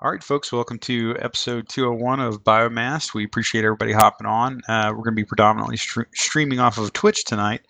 All 0.00 0.12
right, 0.12 0.22
folks, 0.22 0.52
welcome 0.52 0.78
to 0.80 1.16
episode 1.18 1.68
201 1.68 2.20
of 2.20 2.44
Biomass. 2.44 3.14
We 3.14 3.24
appreciate 3.24 3.64
everybody 3.64 3.90
hopping 3.90 4.28
on. 4.28 4.60
Uh, 4.68 4.90
we're 4.92 5.02
going 5.02 5.16
to 5.16 5.22
be 5.22 5.24
predominantly 5.24 5.76
stre- 5.76 6.06
streaming 6.14 6.60
off 6.60 6.78
of 6.78 6.92
Twitch 6.92 7.24
tonight, 7.24 7.62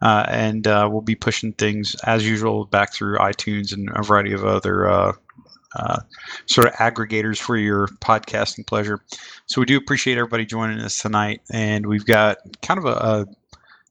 uh, 0.00 0.24
and 0.28 0.64
uh, 0.68 0.88
we'll 0.88 1.00
be 1.00 1.16
pushing 1.16 1.52
things 1.54 1.96
as 2.04 2.24
usual 2.24 2.66
back 2.66 2.92
through 2.92 3.18
iTunes 3.18 3.72
and 3.72 3.90
a 3.96 4.02
variety 4.04 4.32
of 4.32 4.44
other 4.44 4.88
uh, 4.88 5.12
uh, 5.74 5.98
sort 6.46 6.68
of 6.68 6.74
aggregators 6.74 7.38
for 7.38 7.56
your 7.56 7.88
podcasting 8.00 8.64
pleasure. 8.64 9.00
So 9.46 9.60
we 9.60 9.64
do 9.64 9.76
appreciate 9.76 10.18
everybody 10.18 10.46
joining 10.46 10.78
us 10.78 10.98
tonight, 10.98 11.40
and 11.50 11.86
we've 11.86 12.06
got 12.06 12.36
kind 12.62 12.78
of 12.78 12.84
a, 12.84 12.90
a 12.90 13.26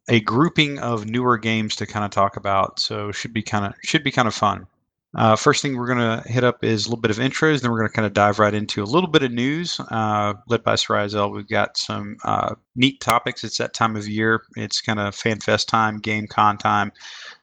a 0.07 0.19
grouping 0.21 0.79
of 0.79 1.05
newer 1.05 1.37
games 1.37 1.75
to 1.75 1.85
kind 1.85 2.05
of 2.05 2.11
talk 2.11 2.37
about. 2.37 2.79
So 2.79 3.11
should 3.11 3.33
be 3.33 3.43
kind 3.43 3.65
of 3.65 3.73
should 3.83 4.05
be 4.05 4.11
kind 4.11 4.29
of 4.29 4.33
fun. 4.33 4.65
Uh, 5.13 5.35
first 5.35 5.61
thing 5.61 5.75
we're 5.75 5.93
going 5.93 5.97
to 5.97 6.27
hit 6.29 6.43
up 6.43 6.63
is 6.63 6.85
a 6.85 6.89
little 6.89 7.01
bit 7.01 7.11
of 7.11 7.17
intros, 7.17 7.61
then 7.61 7.69
we're 7.69 7.79
going 7.79 7.89
to 7.89 7.93
kind 7.93 8.05
of 8.05 8.13
dive 8.13 8.39
right 8.39 8.53
into 8.53 8.81
a 8.81 8.85
little 8.85 9.09
bit 9.09 9.23
of 9.23 9.31
news 9.31 9.77
uh, 9.91 10.33
led 10.47 10.63
by 10.63 10.75
Sarizel. 10.75 11.33
We've 11.33 11.47
got 11.47 11.77
some 11.77 12.15
uh, 12.23 12.55
neat 12.75 13.01
topics. 13.01 13.43
It's 13.43 13.57
that 13.57 13.73
time 13.73 13.97
of 13.97 14.07
year. 14.07 14.41
It's 14.55 14.79
kind 14.79 14.99
of 14.99 15.13
FanFest 15.13 15.67
time, 15.67 15.99
game 15.99 16.27
con 16.27 16.57
time. 16.57 16.93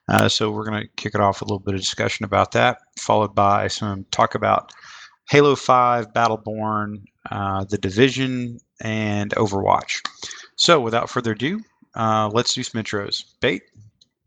Uh, 0.08 0.30
so 0.30 0.50
we're 0.50 0.64
going 0.64 0.82
to 0.82 0.88
kick 0.96 1.14
it 1.14 1.20
off 1.20 1.40
with 1.40 1.50
a 1.50 1.52
little 1.52 1.64
bit 1.64 1.74
of 1.74 1.80
discussion 1.80 2.24
about 2.24 2.52
that, 2.52 2.78
followed 2.96 3.34
by 3.34 3.68
some 3.68 4.06
talk 4.12 4.34
about 4.34 4.72
Halo 5.28 5.54
5, 5.54 6.14
Battleborn, 6.14 7.02
uh, 7.30 7.64
The 7.64 7.76
Division, 7.76 8.60
and 8.80 9.32
Overwatch. 9.32 10.00
So 10.56 10.80
without 10.80 11.10
further 11.10 11.32
ado, 11.32 11.60
uh, 11.94 12.30
let's 12.32 12.54
do 12.54 12.62
some 12.62 12.82
intros. 12.82 13.24
Bait. 13.40 13.62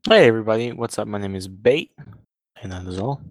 Hey 0.07 0.27
everybody, 0.27 0.71
what's 0.71 0.97
up? 0.99 1.07
My 1.07 1.19
name 1.19 1.35
is 1.35 1.47
Bait, 1.47 1.91
and 2.61 2.71
that 2.71 2.85
is 2.85 2.99
all. 2.99 3.21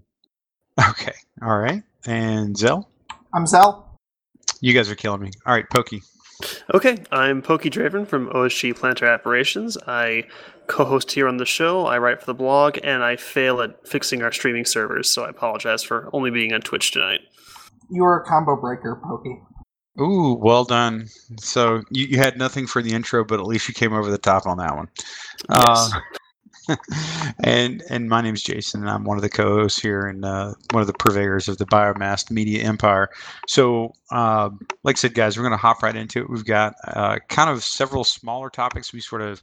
Okay. 0.89 1.13
All 1.43 1.59
right. 1.59 1.83
And 2.07 2.57
Zell. 2.57 2.89
I'm 3.35 3.47
Zell. 3.47 3.99
You 4.61 4.73
guys 4.73 4.91
are 4.91 4.95
killing 4.95 5.21
me. 5.21 5.31
All 5.47 5.55
right, 5.55 5.69
Pokey. 5.69 6.03
Okay, 6.75 7.05
I'm 7.13 7.43
Pokey 7.43 7.69
Draven 7.69 8.07
from 8.07 8.31
OSG 8.31 8.75
Planetary 8.77 9.13
Operations. 9.13 9.77
I 9.87 10.25
co-host 10.69 11.13
here 11.13 11.29
on 11.29 11.37
the 11.37 11.45
show. 11.45 11.87
I 11.87 11.99
write 11.99 12.21
for 12.21 12.27
the 12.27 12.35
blog, 12.35 12.79
and 12.83 13.03
I 13.03 13.17
fail 13.17 13.61
at 13.61 13.87
fixing 13.87 14.23
our 14.23 14.33
streaming 14.33 14.65
servers. 14.65 15.11
So 15.11 15.25
I 15.25 15.29
apologize 15.29 15.83
for 15.83 16.09
only 16.13 16.31
being 16.31 16.53
on 16.53 16.63
Twitch 16.63 16.93
tonight. 16.93 17.21
You 17.91 18.05
are 18.05 18.23
a 18.23 18.25
combo 18.25 18.57
breaker, 18.57 19.01
Pokey. 19.05 19.43
Ooh, 20.01 20.35
well 20.41 20.65
done. 20.65 21.09
So 21.41 21.83
you, 21.91 22.07
you 22.07 22.19
had 22.19 22.39
nothing 22.39 22.67
for 22.67 22.83
the 22.83 22.93
intro, 22.93 23.25
but 23.25 23.41
at 23.41 23.47
least 23.47 23.69
you 23.69 23.75
came 23.75 23.93
over 23.93 24.11
the 24.11 24.19
top 24.19 24.47
on 24.47 24.59
that 24.59 24.75
one. 24.75 24.89
Yes. 25.51 25.93
Uh, 25.93 26.01
and 27.45 27.83
and 27.91 28.09
my 28.09 28.21
name's 28.21 28.43
Jason, 28.43 28.83
and 28.83 28.91
I'm 28.91 29.05
one 29.05 29.17
of 29.19 29.23
the 29.23 29.29
co-hosts 29.29 29.81
here 29.81 30.07
and 30.07 30.25
uh, 30.25 30.55
one 30.73 30.81
of 30.81 30.87
the 30.87 30.95
purveyors 30.95 31.49
of 31.49 31.59
the 31.59 31.67
Biomass 31.67 32.31
Media 32.31 32.65
Empire. 32.65 33.09
So, 33.49 33.93
uh, 34.11 34.51
like 34.85 34.97
I 34.97 34.99
said, 34.99 35.15
guys, 35.15 35.37
we're 35.37 35.45
going 35.45 35.53
to 35.53 35.57
hop 35.57 35.83
right 35.83 35.97
into 35.97 36.21
it. 36.21 36.31
We've 36.31 36.45
got 36.45 36.75
uh, 36.87 37.19
kind 37.29 37.51
of 37.51 37.65
several 37.65 38.05
smaller 38.05 38.51
topics 38.51 38.93
we 38.93 39.01
sort 39.01 39.23
of 39.23 39.43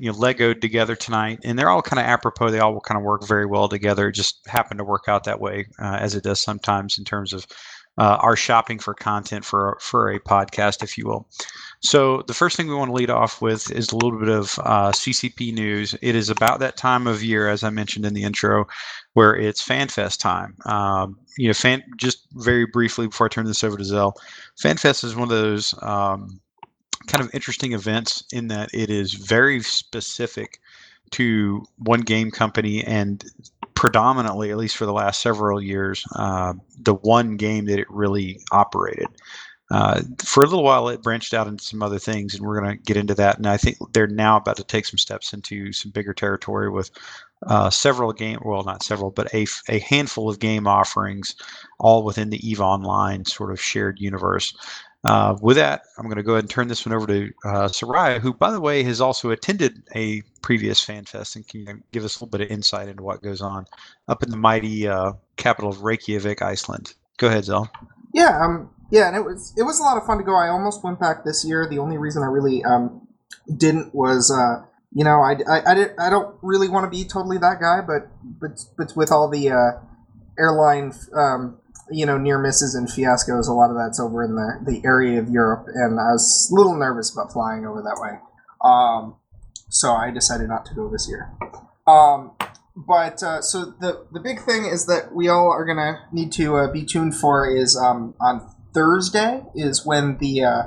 you 0.00 0.10
know 0.10 0.18
legoed 0.18 0.60
together 0.60 0.96
tonight, 0.96 1.40
and 1.44 1.58
they're 1.58 1.70
all 1.70 1.82
kind 1.82 2.00
of 2.00 2.06
apropos. 2.06 2.50
They 2.50 2.60
all 2.60 2.72
will 2.72 2.80
kind 2.80 2.98
of 2.98 3.04
work 3.04 3.26
very 3.26 3.46
well 3.46 3.68
together. 3.68 4.08
It 4.08 4.14
just 4.14 4.46
happened 4.46 4.78
to 4.78 4.84
work 4.84 5.04
out 5.08 5.24
that 5.24 5.40
way, 5.40 5.66
uh, 5.80 5.96
as 6.00 6.14
it 6.14 6.24
does 6.24 6.40
sometimes 6.40 6.98
in 6.98 7.04
terms 7.04 7.32
of 7.32 7.46
uh, 7.98 8.16
our 8.20 8.36
shopping 8.36 8.78
for 8.78 8.94
content 8.94 9.44
for 9.44 9.76
for 9.80 10.10
a 10.10 10.20
podcast, 10.20 10.82
if 10.82 10.96
you 10.96 11.06
will. 11.06 11.28
So 11.80 12.22
the 12.26 12.34
first 12.34 12.56
thing 12.56 12.68
we 12.68 12.74
want 12.74 12.88
to 12.88 12.94
lead 12.94 13.10
off 13.10 13.40
with 13.40 13.70
is 13.70 13.90
a 13.90 13.96
little 13.96 14.18
bit 14.18 14.28
of 14.28 14.58
uh, 14.60 14.90
CCP 14.90 15.52
news. 15.52 15.94
It 16.00 16.14
is 16.14 16.28
about 16.28 16.60
that 16.60 16.76
time 16.76 17.06
of 17.06 17.22
year, 17.22 17.48
as 17.48 17.62
I 17.62 17.70
mentioned 17.70 18.04
in 18.04 18.14
the 18.14 18.24
intro, 18.24 18.66
where 19.14 19.36
it's 19.36 19.66
FanFest 19.66 20.18
time. 20.18 20.56
Um, 20.64 21.18
you 21.36 21.48
know, 21.48 21.54
fan. 21.54 21.82
Just 21.96 22.26
very 22.32 22.66
briefly 22.66 23.06
before 23.06 23.26
I 23.26 23.28
turn 23.28 23.46
this 23.46 23.62
over 23.64 23.76
to 23.76 23.84
Zell, 23.84 24.14
FanFest 24.60 25.04
is 25.04 25.14
one 25.14 25.24
of 25.24 25.28
those 25.28 25.74
um, 25.82 26.40
kind 27.08 27.24
of 27.24 27.34
interesting 27.34 27.72
events 27.72 28.24
in 28.32 28.48
that 28.48 28.70
it 28.72 28.90
is 28.90 29.14
very 29.14 29.60
specific 29.60 30.60
to 31.10 31.64
one 31.78 32.00
game 32.00 32.30
company 32.30 32.84
and 32.84 33.24
predominantly, 33.78 34.50
at 34.50 34.56
least 34.56 34.76
for 34.76 34.86
the 34.86 34.92
last 34.92 35.20
several 35.20 35.62
years, 35.62 36.04
uh, 36.16 36.52
the 36.80 36.94
one 36.94 37.36
game 37.36 37.66
that 37.66 37.78
it 37.78 37.86
really 37.88 38.40
operated. 38.50 39.06
Uh, 39.70 40.02
for 40.18 40.42
a 40.42 40.46
little 40.46 40.64
while, 40.64 40.88
it 40.88 41.00
branched 41.00 41.32
out 41.32 41.46
into 41.46 41.62
some 41.62 41.80
other 41.80 42.00
things, 42.00 42.34
and 42.34 42.44
we're 42.44 42.60
going 42.60 42.76
to 42.76 42.82
get 42.82 42.96
into 42.96 43.14
that. 43.14 43.36
And 43.36 43.46
I 43.46 43.56
think 43.56 43.76
they're 43.92 44.08
now 44.08 44.38
about 44.38 44.56
to 44.56 44.64
take 44.64 44.84
some 44.84 44.98
steps 44.98 45.32
into 45.32 45.72
some 45.72 45.92
bigger 45.92 46.12
territory 46.12 46.68
with 46.68 46.90
uh, 47.46 47.70
several 47.70 48.12
game, 48.12 48.40
well, 48.44 48.64
not 48.64 48.82
several, 48.82 49.12
but 49.12 49.32
a, 49.32 49.46
a 49.68 49.78
handful 49.78 50.28
of 50.28 50.40
game 50.40 50.66
offerings, 50.66 51.36
all 51.78 52.02
within 52.02 52.30
the 52.30 52.48
Eve 52.48 52.60
Online 52.60 53.24
sort 53.26 53.52
of 53.52 53.60
shared 53.60 54.00
universe. 54.00 54.56
Uh, 55.08 55.34
with 55.40 55.56
that, 55.56 55.84
I'm 55.96 56.04
going 56.04 56.18
to 56.18 56.22
go 56.22 56.32
ahead 56.32 56.44
and 56.44 56.50
turn 56.50 56.68
this 56.68 56.84
one 56.84 56.94
over 56.94 57.06
to 57.06 57.32
uh, 57.42 57.68
Soraya, 57.68 58.20
who, 58.20 58.34
by 58.34 58.50
the 58.50 58.60
way, 58.60 58.82
has 58.82 59.00
also 59.00 59.30
attended 59.30 59.82
a 59.96 60.20
previous 60.42 60.84
FanFest 60.84 61.34
and 61.34 61.48
can 61.48 61.82
give 61.92 62.04
us 62.04 62.16
a 62.16 62.18
little 62.18 62.28
bit 62.28 62.42
of 62.42 62.50
insight 62.50 62.88
into 62.88 63.02
what 63.02 63.22
goes 63.22 63.40
on 63.40 63.64
up 64.06 64.22
in 64.22 64.30
the 64.30 64.36
mighty 64.36 64.86
uh, 64.86 65.12
capital 65.36 65.70
of 65.70 65.82
Reykjavik, 65.82 66.42
Iceland. 66.42 66.92
Go 67.16 67.28
ahead, 67.28 67.46
Zell. 67.46 67.70
Yeah, 68.12 68.38
um, 68.38 68.68
yeah, 68.90 69.08
and 69.08 69.16
it 69.16 69.24
was 69.24 69.54
it 69.56 69.62
was 69.62 69.80
a 69.80 69.82
lot 69.82 69.96
of 69.96 70.04
fun 70.04 70.18
to 70.18 70.24
go. 70.24 70.34
I 70.34 70.48
almost 70.48 70.84
went 70.84 71.00
back 71.00 71.24
this 71.24 71.42
year. 71.42 71.66
The 71.66 71.78
only 71.78 71.96
reason 71.96 72.22
I 72.22 72.26
really 72.26 72.62
um 72.64 73.08
didn't 73.56 73.94
was 73.94 74.30
uh 74.30 74.64
you 74.92 75.04
know 75.04 75.20
I, 75.20 75.36
I, 75.48 75.70
I, 75.70 75.74
did, 75.74 75.90
I 75.98 76.10
don't 76.10 76.36
really 76.42 76.68
want 76.68 76.84
to 76.84 76.90
be 76.90 77.04
totally 77.04 77.38
that 77.38 77.60
guy, 77.60 77.80
but 77.80 78.08
but 78.22 78.60
but 78.76 78.94
with 78.94 79.10
all 79.10 79.28
the 79.30 79.50
uh, 79.50 79.70
airline 80.38 80.92
um 81.14 81.58
you 81.90 82.06
know 82.06 82.18
near 82.18 82.38
misses 82.38 82.74
and 82.74 82.88
fiascos, 82.88 83.48
a 83.48 83.52
lot 83.52 83.70
of 83.70 83.76
that's 83.76 84.00
over 84.00 84.22
in 84.22 84.34
the 84.34 84.58
the 84.64 84.82
area 84.84 85.18
of 85.18 85.28
Europe, 85.28 85.66
and 85.74 85.98
I 85.98 86.12
was 86.12 86.48
a 86.50 86.54
little 86.54 86.76
nervous 86.76 87.12
about 87.12 87.32
flying 87.32 87.66
over 87.66 87.82
that 87.82 87.98
way. 88.00 88.18
Um, 88.62 89.16
so 89.68 89.92
I 89.92 90.10
decided 90.10 90.48
not 90.48 90.64
to 90.66 90.74
go 90.74 90.88
this 90.90 91.08
year. 91.08 91.30
Um, 91.86 92.32
but 92.76 93.22
uh, 93.22 93.42
so 93.42 93.74
the 93.80 94.06
the 94.12 94.20
big 94.20 94.40
thing 94.40 94.64
is 94.64 94.86
that 94.86 95.14
we 95.14 95.28
all 95.28 95.50
are 95.50 95.64
gonna 95.64 96.06
need 96.12 96.32
to 96.32 96.56
uh, 96.56 96.72
be 96.72 96.84
tuned 96.84 97.14
for 97.14 97.48
is 97.48 97.76
um, 97.76 98.14
on 98.20 98.48
Thursday 98.72 99.42
is 99.54 99.84
when 99.84 100.18
the 100.18 100.44
uh, 100.44 100.62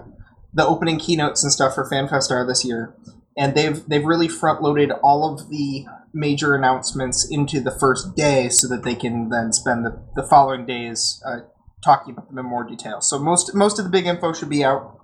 the 0.53 0.65
opening 0.65 0.97
keynotes 0.97 1.43
and 1.43 1.51
stuff 1.51 1.75
for 1.75 1.89
FanFest 1.89 2.31
are 2.31 2.45
this 2.45 2.65
year, 2.65 2.93
and 3.37 3.55
they've 3.55 3.87
they've 3.87 4.03
really 4.05 4.27
front 4.27 4.61
loaded 4.61 4.91
all 5.03 5.31
of 5.31 5.49
the 5.49 5.85
major 6.13 6.55
announcements 6.55 7.27
into 7.29 7.61
the 7.61 7.71
first 7.71 8.15
day 8.15 8.49
so 8.49 8.67
that 8.67 8.83
they 8.83 8.95
can 8.95 9.29
then 9.29 9.53
spend 9.53 9.85
the, 9.85 10.01
the 10.15 10.23
following 10.23 10.65
days 10.65 11.21
uh, 11.25 11.39
talking 11.83 12.13
about 12.13 12.27
them 12.27 12.37
in 12.37 12.45
more 12.45 12.63
detail. 12.63 13.01
So 13.01 13.17
most 13.19 13.55
most 13.55 13.79
of 13.79 13.85
the 13.85 13.91
big 13.91 14.05
info 14.05 14.33
should 14.33 14.49
be 14.49 14.63
out 14.63 14.99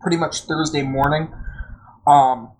pretty 0.00 0.16
much 0.16 0.42
Thursday 0.42 0.82
morning. 0.82 1.32
Um, 2.06 2.52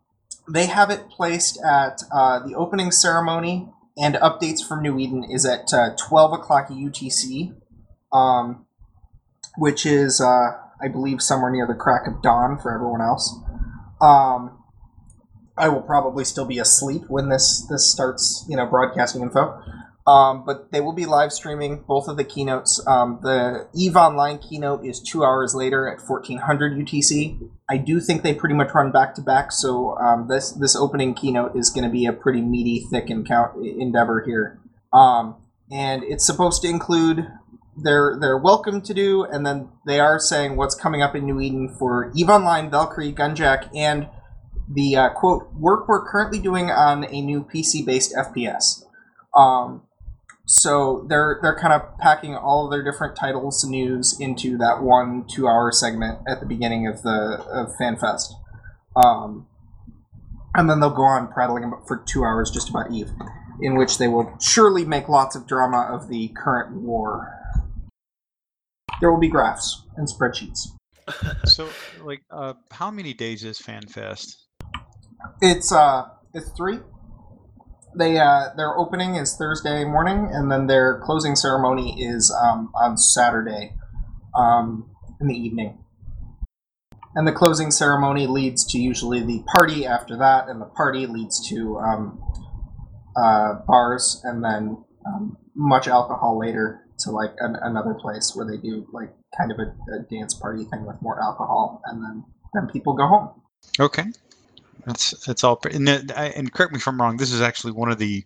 they 0.49 0.67
have 0.67 0.91
it 0.91 1.09
placed 1.09 1.63
at 1.63 2.03
uh, 2.13 2.41
the 2.47 2.55
opening 2.55 2.91
ceremony 2.91 3.69
and 3.97 4.17
updates 4.17 4.67
from 4.67 4.83
New 4.83 4.99
Eden 4.99 5.25
is 5.25 5.47
at 5.47 5.73
uh, 5.73 5.91
12 5.97 6.33
o'clock 6.33 6.69
UTC, 6.69 7.55
um, 8.13 8.67
which 9.57 9.87
is, 9.87 10.21
uh, 10.21 10.51
I 10.83 10.89
believe, 10.89 11.23
somewhere 11.23 11.51
near 11.51 11.67
the 11.67 11.75
crack 11.75 12.07
of 12.07 12.21
dawn 12.21 12.59
for 12.59 12.75
everyone 12.75 13.01
else. 13.01 13.39
Um, 14.01 14.64
I 15.57 15.69
will 15.69 15.83
probably 15.83 16.25
still 16.25 16.47
be 16.47 16.59
asleep 16.59 17.03
when 17.09 17.29
this 17.29 17.67
this 17.69 17.91
starts, 17.91 18.45
you 18.49 18.57
know, 18.57 18.67
broadcasting 18.67 19.23
info. 19.23 19.61
Um, 20.07 20.45
but 20.45 20.71
they 20.71 20.83
will 20.83 20.93
be 20.93 21.07
live 21.07 21.33
streaming 21.33 21.83
both 21.89 22.09
of 22.09 22.19
the 22.19 22.25
keynotes. 22.25 22.85
Um, 22.87 23.21
the 23.23 23.69
Eve 23.75 23.97
Online 23.97 24.39
keynote 24.39 24.85
is 24.85 25.01
two 25.01 25.25
hours 25.25 25.55
later 25.55 25.89
at 25.89 26.07
1400 26.07 26.77
UTC. 26.77 27.49
I 27.71 27.79
do 27.79 28.01
think 28.01 28.23
they 28.23 28.35
pretty 28.35 28.55
much 28.55 28.75
run 28.75 28.93
back 28.93 29.15
to 29.15 29.23
back, 29.23 29.51
so 29.51 29.97
um, 29.97 30.29
this 30.29 30.53
this 30.53 30.77
opening 30.77 31.15
keynote 31.15 31.57
is 31.57 31.71
going 31.71 31.85
to 31.85 31.91
be 31.91 32.05
a 32.05 32.13
pretty 32.13 32.43
meaty, 32.43 32.87
thick 32.91 33.09
endeavor 33.09 34.23
here. 34.27 34.61
Um, 34.93 35.37
and 35.71 36.03
it's 36.05 36.27
supposed 36.27 36.61
to 36.63 36.69
include 36.69 37.27
their 37.77 38.19
their 38.21 38.37
welcome 38.37 38.83
to 38.83 38.93
do, 38.93 39.25
and 39.25 39.47
then 39.47 39.71
they 39.87 40.01
are 40.01 40.19
saying 40.19 40.57
what's 40.57 40.75
coming 40.75 41.01
up 41.01 41.17
in 41.17 41.25
New 41.25 41.41
Eden 41.41 41.75
for 41.79 42.13
Eve 42.15 42.29
Online, 42.29 42.71
Valkyrie, 42.71 43.13
Gunjack, 43.13 43.75
and 43.75 44.09
the 44.69 44.97
uh, 44.97 45.09
quote 45.11 45.53
work 45.55 45.89
we're 45.89 46.09
currently 46.09 46.39
doing 46.39 46.71
on 46.71 47.05
a 47.05 47.21
new 47.21 47.45
PC 47.45 47.85
based 47.85 48.15
FPS. 48.15 48.85
Um, 49.37 49.83
so 50.47 51.07
they're 51.09 51.39
they're 51.43 51.59
kind 51.59 51.73
of 51.73 51.99
packing 51.99 52.35
all 52.35 52.67
of 52.67 52.71
their 52.71 52.83
different 52.83 53.17
titles 53.17 53.65
news 53.65 54.19
into 54.21 54.59
that 54.59 54.83
one 54.83 55.25
two 55.27 55.49
hour 55.49 55.73
segment 55.73 56.19
at 56.29 56.41
the 56.41 56.47
beginning 56.47 56.87
of 56.87 57.03
the 57.03 57.43
of 57.51 57.75
FanFest, 57.81 58.33
um, 58.97 59.47
and 60.55 60.69
then 60.69 60.81
they'll 60.81 60.91
go 60.91 61.03
on 61.03 61.29
prattling 61.29 61.73
for 61.87 62.03
two 62.07 62.25
hours 62.25 62.51
just 62.51 62.69
about 62.69 62.91
Eve, 62.91 63.11
in 63.61 63.77
which 63.77 63.97
they 63.97 64.09
will 64.09 64.37
surely 64.39 64.85
make 64.85 65.09
lots 65.09 65.35
of 65.35 65.47
drama 65.47 65.89
of 65.91 66.09
the 66.09 66.29
current 66.37 66.73
war. 66.83 67.33
There 69.01 69.11
will 69.11 69.21
be 69.21 69.29
graphs 69.29 69.83
and 69.97 70.09
spreadsheets. 70.09 70.69
So, 71.45 71.69
like, 72.03 72.23
uh, 72.31 72.55
how 72.71 72.91
many 72.91 73.13
days 73.13 73.45
is 73.45 73.59
FanFest? 73.59 74.37
It's 75.41 75.73
uh, 75.73 76.09
it's 76.33 76.51
three. 76.51 76.79
they 77.97 78.19
uh, 78.19 78.55
their 78.57 78.77
opening 78.77 79.17
is 79.17 79.37
Thursday 79.37 79.85
morning, 79.85 80.29
and 80.33 80.51
then 80.51 80.67
their 80.67 81.01
closing 81.05 81.37
ceremony 81.37 82.03
is 82.03 82.35
um, 82.43 82.71
on 82.75 82.97
Saturday 82.97 83.75
um, 84.35 84.91
in 85.21 85.29
the 85.29 85.35
evening. 85.35 85.79
And 87.17 87.29
the 87.29 87.33
closing 87.33 87.71
ceremony 87.71 88.27
leads 88.27 88.65
to 88.73 88.79
usually 88.79 89.21
the 89.21 89.45
party 89.57 89.87
after 89.87 90.17
that, 90.17 90.49
and 90.49 90.61
the 90.61 90.67
party 90.67 91.07
leads 91.07 91.49
to 91.49 91.79
um, 91.79 92.21
uh, 93.17 93.55
bars, 93.67 94.21
and 94.25 94.43
then 94.43 94.85
um, 95.07 95.37
much 95.55 95.87
alcohol 95.87 96.39
later 96.39 96.81
to 96.99 97.11
like 97.11 97.31
an, 97.39 97.57
another 97.63 97.95
place 97.95 98.33
where 98.35 98.47
they 98.47 98.57
do 98.57 98.87
like 98.93 99.11
kind 99.37 99.53
of 99.53 99.59
a, 99.59 99.75
a 99.95 100.03
dance 100.11 100.35
party 100.35 100.65
thing 100.65 100.85
with 100.87 101.01
more 101.01 101.23
alcohol, 101.23 101.81
and 101.87 102.03
then 102.03 102.25
then 102.53 102.67
people 102.73 102.95
go 102.95 103.07
home. 103.07 103.31
Okay, 103.79 104.05
that's 104.87 105.25
that's 105.27 105.45
all. 105.45 105.61
And, 105.71 105.87
then- 105.87 106.11
and 106.11 106.53
correct 106.53 106.73
me 106.73 106.79
if 106.79 106.89
I'm 106.89 107.01
wrong. 107.01 107.17
This 107.17 107.33
is 107.33 107.41
actually 107.41 107.73
one 107.73 107.91
of 107.91 107.99
the 107.99 108.25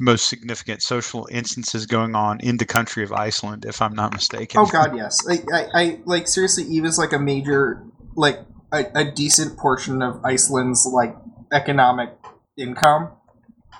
most 0.00 0.28
significant 0.28 0.82
social 0.82 1.28
instances 1.30 1.86
going 1.86 2.14
on 2.14 2.40
in 2.40 2.56
the 2.56 2.64
country 2.64 3.04
of 3.04 3.12
Iceland, 3.12 3.64
if 3.66 3.82
I'm 3.82 3.94
not 3.94 4.12
mistaken. 4.12 4.60
Oh 4.60 4.66
God, 4.66 4.96
yes. 4.96 5.18
I, 5.28 5.42
I, 5.52 5.66
I 5.74 6.00
like 6.04 6.26
seriously. 6.26 6.64
Eve 6.64 6.84
is 6.84 6.98
like 6.98 7.12
a 7.12 7.18
major, 7.18 7.84
like 8.16 8.40
a, 8.72 8.86
a 8.94 9.10
decent 9.10 9.58
portion 9.58 10.02
of 10.02 10.24
Iceland's 10.24 10.86
like 10.86 11.14
economic 11.52 12.10
income. 12.56 13.10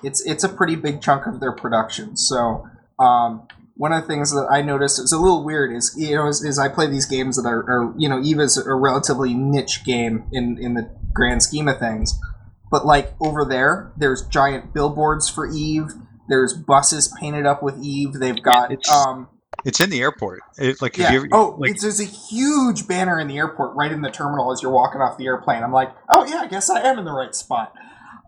It's 0.03 0.25
it's 0.25 0.43
a 0.43 0.49
pretty 0.49 0.75
big 0.75 1.01
chunk 1.01 1.25
of 1.25 1.39
their 1.39 1.51
production. 1.51 2.15
So, 2.15 2.67
um, 2.99 3.47
one 3.75 3.91
of 3.91 4.01
the 4.01 4.07
things 4.07 4.31
that 4.31 4.47
I 4.51 4.61
noticed 4.61 4.99
is 4.99 5.11
a 5.11 5.17
little 5.17 5.43
weird 5.43 5.75
is 5.75 5.95
you 5.97 6.15
know 6.15 6.27
is, 6.27 6.43
is 6.43 6.59
I 6.59 6.69
play 6.69 6.87
these 6.87 7.05
games 7.05 7.41
that 7.41 7.47
are, 7.47 7.63
are 7.63 7.93
you 7.97 8.07
know 8.07 8.21
Eve 8.21 8.39
is 8.39 8.57
a 8.57 8.73
relatively 8.73 9.33
niche 9.33 9.83
game 9.85 10.25
in 10.31 10.57
in 10.59 10.73
the 10.75 10.89
grand 11.13 11.43
scheme 11.43 11.67
of 11.67 11.79
things, 11.79 12.19
but 12.71 12.85
like 12.85 13.13
over 13.21 13.45
there, 13.45 13.91
there's 13.97 14.23
giant 14.27 14.73
billboards 14.73 15.29
for 15.29 15.47
Eve. 15.47 15.89
There's 16.29 16.53
buses 16.53 17.13
painted 17.19 17.45
up 17.45 17.61
with 17.61 17.77
Eve. 17.83 18.13
They've 18.13 18.41
got 18.41 18.71
It's- 18.71 18.89
um, 18.91 19.27
It's 19.65 19.79
in 19.79 19.89
the 19.89 20.01
airport. 20.01 20.41
It, 20.57 20.81
like, 20.81 20.97
yeah. 20.97 21.11
ever, 21.13 21.27
oh, 21.31 21.55
like, 21.59 21.71
it's, 21.71 21.83
there's 21.83 21.99
a 21.99 22.05
huge 22.05 22.87
banner 22.87 23.19
in 23.19 23.27
the 23.27 23.37
airport 23.37 23.75
right 23.75 23.91
in 23.91 24.01
the 24.01 24.09
terminal 24.09 24.51
as 24.51 24.61
you're 24.61 24.71
walking 24.71 24.99
off 25.01 25.17
the 25.17 25.25
airplane. 25.25 25.63
I'm 25.63 25.71
like, 25.71 25.89
oh 26.09 26.25
yeah, 26.25 26.37
I 26.41 26.47
guess 26.47 26.69
I 26.69 26.81
am 26.81 26.97
in 26.97 27.05
the 27.05 27.13
right 27.13 27.35
spot. 27.35 27.71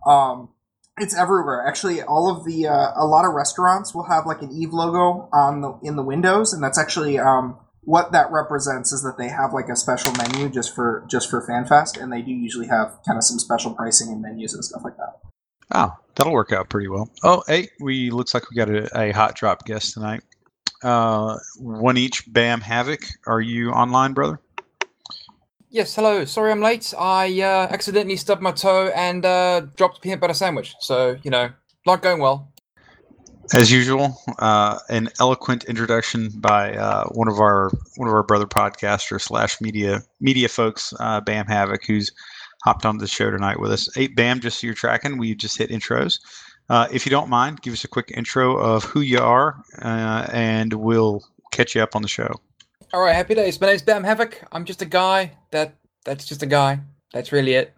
Um, 0.06 0.50
it's 0.98 1.14
everywhere. 1.14 1.66
Actually, 1.66 2.00
all 2.02 2.30
of 2.30 2.44
the 2.46 2.68
uh, 2.68 2.92
a 2.96 3.04
lot 3.04 3.26
of 3.26 3.34
restaurants 3.34 3.94
will 3.94 4.04
have 4.04 4.24
like 4.24 4.40
an 4.40 4.50
Eve 4.52 4.72
logo 4.72 5.28
on 5.32 5.60
the 5.60 5.78
in 5.82 5.96
the 5.96 6.02
windows, 6.02 6.52
and 6.54 6.62
that's 6.62 6.78
actually 6.78 7.18
um, 7.18 7.58
what 7.86 8.10
that 8.10 8.30
represents 8.32 8.92
is 8.92 9.02
that 9.04 9.16
they 9.16 9.28
have 9.28 9.54
like 9.54 9.68
a 9.68 9.76
special 9.76 10.12
menu 10.18 10.48
just 10.48 10.74
for 10.74 11.04
just 11.08 11.30
for 11.30 11.46
FanFest, 11.46 12.00
and 12.02 12.12
they 12.12 12.20
do 12.20 12.32
usually 12.32 12.66
have 12.66 12.98
kind 13.06 13.16
of 13.16 13.24
some 13.24 13.38
special 13.38 13.72
pricing 13.72 14.08
and 14.08 14.20
menus 14.20 14.52
and 14.52 14.64
stuff 14.64 14.82
like 14.84 14.96
that. 14.96 15.20
oh, 15.72 15.96
that'll 16.16 16.32
work 16.32 16.52
out 16.52 16.68
pretty 16.68 16.88
well. 16.88 17.08
Oh, 17.22 17.44
hey, 17.46 17.68
we 17.80 18.10
looks 18.10 18.34
like 18.34 18.50
we 18.50 18.56
got 18.56 18.68
a, 18.68 18.90
a 19.00 19.12
hot 19.12 19.36
drop 19.36 19.64
guest 19.64 19.94
tonight. 19.94 20.22
Uh, 20.82 21.38
one 21.58 21.96
each. 21.96 22.30
Bam 22.32 22.60
Havoc. 22.60 23.04
Are 23.26 23.40
you 23.40 23.70
online, 23.70 24.14
brother? 24.14 24.40
Yes, 25.70 25.94
hello. 25.94 26.24
Sorry 26.24 26.50
I'm 26.50 26.60
late. 26.60 26.92
I 26.98 27.40
uh, 27.40 27.68
accidentally 27.70 28.16
stubbed 28.16 28.42
my 28.42 28.52
toe 28.52 28.90
and 28.96 29.24
uh, 29.24 29.60
dropped 29.76 29.98
a 29.98 30.00
peanut 30.00 30.20
butter 30.20 30.34
sandwich. 30.34 30.74
So, 30.80 31.18
you 31.22 31.30
know, 31.30 31.50
not 31.86 32.02
going 32.02 32.20
well. 32.20 32.52
As 33.54 33.70
usual, 33.70 34.20
uh, 34.40 34.78
an 34.88 35.08
eloquent 35.20 35.64
introduction 35.64 36.30
by 36.36 36.74
uh, 36.74 37.04
one 37.10 37.28
of 37.28 37.38
our 37.38 37.70
one 37.96 38.08
of 38.08 38.14
our 38.14 38.24
brother 38.24 38.46
podcasters 38.46 39.22
slash 39.22 39.60
media 39.60 40.02
media 40.20 40.48
folks, 40.48 40.92
uh, 40.98 41.20
Bam 41.20 41.46
Havoc, 41.46 41.84
who's 41.86 42.10
hopped 42.64 42.84
onto 42.84 43.00
the 43.00 43.06
show 43.06 43.30
tonight 43.30 43.60
with 43.60 43.70
us. 43.70 43.88
Hey, 43.94 44.08
Bam, 44.08 44.40
just 44.40 44.60
so 44.60 44.66
you're 44.66 44.74
tracking, 44.74 45.16
we 45.16 45.34
just 45.34 45.56
hit 45.56 45.70
intros. 45.70 46.18
Uh, 46.68 46.88
if 46.92 47.06
you 47.06 47.10
don't 47.10 47.30
mind, 47.30 47.62
give 47.62 47.72
us 47.72 47.84
a 47.84 47.88
quick 47.88 48.10
intro 48.16 48.56
of 48.56 48.82
who 48.82 49.00
you 49.00 49.20
are, 49.20 49.62
uh, 49.80 50.26
and 50.32 50.72
we'll 50.72 51.22
catch 51.52 51.76
you 51.76 51.82
up 51.82 51.94
on 51.94 52.02
the 52.02 52.08
show. 52.08 52.34
All 52.92 53.00
right, 53.00 53.14
happy 53.14 53.36
days. 53.36 53.60
My 53.60 53.68
name's 53.68 53.82
Bam 53.82 54.02
Havoc. 54.02 54.42
I'm 54.50 54.64
just 54.64 54.82
a 54.82 54.86
guy. 54.86 55.32
That 55.52 55.74
That's 56.04 56.24
just 56.24 56.42
a 56.42 56.46
guy. 56.46 56.80
That's 57.12 57.30
really 57.30 57.54
it. 57.54 57.75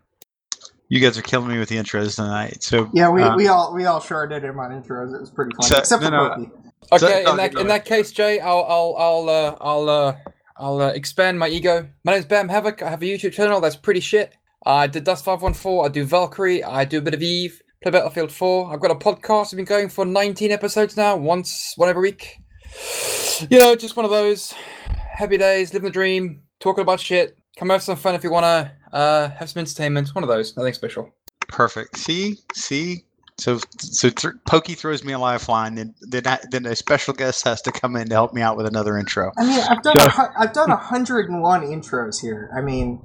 You 0.89 1.01
guys 1.01 1.19
are 1.19 1.23
killing 1.23 1.49
me 1.49 1.59
with 1.59 1.69
the 1.69 1.77
intros 1.77 2.17
tonight. 2.17 2.63
So 2.63 2.89
Yeah, 2.95 3.11
we, 3.11 3.23
uh, 3.23 3.37
we 3.37 3.47
all 3.49 3.75
we 3.75 3.85
all 3.85 4.01
sure 4.01 4.27
did 4.27 4.43
him 4.45 4.59
on 4.59 4.71
intros. 4.71 5.15
It 5.15 5.21
was 5.21 5.31
pretty 5.31 5.55
funny, 5.57 5.69
So- 5.69 5.79
except 5.79 6.03
no, 6.03 6.09
for 6.09 6.13
no, 6.13 6.29
Pokey. 6.31 6.51
So- 6.99 7.07
Okay, 7.07 7.23
no, 7.25 7.33
in 7.33 7.37
that 7.37 7.55
in 7.59 7.67
that 7.67 7.85
case, 7.85 8.13
Jay, 8.13 8.41
I'll 8.41 8.65
I'll 8.69 8.95
I'll 8.97 9.29
uh, 9.29 9.57
I'll 9.61 9.89
uh, 9.91 10.17
I'll 10.57 10.81
uh, 10.81 10.89
expand 10.89 11.39
my 11.39 11.49
ego. 11.49 11.87
My 12.05 12.13
name's 12.13 12.25
Bam 12.25 12.49
Havoc. 12.49 12.83
I 12.83 12.89
have 12.89 13.03
a 13.03 13.05
YouTube 13.05 13.33
channel 13.33 13.61
that's 13.61 13.77
pretty 13.77 14.01
shit. 14.01 14.35
I 14.65 14.87
did 14.87 15.05
Dust 15.05 15.25
Five 15.25 15.43
One 15.43 15.53
Four. 15.55 15.85
I 15.85 15.89
do 15.89 16.05
Valkyrie. 16.05 16.65
I 16.65 16.85
do 16.85 16.99
a 16.99 17.03
bit 17.03 17.15
of 17.15 17.23
Eve. 17.23 17.61
Play 17.83 17.93
Battlefield 17.93 18.33
Four. 18.33 18.73
I've 18.73 18.81
got 18.81 18.91
a 18.91 18.95
podcast. 18.95 19.53
I've 19.53 19.57
been 19.57 19.65
going 19.67 19.89
for 19.89 20.05
19 20.07 20.51
episodes 20.51 20.97
now. 20.97 21.17
Once, 21.17 21.75
one 21.77 21.89
every 21.89 22.03
week. 22.03 22.39
You 23.51 23.59
know, 23.59 23.77
just 23.77 23.97
one 23.97 24.05
of 24.05 24.11
those 24.11 24.53
happy 25.15 25.37
days, 25.37 25.73
living 25.75 25.89
the 25.89 25.93
dream, 25.93 26.43
talking 26.61 26.83
about 26.83 27.01
shit. 27.01 27.37
Come 27.59 27.71
have 27.71 27.83
some 27.83 27.97
fun 27.97 28.15
if 28.15 28.25
you 28.25 28.31
wanna 28.31 28.73
uh, 28.93 29.29
have 29.31 29.51
some 29.51 29.61
entertainment. 29.61 30.15
One 30.15 30.25
of 30.25 30.29
those. 30.29 30.57
Nothing 30.57 30.73
special. 30.75 31.11
Perfect. 31.49 31.97
See, 31.97 32.37
see. 32.55 33.05
So, 33.39 33.61
so 33.79 34.11
th- 34.11 34.35
Pokey 34.47 34.75
throws 34.75 35.05
me 35.05 35.13
a 35.13 35.19
lifeline, 35.19 35.77
then 35.77 35.95
then, 36.01 36.27
I, 36.27 36.41
then 36.51 36.67
a 36.67 36.75
special 36.75 37.15
guest 37.15 37.45
has 37.45 37.63
to 37.63 37.73
come 37.73 37.95
in 37.95 38.09
to 38.09 38.15
help 38.15 38.35
me 38.35 38.43
out 38.43 38.57
with 38.57 38.67
another 38.67 38.99
intro. 38.99 39.31
I 39.39 39.47
mean, 39.47 39.61
I've 39.61 39.81
done 39.83 39.97
So- 39.99 40.07
a, 40.07 40.11
hu- 40.11 40.33
I've 40.41 40.53
done 40.53 40.71
hundred 40.71 41.31
and 41.31 41.41
one 41.41 41.63
intros 41.63 42.21
here. 42.21 42.51
I 42.57 42.61
mean, 42.63 43.01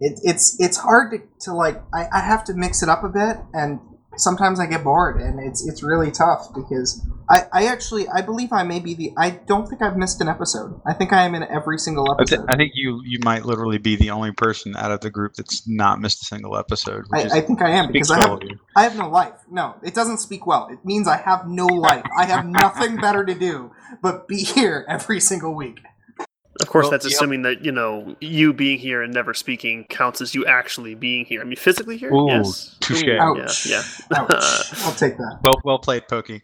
it, 0.00 0.18
it's 0.22 0.56
it's 0.58 0.78
hard 0.78 1.12
to, 1.12 1.18
to 1.40 1.52
like. 1.54 1.82
I, 1.92 2.06
I 2.10 2.20
have 2.20 2.44
to 2.44 2.54
mix 2.54 2.82
it 2.82 2.88
up 2.88 3.04
a 3.04 3.08
bit, 3.10 3.36
and 3.52 3.78
sometimes 4.16 4.60
I 4.60 4.66
get 4.66 4.84
bored, 4.84 5.20
and 5.20 5.40
it's 5.40 5.66
it's 5.66 5.82
really 5.82 6.10
tough 6.10 6.48
because 6.54 7.06
I, 7.28 7.44
I 7.52 7.66
actually 7.66 8.08
I 8.08 8.20
believe 8.20 8.52
I 8.52 8.62
may 8.62 8.80
be 8.80 8.94
the 8.94 9.12
I 9.16 9.30
don't 9.30 9.66
think 9.68 9.82
I've 9.82 9.96
missed 9.96 10.20
an 10.20 10.28
episode. 10.28 10.80
I 10.86 10.92
think 10.92 11.12
I 11.12 11.24
am 11.24 11.34
in 11.34 11.42
every 11.44 11.78
single 11.78 12.10
I, 12.12 12.24
thi- 12.24 12.34
episode. 12.34 12.46
I 12.48 12.56
think 12.56 12.72
you 12.74 13.00
you 13.04 13.18
might 13.24 13.44
literally 13.44 13.78
be 13.78 13.96
the 13.96 14.10
only 14.10 14.32
person 14.32 14.76
out 14.76 14.90
of 14.90 15.00
the 15.00 15.10
group 15.10 15.34
that's 15.34 15.66
not 15.68 16.00
missed 16.00 16.22
a 16.22 16.26
single 16.26 16.56
episode. 16.56 17.04
I, 17.12 17.22
I 17.24 17.40
think 17.40 17.62
I 17.62 17.70
am 17.70 17.92
because 17.92 18.10
I 18.10 18.26
have. 18.26 18.40
I 18.76 18.82
have 18.84 18.96
no 18.96 19.08
life. 19.08 19.34
No, 19.50 19.76
it 19.82 19.94
doesn't 19.94 20.18
speak 20.18 20.46
well. 20.46 20.68
It 20.70 20.84
means 20.84 21.08
I 21.08 21.16
have 21.18 21.48
no 21.48 21.66
life. 21.66 22.04
I 22.16 22.24
have 22.26 22.46
nothing 22.46 22.96
better 22.96 23.24
to 23.24 23.34
do 23.34 23.70
but 24.02 24.28
be 24.28 24.38
here 24.44 24.84
every 24.88 25.20
single 25.20 25.54
week. 25.54 25.80
Of 26.62 26.68
course, 26.68 26.84
Well, 26.84 26.92
that's 26.92 27.04
yep. 27.04 27.12
assuming 27.14 27.42
that 27.42 27.64
you 27.64 27.72
know 27.72 28.14
you 28.20 28.52
being 28.52 28.78
here 28.78 29.02
and 29.02 29.12
never 29.12 29.34
speaking 29.34 29.84
counts 29.84 30.20
as 30.20 30.34
you 30.34 30.46
actually 30.46 30.94
being 30.94 31.24
here. 31.24 31.40
I 31.40 31.44
mean, 31.44 31.56
physically 31.56 31.96
here, 31.96 32.12
Ooh, 32.12 32.28
yes. 32.28 32.76
touche. 32.80 33.02
Ooh, 33.02 33.16
Ouch. 33.18 33.66
Yeah, 33.66 33.82
Ouch. 34.14 34.30
yeah. 34.30 34.38
I'll 34.84 34.94
take 34.94 35.16
that. 35.18 35.40
Well, 35.44 35.60
well 35.64 35.78
played, 35.78 36.06
Pokey. 36.08 36.42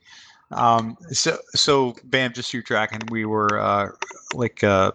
Um, 0.51 0.97
so, 1.13 1.39
so 1.55 1.95
Bam, 2.05 2.33
just 2.33 2.51
so 2.51 2.57
you're 2.57 2.63
tracking, 2.65 3.01
we 3.11 3.25
were 3.25 3.61
uh, 3.61 3.91
like 4.35 4.65
uh, 4.65 4.91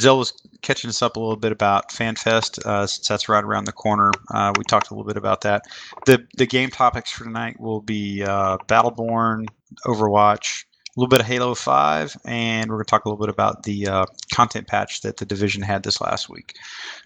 Zell 0.00 0.18
was 0.18 0.32
catching 0.62 0.88
us 0.88 1.02
up 1.02 1.16
a 1.16 1.20
little 1.20 1.36
bit 1.36 1.52
about 1.52 1.90
FanFest 1.90 2.64
uh, 2.64 2.86
since 2.86 3.06
that's 3.06 3.28
right 3.28 3.44
around 3.44 3.66
the 3.66 3.72
corner. 3.72 4.10
Uh, 4.32 4.52
we 4.56 4.64
talked 4.64 4.90
a 4.90 4.94
little 4.94 5.06
bit 5.06 5.18
about 5.18 5.42
that. 5.42 5.62
the 6.06 6.26
The 6.38 6.46
game 6.46 6.70
topics 6.70 7.10
for 7.10 7.24
tonight 7.24 7.60
will 7.60 7.82
be 7.82 8.22
uh, 8.22 8.56
Battleborn, 8.66 9.46
Overwatch, 9.84 10.64
a 10.64 10.73
little 10.96 11.08
bit 11.08 11.20
of 11.20 11.26
Halo 11.26 11.54
Five, 11.54 12.16
and 12.24 12.70
we're 12.70 12.76
going 12.76 12.84
to 12.84 12.90
talk 12.90 13.04
a 13.04 13.08
little 13.08 13.24
bit 13.24 13.32
about 13.32 13.64
the 13.64 13.88
uh, 13.88 14.04
content 14.32 14.66
patch 14.66 15.02
that 15.02 15.16
the 15.16 15.24
division 15.24 15.62
had 15.62 15.82
this 15.82 16.00
last 16.00 16.28
week. 16.28 16.54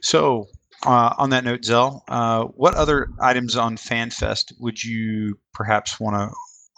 So. 0.02 0.46
Uh, 0.86 1.12
on 1.18 1.30
that 1.30 1.42
note, 1.42 1.64
Zell, 1.64 2.04
uh, 2.06 2.44
what 2.44 2.76
other 2.76 3.08
items 3.20 3.56
on 3.56 3.76
FanFest 3.76 4.52
would 4.60 4.84
you 4.84 5.36
perhaps 5.52 5.98
want 5.98 6.14
to 6.14 6.32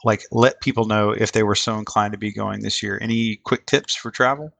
like 0.04 0.22
let 0.32 0.60
people 0.62 0.86
know 0.86 1.10
if 1.10 1.32
they 1.32 1.42
were 1.42 1.54
so 1.54 1.76
inclined 1.76 2.12
to 2.12 2.18
be 2.18 2.32
going 2.32 2.62
this 2.62 2.82
year? 2.82 2.98
Any 3.00 3.36
quick 3.36 3.66
tips 3.66 3.94
for 3.94 4.10
travel? 4.10 4.52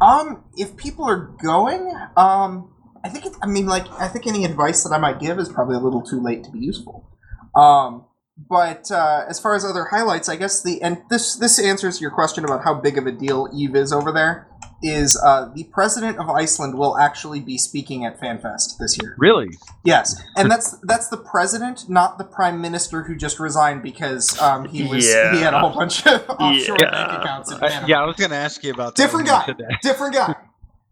Um, 0.00 0.44
if 0.56 0.76
people 0.76 1.04
are 1.04 1.30
going, 1.42 1.92
um, 2.16 2.72
I 3.04 3.08
think 3.08 3.34
I 3.42 3.46
mean 3.46 3.66
like 3.66 3.86
I 4.00 4.08
think 4.08 4.26
any 4.26 4.44
advice 4.44 4.82
that 4.84 4.92
I 4.92 4.98
might 4.98 5.20
give 5.20 5.38
is 5.38 5.48
probably 5.48 5.76
a 5.76 5.80
little 5.80 6.02
too 6.02 6.20
late 6.20 6.44
to 6.44 6.50
be 6.50 6.58
useful. 6.58 7.08
Um, 7.54 8.04
but 8.36 8.90
uh, 8.90 9.24
as 9.28 9.40
far 9.40 9.54
as 9.54 9.64
other 9.64 9.84
highlights, 9.86 10.28
I 10.28 10.36
guess 10.36 10.62
the 10.62 10.80
and 10.82 10.98
this 11.10 11.36
this 11.36 11.58
answers 11.58 12.00
your 12.00 12.10
question 12.10 12.44
about 12.44 12.64
how 12.64 12.74
big 12.74 12.98
of 12.98 13.06
a 13.06 13.12
deal 13.12 13.48
Eve 13.54 13.74
is 13.74 13.92
over 13.92 14.12
there. 14.12 14.48
Is 14.82 15.18
uh, 15.24 15.48
the 15.54 15.64
president 15.64 16.18
of 16.18 16.28
Iceland 16.28 16.76
will 16.76 16.98
actually 16.98 17.40
be 17.40 17.56
speaking 17.56 18.04
at 18.04 18.20
FanFest 18.20 18.76
this 18.78 18.98
year? 19.00 19.14
Really? 19.18 19.48
Yes, 19.84 20.20
and 20.36 20.50
that's 20.50 20.76
that's 20.82 21.08
the 21.08 21.16
president, 21.16 21.88
not 21.88 22.18
the 22.18 22.24
prime 22.24 22.60
minister 22.60 23.02
who 23.02 23.16
just 23.16 23.40
resigned 23.40 23.82
because 23.82 24.38
um, 24.38 24.68
he 24.68 24.84
was 24.84 25.06
he 25.06 25.40
had 25.40 25.54
a 25.54 25.60
whole 25.60 25.70
bunch 25.72 26.06
of 26.06 26.28
offshore 26.38 26.76
Yeah. 26.78 26.90
bank 26.90 27.22
accounts 27.22 27.50
in 27.50 27.56
Uh, 27.56 27.60
Panama 27.68 27.86
yeah, 27.86 28.02
I 28.02 28.04
was 28.04 28.16
going 28.16 28.30
to 28.32 28.36
ask 28.36 28.62
you 28.62 28.74
about 28.74 28.94
Different 28.96 29.26
when 29.28 29.34
guy. 29.40 29.46
said 29.46 29.56
different 29.82 30.14
guy. 30.14 30.34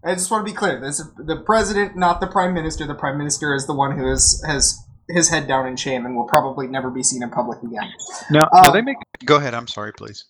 I 0.02 0.14
just 0.14 0.30
want 0.30 0.46
to 0.46 0.50
be 0.50 0.56
clear. 0.56 0.80
This 0.80 1.00
is 1.00 1.10
the 1.18 1.36
president, 1.44 1.94
not 1.96 2.20
the 2.22 2.26
prime 2.26 2.54
minister. 2.54 2.86
The 2.86 2.94
prime 2.94 3.18
minister 3.18 3.54
is 3.54 3.66
the 3.66 3.74
one 3.74 3.98
who 3.98 4.10
is, 4.10 4.42
has 4.46 4.83
his 5.08 5.28
head 5.28 5.46
down 5.46 5.66
in 5.66 5.76
shame 5.76 6.06
and 6.06 6.16
will 6.16 6.26
probably 6.26 6.66
never 6.66 6.90
be 6.90 7.02
seen 7.02 7.22
in 7.22 7.30
public 7.30 7.62
again. 7.62 7.92
No, 8.30 8.40
Uh, 8.52 8.62
no, 8.62 8.72
they 8.72 8.82
make. 8.82 8.96
Go 9.24 9.36
ahead. 9.36 9.54
I'm 9.54 9.66
sorry, 9.66 9.92
please. 9.92 10.24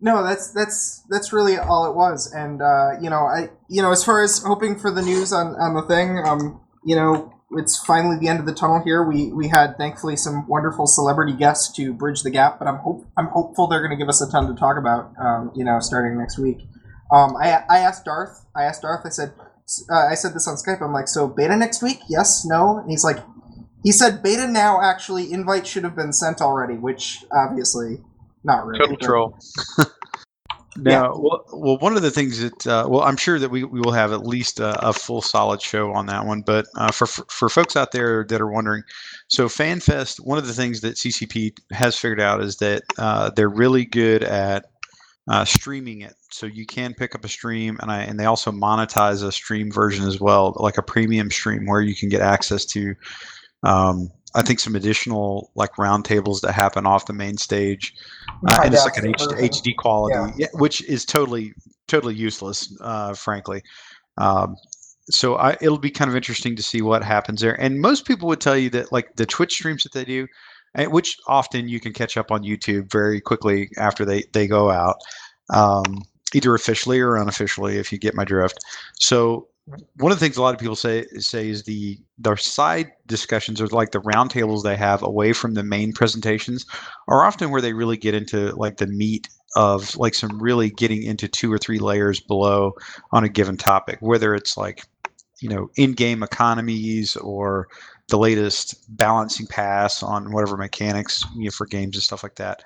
No, 0.00 0.24
that's 0.24 0.52
that's 0.52 1.04
that's 1.08 1.32
really 1.32 1.58
all 1.58 1.86
it 1.88 1.94
was. 1.94 2.32
And 2.32 2.60
uh, 2.60 3.00
you 3.00 3.08
know, 3.08 3.20
I 3.20 3.50
you 3.68 3.82
know, 3.82 3.92
as 3.92 4.04
far 4.04 4.22
as 4.22 4.42
hoping 4.42 4.78
for 4.78 4.90
the 4.90 5.02
news 5.02 5.32
on 5.32 5.54
on 5.54 5.74
the 5.74 5.82
thing, 5.82 6.18
um, 6.24 6.60
you 6.84 6.96
know, 6.96 7.32
it's 7.52 7.78
finally 7.84 8.16
the 8.18 8.26
end 8.26 8.40
of 8.40 8.46
the 8.46 8.54
tunnel 8.54 8.82
here. 8.84 9.04
We 9.04 9.32
we 9.32 9.48
had 9.48 9.76
thankfully 9.78 10.16
some 10.16 10.48
wonderful 10.48 10.86
celebrity 10.86 11.34
guests 11.34 11.72
to 11.76 11.92
bridge 11.92 12.22
the 12.22 12.30
gap, 12.30 12.58
but 12.58 12.66
I'm 12.66 12.78
hope 12.78 13.06
I'm 13.16 13.26
hopeful 13.28 13.68
they're 13.68 13.80
going 13.80 13.96
to 13.96 13.96
give 13.96 14.08
us 14.08 14.20
a 14.20 14.30
ton 14.30 14.48
to 14.48 14.54
talk 14.58 14.76
about. 14.76 15.12
Um, 15.20 15.52
you 15.54 15.64
know, 15.64 15.78
starting 15.78 16.18
next 16.18 16.36
week. 16.38 16.58
Um, 17.12 17.36
I 17.36 17.62
I 17.70 17.78
asked 17.78 18.04
Darth. 18.04 18.44
I 18.56 18.64
asked 18.64 18.82
Darth. 18.82 19.06
I 19.06 19.10
said 19.10 19.34
uh, 19.90 20.08
I 20.10 20.14
said 20.14 20.34
this 20.34 20.48
on 20.48 20.56
Skype. 20.56 20.82
I'm 20.82 20.92
like, 20.92 21.08
so 21.08 21.28
beta 21.28 21.56
next 21.56 21.82
week? 21.82 22.00
Yes, 22.08 22.44
no, 22.44 22.78
and 22.78 22.90
he's 22.90 23.04
like, 23.04 23.18
he 23.82 23.92
said 23.92 24.22
beta 24.22 24.46
now. 24.46 24.80
Actually, 24.80 25.32
invite 25.32 25.66
should 25.66 25.84
have 25.84 25.96
been 25.96 26.12
sent 26.12 26.40
already, 26.40 26.74
which 26.74 27.24
obviously 27.32 27.98
not 28.44 28.66
really. 28.66 28.78
Total 28.80 28.96
but- 28.96 29.04
troll. 29.04 29.38
no, 30.76 31.20
well, 31.22 31.44
well, 31.52 31.78
one 31.78 31.96
of 31.96 32.02
the 32.02 32.10
things 32.10 32.40
that, 32.40 32.66
uh, 32.66 32.86
well, 32.88 33.02
I'm 33.02 33.16
sure 33.16 33.38
that 33.38 33.50
we, 33.50 33.64
we 33.64 33.80
will 33.80 33.92
have 33.92 34.12
at 34.12 34.26
least 34.26 34.58
a, 34.58 34.88
a 34.88 34.92
full 34.92 35.20
solid 35.20 35.60
show 35.60 35.92
on 35.92 36.06
that 36.06 36.24
one. 36.24 36.42
But 36.42 36.66
uh, 36.76 36.90
for 36.90 37.06
for 37.06 37.48
folks 37.48 37.76
out 37.76 37.92
there 37.92 38.24
that 38.24 38.40
are 38.40 38.50
wondering, 38.50 38.82
so 39.28 39.48
FanFest, 39.48 40.20
one 40.20 40.38
of 40.38 40.46
the 40.46 40.54
things 40.54 40.80
that 40.80 40.96
CCP 40.96 41.58
has 41.72 41.96
figured 41.96 42.20
out 42.20 42.42
is 42.42 42.56
that 42.56 42.82
uh, 42.98 43.30
they're 43.30 43.48
really 43.48 43.84
good 43.84 44.22
at 44.22 44.66
uh, 45.28 45.44
streaming 45.44 46.00
it. 46.00 46.14
So 46.30 46.46
you 46.46 46.66
can 46.66 46.94
pick 46.94 47.14
up 47.14 47.24
a 47.24 47.28
stream, 47.28 47.78
and 47.80 47.90
I 47.90 48.02
and 48.02 48.18
they 48.18 48.24
also 48.24 48.50
monetize 48.50 49.22
a 49.22 49.32
stream 49.32 49.70
version 49.70 50.06
as 50.06 50.20
well, 50.20 50.56
like 50.56 50.78
a 50.78 50.82
premium 50.82 51.30
stream 51.30 51.66
where 51.66 51.80
you 51.80 51.94
can 51.94 52.08
get 52.08 52.20
access 52.20 52.64
to. 52.66 52.94
Um, 53.62 54.10
I 54.34 54.42
think 54.42 54.60
some 54.60 54.74
additional 54.74 55.50
like 55.54 55.72
roundtables 55.74 56.40
that 56.40 56.52
happen 56.52 56.86
off 56.86 57.06
the 57.06 57.12
main 57.12 57.36
stage, 57.36 57.92
uh, 58.48 58.60
and 58.64 58.74
it's 58.74 58.84
like 58.84 58.96
an 58.96 59.12
HD. 59.12 59.48
HD 59.48 59.76
quality, 59.76 60.14
Yeah. 60.16 60.32
yeah, 60.36 60.46
which 60.54 60.82
is 60.84 61.04
totally 61.04 61.52
totally 61.86 62.14
useless, 62.14 62.74
uh, 62.80 63.12
frankly. 63.14 63.62
Um, 64.16 64.56
so 65.10 65.36
I, 65.36 65.56
it'll 65.60 65.78
be 65.78 65.90
kind 65.90 66.08
of 66.08 66.16
interesting 66.16 66.56
to 66.56 66.62
see 66.62 66.80
what 66.80 67.02
happens 67.02 67.40
there. 67.42 67.60
And 67.60 67.80
most 67.80 68.06
people 68.06 68.28
would 68.28 68.40
tell 68.40 68.56
you 68.56 68.70
that 68.70 68.92
like 68.92 69.16
the 69.16 69.26
Twitch 69.26 69.52
streams 69.52 69.82
that 69.82 69.92
they 69.92 70.04
do, 70.04 70.26
which 70.88 71.18
often 71.26 71.68
you 71.68 71.80
can 71.80 71.92
catch 71.92 72.16
up 72.16 72.30
on 72.30 72.42
YouTube 72.42 72.90
very 72.90 73.20
quickly 73.20 73.68
after 73.76 74.04
they 74.06 74.24
they 74.32 74.46
go 74.46 74.70
out, 74.70 74.96
um, 75.52 76.02
either 76.32 76.54
officially 76.54 77.00
or 77.00 77.16
unofficially, 77.16 77.76
if 77.76 77.92
you 77.92 77.98
get 77.98 78.14
my 78.14 78.24
drift. 78.24 78.58
So 78.98 79.48
one 79.96 80.10
of 80.10 80.18
the 80.18 80.24
things 80.24 80.36
a 80.36 80.42
lot 80.42 80.54
of 80.54 80.60
people 80.60 80.74
say 80.74 81.06
say 81.18 81.48
is 81.48 81.62
the 81.64 81.98
their 82.18 82.36
side 82.36 82.90
discussions 83.06 83.60
or 83.60 83.68
like 83.68 83.92
the 83.92 84.00
roundtables 84.00 84.62
they 84.62 84.76
have 84.76 85.02
away 85.02 85.32
from 85.32 85.54
the 85.54 85.62
main 85.62 85.92
presentations 85.92 86.66
are 87.08 87.24
often 87.24 87.50
where 87.50 87.60
they 87.60 87.72
really 87.72 87.96
get 87.96 88.14
into 88.14 88.52
like 88.56 88.78
the 88.78 88.88
meat 88.88 89.28
of 89.54 89.94
like 89.96 90.14
some 90.14 90.40
really 90.42 90.70
getting 90.70 91.02
into 91.02 91.28
two 91.28 91.52
or 91.52 91.58
three 91.58 91.78
layers 91.78 92.20
below 92.20 92.72
on 93.12 93.22
a 93.22 93.28
given 93.28 93.56
topic, 93.56 93.98
whether 94.00 94.34
it's 94.34 94.56
like 94.56 94.82
you 95.40 95.48
know 95.48 95.68
in-game 95.76 96.22
economies 96.22 97.14
or 97.16 97.68
the 98.08 98.18
latest 98.18 98.74
balancing 98.96 99.46
pass 99.46 100.02
on 100.02 100.32
whatever 100.32 100.56
mechanics 100.56 101.24
you 101.36 101.44
know, 101.44 101.50
for 101.50 101.66
games 101.66 101.96
and 101.96 102.02
stuff 102.02 102.22
like 102.22 102.34
that. 102.34 102.64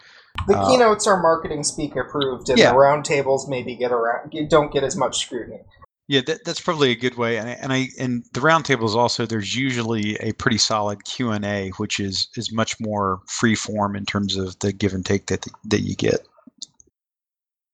The 0.49 0.55
Uh, 0.55 0.67
keynotes 0.67 1.07
are 1.07 1.21
marketing 1.21 1.62
speak 1.65 1.95
approved, 1.97 2.49
and 2.49 2.59
Yeah. 2.59 2.71
the 2.71 2.76
roundtables 2.79 3.49
maybe 3.49 3.76
get 3.76 3.93
around 3.93 4.33
don't 4.49 4.73
get 4.73 4.83
as 4.85 4.97
much 4.97 5.19
scrutiny. 5.19 5.61
Yeah, 6.09 6.21
that, 6.27 6.45
that's 6.45 6.61
probably 6.61 6.93
a 6.93 6.95
good 6.95 7.17
way. 7.17 7.37
And 7.37 7.49
I, 7.49 7.53
and 7.55 7.73
I 7.73 7.89
and 7.99 8.25
the 8.33 8.95
also 8.97 9.27
there's 9.27 9.57
usually 9.57 10.17
a 10.17 10.33
pretty 10.33 10.59
solid 10.59 11.05
Q 11.05 11.33
and 11.33 11.45
A, 11.45 11.71
which 11.79 11.99
is 11.99 12.29
is 12.37 12.53
much 12.53 12.79
more 12.79 13.21
free 13.27 13.57
form 13.57 13.97
in 13.97 14.07
terms 14.07 14.37
of 14.37 14.57
the 14.61 14.73
give 14.73 14.95
and 14.95 15.05
take 15.05 15.27
that 15.27 15.47
that 15.65 15.81
you 15.81 15.97
get. 15.97 16.27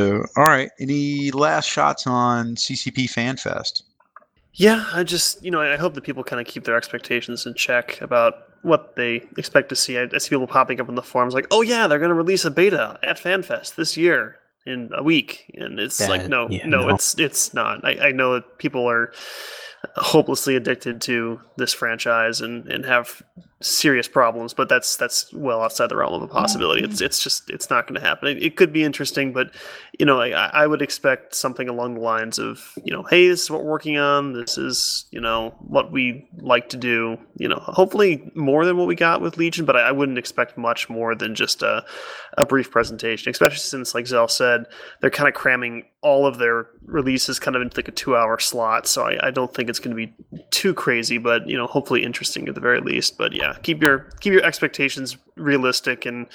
So, 0.01 0.25
all 0.37 0.45
right, 0.45 0.71
any 0.81 1.31
last 1.31 1.69
shots 1.69 2.07
on 2.07 2.57
CCP 2.57 3.05
FanFest? 3.05 3.83
Yeah, 4.55 4.87
I 4.95 5.05
just 5.05 5.45
you 5.45 5.51
know 5.51 5.61
I 5.61 5.77
hope 5.77 5.93
that 5.95 6.03
people 6.03 6.25
kind 6.25 6.41
of 6.41 6.47
keep 6.47 6.65
their 6.65 6.77
expectations 6.77 7.45
in 7.45 7.53
check 7.53 8.01
about 8.01 8.49
what 8.63 8.97
they 8.97 9.27
expect 9.37 9.69
to 9.69 9.77
see. 9.77 9.99
I, 9.99 10.09
I 10.11 10.19
see 10.19 10.31
people 10.31 10.47
popping 10.47 10.81
up 10.81 10.89
in 10.89 10.95
the 10.95 11.03
forums 11.03 11.35
like, 11.35 11.49
"Oh 11.51 11.61
yeah, 11.61 11.87
they're 11.87 11.99
going 11.99 12.09
to 12.09 12.15
release 12.15 12.47
a 12.47 12.51
beta 12.51 12.99
at 13.03 13.19
FanFest 13.19 13.75
this 13.75 13.99
year 13.99 14.39
in 14.67 14.91
a 14.95 15.03
week," 15.03 15.51
and 15.55 15.79
it's 15.79 16.01
like, 16.09 16.29
no, 16.29 16.49
yeah, 16.49 16.67
no, 16.67 16.87
no. 16.87 16.95
it's 16.95 17.19
it's 17.19 17.55
not. 17.55 17.85
I, 17.85 18.09
I 18.09 18.13
know 18.13 18.35
that 18.35 18.59
people 18.59 18.89
are 18.89 19.13
hopelessly 19.97 20.57
addicted 20.57 21.01
to 21.03 21.41
this 21.57 21.73
franchise 21.73 22.41
and, 22.41 22.67
and 22.69 22.85
have 22.85 23.23
serious 23.61 24.09
problems, 24.09 24.55
but 24.55 24.69
that's 24.69 24.97
that's 24.97 25.33
well 25.33 25.63
outside 25.63 25.89
the 25.89 25.97
realm 25.97 26.15
of 26.15 26.23
a 26.23 26.29
possibility. 26.29 26.83
It's 26.83 26.97
mm-hmm. 26.97 27.05
it's 27.05 27.23
just 27.23 27.51
it's 27.51 27.71
not 27.71 27.87
going 27.87 28.01
to 28.01 28.07
happen. 28.07 28.29
It, 28.29 28.43
it 28.43 28.57
could 28.57 28.73
be 28.73 28.83
interesting, 28.83 29.33
but 29.33 29.53
you 29.99 30.07
know, 30.07 30.21
I, 30.21 30.31
I 30.31 30.67
would 30.67 30.83
expect 30.83 31.35
something 31.35 31.69
along 31.69 31.95
the 31.95 32.01
lines 32.01 32.39
of, 32.39 32.73
you 32.85 32.93
know, 32.93 33.03
hey, 33.05 33.29
this 33.29 33.43
is 33.43 33.51
what 33.51 33.63
we're 33.63 33.71
working 33.71 33.99
on. 33.99 34.33
This 34.33 34.59
is, 34.59 35.07
you 35.11 35.21
know, 35.21 35.55
what 35.61 35.93
we 35.93 36.29
like 36.39 36.69
to 36.71 36.77
do. 36.77 37.19
You 37.37 37.49
know, 37.49 37.59
hopefully 37.61 38.31
more 38.35 38.65
than 38.65 38.77
what 38.77 38.87
we 38.89 38.95
got 38.95 39.21
with 39.21 39.37
Legion, 39.37 39.65
but 39.65 39.77
I, 39.77 39.89
I 39.89 39.93
wouldn't 39.93 40.19
expect 40.19 40.57
much 40.57 40.89
more 40.89 41.15
than 41.15 41.35
just 41.35 41.63
a, 41.63 41.85
a 42.39 42.47
brief 42.47 42.71
presentation, 42.71 43.31
especially 43.31 43.59
since, 43.59 43.95
like 43.95 44.07
Zell 44.07 44.29
said, 44.29 44.67
they're 45.01 45.11
kind 45.11 45.29
of 45.29 45.35
cramming 45.35 45.85
all 46.03 46.27
of 46.27 46.39
their 46.39 46.67
releases 46.85 47.39
kind 47.39 47.55
of 47.55 47.63
into 47.63 47.79
like 47.79 47.87
a 47.89 47.93
two 47.93 48.17
hour 48.17 48.39
slot. 48.39 48.87
So 48.89 49.05
I, 49.05 49.29
I 49.29 49.31
don't 49.31 49.55
think 49.55 49.71
it's 49.71 49.79
going 49.79 49.97
to 49.97 50.07
be 50.07 50.13
too 50.51 50.75
crazy, 50.75 51.17
but, 51.17 51.49
you 51.49 51.57
know, 51.57 51.67
hopefully 51.69 52.03
interesting 52.03 52.49
at 52.49 52.55
the 52.57 52.61
very 52.61 52.81
least. 52.81 53.17
But 53.17 53.33
yeah, 53.35 53.57
keep 53.63 53.81
your 53.83 54.11
keep 54.21 54.33
your 54.33 54.45
expectations 54.45 55.17
realistic 55.37 56.05
and 56.05 56.27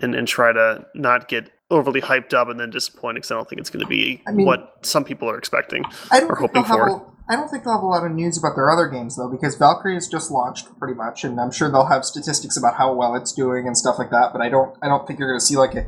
and, 0.00 0.14
and 0.14 0.26
try 0.26 0.52
to 0.52 0.86
not 0.94 1.28
get 1.28 1.50
overly 1.70 2.00
hyped 2.00 2.32
up 2.34 2.48
and 2.48 2.58
then 2.58 2.70
disappointed 2.70 3.16
because 3.16 3.30
I 3.30 3.34
don't 3.34 3.48
think 3.48 3.60
it's 3.60 3.70
going 3.70 3.84
to 3.84 3.88
be 3.88 4.22
I 4.26 4.32
mean- 4.32 4.46
what 4.46 4.78
some 4.82 5.04
people 5.04 5.28
are 5.30 5.36
expecting. 5.38 5.84
I 6.10 6.20
don't 6.20 6.30
Or 6.30 6.36
hoping 6.36 6.64
for. 6.64 6.86
a, 6.86 7.00
I 7.28 7.36
don't 7.36 7.48
think 7.48 7.64
they'll 7.64 7.74
have 7.74 7.82
a 7.82 7.86
lot 7.86 8.04
of 8.04 8.12
news 8.12 8.36
about 8.36 8.56
their 8.56 8.70
other 8.70 8.88
games 8.88 9.16
though, 9.16 9.28
because 9.30 9.54
Valkyrie 9.56 9.94
has 9.94 10.08
just 10.08 10.30
launched 10.30 10.66
pretty 10.78 10.94
much, 10.94 11.22
and 11.24 11.38
I'm 11.40 11.50
sure 11.52 11.70
they'll 11.70 11.86
have 11.86 12.04
statistics 12.04 12.56
about 12.56 12.74
how 12.76 12.94
well 12.94 13.14
it's 13.14 13.32
doing 13.32 13.66
and 13.66 13.76
stuff 13.76 13.96
like 13.98 14.10
that. 14.10 14.32
But 14.32 14.40
I 14.42 14.48
don't 14.48 14.76
I 14.82 14.88
don't 14.88 15.06
think 15.06 15.18
you're 15.18 15.28
going 15.28 15.38
to 15.40 15.44
see 15.44 15.56
like 15.56 15.74
a 15.74 15.86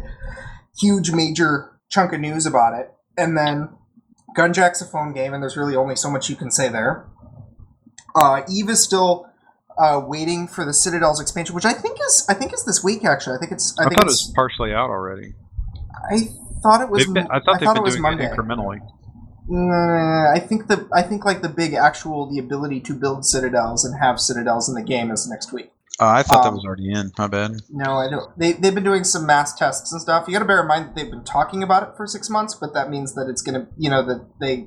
huge 0.78 1.10
major 1.10 1.70
chunk 1.90 2.12
of 2.12 2.20
news 2.20 2.46
about 2.46 2.78
it. 2.78 2.90
And 3.16 3.36
then 3.36 3.70
Gunjack's 4.36 4.82
a 4.82 4.86
phone 4.86 5.12
game, 5.12 5.32
and 5.32 5.42
there's 5.42 5.56
really 5.56 5.76
only 5.76 5.96
so 5.96 6.10
much 6.10 6.28
you 6.28 6.36
can 6.36 6.50
say 6.50 6.68
there. 6.68 7.06
Uh, 8.14 8.42
Eve 8.48 8.70
is 8.70 8.82
still 8.82 9.28
uh, 9.78 10.00
waiting 10.04 10.46
for 10.46 10.64
the 10.64 10.72
Citadel's 10.72 11.20
expansion, 11.20 11.54
which 11.54 11.64
I 11.64 11.72
think 11.72 11.98
is 12.00 12.26
I 12.28 12.34
think 12.34 12.52
is 12.52 12.64
this 12.64 12.82
week. 12.82 13.04
Actually, 13.04 13.36
I 13.36 13.40
think 13.40 13.52
it's 13.52 13.74
I, 13.78 13.84
I, 13.84 13.88
think 13.88 14.00
thought 14.00 14.06
it 14.08 14.12
it's 14.12 14.26
was 14.26 14.32
partially 14.34 14.72
out 14.72 14.90
already. 14.90 15.34
I 16.10 16.28
thought 16.62 16.80
it 16.80 16.90
was 16.90 17.06
been, 17.06 17.26
I 17.30 17.40
thought 17.40 17.60
they've 17.60 17.68
it 17.68 17.74
been 17.74 17.82
was 17.82 17.94
doing 17.94 18.02
Monday. 18.02 18.26
it 18.26 18.32
incrementally. 18.32 18.80
Uh, 19.50 20.32
I 20.32 20.38
think 20.38 20.68
the 20.68 20.88
I 20.92 21.02
think 21.02 21.24
like 21.24 21.42
the 21.42 21.48
big 21.48 21.74
actual 21.74 22.30
the 22.30 22.38
ability 22.38 22.80
to 22.80 22.94
build 22.94 23.26
citadels 23.26 23.84
and 23.84 24.00
have 24.00 24.20
citadels 24.20 24.68
in 24.68 24.74
the 24.74 24.82
game 24.82 25.10
is 25.10 25.28
next 25.28 25.52
week. 25.52 25.70
Uh, 26.00 26.06
I 26.08 26.22
thought 26.24 26.42
that 26.42 26.48
Um, 26.48 26.54
was 26.56 26.64
already 26.64 26.90
in. 26.90 27.12
My 27.16 27.28
bad. 27.28 27.60
No, 27.70 27.94
I 27.96 28.10
don't. 28.10 28.36
They 28.38 28.52
they've 28.52 28.74
been 28.74 28.82
doing 28.84 29.04
some 29.04 29.26
mass 29.26 29.54
tests 29.54 29.92
and 29.92 30.00
stuff. 30.02 30.24
You 30.26 30.32
got 30.32 30.40
to 30.40 30.44
bear 30.44 30.60
in 30.60 30.66
mind 30.68 30.86
that 30.86 30.96
they've 30.96 31.10
been 31.10 31.24
talking 31.24 31.62
about 31.62 31.82
it 31.84 31.90
for 31.96 32.06
six 32.06 32.28
months, 32.28 32.54
but 32.54 32.74
that 32.74 32.90
means 32.90 33.14
that 33.14 33.28
it's 33.28 33.42
gonna 33.42 33.68
you 33.76 33.88
know 33.90 34.04
that 34.04 34.26
they 34.40 34.66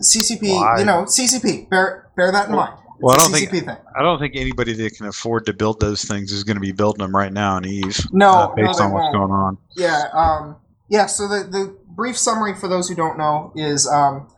CCP 0.00 0.54
Why? 0.60 0.80
you 0.80 0.84
know 0.84 1.04
CCP 1.06 1.68
bear 1.70 2.10
bear 2.16 2.30
that 2.32 2.48
in 2.48 2.56
Well- 2.56 2.66
mind. 2.66 2.78
It's 2.96 3.02
well, 3.02 3.16
I 3.16 3.18
don't 3.18 3.32
think- 3.32 3.50
thing. 3.50 3.68
I 3.98 4.02
don't 4.02 4.20
think 4.20 4.34
anybody 4.36 4.72
that 4.74 4.94
can 4.96 5.06
afford 5.06 5.46
to 5.46 5.52
build 5.52 5.80
those 5.80 6.04
things 6.04 6.30
is 6.30 6.44
going 6.44 6.54
to 6.56 6.60
be 6.60 6.70
building 6.70 7.02
them 7.04 7.14
right 7.14 7.32
now 7.32 7.56
in 7.56 7.64
Eve. 7.66 7.98
No, 8.12 8.30
uh, 8.30 8.46
no, 8.46 8.54
based 8.54 8.78
they 8.78 8.84
on 8.84 8.92
what's 8.92 9.02
won't. 9.12 9.14
going 9.14 9.32
on. 9.32 9.58
Yeah, 9.76 10.04
um, 10.12 10.56
yeah. 10.88 11.06
So 11.06 11.26
the 11.26 11.42
the 11.50 11.76
brief 11.88 12.16
summary 12.16 12.54
for 12.54 12.68
those 12.68 12.88
who 12.88 12.94
don't 12.94 13.18
know 13.18 13.50
is 13.56 13.88
um, 13.88 14.28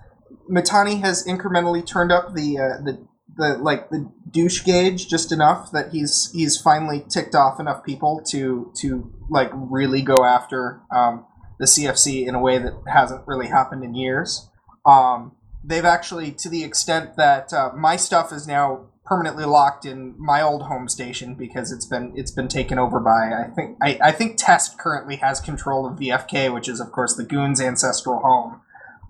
has 0.55 1.25
incrementally 1.27 1.87
turned 1.87 2.11
up 2.13 2.35
the 2.35 2.59
uh, 2.59 2.83
the 2.83 3.07
the 3.37 3.59
like 3.59 3.91
the 3.91 4.11
douche 4.31 4.65
gauge 4.65 5.09
just 5.09 5.33
enough 5.33 5.71
that 5.73 5.93
he's 5.93 6.31
he's 6.33 6.61
finally 6.61 7.05
ticked 7.09 7.35
off 7.35 7.61
enough 7.61 7.85
people 7.85 8.23
to 8.31 8.73
to 8.77 9.13
like 9.29 9.51
really 9.55 10.03
go 10.03 10.25
after 10.25 10.81
um, 10.95 11.27
the 11.59 11.67
CFC 11.67 12.27
in 12.27 12.35
a 12.35 12.41
way 12.41 12.59
that 12.59 12.75
hasn't 12.87 13.27
really 13.27 13.49
happened 13.49 13.85
in 13.85 13.95
years. 13.95 14.49
Um, 14.85 15.33
they've 15.63 15.85
actually 15.85 16.33
to 16.33 16.49
the 16.49 16.65
extent 16.65 17.17
that 17.17 17.53
uh, 17.53 17.71
my 17.75 17.97
stuff 17.97 18.33
is 18.33 18.47
now 18.47 18.87
permanently 19.05 19.45
locked 19.45 19.87
in 19.87 20.15
my 20.19 20.43
old 20.43 20.63
home 20.63 20.89
station 20.89 21.35
because 21.35 21.71
it's 21.71 21.87
been 21.87 22.13
it's 22.17 22.31
been 22.31 22.49
taken 22.49 22.79
over 22.79 22.99
by 23.01 23.33
I 23.33 23.51
think 23.55 23.77
I, 23.83 23.99
I 24.03 24.13
think 24.13 24.37
Test 24.37 24.79
currently 24.79 25.17
has 25.17 25.41
control 25.41 25.87
of 25.87 25.99
VFK, 25.99 26.53
which 26.53 26.69
is 26.69 26.81
of 26.81 26.91
course 26.91 27.15
the 27.15 27.25
Goons' 27.25 27.61
ancestral 27.61 28.21
home. 28.21 28.61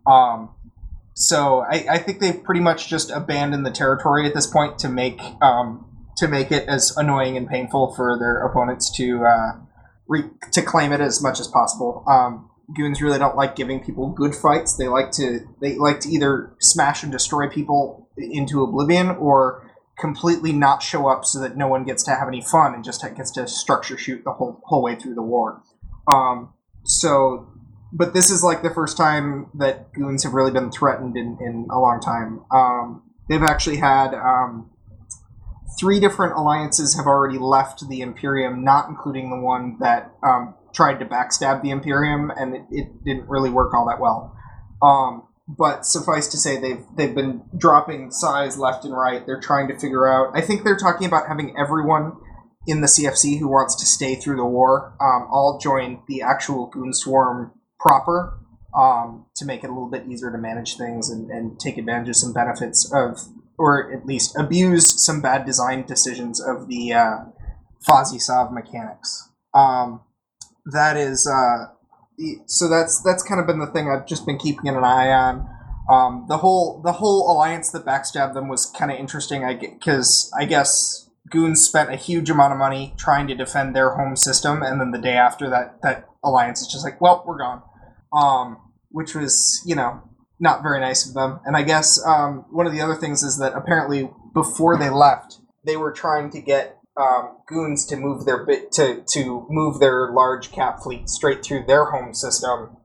Um, 0.07 0.51
so 1.19 1.61
I, 1.61 1.87
I 1.93 1.99
think 1.99 2.21
they've 2.21 2.45
pretty 2.45 2.61
much 2.61 2.89
just 2.89 3.11
abandoned 3.11 3.65
the 3.65 3.71
territory 3.71 4.27
at 4.27 4.35
this 4.35 4.47
point 4.47 4.79
to 4.81 4.91
make 4.91 5.19
um, 5.41 6.07
to 6.19 6.29
make 6.29 6.53
it 6.53 6.69
as 6.69 6.95
annoying 6.95 7.39
and 7.39 7.49
painful 7.49 7.95
for 7.95 8.19
their 8.19 8.37
opponents 8.45 8.95
to 8.99 9.25
uh, 9.25 9.53
re- 10.07 10.31
to 10.53 10.61
claim 10.61 10.93
it 10.93 11.01
as 11.01 11.23
much 11.23 11.41
as 11.41 11.49
possible. 11.49 12.05
Um, 12.07 12.51
goons 12.75 13.01
really 13.01 13.19
don't 13.19 13.35
like 13.35 13.57
giving 13.57 13.83
people 13.83 14.11
good 14.11 14.35
fights. 14.35 14.77
They 14.77 14.89
like 14.89 15.11
to 15.13 15.41
they 15.63 15.77
like 15.77 16.01
to 16.01 16.11
either 16.11 16.55
smash 16.61 17.03
and 17.03 17.11
destroy 17.11 17.49
people 17.49 18.11
into 18.19 18.63
oblivion 18.63 19.09
or 19.09 19.73
completely 19.99 20.53
not 20.53 20.83
show 20.83 21.09
up 21.09 21.25
so 21.25 21.41
that 21.41 21.57
no 21.57 21.67
one 21.67 21.85
gets 21.85 22.03
to 22.03 22.11
have 22.11 22.29
any 22.29 22.43
fun 22.43 22.75
and 22.75 22.85
just 22.85 23.03
gets 23.17 23.31
to 23.31 23.49
structure 23.49 23.97
shoot 23.97 24.23
the 24.25 24.33
whole 24.33 24.61
whole 24.67 24.83
way 24.83 24.97
through 24.97 25.15
the 25.15 25.23
war. 25.23 25.63
Um, 26.07 26.53
so, 26.85 27.49
but 27.97 28.13
this 28.13 28.31
is 28.31 28.43
like 28.45 28.63
the 28.63 28.71
first 28.71 28.97
time 28.97 29.49
that 29.55 29.91
goons 29.95 30.23
have 30.23 30.35
really 30.35 30.51
been 30.51 30.71
threatened 30.71 31.17
in, 31.17 31.39
in 31.41 31.67
a 31.71 31.81
long 31.81 31.99
time. 31.99 32.45
Um, 32.53 33.03
they've 33.29 33.43
actually 33.43 33.79
had 33.79 34.13
um, 34.13 34.71
three 35.81 35.99
different 35.99 36.35
alliances 36.37 36.95
have 36.97 37.07
already 37.07 37.39
left 37.39 37.89
the 37.89 38.03
Imperium, 38.03 38.63
not 38.63 38.91
including 38.91 39.31
the 39.31 39.39
one 39.39 39.79
that 39.81 40.13
um, 40.23 40.55
tried 40.75 40.99
to 40.99 41.07
backstab 41.07 41.63
the 41.63 41.71
Imperium, 41.71 42.31
and 42.31 42.55
it, 42.55 42.63
it 42.71 43.05
didn't 43.05 43.31
really 43.31 43.49
work 43.49 43.73
all 43.73 43.87
that 43.87 43.99
well. 43.99 44.37
Um, 44.83 45.27
but 45.49 45.87
suffice 45.87 46.29
to 46.29 46.37
say, 46.37 46.61
they've 46.61 46.85
they've 46.97 47.15
been 47.15 47.45
dropping 47.57 48.11
size 48.11 48.59
left 48.59 48.85
and 48.85 48.95
right. 48.95 49.25
They're 49.25 49.41
trying 49.41 49.69
to 49.69 49.79
figure 49.79 50.07
out. 50.07 50.37
I 50.37 50.43
think 50.43 50.65
they're 50.65 50.77
talking 50.77 51.07
about 51.07 51.29
having 51.29 51.57
everyone 51.59 52.13
in 52.67 52.83
the 52.83 52.89
CFC 52.89 53.39
who 53.39 53.49
wants 53.49 53.75
to 53.77 53.87
stay 53.87 54.17
through 54.17 54.37
the 54.37 54.45
war 54.45 54.97
um, 55.01 55.29
all 55.31 55.59
join 55.63 56.03
the 56.09 56.21
actual 56.21 56.67
Goon 56.67 56.93
Swarm 56.93 57.53
proper 57.87 58.39
um, 58.77 59.27
to 59.37 59.45
make 59.45 59.65
it 59.65 59.71
a 59.71 59.73
little 59.73 59.91
bit 59.91 60.07
easier 60.07 60.31
to 60.31 60.39
manage 60.39 60.77
things 60.77 61.11
and, 61.11 61.31
and 61.31 61.59
take 61.59 61.79
advantage 61.79 62.09
of 62.09 62.17
some 62.17 62.33
benefits 62.33 62.91
of, 62.93 63.21
or 63.59 63.93
at 63.93 64.07
least 64.07 64.37
abuse 64.39 65.05
some 65.05 65.21
bad 65.21 65.47
design 65.47 65.87
decisions 65.87 66.41
of 66.41 66.69
the 66.69 66.93
uh, 66.93 67.17
Fozzie 67.89 68.53
mechanics. 68.53 69.31
Um, 69.55 70.03
that 70.67 70.97
is 70.97 71.27
uh, 71.27 71.73
so 72.47 72.69
that's 72.69 73.01
that's 73.03 73.23
kind 73.23 73.41
of 73.41 73.47
been 73.47 73.59
the 73.59 73.67
thing 73.67 73.91
I've 73.91 74.07
just 74.07 74.27
been 74.27 74.39
keeping 74.39 74.69
an 74.69 74.85
eye 74.85 75.11
on. 75.11 75.49
Um, 75.91 76.27
the 76.29 76.39
whole 76.39 76.81
the 76.83 76.93
whole 76.93 77.31
alliance 77.31 77.71
that 77.71 77.85
backstabbed 77.85 78.35
them 78.35 78.49
was 78.49 78.67
kind 78.67 78.91
of 78.91 78.99
interesting. 78.99 79.45
I 79.45 79.55
because 79.55 80.33
I 80.39 80.45
guess 80.47 81.09
goons 81.31 81.63
spent 81.63 81.91
a 81.91 81.97
huge 81.97 82.31
amount 82.31 82.53
of 82.53 82.59
money 82.59 82.95
trying 82.97 83.27
to 83.29 83.35
defend 83.35 83.77
their 83.77 83.91
home 83.91 84.17
system, 84.17 84.63
and 84.63 84.81
then 84.81 84.91
the 84.91 84.99
day 84.99 85.17
after 85.17 85.51
that 85.51 85.83
that 85.83 86.09
alliance 86.25 86.61
is 86.61 86.69
just 86.69 86.85
like, 86.85 87.01
well, 87.01 87.23
we're 87.27 87.39
gone, 87.39 87.63
um, 88.17 88.59
which 88.91 89.15
was 89.15 89.63
you 89.67 89.77
know 89.77 90.03
not 90.41 90.63
very 90.63 90.81
nice 90.81 91.07
of 91.07 91.15
them. 91.15 91.41
And 91.45 91.57
I 91.57 91.63
guess 91.63 92.05
um, 92.05 92.45
one 92.51 92.67
of 92.67 92.73
the 92.73 92.81
other 92.81 92.95
things 92.95 93.23
is 93.23 93.39
that 93.39 93.55
apparently 93.55 94.11
before 94.35 94.79
they 94.79 94.91
left, 94.91 95.39
they 95.65 95.77
were 95.77 95.93
trying 95.93 96.31
to 96.31 96.41
get 96.41 96.79
um, 96.97 97.39
goons 97.47 97.85
to 97.87 97.97
move 97.97 98.25
their 98.25 98.45
bit 98.45 98.73
to 98.73 99.03
to 99.13 99.47
move 99.51 99.81
their 99.81 100.11
large 100.13 100.51
cap 100.51 100.81
fleet 100.83 101.09
straight 101.09 101.45
through 101.45 101.65
their 101.67 101.87
home 101.87 102.15
system, 102.15 102.77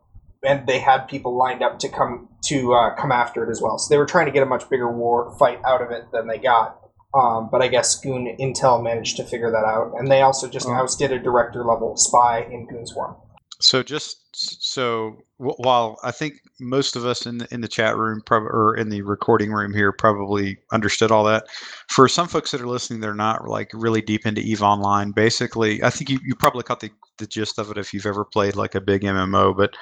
and 0.43 0.67
they 0.67 0.79
had 0.79 1.07
people 1.07 1.37
lined 1.37 1.63
up 1.63 1.79
to 1.79 1.89
come 1.89 2.29
to 2.45 2.73
uh, 2.73 2.95
come 2.95 3.11
after 3.11 3.47
it 3.47 3.51
as 3.51 3.61
well. 3.61 3.77
So 3.77 3.93
they 3.93 3.97
were 3.97 4.05
trying 4.05 4.25
to 4.25 4.31
get 4.31 4.43
a 4.43 4.47
much 4.47 4.69
bigger 4.69 4.91
war 4.91 5.35
fight 5.37 5.59
out 5.65 5.81
of 5.81 5.91
it 5.91 6.11
than 6.11 6.27
they 6.27 6.37
got. 6.37 6.77
Um, 7.13 7.49
but 7.51 7.61
I 7.61 7.67
guess 7.67 7.99
Goon 7.99 8.37
Intel 8.39 8.81
managed 8.81 9.17
to 9.17 9.25
figure 9.25 9.51
that 9.51 9.65
out, 9.65 9.93
and 9.97 10.09
they 10.09 10.21
also 10.21 10.47
just 10.47 10.67
oh. 10.67 10.73
ousted 10.73 11.11
a 11.11 11.19
director 11.19 11.63
level 11.63 11.97
spy 11.97 12.47
in 12.49 12.67
Goon 12.67 12.87
Swarm. 12.87 13.15
So 13.61 13.83
just 13.83 14.17
so 14.33 15.17
while 15.37 15.97
I 16.03 16.11
think 16.11 16.41
most 16.59 16.95
of 16.95 17.05
us 17.05 17.25
in 17.25 17.39
the, 17.39 17.47
in 17.51 17.61
the 17.61 17.67
chat 17.67 17.97
room 17.97 18.21
prob- 18.25 18.43
or 18.43 18.75
in 18.75 18.89
the 18.89 19.01
recording 19.01 19.51
room 19.51 19.73
here 19.73 19.91
probably 19.91 20.57
understood 20.71 21.11
all 21.11 21.23
that, 21.25 21.45
for 21.89 22.07
some 22.07 22.27
folks 22.27 22.51
that 22.51 22.61
are 22.61 22.67
listening, 22.67 23.01
they're 23.01 23.13
not 23.13 23.47
like 23.47 23.69
really 23.73 24.01
deep 24.01 24.25
into 24.25 24.41
Eve 24.41 24.61
Online. 24.61 25.11
Basically, 25.11 25.83
I 25.83 25.89
think 25.89 26.09
you, 26.09 26.19
you 26.23 26.35
probably 26.35 26.63
caught 26.63 26.79
the, 26.79 26.91
the 27.17 27.27
gist 27.27 27.59
of 27.59 27.69
it 27.71 27.77
if 27.77 27.93
you've 27.93 28.05
ever 28.05 28.23
played 28.23 28.55
like 28.55 28.75
a 28.75 28.81
big 28.81 29.01
MMO. 29.01 29.55
But 29.55 29.75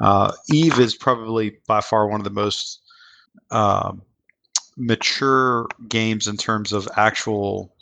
uh, 0.00 0.32
Eve 0.50 0.78
is 0.78 0.94
probably 0.94 1.58
by 1.66 1.80
far 1.80 2.08
one 2.08 2.20
of 2.20 2.24
the 2.24 2.30
most 2.30 2.80
uh, 3.50 3.92
mature 4.76 5.66
games 5.88 6.26
in 6.26 6.36
terms 6.36 6.72
of 6.72 6.88
actual 6.96 7.74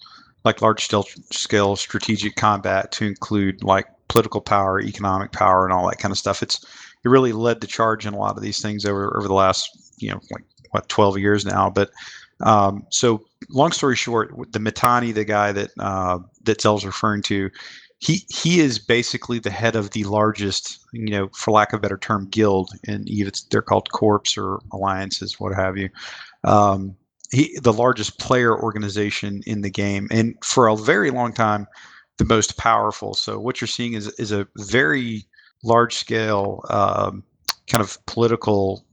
like 0.44 0.62
large 0.62 0.84
scale, 0.84 1.04
scale 1.30 1.76
strategic 1.76 2.36
combat 2.36 2.90
to 2.92 3.06
include 3.06 3.62
like 3.62 3.86
political 4.08 4.40
power, 4.40 4.80
economic 4.80 5.32
power, 5.32 5.64
and 5.64 5.72
all 5.72 5.88
that 5.88 5.98
kind 5.98 6.12
of 6.12 6.18
stuff. 6.18 6.42
It's 6.42 6.64
it 7.04 7.08
really 7.08 7.32
led 7.32 7.60
the 7.60 7.66
charge 7.66 8.06
in 8.06 8.14
a 8.14 8.18
lot 8.18 8.36
of 8.36 8.42
these 8.42 8.60
things 8.60 8.84
over 8.84 9.16
over 9.16 9.28
the 9.28 9.34
last 9.34 9.68
you 9.98 10.10
know 10.10 10.20
like 10.30 10.44
what 10.70 10.88
12 10.88 11.18
years 11.18 11.44
now. 11.44 11.70
But 11.70 11.90
um, 12.40 12.86
so 12.90 13.24
long 13.50 13.72
story 13.72 13.96
short, 13.96 14.34
the 14.52 14.58
Mittani, 14.58 15.12
the 15.12 15.24
guy 15.24 15.52
that 15.52 15.70
uh, 15.78 16.18
that 16.44 16.60
Zell's 16.60 16.84
referring 16.84 17.22
to, 17.22 17.50
he 17.98 18.24
he 18.28 18.60
is 18.60 18.78
basically 18.78 19.38
the 19.38 19.50
head 19.50 19.76
of 19.76 19.90
the 19.90 20.04
largest, 20.04 20.78
you 20.92 21.10
know, 21.10 21.28
for 21.34 21.50
lack 21.50 21.72
of 21.72 21.78
a 21.78 21.82
better 21.82 21.98
term, 21.98 22.28
guild 22.28 22.70
and 22.86 23.08
Eve. 23.08 23.30
they're 23.50 23.62
called 23.62 23.90
corps 23.90 24.36
or 24.36 24.60
alliances, 24.72 25.40
what 25.40 25.54
have 25.54 25.76
you. 25.76 25.88
Um, 26.44 26.96
he 27.30 27.58
the 27.60 27.72
largest 27.72 28.18
player 28.18 28.56
organization 28.58 29.42
in 29.46 29.62
the 29.62 29.70
game, 29.70 30.08
and 30.10 30.34
for 30.44 30.68
a 30.68 30.76
very 30.76 31.10
long 31.10 31.32
time, 31.32 31.66
the 32.18 32.24
most 32.24 32.56
powerful. 32.56 33.14
So 33.14 33.38
what 33.38 33.60
you're 33.60 33.68
seeing 33.68 33.94
is 33.94 34.08
is 34.18 34.32
a 34.32 34.46
very 34.58 35.24
large 35.64 35.94
scale 35.94 36.64
um, 36.68 37.22
kind 37.68 37.82
of 37.82 37.98
political 38.06 38.84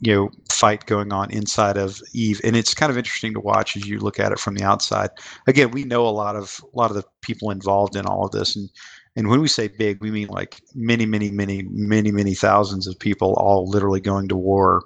you 0.00 0.14
know 0.14 0.30
fight 0.50 0.86
going 0.86 1.12
on 1.12 1.30
inside 1.30 1.76
of 1.76 2.00
Eve, 2.12 2.40
and 2.44 2.56
it's 2.56 2.74
kind 2.74 2.90
of 2.90 2.98
interesting 2.98 3.32
to 3.34 3.40
watch 3.40 3.76
as 3.76 3.86
you 3.86 3.98
look 3.98 4.20
at 4.20 4.32
it 4.32 4.38
from 4.38 4.54
the 4.54 4.64
outside. 4.64 5.10
Again, 5.46 5.70
we 5.70 5.84
know 5.84 6.06
a 6.06 6.10
lot 6.10 6.36
of 6.36 6.60
a 6.72 6.76
lot 6.76 6.90
of 6.90 6.96
the 6.96 7.04
people 7.22 7.50
involved 7.50 7.96
in 7.96 8.06
all 8.06 8.26
of 8.26 8.32
this, 8.32 8.54
and 8.54 8.68
and 9.16 9.28
when 9.28 9.40
we 9.40 9.48
say 9.48 9.68
big, 9.68 10.00
we 10.00 10.10
mean 10.10 10.28
like 10.28 10.60
many, 10.74 11.04
many, 11.04 11.30
many, 11.30 11.64
many, 11.70 12.12
many 12.12 12.34
thousands 12.34 12.86
of 12.86 12.98
people 12.98 13.34
all 13.34 13.68
literally 13.68 14.00
going 14.00 14.28
to 14.28 14.36
war 14.36 14.82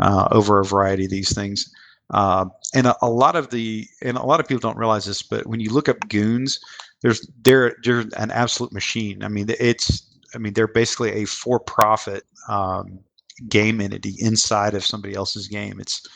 uh, 0.00 0.26
over 0.32 0.58
a 0.58 0.64
variety 0.64 1.04
of 1.04 1.10
these 1.10 1.32
things. 1.32 1.70
Uh, 2.12 2.46
and 2.74 2.88
a, 2.88 2.96
a, 3.02 3.08
lot 3.08 3.36
of 3.36 3.50
the 3.50 3.86
and 4.02 4.16
a 4.16 4.24
lot 4.24 4.40
of 4.40 4.48
people 4.48 4.58
don't 4.58 4.76
realize 4.76 5.04
this, 5.04 5.22
but 5.22 5.46
when 5.46 5.60
you 5.60 5.72
look 5.72 5.88
up 5.88 6.08
goons, 6.08 6.58
there's 7.02 7.26
they're 7.42 7.76
they're 7.82 8.04
an 8.16 8.30
absolute 8.30 8.72
machine. 8.72 9.22
I 9.22 9.28
mean, 9.28 9.46
it's 9.58 10.06
I 10.34 10.38
mean 10.38 10.52
they're 10.52 10.68
basically 10.68 11.22
a 11.22 11.24
for-profit 11.24 12.24
um, 12.48 13.00
game 13.48 13.80
entity 13.80 14.14
inside 14.18 14.74
of 14.74 14.84
somebody 14.84 15.14
else's 15.14 15.48
game. 15.48 15.80
It's 15.80 16.06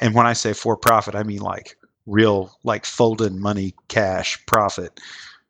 and 0.00 0.14
when 0.14 0.26
I 0.26 0.32
say 0.32 0.52
for-profit, 0.52 1.14
I 1.14 1.22
mean 1.22 1.40
like 1.40 1.76
real 2.06 2.56
like 2.64 2.84
folded 2.84 3.34
money, 3.34 3.74
cash 3.88 4.44
profit. 4.46 5.00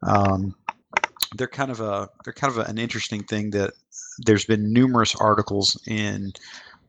Um, 0.03 0.55
they're 1.37 1.49
kind 1.49 1.71
of 1.71 1.81
a 1.81 2.09
they're 2.25 2.33
kind 2.33 2.53
of 2.53 2.59
a, 2.59 2.69
an 2.69 2.79
interesting 2.79 3.23
thing 3.25 3.51
that 3.51 3.73
there's 4.19 4.45
been 4.45 4.73
numerous 4.73 5.15
articles 5.17 5.81
in 5.87 6.33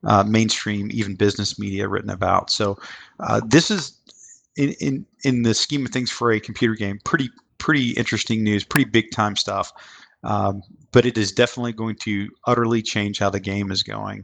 uh, 0.06 0.24
mainstream, 0.24 0.89
even 0.91 1.15
business 1.15 1.58
media 1.58 1.88
written 1.88 2.10
about. 2.10 2.50
So 2.50 2.78
uh, 3.19 3.41
this 3.48 3.72
is 3.72 3.98
in, 4.56 4.74
in 4.80 5.06
in 5.24 5.43
the 5.43 5.54
scheme 5.54 5.86
of 5.86 5.91
things 5.91 6.12
for 6.12 6.32
a 6.32 6.39
computer 6.39 6.76
game, 6.76 7.00
pretty 7.04 7.30
pretty 7.63 7.91
interesting 7.91 8.43
news, 8.43 8.65
pretty 8.65 8.89
big 8.89 9.10
time 9.12 9.38
stuff. 9.38 9.71
Um, 10.23 10.62
but 10.91 11.06
it 11.06 11.17
is 11.17 11.32
definitely 11.32 11.71
going 11.71 11.95
to 12.02 12.30
utterly 12.45 12.82
change 12.82 13.19
how 13.19 13.30
the 13.30 13.39
game 13.39 13.71
is 13.71 13.84
going, 13.84 14.23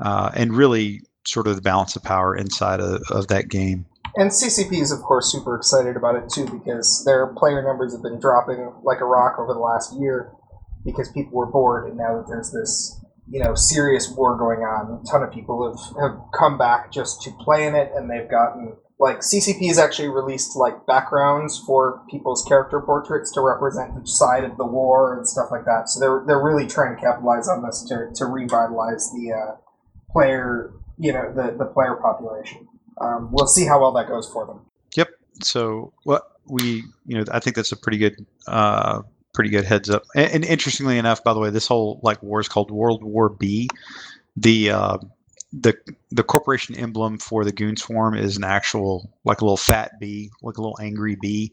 uh, 0.00 0.30
and 0.34 0.54
really 0.54 1.00
sort 1.26 1.46
of 1.46 1.56
the 1.56 1.62
balance 1.62 1.96
of 1.96 2.02
power 2.02 2.36
inside 2.36 2.80
of, 2.80 3.02
of 3.10 3.28
that 3.28 3.48
game. 3.48 3.86
And 4.16 4.30
CCP 4.30 4.80
is, 4.80 4.90
of 4.90 5.00
course, 5.02 5.30
super 5.30 5.54
excited 5.56 5.96
about 5.96 6.16
it 6.16 6.28
too 6.28 6.46
because 6.46 7.04
their 7.04 7.28
player 7.28 7.62
numbers 7.62 7.92
have 7.92 8.02
been 8.02 8.18
dropping 8.18 8.72
like 8.82 9.00
a 9.00 9.04
rock 9.04 9.38
over 9.38 9.54
the 9.54 9.60
last 9.60 9.94
year 9.98 10.32
because 10.84 11.10
people 11.12 11.38
were 11.38 11.46
bored, 11.46 11.88
and 11.88 11.96
now 11.96 12.16
that 12.16 12.26
there's 12.28 12.50
this 12.50 12.98
you 13.28 13.42
know 13.42 13.54
serious 13.54 14.12
war 14.16 14.36
going 14.36 14.60
on, 14.60 15.00
a 15.00 15.10
ton 15.10 15.22
of 15.22 15.32
people 15.32 15.70
have, 15.70 16.02
have 16.02 16.20
come 16.36 16.58
back 16.58 16.90
just 16.90 17.22
to 17.22 17.30
play 17.40 17.66
in 17.66 17.74
it, 17.76 17.92
and 17.94 18.10
they've 18.10 18.30
gotten 18.30 18.76
like 19.00 19.20
CCP 19.20 19.66
has 19.68 19.78
actually 19.78 20.08
released 20.08 20.54
like 20.54 20.86
backgrounds 20.86 21.58
for 21.58 22.02
people's 22.10 22.44
character 22.46 22.80
portraits 22.80 23.32
to 23.32 23.40
represent 23.40 23.92
each 24.00 24.10
side 24.10 24.44
of 24.44 24.58
the 24.58 24.66
war 24.66 25.16
and 25.16 25.26
stuff 25.26 25.48
like 25.50 25.64
that. 25.64 25.88
So 25.88 25.98
they're 25.98 26.22
they're 26.26 26.42
really 26.42 26.66
trying 26.66 26.94
to 26.94 27.00
capitalize 27.00 27.48
on 27.48 27.64
this 27.64 27.82
to, 27.88 28.10
to 28.14 28.26
revitalize 28.26 29.10
the 29.12 29.32
uh, 29.32 29.56
player, 30.12 30.74
you 30.98 31.14
know, 31.14 31.32
the 31.34 31.56
the 31.56 31.64
player 31.64 31.96
population. 31.96 32.68
Um, 33.00 33.30
we'll 33.32 33.46
see 33.46 33.64
how 33.64 33.80
well 33.80 33.92
that 33.92 34.06
goes 34.06 34.28
for 34.30 34.46
them. 34.46 34.66
Yep. 34.94 35.08
So 35.42 35.94
what 36.04 36.22
we, 36.46 36.84
you 37.06 37.16
know, 37.16 37.24
I 37.32 37.40
think 37.40 37.56
that's 37.56 37.72
a 37.72 37.76
pretty 37.76 37.96
good, 37.96 38.26
uh, 38.46 39.00
pretty 39.32 39.48
good 39.48 39.64
heads 39.64 39.88
up. 39.88 40.02
And, 40.14 40.30
and 40.30 40.44
interestingly 40.44 40.98
enough, 40.98 41.24
by 41.24 41.32
the 41.32 41.40
way, 41.40 41.48
this 41.48 41.66
whole 41.66 42.00
like 42.02 42.22
war 42.22 42.40
is 42.40 42.48
called 42.48 42.70
World 42.70 43.02
War 43.02 43.30
B. 43.30 43.68
The 44.36 44.70
uh, 44.70 44.98
the 45.52 45.74
the 46.10 46.22
corporation 46.22 46.76
emblem 46.76 47.18
for 47.18 47.44
the 47.44 47.52
goon 47.52 47.76
swarm 47.76 48.16
is 48.16 48.36
an 48.36 48.44
actual 48.44 49.10
like 49.24 49.40
a 49.40 49.44
little 49.44 49.56
fat 49.56 49.92
bee, 49.98 50.30
like 50.42 50.56
a 50.56 50.60
little 50.60 50.78
angry 50.80 51.16
bee. 51.20 51.52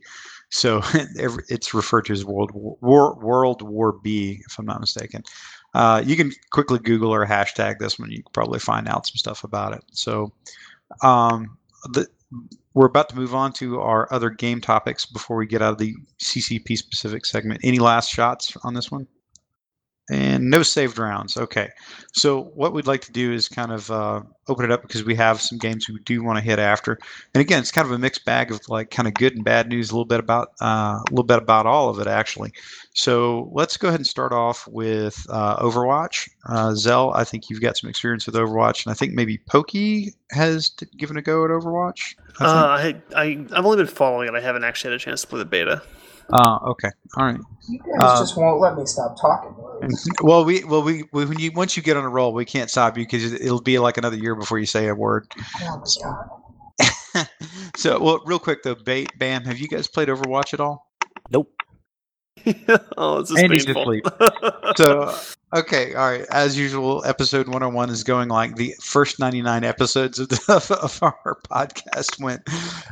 So 0.49 0.81
it's 0.93 1.73
referred 1.73 2.05
to 2.05 2.13
as 2.13 2.23
World 2.23 2.51
War 2.53 3.15
World 3.15 3.61
War 3.61 3.93
B, 3.93 4.41
if 4.45 4.59
I'm 4.59 4.65
not 4.65 4.79
mistaken. 4.79 5.23
Uh, 5.73 6.01
you 6.05 6.15
can 6.15 6.31
quickly 6.51 6.79
Google 6.79 7.13
or 7.13 7.25
hashtag 7.25 7.79
this 7.79 7.99
one. 7.99 8.11
You 8.11 8.23
can 8.23 8.31
probably 8.33 8.59
find 8.59 8.87
out 8.87 9.07
some 9.07 9.17
stuff 9.17 9.43
about 9.43 9.73
it. 9.73 9.83
So 9.91 10.31
um, 11.03 11.57
the, 11.91 12.07
we're 12.73 12.85
about 12.87 13.09
to 13.09 13.15
move 13.15 13.35
on 13.35 13.51
to 13.53 13.79
our 13.79 14.11
other 14.11 14.29
game 14.29 14.61
topics 14.61 15.05
before 15.05 15.37
we 15.37 15.45
get 15.45 15.61
out 15.61 15.73
of 15.73 15.77
the 15.79 15.95
CCP 16.19 16.77
specific 16.77 17.25
segment. 17.25 17.61
Any 17.63 17.79
last 17.79 18.09
shots 18.09 18.55
on 18.63 18.73
this 18.73 18.91
one? 18.91 19.07
And 20.09 20.49
no 20.49 20.63
saved 20.63 20.97
rounds. 20.97 21.35
Okay. 21.37 21.69
So 22.13 22.45
what 22.55 22.73
we'd 22.73 22.87
like 22.87 23.01
to 23.01 23.11
do 23.11 23.33
is 23.33 23.47
kind 23.47 23.71
of 23.71 23.91
uh, 23.91 24.21
open 24.47 24.65
it 24.65 24.71
up 24.71 24.81
because 24.81 25.03
we 25.03 25.15
have 25.15 25.41
some 25.41 25.57
games 25.57 25.87
we 25.87 25.99
do 26.05 26.23
want 26.23 26.37
to 26.37 26.43
hit 26.43 26.59
after. 26.59 26.97
And 27.33 27.41
again, 27.41 27.59
it's 27.59 27.71
kind 27.71 27.85
of 27.85 27.91
a 27.91 27.99
mixed 27.99 28.25
bag 28.25 28.51
of 28.51 28.61
like 28.69 28.89
kind 28.89 29.07
of 29.07 29.13
good 29.13 29.35
and 29.35 29.43
bad 29.43 29.67
news. 29.67 29.91
A 29.91 29.93
little 29.93 30.05
bit 30.05 30.19
about 30.19 30.53
uh, 30.61 30.99
a 30.99 31.11
little 31.11 31.25
bit 31.25 31.37
about 31.37 31.65
all 31.65 31.89
of 31.89 31.99
it 31.99 32.07
actually. 32.07 32.53
So 32.93 33.51
let's 33.53 33.77
go 33.77 33.89
ahead 33.89 33.99
and 33.99 34.07
start 34.07 34.31
off 34.31 34.67
with 34.67 35.25
uh, 35.29 35.57
Overwatch. 35.57 36.29
Uh, 36.47 36.73
Zell, 36.73 37.13
I 37.13 37.23
think 37.23 37.49
you've 37.49 37.61
got 37.61 37.77
some 37.77 37.89
experience 37.89 38.25
with 38.25 38.35
Overwatch, 38.35 38.85
and 38.85 38.91
I 38.91 38.95
think 38.95 39.13
maybe 39.13 39.37
Pokey 39.37 40.13
has 40.31 40.69
t- 40.69 40.87
given 40.97 41.17
a 41.17 41.21
go 41.21 41.43
at 41.45 41.51
Overwatch. 41.51 42.15
I. 42.39 42.45
Uh, 42.45 42.67
I, 42.77 43.01
I 43.15 43.45
I've 43.51 43.65
only 43.65 43.77
been 43.77 43.87
following 43.87 44.29
it. 44.29 44.35
I 44.35 44.41
haven't 44.41 44.63
actually 44.63 44.91
had 44.91 45.01
a 45.01 45.03
chance 45.03 45.21
to 45.21 45.27
play 45.27 45.39
the 45.39 45.45
beta. 45.45 45.81
Uh, 46.31 46.57
okay. 46.67 46.89
All 47.15 47.25
right. 47.25 47.39
You 47.69 47.79
guys 47.79 47.99
Uh, 48.01 48.19
just 48.19 48.37
won't 48.37 48.61
let 48.61 48.77
me 48.77 48.85
stop 48.85 49.19
talking. 49.19 49.55
Well, 50.21 50.43
we 50.45 50.63
well 50.63 50.81
we, 50.81 51.03
we 51.13 51.25
when 51.25 51.39
you 51.39 51.51
once 51.53 51.77
you 51.77 51.83
get 51.83 51.97
on 51.97 52.03
a 52.03 52.09
roll, 52.09 52.33
we 52.33 52.45
can't 52.45 52.69
stop 52.69 52.97
you 52.97 53.03
because 53.05 53.33
it'll 53.33 53.61
be 53.61 53.79
like 53.79 53.97
another 53.97 54.17
year 54.17 54.35
before 54.35 54.59
you 54.59 54.65
say 54.65 54.87
a 54.87 54.95
word. 54.95 55.27
Oh 55.61 55.77
my 55.77 56.03
god. 56.03 57.27
so, 57.75 57.99
well, 57.99 58.21
real 58.25 58.39
quick 58.39 58.63
though, 58.63 58.75
Bait 58.75 59.17
Bam, 59.17 59.45
have 59.45 59.59
you 59.59 59.67
guys 59.67 59.87
played 59.87 60.07
Overwatch 60.07 60.53
at 60.53 60.59
all? 60.59 60.87
Nope. 61.31 61.51
oh, 62.97 63.21
this 63.21 63.31
is 63.31 63.37
Andy's 63.37 63.65
painful. 63.65 63.83
asleep. 63.83 64.05
So, 64.75 65.15
okay, 65.55 65.95
all 65.95 66.11
right. 66.11 66.25
As 66.29 66.57
usual, 66.57 67.03
episode 67.05 67.47
101 67.47 67.89
is 67.89 68.03
going 68.03 68.29
like 68.29 68.55
the 68.57 68.75
first 68.81 69.19
99 69.19 69.63
episodes 69.63 70.19
of, 70.19 70.29
the, 70.29 70.39
of 70.83 70.99
our 71.01 71.39
podcast 71.49 72.21
went. 72.21 72.41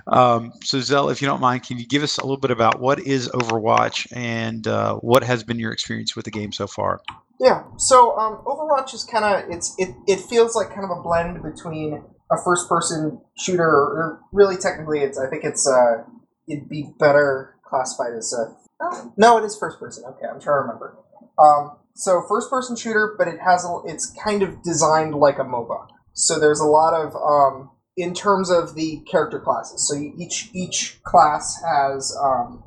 Um, 0.07 0.51
so, 0.63 0.79
Zell, 0.79 1.09
if 1.09 1.21
you 1.21 1.27
don't 1.27 1.41
mind, 1.41 1.63
can 1.63 1.77
you 1.77 1.85
give 1.85 2.01
us 2.01 2.17
a 2.17 2.21
little 2.21 2.37
bit 2.37 2.51
about 2.51 2.79
what 2.79 2.99
is 2.99 3.29
Overwatch 3.29 4.07
and 4.15 4.65
uh, 4.67 4.95
what 4.95 5.23
has 5.23 5.43
been 5.43 5.59
your 5.59 5.71
experience 5.71 6.15
with 6.15 6.25
the 6.25 6.31
game 6.31 6.51
so 6.51 6.65
far? 6.65 7.01
Yeah. 7.39 7.63
So 7.77 8.17
um, 8.17 8.41
Overwatch 8.45 8.93
is 8.93 9.03
kind 9.03 9.25
of 9.25 9.51
it's 9.51 9.75
it, 9.77 9.89
it 10.07 10.21
feels 10.21 10.55
like 10.55 10.69
kind 10.69 10.85
of 10.85 10.97
a 10.97 11.01
blend 11.01 11.43
between 11.43 12.03
a 12.31 12.37
first 12.43 12.69
person 12.69 13.21
shooter 13.37 13.63
or 13.63 14.21
really 14.31 14.57
technically 14.57 14.99
it's 15.01 15.19
I 15.19 15.29
think 15.29 15.43
it's 15.43 15.67
uh 15.67 16.03
it'd 16.47 16.69
be 16.69 16.93
better 16.97 17.55
classified 17.67 18.13
as 18.17 18.33
a 18.33 18.55
oh, 18.81 19.13
no 19.17 19.37
it 19.37 19.43
is 19.43 19.57
first 19.57 19.79
person. 19.79 20.03
Okay 20.05 20.25
I'm 20.25 20.39
trying 20.39 20.57
to 20.57 20.61
remember. 20.61 20.97
Um 21.39 21.77
so 21.95 22.23
first 22.27 22.49
person 22.49 22.75
shooter 22.75 23.15
but 23.17 23.27
it 23.27 23.39
has 23.39 23.65
a, 23.65 23.81
it's 23.85 24.13
kind 24.23 24.43
of 24.43 24.61
designed 24.63 25.15
like 25.15 25.39
a 25.39 25.43
MOBA. 25.43 25.87
So 26.13 26.39
there's 26.39 26.59
a 26.59 26.65
lot 26.65 26.93
of 26.93 27.15
um 27.15 27.71
in 27.97 28.13
terms 28.13 28.49
of 28.49 28.75
the 28.75 29.01
character 29.09 29.39
classes. 29.39 29.87
So 29.87 29.95
each 29.95 30.49
each 30.53 30.99
class 31.03 31.61
has 31.63 32.15
um 32.21 32.63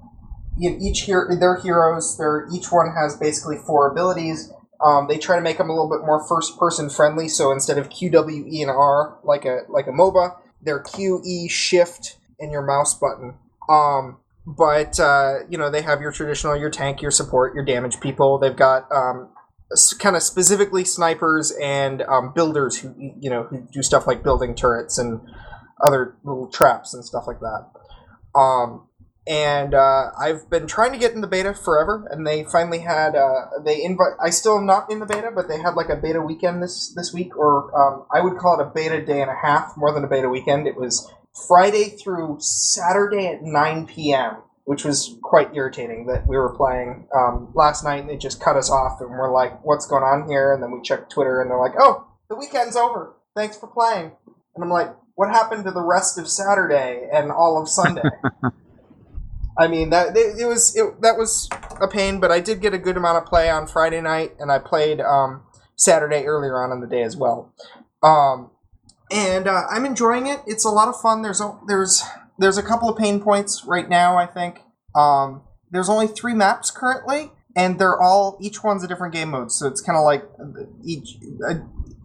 each 0.61 1.03
hero 1.03 1.35
they're 1.37 1.61
heroes. 1.61 2.17
They're 2.17 2.47
each 2.53 2.73
one 2.73 2.93
has 2.95 3.17
basically 3.17 3.57
four 3.59 3.91
abilities. 3.91 4.53
Um, 4.85 5.09
they 5.09 5.19
try 5.19 5.37
to 5.37 5.43
make 5.43 5.59
them 5.59 5.71
a 5.71 5.73
little 5.73 5.91
bit 5.91 6.07
more 6.07 6.25
first 6.29 6.57
person 6.59 6.89
friendly. 6.89 7.29
So 7.29 7.51
instead 7.51 7.79
of 7.79 7.91
Q, 7.91 8.11
W, 8.11 8.45
E, 8.49 8.63
and 8.63 8.71
R 8.71 9.19
like 9.25 9.45
a 9.45 9.63
like 9.69 9.87
a 9.87 9.93
MOBA, 9.93 10.37
they're 10.63 10.81
Q, 10.81 11.21
E, 11.25 11.49
Shift, 11.49 12.17
and 12.39 12.53
your 12.53 12.63
mouse 12.63 12.95
button. 12.95 13.35
Um, 13.69 14.19
but 14.49 14.99
uh, 14.99 15.41
you 15.51 15.59
know 15.59 15.71
they 15.71 15.83
have 15.83 16.01
your 16.01 16.11
traditional, 16.11 16.57
your 16.57 16.71
tank, 16.71 17.03
your 17.03 17.11
support, 17.11 17.55
your 17.55 17.65
damage 17.65 18.01
people. 18.01 18.39
They've 18.39 18.57
got 18.57 18.91
um, 18.91 19.29
kind 19.99 20.17
of 20.17 20.23
specifically 20.23 20.85
snipers 20.85 21.53
and 21.63 22.01
um, 22.03 22.33
builders 22.35 22.79
who 22.79 22.95
you 23.21 23.29
know 23.29 23.43
who 23.45 23.69
do 23.71 23.83
stuff 23.83 24.07
like 24.07 24.23
building 24.23 24.55
turrets 24.55 24.97
and 24.97 25.21
other 25.85 26.17
little 26.25 26.49
traps 26.49 26.95
and 26.95 27.05
stuff 27.05 27.25
like 27.27 27.41
that. 27.41 28.39
Um, 28.39 28.89
and 29.27 29.75
uh, 29.75 30.13
I've 30.19 30.49
been 30.49 30.67
trying 30.67 30.93
to 30.93 30.99
get 30.99 31.13
in 31.13 31.21
the 31.21 31.27
beta 31.27 31.53
forever, 31.53 32.09
and 32.11 32.27
they 32.27 32.45
finally 32.45 32.79
had 32.79 33.15
uh, 33.15 33.61
they 33.63 33.85
invite. 33.85 34.15
I 34.25 34.31
still 34.31 34.57
am 34.57 34.65
not 34.65 34.91
in 34.91 35.01
the 35.01 35.07
beta, 35.07 35.31
but 35.35 35.49
they 35.49 35.59
had 35.59 35.75
like 35.75 35.91
a 35.91 35.97
beta 35.97 36.23
weekend 36.23 36.63
this 36.63 36.95
this 36.97 37.13
week, 37.13 37.37
or 37.37 37.71
um, 37.79 38.07
I 38.11 38.23
would 38.23 38.39
call 38.39 38.59
it 38.59 38.67
a 38.67 38.71
beta 38.75 39.05
day 39.05 39.21
and 39.21 39.31
a 39.31 39.37
half, 39.37 39.75
more 39.77 39.93
than 39.93 40.05
a 40.05 40.09
beta 40.09 40.31
weekend. 40.31 40.67
It 40.67 40.77
was 40.77 41.13
Friday 41.47 41.97
through 41.97 42.39
Saturday 42.41 43.27
at 43.27 43.43
nine 43.43 43.87
p.m., 43.87 44.39
which 44.65 44.85
was 44.85 45.17
quite 45.23 45.55
irritating. 45.55 46.07
That 46.07 46.27
we 46.27 46.37
were 46.37 46.55
playing 46.57 47.07
um, 47.15 47.53
last 47.55 47.85
night, 47.85 48.01
and 48.01 48.09
they 48.09 48.17
just 48.17 48.41
cut 48.41 48.57
us 48.57 48.71
off, 48.71 49.01
and 49.01 49.11
we're 49.11 49.33
like, 49.33 49.65
"What's 49.65 49.87
going 49.87 50.03
on 50.03 50.29
here?" 50.29 50.53
And 50.53 50.63
then 50.63 50.73
we 50.73 50.83
checked 50.83 51.13
Twitter, 51.13 51.41
and 51.41 51.51
they're 51.51 51.61
like, 51.61 51.75
"Oh, 51.79 52.07
the 52.29 52.37
weekend's 52.37 52.77
over. 52.77 53.15
Thanks 53.37 53.57
for 53.57 53.67
playing." 53.67 54.13
And 54.55 54.65
I'm 54.65 54.71
like, 54.71 54.95
"What 55.15 55.31
happened 55.31 55.65
to 55.65 55.71
the 55.71 55.83
rest 55.83 56.19
of 56.19 56.29
Saturday 56.29 57.09
and 57.13 57.31
all 57.31 57.61
of 57.61 57.69
Sunday?" 57.69 58.03
I 59.59 59.67
mean 59.67 59.91
that 59.91 60.17
it, 60.17 60.39
it 60.39 60.47
was 60.47 60.77
it, 60.77 61.03
that 61.03 61.19
was 61.19 61.49
a 61.81 61.89
pain, 61.89 62.21
but 62.21 62.31
I 62.31 62.41
did 62.41 62.61
get 62.61 62.75
a 62.75 62.79
good 62.79 62.97
amount 62.97 63.19
of 63.19 63.27
play 63.27 63.51
on 63.51 63.67
Friday 63.67 64.01
night, 64.01 64.37
and 64.39 64.53
I 64.53 64.61
played 64.61 65.01
um, 65.01 65.43
Saturday 65.75 66.25
earlier 66.25 66.63
on 66.63 66.71
in 66.71 66.81
the 66.81 66.87
day 66.87 67.03
as 67.03 67.17
well. 67.17 67.53
Um, 68.03 68.51
and 69.11 69.49
uh, 69.49 69.63
I'm 69.71 69.85
enjoying 69.85 70.27
it. 70.27 70.41
It's 70.47 70.65
a 70.65 70.71
lot 70.71 70.89
of 70.89 71.01
fun. 71.01 71.23
There's 71.23 71.41
a, 71.41 71.59
there's 71.67 72.03
there's 72.39 72.59
a 72.59 72.63
couple 72.63 72.89
of 72.89 72.97
pain 72.97 73.21
points 73.21 73.65
right 73.65 73.89
now. 73.89 74.17
I 74.17 74.27
think 74.27 74.61
um, 74.95 75.43
there's 75.71 75.89
only 75.89 76.07
three 76.07 76.35
maps 76.35 76.71
currently, 76.71 77.33
and 77.57 77.79
they're 77.79 78.01
all 78.01 78.39
each 78.41 78.63
one's 78.63 78.85
a 78.85 78.89
different 78.89 79.15
game 79.15 79.31
mode. 79.31 79.53
So 79.53 79.67
it's 79.67 79.81
kind 79.81 79.97
of 79.97 80.05
like 80.05 80.25
each 80.85 81.17
uh, 81.49 81.55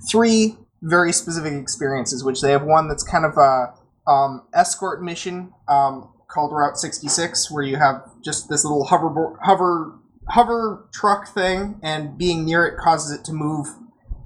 three 0.09 0.57
very 0.81 1.13
specific 1.13 1.53
experiences. 1.53 2.23
Which 2.23 2.41
they 2.41 2.51
have 2.51 2.63
one 2.63 2.87
that's 2.87 3.03
kind 3.03 3.25
of 3.25 3.37
a 3.37 3.73
um, 4.09 4.43
escort 4.53 5.03
mission. 5.03 5.53
Um, 5.67 6.09
called 6.33 6.51
Route 6.51 6.77
66, 6.77 7.51
where 7.51 7.63
you 7.63 7.75
have 7.75 8.09
just 8.23 8.49
this 8.49 8.65
little 8.65 8.85
hover 8.85 9.37
hover 9.43 9.99
hover 10.29 10.89
truck 10.91 11.27
thing, 11.27 11.79
and 11.83 12.17
being 12.17 12.45
near 12.45 12.65
it 12.65 12.77
causes 12.77 13.17
it 13.17 13.23
to 13.25 13.33
move, 13.33 13.67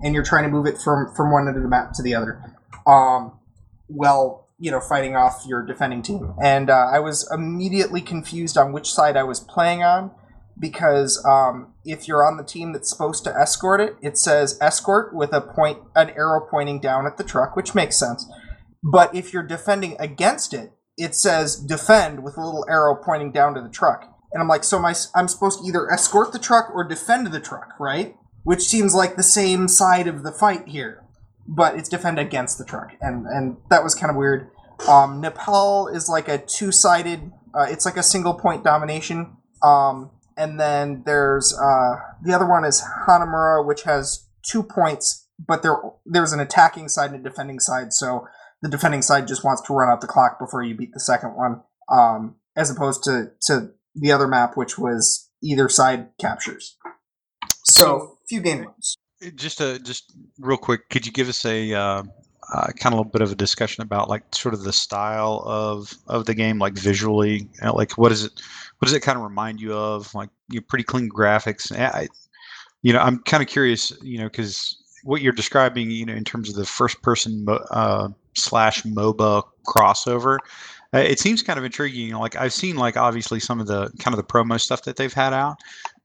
and 0.02 0.16
you're 0.16 0.24
trying 0.24 0.44
to 0.44 0.50
move 0.50 0.66
it 0.66 0.78
from 0.78 1.14
from 1.14 1.32
one 1.32 1.48
end 1.48 1.58
of 1.58 1.64
the 1.64 1.70
map 1.70 1.92
to 1.94 2.02
the 2.02 2.16
other. 2.16 2.57
Um, 2.88 3.40
well, 3.88 4.50
you 4.58 4.72
know, 4.72 4.80
fighting 4.80 5.16
off 5.16 5.44
your 5.48 5.64
defending 5.64 6.02
team, 6.02 6.34
and 6.42 6.70
uh, 6.70 6.90
I 6.92 7.00
was 7.00 7.30
immediately 7.32 8.02
confused 8.02 8.58
on 8.58 8.72
which 8.72 8.90
side 8.92 9.16
I 9.16 9.24
was 9.24 9.40
playing 9.40 9.84
on. 9.84 10.12
Because 10.60 11.24
um, 11.24 11.76
if 11.86 12.08
you're 12.08 12.26
on 12.26 12.38
the 12.38 12.44
team 12.44 12.74
that's 12.74 12.90
supposed 12.90 13.24
to 13.26 13.30
escort 13.30 13.80
it, 13.80 13.96
it 14.02 14.18
says 14.18 14.58
escort 14.60 15.14
with 15.14 15.32
a 15.32 15.40
point, 15.40 15.78
an 15.96 16.10
arrow 16.18 16.48
pointing 16.50 16.80
down 16.80 17.06
at 17.06 17.18
the 17.18 17.24
truck, 17.24 17.56
which 17.56 17.76
makes 17.76 17.96
sense. 17.96 18.28
But 18.84 19.14
if 19.14 19.34
you're 19.34 19.44
defending 19.44 19.96
against 20.00 20.56
it, 20.56 20.72
it 20.98 21.14
says 21.14 21.56
defend 21.56 22.24
with 22.24 22.38
a 22.38 22.44
little 22.44 22.66
arrow 22.68 22.96
pointing 22.96 23.32
down 23.32 23.54
to 23.54 23.62
the 23.62 23.70
truck. 23.70 24.06
And 24.34 24.42
I'm 24.42 24.48
like, 24.48 24.64
so 24.64 24.80
my, 24.80 24.96
I'm 25.16 25.28
supposed 25.28 25.60
to 25.60 25.68
either 25.68 25.92
escort 25.92 26.32
the 26.32 26.40
truck 26.40 26.72
or 26.74 26.84
defend 26.84 27.28
the 27.28 27.40
truck, 27.40 27.80
right? 27.80 28.16
Which 28.44 28.64
seems 28.64 28.96
like 28.96 29.16
the 29.16 29.24
same 29.24 29.68
side 29.68 30.08
of 30.08 30.24
the 30.24 30.32
fight 30.32 30.68
here. 30.68 31.04
But 31.48 31.76
it's 31.76 31.90
defend 31.90 32.20
against 32.20 32.58
the 32.58 32.66
truck. 32.66 32.92
And, 33.02 33.26
and 33.26 33.58
that 33.70 33.84
was 33.84 33.96
kind 33.96 34.10
of 34.10 34.18
weird. 34.18 34.50
Um, 34.88 35.22
Nepal 35.22 35.88
is 35.88 36.10
like 36.10 36.28
a 36.28 36.38
two 36.38 36.72
sided, 36.72 37.32
uh, 37.54 37.66
it's 37.70 37.86
like 37.86 37.98
a 37.98 38.04
single 38.04 38.34
point 38.34 38.64
domination. 38.64 39.38
Um, 39.64 40.12
and 40.36 40.60
then 40.60 41.04
there's 41.06 41.58
uh, 41.58 41.96
the 42.22 42.34
other 42.34 42.48
one 42.48 42.64
is 42.64 42.84
Hanamura, 43.08 43.66
which 43.66 43.84
has 43.84 44.28
two 44.44 44.62
points, 44.62 45.28
but 45.40 45.64
there 45.64 45.78
there's 46.06 46.32
an 46.32 46.40
attacking 46.40 46.90
side 46.90 47.12
and 47.12 47.26
a 47.26 47.30
defending 47.30 47.60
side. 47.60 47.92
So 47.92 48.28
the 48.62 48.70
defending 48.70 49.02
side 49.02 49.28
just 49.28 49.44
wants 49.44 49.62
to 49.64 49.74
run 49.74 49.90
out 49.90 50.02
the 50.02 50.08
clock 50.08 50.40
before 50.40 50.64
you 50.64 50.76
beat 50.76 50.94
the 50.94 51.00
second 51.00 51.36
one, 51.36 51.62
um, 51.92 52.36
as 52.56 52.70
opposed 52.70 53.04
to, 53.04 53.32
to 53.44 53.72
the 53.96 54.12
other 54.12 54.28
map, 54.28 54.56
which 54.56 54.78
was 54.78 55.30
either 55.44 55.70
side 55.70 56.10
captures. 56.20 56.78
So, 57.64 58.18
few 58.28 58.42
game 58.42 58.64
modes. 58.64 58.98
Just 59.36 59.62
a 59.62 59.80
just 59.80 60.14
real 60.40 60.58
quick, 60.58 60.90
could 60.90 61.06
you 61.06 61.12
give 61.12 61.28
us 61.28 61.44
a 61.46 61.74
uh, 61.74 62.04
uh, 62.54 62.68
kind 62.78 62.88
of 62.88 62.94
a 62.94 62.98
little 62.98 63.12
bit 63.12 63.22
of 63.22 63.32
a 63.32 63.36
discussion 63.36 63.82
about 63.82 64.10
like 64.10 64.24
sort 64.34 64.54
of 64.54 64.64
the 64.64 64.74
style 64.74 65.44
of 65.46 65.94
of 66.08 66.26
the 66.26 66.34
game, 66.34 66.60
like 66.60 66.74
visually, 66.74 67.50
know, 67.64 67.76
like 67.76 67.98
what 67.98 68.12
is 68.12 68.24
it? 68.26 68.32
What 68.78 68.86
does 68.86 68.94
it 68.94 69.02
kind 69.02 69.18
of 69.18 69.24
remind 69.24 69.60
you 69.60 69.74
of? 69.74 70.14
Like 70.14 70.30
you 70.50 70.60
know, 70.60 70.66
pretty 70.70 70.84
clean 70.84 71.10
graphics. 71.10 71.76
I, 71.76 72.08
you 72.84 72.94
know, 72.94 73.00
I'm 73.00 73.20
kind 73.20 73.42
of 73.42 73.50
curious, 73.50 73.92
you 74.02 74.20
know, 74.20 74.26
because 74.26 74.78
what 75.04 75.22
you're 75.22 75.34
describing, 75.34 75.90
you 75.90 76.06
know, 76.06 76.14
in 76.14 76.24
terms 76.24 76.50
of 76.50 76.56
the 76.56 76.66
first 76.66 77.02
person 77.02 77.46
uh, 77.72 78.10
slash 78.36 78.84
MOBA 78.84 79.44
crossover, 79.66 80.38
uh, 80.94 81.00
it 81.00 81.20
seems 81.20 81.44
kind 81.44 81.60
of 81.60 81.66
intriguing. 81.66 82.14
Like 82.14 82.36
I've 82.36 82.54
seen 82.54 82.78
like 82.78 82.98
obviously 82.98 83.40
some 83.40 83.60
of 83.60 83.68
the 83.68 83.90
kind 84.00 84.14
of 84.14 84.18
the 84.18 84.24
promo 84.24 84.60
stuff 84.60 84.84
that 84.84 84.96
they've 84.96 85.14
had 85.14 85.34
out, 85.34 85.58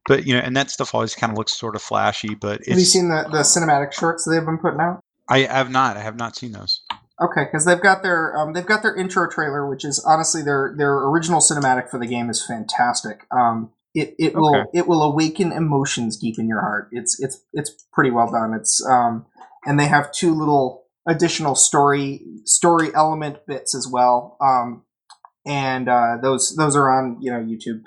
but 0.06 0.26
you 0.26 0.34
know, 0.34 0.40
and 0.40 0.56
that 0.56 0.70
stuff 0.70 0.94
always 0.94 1.14
kind 1.14 1.32
of 1.32 1.38
looks 1.38 1.56
sort 1.56 1.76
of 1.76 1.82
flashy. 1.82 2.34
But 2.34 2.60
it's 2.60 2.68
Have 2.68 2.78
you 2.78 2.84
seen 2.84 3.08
the, 3.08 3.24
the 3.30 3.38
cinematic 3.38 3.92
shorts 3.92 4.24
they've 4.28 4.44
been 4.44 4.58
putting 4.58 4.80
out? 4.80 5.00
I 5.28 5.40
have 5.40 5.70
not. 5.70 5.96
I 5.96 6.00
have 6.00 6.16
not 6.16 6.36
seen 6.36 6.52
those. 6.52 6.80
Okay, 7.20 7.44
because 7.44 7.64
they've 7.64 7.80
got 7.80 8.02
their 8.02 8.36
um, 8.36 8.52
they've 8.52 8.66
got 8.66 8.82
their 8.82 8.96
intro 8.96 9.28
trailer, 9.30 9.68
which 9.68 9.84
is 9.84 10.04
honestly 10.06 10.42
their 10.42 10.74
their 10.76 10.92
original 10.94 11.40
cinematic 11.40 11.88
for 11.90 11.98
the 11.98 12.06
game 12.06 12.28
is 12.28 12.44
fantastic. 12.44 13.26
Um, 13.30 13.70
it 13.94 14.14
it 14.18 14.34
will 14.34 14.56
Okay. 14.56 14.70
it 14.74 14.88
will 14.88 15.02
awaken 15.02 15.52
emotions 15.52 16.16
deep 16.16 16.38
in 16.38 16.48
your 16.48 16.60
heart. 16.60 16.88
It's 16.90 17.20
it's 17.20 17.44
it's 17.52 17.70
pretty 17.92 18.10
well 18.10 18.30
done. 18.30 18.54
It's 18.54 18.84
um, 18.86 19.26
and 19.64 19.78
they 19.78 19.86
have 19.86 20.10
two 20.10 20.34
little 20.34 20.84
additional 21.06 21.54
story 21.54 22.22
story 22.44 22.90
element 22.94 23.46
bits 23.46 23.74
as 23.74 23.86
well. 23.86 24.36
Um, 24.40 24.82
and 25.46 25.88
uh, 25.88 26.16
those 26.20 26.56
those 26.56 26.74
are 26.74 26.90
on 26.90 27.18
you 27.20 27.30
know 27.30 27.38
YouTube. 27.38 27.82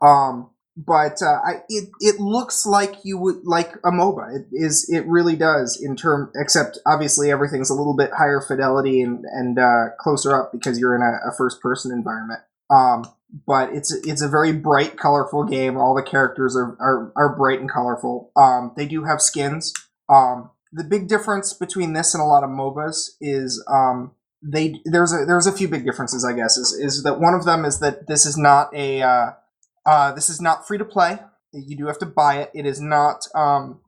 Um, 0.00 0.50
but 0.76 1.22
uh, 1.22 1.38
I, 1.44 1.62
it 1.68 1.90
it 2.00 2.20
looks 2.20 2.64
like 2.64 3.04
you 3.04 3.18
would 3.18 3.44
like 3.44 3.74
a 3.84 3.90
MOBA. 3.90 4.36
It 4.36 4.46
is 4.52 4.88
it 4.88 5.06
really 5.06 5.36
does 5.36 5.80
in 5.80 5.96
term. 5.96 6.32
Except 6.34 6.78
obviously 6.86 7.30
everything's 7.30 7.70
a 7.70 7.74
little 7.74 7.94
bit 7.94 8.10
higher 8.16 8.40
fidelity 8.40 9.02
and 9.02 9.24
and 9.32 9.58
uh, 9.58 9.90
closer 9.98 10.34
up 10.34 10.50
because 10.52 10.78
you're 10.78 10.96
in 10.96 11.02
a, 11.02 11.30
a 11.30 11.36
first 11.36 11.60
person 11.60 11.92
environment. 11.92 12.40
Um, 12.70 13.04
but 13.46 13.72
it's 13.74 13.92
it's 14.06 14.22
a 14.22 14.28
very 14.28 14.52
bright, 14.52 14.96
colorful 14.96 15.44
game. 15.44 15.76
All 15.76 15.94
the 15.94 16.02
characters 16.02 16.56
are 16.56 16.76
are, 16.80 17.12
are 17.16 17.36
bright 17.36 17.60
and 17.60 17.70
colorful. 17.70 18.30
Um, 18.36 18.72
they 18.76 18.86
do 18.86 19.04
have 19.04 19.20
skins. 19.20 19.72
Um, 20.08 20.50
the 20.72 20.84
big 20.84 21.06
difference 21.06 21.52
between 21.52 21.92
this 21.92 22.14
and 22.14 22.22
a 22.22 22.26
lot 22.26 22.44
of 22.44 22.50
MOBAs 22.50 23.10
is 23.20 23.62
um, 23.70 24.12
they 24.42 24.80
there's 24.84 25.12
a 25.12 25.24
there's 25.26 25.46
a 25.46 25.52
few 25.52 25.68
big 25.68 25.84
differences. 25.84 26.24
I 26.24 26.32
guess 26.32 26.56
is 26.56 26.72
is 26.72 27.02
that 27.02 27.20
one 27.20 27.34
of 27.34 27.44
them 27.44 27.64
is 27.64 27.78
that 27.80 28.06
this 28.06 28.26
is 28.26 28.36
not 28.36 28.74
a 28.74 29.02
uh, 29.02 29.30
uh, 29.86 30.12
this 30.12 30.28
is 30.28 30.40
not 30.40 30.66
free 30.66 30.78
to 30.78 30.84
play. 30.84 31.18
You 31.52 31.76
do 31.76 31.86
have 31.86 31.98
to 31.98 32.06
buy 32.06 32.40
it. 32.42 32.50
It 32.54 32.66
is 32.66 32.80
not. 32.80 33.26
Um, 33.34 33.80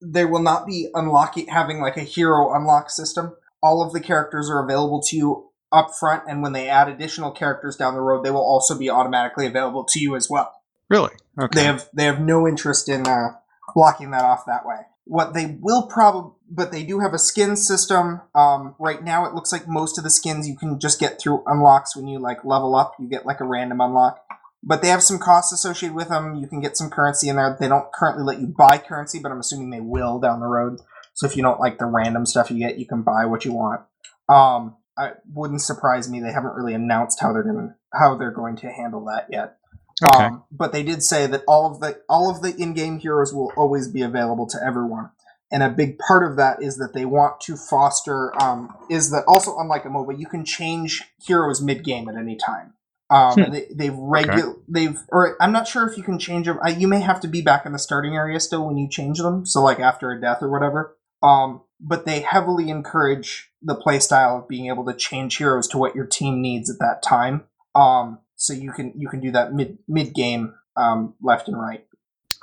they 0.00 0.24
will 0.24 0.42
not 0.42 0.66
be 0.66 0.88
unlocking 0.94 1.46
having 1.46 1.80
like 1.80 1.96
a 1.96 2.02
hero 2.02 2.54
unlock 2.54 2.90
system. 2.90 3.36
All 3.62 3.82
of 3.82 3.92
the 3.92 4.00
characters 4.00 4.50
are 4.50 4.64
available 4.64 5.00
to 5.02 5.16
you 5.16 5.48
up 5.70 5.94
front, 5.98 6.24
and 6.28 6.42
when 6.42 6.52
they 6.52 6.68
add 6.68 6.88
additional 6.88 7.30
characters 7.30 7.76
down 7.76 7.94
the 7.94 8.00
road, 8.00 8.24
they 8.24 8.30
will 8.30 8.44
also 8.44 8.76
be 8.76 8.90
automatically 8.90 9.46
available 9.46 9.84
to 9.84 10.00
you 10.00 10.16
as 10.16 10.28
well. 10.28 10.52
Really? 10.88 11.12
Okay. 11.40 11.60
They 11.60 11.64
have 11.64 11.88
they 11.94 12.04
have 12.04 12.20
no 12.20 12.46
interest 12.46 12.88
in 12.88 13.06
uh, 13.06 13.28
blocking 13.74 14.10
that 14.10 14.24
off 14.24 14.44
that 14.46 14.66
way. 14.66 14.80
What 15.04 15.34
they 15.34 15.56
will 15.60 15.86
probably, 15.86 16.32
but 16.50 16.70
they 16.70 16.84
do 16.84 17.00
have 17.00 17.14
a 17.14 17.18
skin 17.18 17.56
system. 17.56 18.20
Um, 18.34 18.74
right 18.78 19.02
now, 19.02 19.24
it 19.24 19.34
looks 19.34 19.52
like 19.52 19.66
most 19.66 19.98
of 19.98 20.04
the 20.04 20.10
skins 20.10 20.48
you 20.48 20.56
can 20.56 20.78
just 20.78 21.00
get 21.00 21.18
through 21.20 21.42
unlocks 21.46 21.96
when 21.96 22.06
you 22.06 22.18
like 22.18 22.44
level 22.44 22.74
up. 22.74 22.94
You 23.00 23.08
get 23.08 23.26
like 23.26 23.40
a 23.40 23.44
random 23.44 23.80
unlock, 23.80 24.22
but 24.62 24.82
they 24.82 24.88
have 24.88 25.02
some 25.02 25.18
costs 25.18 25.52
associated 25.52 25.94
with 25.94 26.08
them. 26.08 26.36
You 26.36 26.46
can 26.46 26.60
get 26.60 26.76
some 26.76 26.90
currency 26.90 27.28
in 27.28 27.36
there. 27.36 27.56
They 27.58 27.68
don't 27.68 27.92
currently 27.92 28.24
let 28.24 28.40
you 28.40 28.46
buy 28.46 28.78
currency, 28.78 29.18
but 29.18 29.32
I'm 29.32 29.40
assuming 29.40 29.70
they 29.70 29.80
will 29.80 30.20
down 30.20 30.40
the 30.40 30.46
road. 30.46 30.80
So 31.14 31.26
if 31.26 31.36
you 31.36 31.42
don't 31.42 31.60
like 31.60 31.78
the 31.78 31.86
random 31.86 32.26
stuff 32.26 32.50
you 32.50 32.58
get, 32.58 32.78
you 32.78 32.86
can 32.86 33.02
buy 33.02 33.26
what 33.26 33.44
you 33.44 33.52
want. 33.52 33.82
Um, 34.28 34.76
I 34.96 35.12
wouldn't 35.32 35.62
surprise 35.62 36.08
me. 36.08 36.20
They 36.20 36.32
haven't 36.32 36.54
really 36.54 36.74
announced 36.74 37.20
how 37.20 37.32
they're 37.32 37.42
going 37.42 37.56
to 37.56 37.74
how 37.92 38.16
they're 38.16 38.30
going 38.30 38.56
to 38.56 38.70
handle 38.70 39.04
that 39.06 39.26
yet. 39.30 39.56
Okay. 40.02 40.24
Um, 40.24 40.44
but 40.50 40.72
they 40.72 40.82
did 40.82 41.02
say 41.02 41.26
that 41.26 41.44
all 41.46 41.70
of 41.70 41.80
the 41.80 42.00
all 42.08 42.30
of 42.30 42.42
the 42.42 42.54
in-game 42.56 42.98
heroes 42.98 43.32
will 43.32 43.52
always 43.56 43.88
be 43.88 44.02
available 44.02 44.46
to 44.48 44.58
everyone. 44.64 45.10
And 45.50 45.62
a 45.62 45.68
big 45.68 45.98
part 45.98 46.28
of 46.28 46.36
that 46.38 46.62
is 46.62 46.78
that 46.78 46.94
they 46.94 47.04
want 47.04 47.40
to 47.42 47.56
foster 47.56 48.32
um, 48.42 48.74
is 48.88 49.10
that 49.10 49.24
also 49.26 49.58
unlike 49.58 49.84
a 49.84 49.88
MOBA, 49.88 50.18
you 50.18 50.26
can 50.26 50.46
change 50.46 51.02
heroes 51.22 51.60
mid-game 51.60 52.08
at 52.08 52.16
any 52.16 52.36
time. 52.36 52.72
Um, 53.12 53.34
Hmm. 53.34 53.50
they, 53.52 53.66
they've 53.74 53.92
regu- 53.92 54.58
they've 54.68 54.98
or 55.08 55.36
I'm 55.40 55.52
not 55.52 55.68
sure 55.68 55.86
if 55.88 55.98
you 55.98 56.02
can 56.02 56.18
change 56.18 56.46
them. 56.46 56.58
I, 56.62 56.70
you 56.70 56.88
may 56.88 57.00
have 57.00 57.20
to 57.20 57.28
be 57.28 57.42
back 57.42 57.66
in 57.66 57.72
the 57.72 57.78
starting 57.78 58.14
area 58.16 58.40
still 58.40 58.66
when 58.66 58.78
you 58.78 58.88
change 58.88 59.18
them. 59.18 59.44
So 59.44 59.62
like 59.62 59.80
after 59.80 60.10
a 60.10 60.20
death 60.20 60.42
or 60.42 60.50
whatever. 60.50 60.96
Um, 61.22 61.62
but 61.78 62.06
they 62.06 62.20
heavily 62.20 62.70
encourage 62.70 63.50
the 63.60 63.76
playstyle 63.76 64.42
of 64.42 64.48
being 64.48 64.66
able 64.68 64.84
to 64.86 64.94
change 64.94 65.36
heroes 65.36 65.68
to 65.68 65.78
what 65.78 65.94
your 65.94 66.06
team 66.06 66.40
needs 66.40 66.70
at 66.70 66.78
that 66.78 67.02
time. 67.02 67.44
Um, 67.74 68.20
so 68.36 68.52
you 68.52 68.72
can 68.72 68.92
you 68.96 69.08
can 69.08 69.20
do 69.20 69.30
that 69.32 69.52
mid 69.52 69.78
mid 69.86 70.14
game 70.14 70.54
um, 70.76 71.14
left 71.20 71.48
and 71.48 71.60
right. 71.60 71.84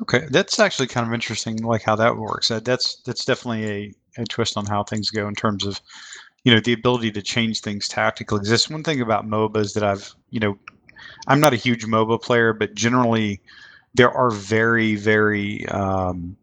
Okay, 0.02 0.28
that's 0.30 0.60
actually 0.60 0.88
kind 0.88 1.06
of 1.06 1.14
interesting, 1.14 1.58
like 1.58 1.84
how 1.84 1.96
that 1.98 2.16
works. 2.16 2.48
That 2.48 2.64
that's 2.64 3.02
that's 3.06 3.26
definitely 3.26 3.94
a, 4.18 4.22
a 4.22 4.26
twist 4.26 4.56
on 4.56 4.66
how 4.66 4.84
things 4.84 5.10
go 5.10 5.28
in 5.28 5.36
terms 5.36 5.66
of, 5.66 5.82
you 6.50 6.56
know, 6.56 6.62
the 6.62 6.74
ability 6.74 7.12
to 7.12 7.22
change 7.22 7.62
things 7.62 7.88
tactically. 7.88 8.40
That's 8.44 8.68
one 8.72 8.84
thing 8.84 9.02
about 9.02 9.28
MOBAs 9.28 9.76
that 9.76 9.84
I've, 9.84 10.16
you 10.32 10.40
know, 10.40 10.58
I'm 11.28 11.40
not 11.40 11.54
a 11.54 11.56
huge 11.56 11.86
MOBA 11.86 12.24
player, 12.24 12.54
but 12.54 12.74
generally, 12.74 13.40
there 13.94 14.10
are 14.10 14.32
very 14.32 14.96
very 14.96 15.68
um, 15.68 16.36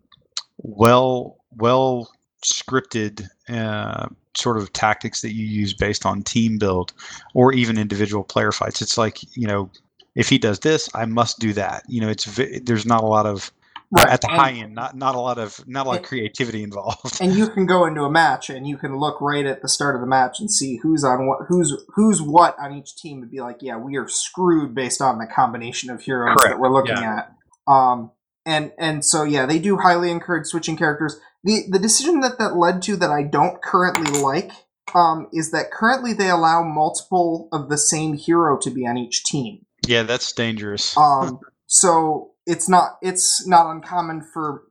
well 0.58 1.38
well 1.56 2.08
scripted 2.44 3.28
uh, 3.48 4.06
sort 4.36 4.58
of 4.58 4.72
tactics 4.72 5.22
that 5.22 5.34
you 5.34 5.44
use 5.44 5.74
based 5.74 6.06
on 6.06 6.22
team 6.22 6.56
build 6.56 6.92
or 7.34 7.52
even 7.52 7.76
individual 7.76 8.22
player 8.22 8.52
fights. 8.52 8.80
It's 8.80 8.96
like 8.96 9.18
you 9.36 9.48
know 9.48 9.68
if 10.14 10.28
he 10.28 10.38
does 10.38 10.60
this, 10.60 10.88
I 10.94 11.04
must 11.06 11.40
do 11.40 11.52
that. 11.54 11.82
You 11.88 12.00
know, 12.00 12.08
it's 12.08 12.26
there's 12.62 12.86
not 12.86 13.02
a 13.02 13.06
lot 13.08 13.26
of 13.26 13.50
at 13.96 14.20
the 14.20 14.30
and, 14.30 14.40
high 14.40 14.50
end, 14.52 14.74
not 14.74 14.96
not 14.96 15.14
a 15.14 15.20
lot 15.20 15.38
of 15.38 15.60
not 15.66 15.86
a 15.86 15.90
lot 15.90 15.98
of 16.00 16.04
creativity 16.04 16.62
involved. 16.62 17.20
and 17.20 17.34
you 17.34 17.48
can 17.54 17.66
go 17.66 17.86
into 17.86 18.02
a 18.02 18.10
match 18.10 18.50
and 18.50 18.66
you 18.66 18.76
can 18.76 18.96
look 18.96 19.20
right 19.20 19.46
at 19.46 19.62
the 19.62 19.68
start 19.68 19.94
of 19.94 20.00
the 20.00 20.06
match 20.06 20.40
and 20.40 20.50
see 20.50 20.78
who's 20.82 21.04
on 21.04 21.26
what 21.26 21.40
who's 21.48 21.72
who's 21.94 22.20
what 22.20 22.58
on 22.58 22.74
each 22.74 22.96
team 22.96 23.22
and 23.22 23.30
be 23.30 23.40
like, 23.40 23.58
yeah, 23.60 23.76
we 23.76 23.96
are 23.96 24.08
screwed 24.08 24.74
based 24.74 25.00
on 25.00 25.18
the 25.18 25.26
combination 25.26 25.90
of 25.90 26.00
heroes 26.00 26.36
Correct, 26.36 26.54
that 26.54 26.60
we're 26.60 26.72
looking 26.72 26.96
at. 26.96 27.32
Um, 27.68 28.10
and 28.44 28.72
and 28.78 29.04
so 29.04 29.22
yeah, 29.22 29.46
they 29.46 29.58
do 29.58 29.76
highly 29.76 30.10
encourage 30.10 30.46
switching 30.46 30.76
characters. 30.76 31.20
The 31.44 31.64
the 31.70 31.78
decision 31.78 32.20
that 32.20 32.38
that 32.38 32.56
led 32.56 32.82
to 32.82 32.96
that 32.96 33.10
I 33.10 33.22
don't 33.22 33.62
currently 33.62 34.20
like 34.20 34.50
um, 34.94 35.28
is 35.32 35.50
that 35.50 35.70
currently 35.70 36.12
they 36.12 36.30
allow 36.30 36.62
multiple 36.62 37.48
of 37.52 37.68
the 37.68 37.78
same 37.78 38.14
hero 38.14 38.58
to 38.58 38.70
be 38.70 38.86
on 38.86 38.96
each 38.96 39.24
team. 39.24 39.66
yeah, 39.86 40.02
that's 40.02 40.32
dangerous. 40.32 40.96
Um, 40.96 41.40
so 41.66 42.32
it's 42.46 42.68
not 42.68 42.98
it's 43.02 43.46
not 43.46 43.70
uncommon 43.70 44.22
for, 44.22 44.62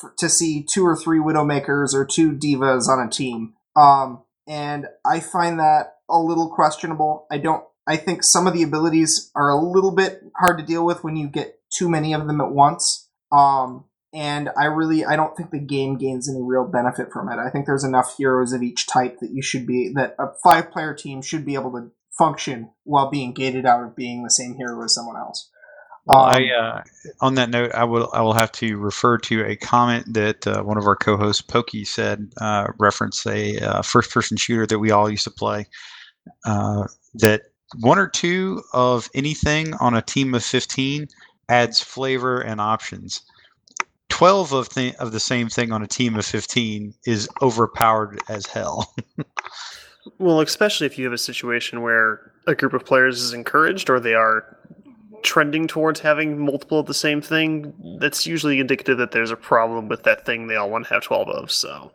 for 0.00 0.12
to 0.18 0.28
see 0.28 0.64
two 0.68 0.86
or 0.86 0.96
three 0.96 1.18
Widowmakers 1.18 1.94
or 1.94 2.04
two 2.04 2.32
D.Vas 2.34 2.88
on 2.88 3.06
a 3.06 3.10
team. 3.10 3.54
Um, 3.74 4.22
and 4.46 4.86
I 5.04 5.20
find 5.20 5.58
that 5.58 5.94
a 6.08 6.18
little 6.18 6.50
questionable. 6.54 7.26
I 7.30 7.38
don't. 7.38 7.64
I 7.86 7.96
think 7.96 8.22
some 8.22 8.46
of 8.46 8.52
the 8.52 8.62
abilities 8.62 9.32
are 9.34 9.50
a 9.50 9.56
little 9.56 9.90
bit 9.90 10.22
hard 10.36 10.58
to 10.58 10.64
deal 10.64 10.86
with 10.86 11.02
when 11.02 11.16
you 11.16 11.26
get 11.26 11.58
too 11.76 11.88
many 11.88 12.12
of 12.12 12.26
them 12.28 12.40
at 12.40 12.52
once. 12.52 13.08
Um, 13.32 13.86
and 14.12 14.50
I 14.56 14.66
really 14.66 15.04
I 15.04 15.16
don't 15.16 15.36
think 15.36 15.50
the 15.50 15.58
game 15.58 15.96
gains 15.96 16.28
any 16.28 16.42
real 16.42 16.66
benefit 16.66 17.10
from 17.12 17.28
it. 17.28 17.38
I 17.38 17.50
think 17.50 17.66
there's 17.66 17.84
enough 17.84 18.16
heroes 18.16 18.52
of 18.52 18.62
each 18.62 18.86
type 18.86 19.18
that 19.20 19.30
you 19.30 19.42
should 19.42 19.66
be 19.66 19.90
that 19.94 20.14
a 20.18 20.26
five 20.44 20.70
player 20.70 20.94
team 20.94 21.22
should 21.22 21.46
be 21.46 21.54
able 21.54 21.72
to 21.72 21.90
function 22.16 22.70
while 22.84 23.10
being 23.10 23.32
gated 23.32 23.64
out 23.64 23.82
of 23.82 23.96
being 23.96 24.22
the 24.22 24.30
same 24.30 24.54
hero 24.54 24.84
as 24.84 24.94
someone 24.94 25.16
else. 25.16 25.50
Well, 26.06 26.18
Um, 26.18 26.34
I, 26.34 26.50
uh, 26.50 26.82
on 27.20 27.34
that 27.36 27.50
note, 27.50 27.72
I 27.74 27.84
will 27.84 28.10
I 28.12 28.22
will 28.22 28.32
have 28.32 28.50
to 28.52 28.76
refer 28.76 29.18
to 29.18 29.44
a 29.44 29.56
comment 29.56 30.12
that 30.14 30.46
uh, 30.46 30.62
one 30.62 30.76
of 30.78 30.86
our 30.86 30.96
co-hosts, 30.96 31.42
Pokey, 31.42 31.84
said, 31.84 32.32
uh, 32.40 32.68
reference 32.78 33.24
a 33.26 33.58
uh, 33.58 33.82
first-person 33.82 34.36
shooter 34.36 34.66
that 34.66 34.78
we 34.78 34.90
all 34.90 35.08
used 35.08 35.24
to 35.24 35.30
play. 35.30 35.66
Uh, 36.44 36.86
that 37.14 37.42
one 37.80 37.98
or 37.98 38.08
two 38.08 38.62
of 38.72 39.08
anything 39.14 39.74
on 39.74 39.94
a 39.94 40.02
team 40.02 40.34
of 40.34 40.42
fifteen 40.44 41.06
adds 41.48 41.80
flavor 41.80 42.40
and 42.40 42.60
options. 42.60 43.22
Twelve 44.08 44.52
of 44.52 44.68
th- 44.70 44.96
of 44.96 45.12
the 45.12 45.20
same 45.20 45.48
thing 45.48 45.70
on 45.70 45.82
a 45.82 45.86
team 45.86 46.16
of 46.16 46.26
fifteen 46.26 46.94
is 47.06 47.28
overpowered 47.40 48.20
as 48.28 48.46
hell. 48.46 48.92
Well, 50.18 50.40
especially 50.40 50.86
if 50.86 50.98
you 50.98 51.04
have 51.04 51.12
a 51.12 51.18
situation 51.18 51.80
where 51.80 52.32
a 52.48 52.56
group 52.56 52.72
of 52.72 52.84
players 52.84 53.22
is 53.22 53.32
encouraged 53.32 53.88
or 53.88 54.00
they 54.00 54.14
are 54.14 54.58
trending 55.22 55.66
towards 55.66 56.00
having 56.00 56.38
multiple 56.38 56.80
of 56.80 56.86
the 56.86 56.94
same 56.94 57.20
thing, 57.20 57.74
that's 58.00 58.26
usually 58.26 58.60
indicative 58.60 58.98
that 58.98 59.12
there's 59.12 59.30
a 59.30 59.36
problem 59.36 59.88
with 59.88 60.02
that 60.04 60.26
thing 60.26 60.46
they 60.46 60.56
all 60.56 60.70
want 60.70 60.86
to 60.86 60.94
have 60.94 61.02
12 61.02 61.28
of. 61.28 61.50
So, 61.50 61.92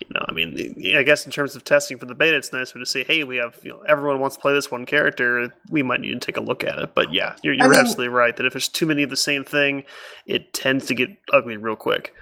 you 0.00 0.08
know, 0.14 0.24
I 0.28 0.32
mean, 0.32 0.94
I 0.96 1.02
guess 1.02 1.26
in 1.26 1.32
terms 1.32 1.56
of 1.56 1.64
testing 1.64 1.98
for 1.98 2.06
the 2.06 2.14
beta, 2.14 2.36
it's 2.36 2.52
nice 2.52 2.72
to 2.72 2.86
say, 2.86 3.04
hey, 3.04 3.24
we 3.24 3.36
have, 3.36 3.58
you 3.62 3.70
know, 3.70 3.82
everyone 3.86 4.20
wants 4.20 4.36
to 4.36 4.42
play 4.42 4.52
this 4.52 4.70
one 4.70 4.86
character. 4.86 5.52
We 5.70 5.82
might 5.82 6.00
need 6.00 6.12
to 6.12 6.18
take 6.18 6.36
a 6.36 6.42
look 6.42 6.64
at 6.64 6.78
it. 6.78 6.94
But 6.94 7.12
yeah, 7.12 7.36
you're, 7.42 7.54
you're 7.54 7.68
mean- 7.68 7.78
absolutely 7.78 8.08
right 8.08 8.36
that 8.36 8.46
if 8.46 8.52
there's 8.52 8.68
too 8.68 8.86
many 8.86 9.02
of 9.02 9.10
the 9.10 9.16
same 9.16 9.44
thing, 9.44 9.84
it 10.26 10.52
tends 10.52 10.86
to 10.86 10.94
get 10.94 11.10
ugly 11.32 11.56
real 11.56 11.76
quick. 11.76 12.14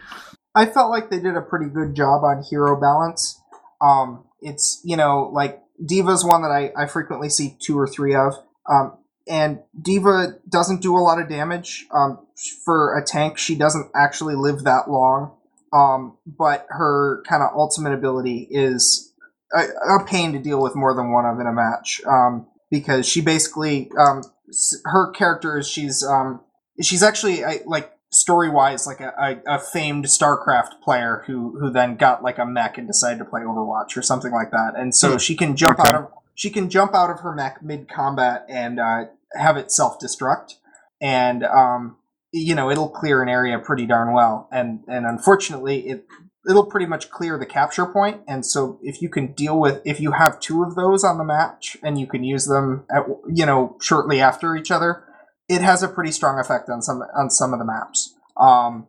I 0.55 0.67
felt 0.67 0.91
like 0.91 1.11
they 1.11 1.21
did 1.21 1.37
a 1.37 1.43
pretty 1.43 1.67
good 1.67 1.95
job 1.95 2.25
on 2.25 2.43
hero 2.43 2.81
balance. 2.81 3.41
Um, 3.81 4.25
it's 4.41 4.81
you 4.85 4.97
know 4.97 5.31
like 5.33 5.61
D.Va's 5.85 6.25
one 6.25 6.43
that 6.43 6.51
I, 6.51 6.73
I 6.77 6.87
frequently 6.87 7.29
see 7.29 7.57
two 7.61 7.79
or 7.79 7.87
three 7.87 8.15
of, 8.15 8.35
um, 8.69 8.99
and 9.29 9.61
D.Va 9.81 10.37
doesn't 10.49 10.81
do 10.83 10.97
a 10.97 11.01
lot 11.01 11.21
of 11.21 11.29
damage. 11.29 11.87
Um, 11.93 12.19
for 12.65 12.97
a 12.99 13.05
tank, 13.05 13.39
she 13.39 13.55
doesn't 13.55 13.91
actually 13.95 14.35
live 14.37 14.65
that 14.65 14.91
long. 14.91 15.33
Um, 15.73 16.17
but 16.27 16.67
her 16.71 17.23
kind 17.29 17.43
of 17.43 17.51
ultimate 17.55 17.93
ability 17.93 18.49
is 18.51 19.13
a, 19.55 19.65
a 20.01 20.05
pain 20.07 20.33
to 20.33 20.39
deal 20.39 20.63
with 20.63 20.75
more 20.75 20.95
than 20.95 21.13
one 21.13 21.27
of 21.27 21.39
in 21.41 21.47
a 21.47 21.53
match. 21.53 22.01
Um, 22.07 22.47
because 22.71 23.07
she 23.07 23.21
basically 23.21 23.91
um, 23.99 24.23
s- 24.49 24.81
her 24.85 25.11
character 25.11 25.59
is 25.59 25.69
she's 25.69 26.03
um, 26.05 26.41
she's 26.81 27.03
actually 27.03 27.45
I, 27.45 27.61
like 27.67 27.93
story 28.11 28.49
wise 28.49 28.87
like 28.87 29.01
a, 29.01 29.13
a, 29.47 29.57
a 29.57 29.59
famed 29.59 30.07
StarCraft 30.07 30.81
player 30.83 31.23
who 31.27 31.59
who 31.61 31.71
then 31.71 31.97
got 31.97 32.23
like 32.23 32.39
a 32.39 32.47
mech 32.47 32.79
and 32.79 32.87
decided 32.87 33.19
to 33.19 33.25
play 33.27 33.43
Overwatch 33.43 33.97
or 33.97 34.03
something 34.03 34.33
like 34.33 34.51
that. 34.53 34.73
And 34.77 34.95
so 34.95 35.13
Hmm. 35.13 35.17
she 35.19 35.37
can 35.37 35.57
jump 35.57 35.79
Okay. 35.81 35.89
out 35.89 35.95
of 35.95 36.11
she 36.35 36.49
can 36.51 36.71
jump 36.71 36.95
out 36.95 37.11
of 37.11 37.21
her 37.21 37.35
mech 37.35 37.63
mid 37.63 37.89
combat 37.91 38.47
and 38.49 38.79
uh, 38.81 39.05
have 39.35 39.57
it 39.57 39.71
self 39.71 39.99
destruct, 39.99 40.55
and 41.01 41.45
um, 41.45 41.97
you 42.33 42.55
know 42.55 42.71
it'll 42.71 42.89
clear 42.89 43.23
an 43.23 43.29
area 43.29 43.59
pretty 43.59 43.87
darn 43.87 44.13
well. 44.13 44.49
And 44.53 44.81
and 44.89 45.07
unfortunately 45.07 45.89
it 45.89 46.07
it'll 46.49 46.67
pretty 46.67 46.87
much 46.87 47.11
clear 47.11 47.39
the 47.39 47.47
capture 47.47 47.87
point. 47.87 48.23
And 48.27 48.45
so 48.45 48.79
if 48.83 49.03
you 49.03 49.09
can 49.09 49.33
deal 49.33 49.59
with 49.61 49.83
if 49.85 50.01
you 50.01 50.13
have 50.13 50.41
two 50.41 50.63
of 50.63 50.75
those 50.75 51.05
on 51.05 51.19
the 51.19 51.25
match 51.25 51.77
and 51.83 51.99
you 51.99 52.07
can 52.07 52.25
use 52.25 52.47
them 52.47 52.85
at 52.91 53.05
you 53.33 53.47
know 53.47 53.77
shortly 53.81 54.21
after 54.21 54.57
each 54.57 54.71
other, 54.71 55.05
it 55.49 55.61
has 55.61 55.83
a 55.83 55.89
pretty 55.89 56.13
strong 56.13 56.39
effect 56.39 56.69
on 56.69 56.83
some 56.83 57.03
on 57.17 57.31
some 57.31 57.53
of 57.53 57.59
the 57.59 57.65
maps. 57.65 58.15
Um, 58.37 58.87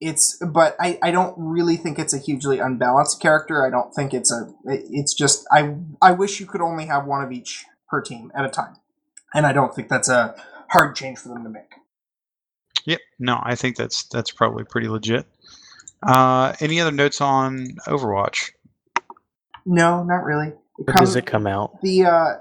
it's 0.00 0.38
but 0.38 0.76
I, 0.78 0.98
I 1.02 1.10
don't 1.10 1.34
really 1.38 1.76
think 1.76 1.98
it's 1.98 2.12
a 2.12 2.18
hugely 2.18 2.58
unbalanced 2.58 3.20
character. 3.20 3.64
I 3.64 3.70
don't 3.70 3.94
think 3.94 4.12
it's 4.12 4.32
a 4.32 4.52
it's 4.64 5.14
just 5.14 5.46
I 5.50 5.76
I 6.02 6.12
wish 6.12 6.38
you 6.38 6.46
could 6.46 6.60
only 6.60 6.86
have 6.86 7.06
one 7.06 7.24
of 7.24 7.32
each 7.32 7.64
per 7.88 8.02
team 8.02 8.30
at 8.34 8.44
a 8.44 8.48
time, 8.48 8.76
and 9.34 9.46
I 9.46 9.52
don't 9.52 9.74
think 9.74 9.88
that's 9.88 10.08
a 10.08 10.34
hard 10.68 10.96
change 10.96 11.18
for 11.18 11.28
them 11.28 11.44
to 11.44 11.50
make. 11.50 11.72
Yep. 12.84 13.00
No, 13.18 13.40
I 13.42 13.54
think 13.56 13.76
that's 13.76 14.04
that's 14.08 14.30
probably 14.30 14.64
pretty 14.64 14.88
legit. 14.88 15.26
Uh, 16.02 16.52
any 16.60 16.80
other 16.80 16.92
notes 16.92 17.20
on 17.20 17.66
Overwatch? 17.86 18.50
No, 19.64 20.04
not 20.04 20.24
really. 20.24 20.48
It 20.48 20.54
When 20.86 20.96
comes- 20.96 21.10
does 21.10 21.16
it 21.16 21.26
come 21.26 21.46
out? 21.46 21.80
the 21.82 22.04
uh 22.04 22.34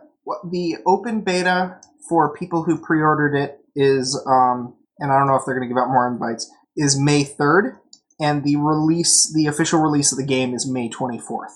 the 0.51 0.77
open 0.87 1.21
beta 1.21 1.79
for 2.09 2.33
people 2.35 2.63
who 2.63 2.79
pre-ordered 2.79 3.35
it 3.35 3.59
is 3.75 4.19
um 4.27 4.75
and 4.99 5.11
I 5.11 5.17
don't 5.19 5.27
know 5.27 5.35
if 5.35 5.43
they're 5.45 5.55
going 5.55 5.67
to 5.67 5.73
give 5.73 5.79
out 5.81 5.89
more 5.89 6.07
invites 6.11 6.51
is 6.75 6.99
May 6.99 7.23
3rd 7.23 7.77
and 8.19 8.43
the 8.43 8.55
release 8.57 9.31
the 9.33 9.47
official 9.47 9.79
release 9.81 10.11
of 10.11 10.17
the 10.17 10.25
game 10.25 10.53
is 10.53 10.67
May 10.69 10.89
24th. 10.89 11.53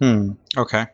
Hmm. 0.00 0.30
Okay. 0.56 0.86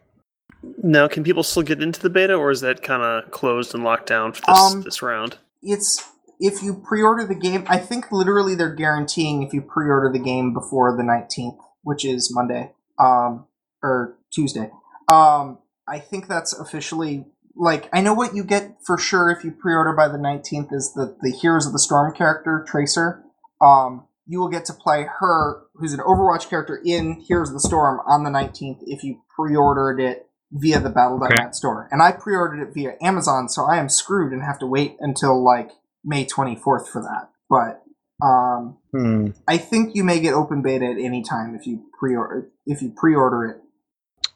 Now, 0.83 1.09
can 1.09 1.24
people 1.24 1.42
still 1.42 1.62
get 1.62 1.83
into 1.83 2.00
the 2.00 2.11
beta, 2.11 2.35
or 2.35 2.50
is 2.50 2.61
that 2.61 2.83
kind 2.83 3.03
of 3.03 3.31
closed 3.31 3.74
and 3.74 3.85
locked 3.85 4.07
down 4.07 4.33
for 4.33 4.42
this 4.46 4.59
Um, 4.59 4.83
this 4.83 5.03
round? 5.03 5.38
It's 5.62 6.05
if 6.40 6.62
you 6.62 6.74
pre-order 6.74 7.24
the 7.27 7.35
game, 7.35 7.64
I 7.68 7.79
think 7.79 8.11
literally 8.11 8.55
they're 8.55 8.74
guaranteeing 8.74 9.42
if 9.42 9.53
you 9.53 9.62
pre-order 9.62 10.11
the 10.12 10.18
game 10.18 10.53
before 10.53 10.96
the 10.96 11.03
19th, 11.03 11.59
which 11.83 12.05
is 12.05 12.33
Monday 12.35 12.72
um 12.98 13.46
or 13.83 14.16
Tuesday. 14.33 14.70
Um 15.09 15.59
I 15.87 15.98
think 15.98 16.29
that's 16.29 16.53
officially 16.53 17.27
like 17.57 17.88
I 17.92 18.00
know 18.00 18.14
what 18.14 18.35
you 18.35 18.44
get 18.44 18.77
for 18.85 18.98
sure 18.98 19.31
if 19.31 19.44
you 19.44 19.53
pre-order 19.53 19.92
by 19.92 20.09
the 20.09 20.18
19th 20.18 20.72
is 20.72 20.92
the 20.94 21.16
the 21.22 21.31
Heroes 21.31 21.66
of 21.66 21.72
the 21.72 21.79
Storm 21.79 22.14
character 22.14 22.64
Tracer. 22.66 23.22
Um 23.61 24.07
you 24.27 24.40
will 24.40 24.48
get 24.48 24.64
to 24.66 24.72
play 24.72 25.07
her 25.20 25.62
who's 25.74 25.92
an 25.92 26.00
Overwatch 26.00 26.48
character 26.48 26.81
in 26.85 27.20
Heroes 27.20 27.48
of 27.48 27.55
the 27.55 27.61
Storm 27.61 28.00
on 28.07 28.24
the 28.24 28.31
19th 28.31 28.79
if 28.83 29.05
you 29.05 29.22
pre-ordered 29.37 30.00
it 30.00 30.29
via 30.54 30.78
the 30.80 30.88
battle.net 30.88 31.54
store. 31.54 31.88
And 31.90 32.00
I 32.00 32.12
pre-ordered 32.12 32.62
it 32.62 32.72
via 32.72 32.94
Amazon, 33.02 33.48
so 33.48 33.64
I 33.64 33.76
am 33.76 33.88
screwed 33.88 34.32
and 34.32 34.42
have 34.42 34.58
to 34.60 34.66
wait 34.66 34.96
until 35.00 35.42
like 35.44 35.70
May 36.04 36.24
24th 36.24 36.88
for 36.88 37.02
that. 37.02 37.30
But 37.50 37.82
um 38.24 38.78
Hmm. 38.92 39.30
I 39.48 39.58
think 39.58 39.96
you 39.96 40.04
may 40.04 40.20
get 40.20 40.34
open 40.34 40.62
beta 40.62 40.84
at 40.86 40.98
any 40.98 41.22
time 41.24 41.56
if 41.56 41.66
you 41.66 41.82
pre-order 41.98 42.48
if 42.64 42.80
you 42.80 42.92
pre-order 42.96 43.44
it. 43.46 43.56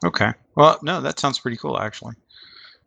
Okay. 0.04 0.33
Well, 0.57 0.78
no, 0.83 1.00
that 1.00 1.20
sounds 1.20 1.38
pretty 1.38 1.57
cool 1.57 1.78
actually. 1.78 2.14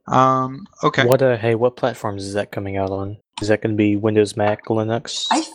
Um. 0.07 0.67
Okay. 0.83 1.05
What 1.05 1.21
uh 1.21 1.37
hey, 1.37 1.55
what 1.55 1.77
platforms 1.77 2.25
is 2.25 2.33
that 2.33 2.51
coming 2.51 2.75
out 2.75 2.89
on? 2.89 3.17
Is 3.41 3.47
that 3.47 3.61
gonna 3.61 3.75
be 3.75 3.95
Windows, 3.95 4.35
Mac, 4.35 4.65
Linux? 4.65 5.25
I 5.31 5.41
th- 5.41 5.53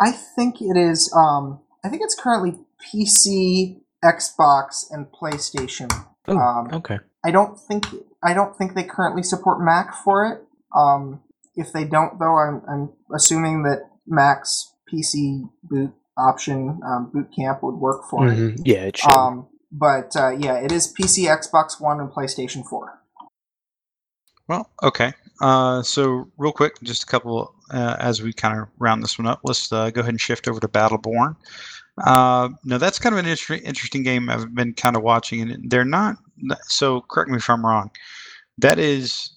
I 0.00 0.10
think 0.12 0.60
it 0.60 0.76
is. 0.76 1.12
Um, 1.16 1.60
I 1.84 1.88
think 1.88 2.02
it's 2.02 2.14
currently 2.14 2.58
PC, 2.80 3.80
Xbox, 4.04 4.84
and 4.90 5.06
PlayStation. 5.06 5.90
Oh, 6.28 6.36
um, 6.36 6.68
okay. 6.74 6.98
I 7.26 7.30
don't 7.32 7.58
think 7.58 7.86
I 8.22 8.32
don't 8.34 8.56
think 8.56 8.74
they 8.74 8.84
currently 8.84 9.22
support 9.22 9.60
Mac 9.60 9.94
for 10.04 10.26
it. 10.26 10.42
Um, 10.76 11.20
if 11.56 11.72
they 11.72 11.84
don't, 11.84 12.18
though, 12.20 12.36
I'm 12.36 12.62
I'm 12.68 12.92
assuming 13.14 13.64
that 13.64 13.80
Mac's 14.06 14.72
PC 14.92 15.48
boot 15.64 15.92
option 16.16 16.80
um, 16.86 17.10
boot 17.12 17.28
camp 17.36 17.62
would 17.62 17.74
work 17.74 18.02
for 18.08 18.28
it. 18.28 18.38
Mhm, 18.38 18.60
Yeah, 18.64 18.84
it 18.84 18.96
should. 18.98 19.12
Um, 19.12 19.48
but 19.72 20.14
uh, 20.16 20.30
yeah, 20.30 20.54
it 20.58 20.70
is 20.70 20.92
PC, 20.94 21.26
Xbox 21.26 21.80
One, 21.80 21.98
and 22.00 22.10
PlayStation 22.10 22.64
Four. 22.64 23.00
Well, 24.48 24.70
okay. 24.82 25.12
Uh, 25.40 25.82
so 25.82 26.28
real 26.38 26.52
quick, 26.52 26.80
just 26.82 27.02
a 27.02 27.06
couple 27.06 27.52
uh, 27.70 27.96
as 27.98 28.22
we 28.22 28.32
kind 28.32 28.60
of 28.60 28.68
round 28.78 29.02
this 29.02 29.18
one 29.18 29.26
up. 29.26 29.40
Let's 29.42 29.72
uh, 29.72 29.90
go 29.90 30.00
ahead 30.00 30.10
and 30.10 30.20
shift 30.20 30.46
over 30.46 30.60
to 30.60 30.68
Battleborn. 30.68 31.34
Uh, 31.98 32.50
now 32.64 32.78
that's 32.78 32.98
kind 32.98 33.14
of 33.14 33.18
an 33.18 33.26
inter- 33.26 33.54
interesting 33.64 34.02
game. 34.02 34.30
I've 34.30 34.54
been 34.54 34.72
kind 34.74 34.96
of 34.96 35.02
watching, 35.02 35.40
and 35.42 35.68
they're 35.70 35.84
not. 35.84 36.16
So 36.62 37.02
correct 37.02 37.30
me 37.30 37.36
if 37.36 37.48
I'm 37.48 37.64
wrong. 37.64 37.90
That 38.58 38.78
is 38.78 39.30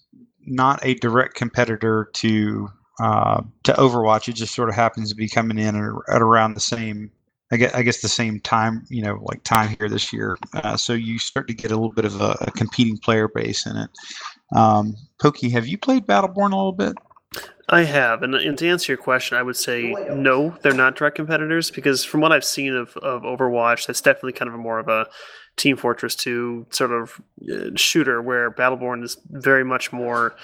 not 0.45 0.79
a 0.83 0.95
direct 0.95 1.35
competitor 1.35 2.09
to 2.13 2.69
uh, 2.99 3.41
to 3.63 3.73
Overwatch. 3.73 4.27
It 4.27 4.33
just 4.33 4.53
sort 4.53 4.69
of 4.69 4.75
happens 4.75 5.09
to 5.09 5.15
be 5.15 5.29
coming 5.29 5.57
in 5.57 5.75
at, 5.75 6.21
around 6.21 6.53
the 6.53 6.59
same. 6.59 7.11
I 7.51 7.57
guess, 7.57 7.73
I 7.73 7.81
guess 7.81 8.01
the 8.01 8.09
same 8.09 8.39
time, 8.41 8.85
you 8.89 9.01
know, 9.01 9.19
like 9.23 9.43
time 9.43 9.75
here 9.79 9.89
this 9.89 10.13
year. 10.13 10.37
Uh, 10.53 10.77
so 10.77 10.93
you 10.93 11.17
start 11.17 11.47
to 11.47 11.53
get 11.55 11.71
a 11.71 11.75
little 11.75 11.91
bit 11.91 12.05
of 12.05 12.21
a, 12.21 12.37
a 12.41 12.51
competing 12.51 12.97
player 12.97 13.27
base 13.27 13.65
in 13.65 13.75
it. 13.75 13.89
Um, 14.55 14.95
Pokey, 15.19 15.49
have 15.49 15.65
you 15.65 15.77
played 15.77 16.05
Battleborn 16.05 16.51
a 16.51 16.55
little 16.55 16.73
bit? 16.73 16.93
I 17.67 17.83
have, 17.83 18.23
and, 18.23 18.33
and 18.33 18.57
to 18.57 18.67
answer 18.67 18.91
your 18.91 18.97
question, 18.97 19.37
I 19.37 19.43
would 19.43 19.55
say 19.55 19.95
no, 20.11 20.55
they're 20.61 20.73
not 20.73 20.95
direct 20.95 21.15
competitors 21.15 21.69
because 21.69 22.03
from 22.03 22.21
what 22.21 22.31
I've 22.31 22.45
seen 22.45 22.75
of, 22.75 22.97
of 22.97 23.21
Overwatch, 23.21 23.85
that's 23.85 24.01
definitely 24.01 24.33
kind 24.33 24.49
of 24.49 24.55
a 24.55 24.57
more 24.57 24.79
of 24.79 24.87
a 24.87 25.07
Team 25.57 25.75
Fortress 25.75 26.15
2 26.15 26.67
sort 26.69 26.91
of 26.91 27.21
uh, 27.51 27.75
shooter 27.75 28.21
where 28.21 28.49
Battleborn 28.49 29.03
is 29.03 29.17
very 29.29 29.63
much 29.63 29.91
more 29.91 30.35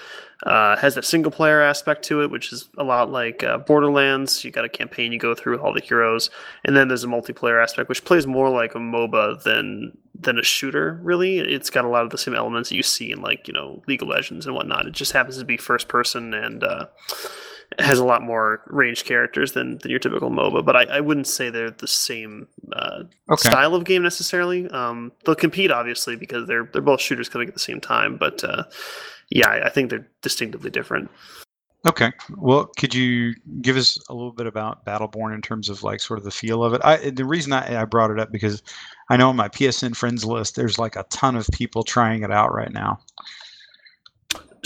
uh, 0.42 0.76
has 0.76 0.94
that 0.94 1.04
single 1.04 1.32
player 1.32 1.62
aspect 1.62 2.04
to 2.04 2.20
it, 2.20 2.30
which 2.30 2.52
is 2.52 2.68
a 2.76 2.84
lot 2.84 3.10
like 3.10 3.42
uh, 3.42 3.58
Borderlands. 3.58 4.44
You 4.44 4.50
got 4.50 4.66
a 4.66 4.68
campaign 4.68 5.12
you 5.12 5.18
go 5.18 5.34
through 5.34 5.52
with 5.52 5.62
all 5.62 5.72
the 5.72 5.80
heroes, 5.80 6.28
and 6.64 6.76
then 6.76 6.88
there's 6.88 7.04
a 7.04 7.08
multiplayer 7.08 7.62
aspect 7.62 7.88
which 7.88 8.04
plays 8.04 8.26
more 8.26 8.50
like 8.50 8.74
a 8.74 8.78
MOBA 8.78 9.42
than 9.44 9.96
than 10.14 10.38
a 10.38 10.42
shooter. 10.42 11.00
Really, 11.02 11.38
it's 11.38 11.70
got 11.70 11.86
a 11.86 11.88
lot 11.88 12.04
of 12.04 12.10
the 12.10 12.18
same 12.18 12.34
elements 12.34 12.68
that 12.68 12.76
you 12.76 12.82
see 12.82 13.10
in 13.10 13.22
like 13.22 13.48
you 13.48 13.54
know 13.54 13.82
League 13.86 14.02
of 14.02 14.08
Legends 14.08 14.44
and 14.44 14.54
whatnot. 14.54 14.86
It 14.86 14.92
just 14.92 15.12
happens 15.12 15.38
to 15.38 15.44
be 15.44 15.56
first 15.56 15.88
person 15.88 16.34
and. 16.34 16.62
Uh, 16.62 16.86
has 17.78 17.98
a 17.98 18.04
lot 18.04 18.22
more 18.22 18.62
ranged 18.68 19.04
characters 19.04 19.52
than, 19.52 19.78
than 19.78 19.90
your 19.90 20.00
typical 20.00 20.30
MOBA, 20.30 20.64
but 20.64 20.76
I, 20.76 20.84
I 20.84 21.00
wouldn't 21.00 21.26
say 21.26 21.50
they're 21.50 21.70
the 21.70 21.86
same 21.88 22.48
uh, 22.72 23.02
Okay. 23.30 23.50
style 23.50 23.74
of 23.74 23.84
game 23.84 24.02
necessarily. 24.02 24.68
Um, 24.70 25.12
they'll 25.24 25.34
compete 25.34 25.70
obviously 25.70 26.16
because 26.16 26.46
they're 26.46 26.68
they're 26.72 26.82
both 26.82 27.00
shooters 27.00 27.28
coming 27.28 27.48
at 27.48 27.54
the 27.54 27.60
same 27.60 27.80
time, 27.80 28.16
but 28.16 28.42
uh, 28.44 28.64
yeah, 29.30 29.48
I, 29.48 29.66
I 29.66 29.68
think 29.70 29.90
they're 29.90 30.06
distinctively 30.22 30.70
different. 30.70 31.10
Okay. 31.86 32.10
Well, 32.36 32.66
could 32.76 32.94
you 32.94 33.34
give 33.60 33.76
us 33.76 34.00
a 34.08 34.14
little 34.14 34.32
bit 34.32 34.46
about 34.48 34.84
Battleborn 34.84 35.34
in 35.34 35.40
terms 35.42 35.68
of 35.68 35.84
like 35.84 36.00
sort 36.00 36.18
of 36.18 36.24
the 36.24 36.32
feel 36.32 36.64
of 36.64 36.74
it? 36.74 36.80
I, 36.84 37.10
the 37.10 37.24
reason 37.24 37.52
I, 37.52 37.80
I 37.82 37.84
brought 37.84 38.10
it 38.10 38.18
up 38.18 38.32
because 38.32 38.62
I 39.08 39.16
know 39.16 39.28
on 39.28 39.36
my 39.36 39.48
PSN 39.48 39.94
friends 39.94 40.24
list, 40.24 40.56
there's 40.56 40.80
like 40.80 40.96
a 40.96 41.04
ton 41.10 41.36
of 41.36 41.46
people 41.52 41.84
trying 41.84 42.22
it 42.24 42.32
out 42.32 42.52
right 42.52 42.72
now. 42.72 42.98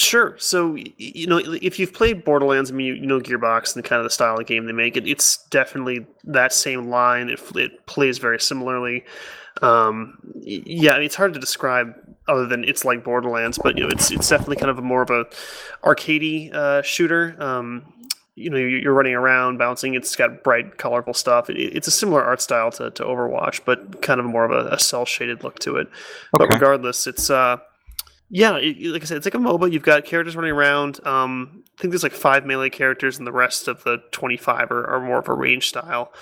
Sure. 0.01 0.35
So 0.39 0.77
you 0.97 1.27
know, 1.27 1.39
if 1.39 1.79
you've 1.79 1.93
played 1.93 2.25
Borderlands, 2.25 2.71
I 2.71 2.75
mean, 2.75 2.87
you, 2.87 2.95
you 2.95 3.07
know 3.07 3.21
Gearbox 3.21 3.75
and 3.75 3.85
the 3.85 3.89
kind 3.89 3.99
of 3.99 4.05
the 4.05 4.11
style 4.11 4.39
of 4.39 4.47
game 4.47 4.65
they 4.65 4.73
make. 4.73 4.97
It, 4.97 5.07
it's 5.07 5.45
definitely 5.49 6.07
that 6.25 6.55
same 6.55 6.89
line. 6.89 7.29
It, 7.29 7.41
it 7.55 7.87
plays 7.87 8.19
very 8.19 8.41
similarly. 8.41 9.05
Um, 9.61 10.19
yeah, 10.37 10.93
I 10.93 10.97
mean, 10.97 11.05
it's 11.05 11.17
hard 11.17 11.35
to 11.35 11.41
describe 11.41 11.95
other 12.29 12.47
than 12.47 12.65
it's 12.65 12.85
like 12.85 13.05
Borderlands, 13.05 13.59
but 13.59 13.77
you 13.77 13.83
know, 13.83 13.91
it's 13.91 14.11
it's 14.11 14.29
definitely 14.29 14.57
kind 14.57 14.71
of 14.71 14.79
a 14.79 14.83
more 14.83 15.03
of 15.03 15.11
a 15.11 15.27
arcadey 15.85 16.55
uh, 16.55 16.81
shooter. 16.81 17.37
Um, 17.39 17.93
you 18.37 18.49
know, 18.49 18.57
you're 18.57 18.95
running 18.95 19.15
around, 19.15 19.59
bouncing. 19.59 19.95
It's 19.95 20.17
got 20.17 20.43
bright, 20.43 20.79
colorful 20.79 21.13
stuff. 21.13 21.51
It, 21.51 21.59
it's 21.59 21.89
a 21.89 21.91
similar 21.91 22.25
art 22.25 22.41
style 22.41 22.71
to, 22.73 22.91
to 22.93 23.05
Overwatch, 23.05 23.61
but 23.67 24.01
kind 24.01 24.19
of 24.19 24.25
more 24.25 24.47
of 24.47 24.51
a, 24.51 24.71
a 24.71 24.79
cel 24.79 25.05
shaded 25.05 25.45
look 25.45 25.59
to 25.59 25.77
it. 25.77 25.89
But 26.33 26.53
regardless, 26.55 27.07
it's 27.07 27.29
uh, 27.29 27.59
yeah, 28.31 28.57
it, 28.57 28.81
like 28.87 29.03
I 29.03 29.05
said, 29.05 29.17
it's 29.17 29.27
like 29.27 29.35
a 29.35 29.39
MOBA. 29.39 29.73
You've 29.73 29.83
got 29.83 30.05
characters 30.05 30.37
running 30.37 30.53
around. 30.53 31.05
Um, 31.05 31.65
I 31.77 31.81
think 31.83 31.91
there's 31.91 32.05
like 32.05 32.13
five 32.13 32.47
melee 32.47 32.71
characters, 32.71 33.19
and 33.19 33.27
the 33.27 33.33
rest 33.33 33.67
of 33.67 33.83
the 33.83 33.99
25 34.13 34.71
are, 34.71 34.87
are 34.87 35.01
more 35.01 35.19
of 35.19 35.29
a 35.29 35.35
range 35.35 35.69
style. 35.69 36.13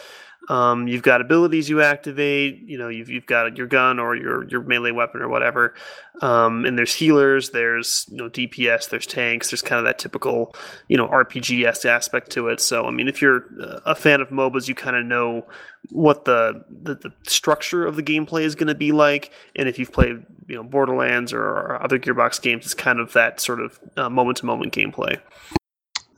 Um, 0.49 0.89
you've 0.89 1.03
got 1.03 1.21
abilities 1.21 1.69
you 1.69 1.83
activate. 1.83 2.63
You 2.63 2.79
know, 2.79 2.89
you've 2.89 3.11
you've 3.11 3.27
got 3.27 3.57
your 3.57 3.67
gun 3.67 3.99
or 3.99 4.17
your 4.17 4.49
your 4.49 4.63
melee 4.63 4.93
weapon 4.93 5.21
or 5.21 5.29
whatever. 5.29 5.75
Um, 6.23 6.65
and 6.65 6.77
there's 6.77 6.95
healers. 6.95 7.51
There's 7.51 8.07
you 8.11 8.17
know 8.17 8.31
DPS. 8.31 8.89
There's 8.89 9.07
tanks. 9.07 9.51
There's 9.51 9.63
kind 9.63 9.79
of 9.79 9.85
that 9.85 9.99
typical 9.99 10.55
you 10.89 10.97
know 10.97 11.07
RPG 11.07 11.65
aspect 11.85 12.31
to 12.31 12.49
it. 12.49 12.61
So 12.61 12.87
I 12.87 12.91
mean, 12.91 13.09
if 13.09 13.21
you're 13.21 13.45
a 13.85 13.95
fan 13.95 14.21
of 14.21 14.31
MOBAs, 14.31 14.69
you 14.69 14.75
kind 14.75 14.97
of 14.97 15.05
know 15.05 15.47
what 15.91 16.25
the, 16.25 16.65
the 16.83 16.95
the 16.95 17.13
structure 17.25 17.87
of 17.87 17.97
the 17.97 18.03
gameplay 18.03 18.43
is 18.43 18.55
going 18.55 18.69
to 18.69 18.75
be 18.75 18.93
like. 18.93 19.33
And 19.55 19.69
if 19.69 19.79
you've 19.79 19.93
played 19.93 20.25
you 20.49 20.57
know 20.57 20.63
Borderlands 20.63 21.33
or, 21.33 21.43
or 21.43 21.83
other 21.83 21.99
Gearbox 21.99 22.41
games, 22.41 22.65
it's 22.65 22.75
kind 22.75 23.01
of 23.01 23.13
that 23.13 23.39
sort 23.41 23.61
of 23.61 23.79
moment 24.11 24.39
to 24.39 24.47
moment 24.47 24.73
gameplay. 24.73 25.21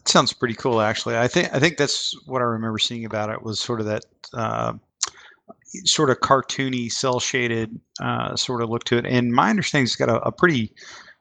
Sounds 0.06 0.32
pretty 0.32 0.54
cool, 0.54 0.80
actually. 0.80 1.16
I 1.16 1.28
think 1.28 1.54
I 1.54 1.58
think 1.58 1.76
that's 1.76 2.14
what 2.26 2.40
I 2.42 2.44
remember 2.44 2.78
seeing 2.78 3.04
about 3.04 3.30
it 3.30 3.42
was 3.42 3.60
sort 3.60 3.80
of 3.80 3.86
that 3.86 4.04
uh, 4.32 4.72
sort 5.84 6.10
of 6.10 6.20
cartoony, 6.20 6.90
cel 6.90 7.20
shaded 7.20 7.78
uh, 8.00 8.34
sort 8.36 8.62
of 8.62 8.70
look 8.70 8.84
to 8.84 8.98
it. 8.98 9.06
And 9.06 9.32
my 9.32 9.50
understanding 9.50 9.84
is 9.84 9.90
it's 9.90 9.96
got 9.96 10.08
a, 10.08 10.20
a 10.22 10.32
pretty 10.32 10.72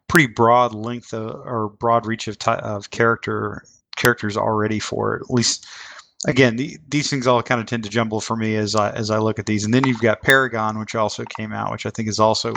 pretty 0.08 0.28
broad 0.28 0.74
length 0.74 1.14
of, 1.14 1.36
or 1.46 1.70
broad 1.70 2.06
reach 2.06 2.28
of 2.28 2.40
ti 2.40 2.52
of 2.52 2.90
character 2.90 3.64
characters 3.96 4.38
already 4.38 4.80
for 4.80 5.16
it. 5.16 5.22
At 5.24 5.30
least, 5.30 5.68
again, 6.26 6.56
the, 6.56 6.78
these 6.88 7.10
things 7.10 7.28
all 7.28 7.44
kind 7.44 7.62
of 7.62 7.68
tend 7.68 7.84
to 7.84 7.90
jumble 7.90 8.22
for 8.22 8.36
me 8.36 8.56
as 8.56 8.76
I 8.76 8.92
as 8.92 9.12
I 9.12 9.20
look 9.20 9.40
at 9.40 9.46
these. 9.46 9.66
And 9.66 9.74
then 9.74 9.86
you've 9.86 10.02
got 10.02 10.22
Paragon, 10.22 10.80
which 10.80 10.96
also 10.96 11.26
came 11.26 11.54
out, 11.54 11.72
which 11.72 11.86
I 11.86 11.90
think 11.90 12.08
is 12.08 12.20
also 12.20 12.54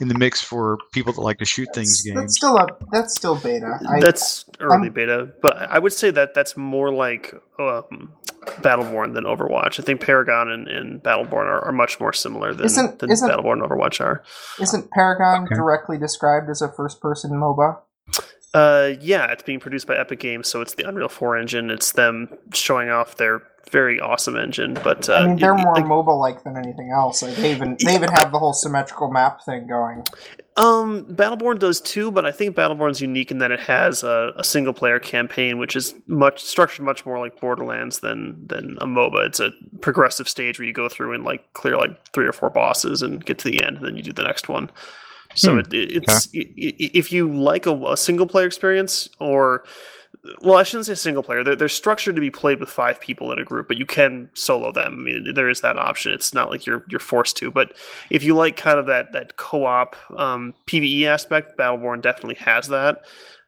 in 0.00 0.08
the 0.08 0.18
mix 0.18 0.42
for 0.42 0.78
people 0.92 1.12
that 1.14 1.20
like 1.22 1.38
to 1.38 1.44
shoot 1.44 1.68
things 1.74 2.02
That's, 2.02 2.02
games. 2.04 2.16
that's 2.20 2.36
still 2.36 2.56
a 2.58 2.66
that's 2.92 3.14
still 3.16 3.36
beta. 3.36 3.78
I, 3.88 4.00
that's 4.00 4.44
early 4.60 4.84
I'm- 4.88 4.92
beta, 4.92 5.28
but 5.42 5.56
I 5.56 5.78
would 5.78 5.92
say 5.92 6.10
that 6.10 6.34
that's 6.34 6.56
more 6.56 6.92
like 6.92 7.34
um, 7.58 8.12
Battleborn 8.60 9.14
than 9.14 9.24
Overwatch. 9.24 9.80
I 9.80 9.82
think 9.82 10.00
Paragon 10.00 10.50
and, 10.50 10.68
and 10.68 11.02
Battleborn 11.02 11.46
are, 11.46 11.64
are 11.64 11.72
much 11.72 11.98
more 11.98 12.12
similar 12.12 12.52
than, 12.54 12.66
Isn't- 12.66 12.98
than 12.98 13.10
isn't- 13.10 13.28
Battleborn 13.28 13.54
and 13.54 13.62
Overwatch 13.62 14.00
are. 14.00 14.22
isn't 14.60 14.90
Paragon 14.90 15.44
Okay. 15.44 15.54
directly 15.54 15.98
described 15.98 16.48
as 16.50 16.60
a 16.62 16.70
first-person 16.70 17.30
MOBA? 17.32 17.78
Uh, 18.54 18.92
yeah, 19.00 19.30
it's 19.32 19.42
being 19.42 19.60
produced 19.60 19.86
by 19.86 19.96
Epic 19.96 20.18
Games, 20.20 20.48
so 20.48 20.60
it's 20.62 20.74
the 20.74 20.88
Unreal 20.88 21.08
4 21.08 21.36
engine. 21.36 21.70
It's 21.70 21.92
them 21.92 22.28
showing 22.54 22.88
off 22.88 23.16
their 23.16 23.42
very 23.70 24.00
awesome 24.00 24.36
engine. 24.36 24.80
But 24.82 25.08
uh, 25.08 25.14
I 25.14 25.20
mean, 25.26 25.38
they're 25.40 25.54
it- 25.54 25.56
more 25.56 25.74
like, 25.74 25.84
MOBA-like 25.84 26.44
than 26.44 26.56
anything 26.56 26.90
else. 26.92 27.22
Like, 27.22 27.36
they 27.36 27.52
even 27.52 27.78
they 27.84 27.94
even 27.94 28.10
have 28.10 28.32
the 28.32 28.38
whole 28.38 28.52
symmetrical 28.54 29.10
map 29.10 29.44
thing 29.44 29.66
going. 29.68 30.04
Um, 30.56 31.06
Battleborn 31.06 31.58
does 31.58 31.80
too, 31.80 32.10
but 32.10 32.26
I 32.26 32.32
think 32.32 32.56
Battleborn's 32.56 33.00
unique 33.00 33.30
in 33.30 33.38
that 33.38 33.50
it 33.52 33.60
has 33.60 34.02
a, 34.02 34.32
a 34.36 34.44
single 34.44 34.72
player 34.72 34.98
campaign, 34.98 35.58
which 35.58 35.76
is 35.76 35.94
much 36.06 36.42
structured 36.44 36.84
much 36.86 37.06
more 37.06 37.18
like 37.18 37.40
Borderlands 37.40 38.00
than 38.00 38.46
than 38.46 38.78
a 38.80 38.86
MOBA. 38.86 39.26
It's 39.26 39.40
a 39.40 39.52
progressive 39.82 40.28
stage 40.28 40.58
where 40.58 40.66
you 40.66 40.72
go 40.74 40.88
through 40.88 41.14
and 41.14 41.24
like 41.24 41.52
clear 41.54 41.76
like 41.76 42.08
three 42.12 42.26
or 42.26 42.32
four 42.32 42.50
bosses 42.50 43.02
and 43.02 43.24
get 43.24 43.38
to 43.40 43.50
the 43.50 43.62
end, 43.62 43.78
and 43.78 43.86
then 43.86 43.96
you 43.96 44.02
do 44.02 44.12
the 44.12 44.22
next 44.24 44.48
one. 44.48 44.70
So 45.34 45.52
Hmm, 45.52 45.58
it, 45.58 45.74
it, 45.74 45.92
it's 46.04 46.28
i- 46.34 46.38
i- 46.38 46.90
if 46.94 47.12
you 47.12 47.30
like 47.30 47.66
a, 47.66 47.74
a 47.88 47.96
single 47.96 48.26
player 48.26 48.46
experience 48.46 49.10
or 49.20 49.64
well, 50.42 50.58
I 50.58 50.62
shouldn't 50.62 50.86
say 50.86 50.94
single 50.94 51.22
player. 51.22 51.44
They're, 51.44 51.56
they're 51.56 51.68
structured 51.68 52.14
to 52.16 52.20
be 52.20 52.30
played 52.30 52.60
with 52.60 52.68
five 52.68 53.00
people 53.00 53.32
in 53.32 53.38
a 53.38 53.44
group, 53.44 53.68
but 53.68 53.76
you 53.76 53.86
can 53.86 54.28
solo 54.34 54.72
them. 54.72 54.94
I 54.94 55.02
mean, 55.02 55.34
there 55.34 55.48
is 55.48 55.60
that 55.60 55.78
option. 55.78 56.12
It's 56.12 56.34
not 56.34 56.50
like 56.50 56.66
you're 56.66 56.84
you're 56.88 57.00
forced 57.00 57.36
to. 57.38 57.50
But 57.50 57.72
if 58.10 58.22
you 58.22 58.34
like 58.34 58.56
kind 58.56 58.78
of 58.78 58.86
that 58.86 59.12
that 59.12 59.36
co-op 59.36 59.96
um, 60.18 60.54
PVE 60.66 61.04
aspect, 61.04 61.58
Battleborn 61.58 62.02
definitely 62.02 62.36
has 62.36 62.68
that. 62.68 63.02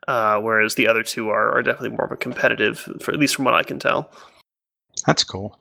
Uh, 0.07 0.41
whereas 0.41 0.75
the 0.75 0.89
other 0.89 1.03
two 1.03 1.29
are, 1.29 1.53
are 1.53 1.63
definitely 1.63 1.91
more 1.91 2.07
of 2.07 2.13
a 2.13 2.17
competitive, 2.17 2.79
for 3.01 3.13
at 3.13 3.21
least 3.21 3.37
from 3.37 3.45
what 3.45 3.55
I 3.55 3.63
can 3.63 3.79
tell. 3.79 4.11
That's 5.07 5.23
cool. 5.23 5.59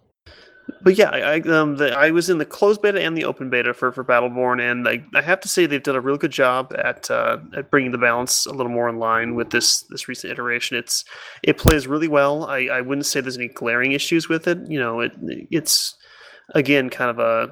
But 0.82 0.98
yeah, 0.98 1.10
I 1.10 1.40
um, 1.42 1.78
the, 1.78 1.92
I 1.92 2.12
was 2.12 2.30
in 2.30 2.38
the 2.38 2.46
closed 2.46 2.82
beta 2.82 3.02
and 3.02 3.18
the 3.18 3.26
open 3.26 3.50
beta 3.50 3.74
for, 3.74 3.92
for 3.92 4.04
Battleborn, 4.04 4.62
and 4.62 4.88
I, 4.88 5.04
I 5.16 5.22
have 5.22 5.40
to 5.42 5.48
say 5.48 5.66
they've 5.66 5.82
done 5.82 5.96
a 5.96 6.02
real 6.02 6.18
good 6.18 6.32
job 6.32 6.74
at 6.78 7.10
uh, 7.10 7.38
at 7.56 7.72
bringing 7.72 7.92
the 7.92 7.98
balance 7.98 8.46
a 8.46 8.52
little 8.52 8.72
more 8.72 8.90
in 8.90 9.00
line 9.00 9.36
with 9.36 9.50
this 9.50 9.82
this 9.84 10.08
recent 10.08 10.32
iteration. 10.32 10.78
It's 10.78 11.04
it 11.44 11.58
plays 11.58 11.88
really 11.88 12.08
well. 12.08 12.46
I, 12.46 12.68
I 12.72 12.82
wouldn't 12.82 13.06
say 13.06 13.22
there's 13.22 13.38
any 13.38 13.48
glaring 13.48 13.94
issues 13.94 14.28
with 14.28 14.48
it. 14.48 14.60
You 14.68 14.80
know, 14.80 15.00
it 15.00 15.14
it's 15.52 15.96
again 16.54 16.90
kind 16.90 17.12
of 17.12 17.20
a 17.20 17.52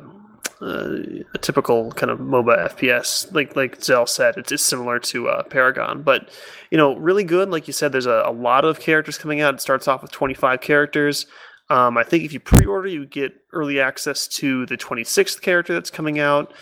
uh, 0.61 0.97
a 1.33 1.37
typical 1.37 1.91
kind 1.91 2.09
of 2.09 2.19
MOBA 2.19 2.71
FPS, 2.71 3.33
like 3.33 3.55
like 3.55 3.83
Zell 3.83 4.05
said, 4.05 4.37
it's, 4.37 4.51
it's 4.51 4.63
similar 4.63 4.99
to 4.99 5.27
uh, 5.27 5.43
Paragon, 5.43 6.01
but 6.01 6.29
you 6.71 6.77
know, 6.77 6.95
really 6.95 7.23
good. 7.23 7.49
Like 7.49 7.67
you 7.67 7.73
said, 7.73 7.91
there's 7.91 8.05
a, 8.05 8.23
a 8.25 8.31
lot 8.31 8.65
of 8.65 8.79
characters 8.79 9.17
coming 9.17 9.41
out. 9.41 9.53
It 9.55 9.61
starts 9.61 9.87
off 9.87 10.01
with 10.01 10.11
25 10.11 10.61
characters. 10.61 11.25
Um, 11.69 11.97
I 11.97 12.03
think 12.03 12.23
if 12.23 12.33
you 12.33 12.39
pre-order, 12.39 12.87
you 12.87 13.05
get 13.05 13.33
early 13.51 13.79
access 13.79 14.27
to 14.27 14.65
the 14.65 14.77
26th 14.77 15.41
character 15.41 15.73
that's 15.73 15.89
coming 15.89 16.19
out. 16.19 16.53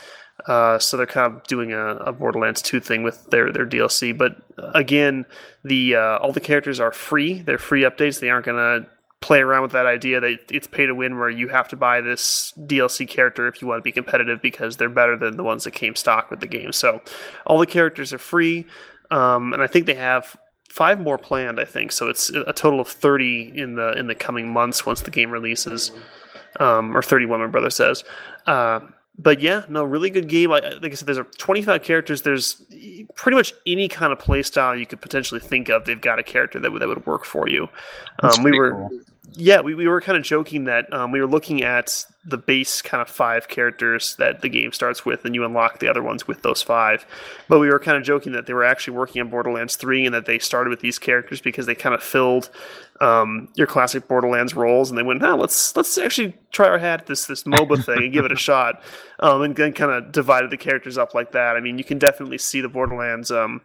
Uh, 0.47 0.80
so 0.80 0.97
they're 0.97 1.06
kind 1.06 1.34
of 1.34 1.43
doing 1.43 1.72
a, 1.72 1.95
a 1.97 2.12
Borderlands 2.12 2.62
2 2.62 2.80
thing 2.80 3.04
with 3.04 3.30
their 3.30 3.51
their 3.51 3.66
DLC. 3.66 4.18
But 4.18 4.38
uh, 4.58 4.72
again, 4.74 5.26
the 5.64 5.95
uh, 5.95 6.18
all 6.18 6.32
the 6.32 6.41
characters 6.41 6.80
are 6.80 6.91
free. 6.91 7.41
They're 7.41 7.58
free 7.58 7.84
updates. 7.84 8.20
They 8.20 8.30
aren't 8.30 8.45
gonna 8.45 8.88
play 9.22 9.39
around 9.39 9.62
with 9.62 9.72
that 9.72 9.86
idea 9.86 10.20
that 10.20 10.39
it's 10.49 10.68
pay 10.68 10.86
to 10.86 10.93
win, 10.93 11.18
where 11.18 11.30
you 11.30 11.47
have 11.47 11.70
to 11.70 11.78
buy 11.78 12.01
this 12.01 12.51
DLC 12.58 13.08
character 13.08 13.47
if 13.47 13.62
you 13.62 13.68
want 13.68 13.80
to 13.80 13.84
be 13.84 13.91
competitive 13.91 14.41
because 14.41 14.76
they're 14.76 14.89
better 14.89 15.16
than 15.16 15.38
the 15.38 15.43
ones 15.43 15.64
that 15.64 15.72
came 15.72 15.95
stock 15.95 16.30
with 16.30 16.41
the 16.41 16.47
game. 16.47 16.74
So 16.74 17.01
all 17.45 17.60
the 17.60 17.68
characters 17.68 18.12
are 18.12 18.18
free, 18.18 18.66
um, 19.12 19.54
and 19.54 19.62
I 19.62 19.68
think 19.68 19.86
they 19.86 19.93
have 19.93 20.36
five 20.74 20.99
more 20.99 21.19
planned. 21.19 21.59
I 21.59 21.65
think 21.65 21.91
so. 21.91 22.09
It's 22.09 22.32
a 22.32 22.51
total 22.51 22.80
of 22.80 22.88
thirty 22.88 23.51
in 23.55 23.76
the 23.76 23.91
in 23.91 24.07
the 24.07 24.15
coming 24.15 24.51
months 24.51 24.88
once 24.88 25.01
the 25.01 25.11
game 25.11 25.30
releases, 25.30 25.91
um, 26.59 26.97
or 26.97 27.03
thirty-one. 27.03 27.39
My 27.39 27.47
brother 27.47 27.69
says. 27.69 28.03
Uh, 28.47 28.80
but 29.19 29.39
yeah, 29.39 29.63
no, 29.69 29.84
really 29.84 30.09
good 30.09 30.28
game. 30.28 30.49
Like, 30.49 30.63
like 30.82 30.91
I 30.91 30.95
said, 30.95 31.07
there's 31.07 31.19
a 31.19 31.24
25 31.24 31.84
characters. 31.84 32.24
There's 32.24 32.63
pretty 33.13 33.36
much 33.36 33.53
any 33.67 33.88
kind 33.88 34.11
of 34.11 34.17
play 34.17 34.41
style 34.41 34.76
you 34.76 34.88
could 34.88 35.01
potentially 35.01 35.39
think 35.39 35.69
of. 35.69 35.86
They've 35.86 36.01
got 36.01 36.17
a 36.17 36.24
character 36.24 36.59
that 36.59 36.71
would 36.71 36.82
that 36.82 36.88
would 36.88 37.05
work 37.05 37.24
for 37.24 37.47
you. 37.47 37.69
Um, 38.24 38.41
we 38.41 38.57
were 38.57 38.71
cool. 38.71 39.01
Yeah, 39.36 39.61
we, 39.61 39.75
we 39.75 39.88
were 39.88 40.01
kind 40.01 40.17
of 40.17 40.23
joking 40.23 40.65
that 40.65 40.91
um, 40.93 41.11
we 41.11 41.19
were 41.19 41.27
looking 41.27 41.63
at 41.63 42.05
the 42.25 42.38
base 42.38 42.81
kind 42.81 43.01
of 43.01 43.09
five 43.09 43.47
characters 43.47 44.15
that 44.17 44.41
the 44.41 44.49
game 44.49 44.71
starts 44.71 45.05
with, 45.05 45.25
and 45.25 45.36
you 45.36 45.43
unlock 45.43 45.79
the 45.79 45.88
other 45.88 46.01
ones 46.03 46.27
with 46.27 46.41
those 46.41 46.61
five. 46.61 47.05
But 47.47 47.59
we 47.59 47.67
were 47.67 47.79
kind 47.79 47.97
of 47.97 48.03
joking 48.03 48.34
that 48.34 48.45
they 48.45 48.53
were 48.53 48.63
actually 48.63 48.95
working 48.95 49.21
on 49.21 49.29
Borderlands 49.29 49.75
3 49.75 50.05
and 50.05 50.15
that 50.15 50.25
they 50.25 50.39
started 50.39 50.69
with 50.69 50.79
these 50.79 50.99
characters 50.99 51.41
because 51.41 51.65
they 51.65 51.75
kind 51.75 51.95
of 51.95 52.03
filled 52.03 52.49
um, 53.01 53.49
your 53.55 53.67
classic 53.67 54.07
Borderlands 54.07 54.55
roles, 54.55 54.89
and 54.89 54.97
they 54.97 55.03
went, 55.03 55.21
"Huh, 55.21 55.36
let's 55.36 55.75
let's 55.75 55.97
actually 55.97 56.36
try 56.51 56.67
our 56.67 56.77
hat 56.77 57.01
at 57.01 57.05
this 57.07 57.25
this 57.25 57.43
MOBA 57.43 57.84
thing 57.86 58.03
and 58.03 58.13
give 58.13 58.25
it 58.25 58.31
a 58.31 58.36
shot," 58.38 58.81
um, 59.19 59.41
and 59.41 59.55
then 59.55 59.73
kind 59.73 59.91
of 59.91 60.11
divided 60.11 60.51
the 60.51 60.57
characters 60.57 60.97
up 60.97 61.13
like 61.13 61.31
that. 61.31 61.55
I 61.55 61.59
mean, 61.59 61.77
you 61.77 61.84
can 61.84 61.97
definitely 61.97 62.38
see 62.38 62.61
the 62.61 62.69
Borderlands. 62.69 63.31
Um, 63.31 63.61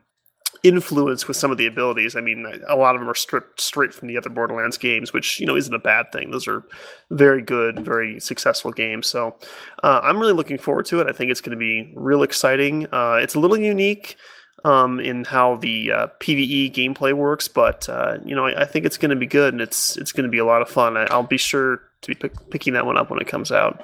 influence 0.63 1.29
with 1.29 1.37
some 1.37 1.51
of 1.51 1.59
the 1.59 1.67
abilities. 1.67 2.17
I 2.17 2.21
mean, 2.21 2.47
a 2.69 2.77
lot 2.77 2.95
of 2.95 3.01
them 3.01 3.09
are 3.09 3.15
stripped 3.15 3.61
straight 3.61 3.95
from 3.95 4.09
the 4.09 4.17
other 4.17 4.31
Borderlands 4.31 4.79
games, 4.79 5.13
which 5.13 5.39
you 5.41 5.47
know 5.47 5.57
isn't 5.57 5.75
a 5.75 5.79
bad 5.79 6.13
thing. 6.13 6.31
Those 6.31 6.49
are 6.49 6.65
very 7.11 7.43
good, 7.43 7.81
very 7.81 8.21
successful 8.21 8.73
games. 8.73 9.07
So 9.07 9.37
uh, 9.83 10.01
I'm 10.03 10.19
really 10.19 10.33
looking 10.33 10.59
forward 10.59 10.87
to 10.87 11.01
it. 11.01 11.09
I 11.09 11.13
think 11.13 11.31
it's 11.31 11.41
going 11.41 11.57
to 11.57 11.59
be 11.59 11.93
real 11.95 12.23
exciting. 12.23 12.87
Uh, 12.93 13.19
it's 13.23 13.35
a 13.35 13.41
little 13.41 13.59
unique 13.59 14.17
um, 14.65 15.01
in 15.01 15.25
how 15.25 15.57
the 15.57 15.93
uh, 15.93 16.07
PVE 16.21 16.75
gameplay 16.75 17.13
works, 17.13 17.49
but 17.49 17.89
uh, 17.89 18.19
you 18.25 18.35
know 18.35 18.47
I, 18.47 18.63
I 18.63 18.65
think 18.65 18.85
it's 18.85 18.99
going 18.99 19.11
to 19.11 19.17
be 19.17 19.27
good 19.27 19.55
and 19.55 19.61
it's 19.61 19.97
it's 19.97 20.13
going 20.13 20.25
to 20.25 20.31
be 20.31 20.39
a 20.39 20.45
lot 20.45 20.63
of 20.63 20.69
fun. 20.69 20.97
I, 20.97 21.05
I'll 21.05 21.23
be 21.23 21.39
sure 21.39 21.83
to 22.03 22.09
be 22.09 22.15
pick, 22.15 22.51
picking 22.51 22.73
that 22.75 22.87
one 22.87 22.97
up 22.97 23.11
when 23.11 23.21
it 23.21 23.27
comes 23.27 23.53
out. 23.53 23.83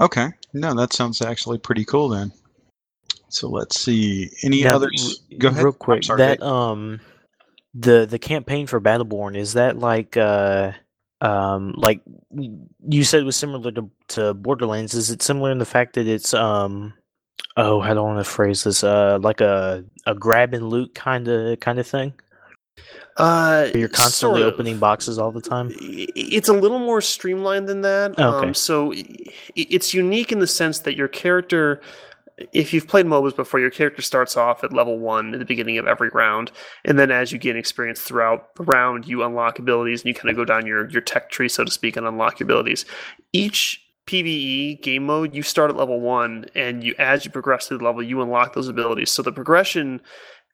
Okay. 0.00 0.28
No, 0.52 0.74
that 0.74 0.92
sounds 0.92 1.22
actually 1.22 1.58
pretty 1.58 1.84
cool 1.84 2.08
then. 2.08 2.32
So 3.34 3.48
let's 3.48 3.80
see. 3.80 4.30
Any 4.42 4.62
Now, 4.62 4.76
others? 4.76 5.22
Go 5.38 5.48
ahead. 5.48 5.64
Real 5.64 5.72
quick, 5.72 6.04
sorry, 6.04 6.18
that 6.18 6.40
Dave. 6.40 6.48
um, 6.48 7.00
the 7.74 8.06
the 8.08 8.18
campaign 8.18 8.66
for 8.66 8.80
Battleborn 8.80 9.36
is 9.36 9.54
that 9.54 9.76
like 9.78 10.16
uh 10.16 10.72
um 11.20 11.74
like 11.76 12.00
you 12.88 13.02
said 13.02 13.24
was 13.24 13.36
similar 13.36 13.72
to 13.72 13.90
to 14.08 14.34
Borderlands. 14.34 14.94
Is 14.94 15.10
it 15.10 15.22
similar 15.22 15.50
in 15.50 15.58
the 15.58 15.64
fact 15.64 15.94
that 15.94 16.06
it's 16.06 16.32
um 16.32 16.94
oh 17.56 17.80
how 17.80 17.94
do 17.94 18.00
I 18.00 18.02
want 18.02 18.24
to 18.24 18.30
phrase 18.30 18.62
this 18.62 18.84
uh 18.84 19.18
like 19.20 19.40
a 19.40 19.84
a 20.06 20.14
grab 20.14 20.54
and 20.54 20.68
loot 20.68 20.94
kind 20.94 21.26
of 21.26 21.58
kind 21.60 21.78
of 21.80 21.86
thing? 21.86 22.12
Uh, 23.16 23.70
you're 23.74 23.88
constantly 23.88 24.40
sort 24.40 24.48
of. 24.48 24.54
opening 24.54 24.78
boxes 24.78 25.18
all 25.18 25.30
the 25.30 25.40
time. 25.40 25.70
It's 25.78 26.48
a 26.48 26.52
little 26.52 26.80
more 26.80 27.00
streamlined 27.00 27.68
than 27.68 27.82
that. 27.82 28.18
Okay. 28.18 28.48
Um, 28.48 28.54
so 28.54 28.92
it's 29.54 29.94
unique 29.94 30.32
in 30.32 30.40
the 30.40 30.48
sense 30.48 30.80
that 30.80 30.96
your 30.96 31.06
character, 31.06 31.80
if 32.52 32.72
you've 32.72 32.88
played 32.88 33.06
MOBAs 33.06 33.36
before, 33.36 33.60
your 33.60 33.70
character 33.70 34.02
starts 34.02 34.36
off 34.36 34.64
at 34.64 34.72
level 34.72 34.98
one 34.98 35.34
at 35.34 35.38
the 35.38 35.44
beginning 35.44 35.78
of 35.78 35.86
every 35.86 36.08
round, 36.08 36.50
and 36.84 36.98
then 36.98 37.10
as 37.10 37.30
you 37.30 37.38
gain 37.38 37.56
experience 37.56 38.00
throughout 38.00 38.54
the 38.56 38.64
round, 38.64 39.06
you 39.06 39.22
unlock 39.22 39.58
abilities 39.58 40.02
and 40.02 40.08
you 40.08 40.14
kind 40.14 40.30
of 40.30 40.36
go 40.36 40.44
down 40.44 40.66
your 40.66 40.88
your 40.90 41.02
tech 41.02 41.30
tree, 41.30 41.48
so 41.48 41.64
to 41.64 41.70
speak, 41.70 41.96
and 41.96 42.06
unlock 42.06 42.40
your 42.40 42.46
abilities. 42.46 42.84
Each 43.32 43.80
PVE 44.06 44.82
game 44.82 45.06
mode, 45.06 45.34
you 45.34 45.42
start 45.42 45.70
at 45.70 45.76
level 45.76 46.00
one, 46.00 46.46
and 46.54 46.82
you 46.82 46.94
as 46.98 47.24
you 47.24 47.30
progress 47.30 47.68
through 47.68 47.78
the 47.78 47.84
level, 47.84 48.02
you 48.02 48.20
unlock 48.20 48.54
those 48.54 48.68
abilities. 48.68 49.10
So 49.10 49.22
the 49.22 49.32
progression 49.32 50.00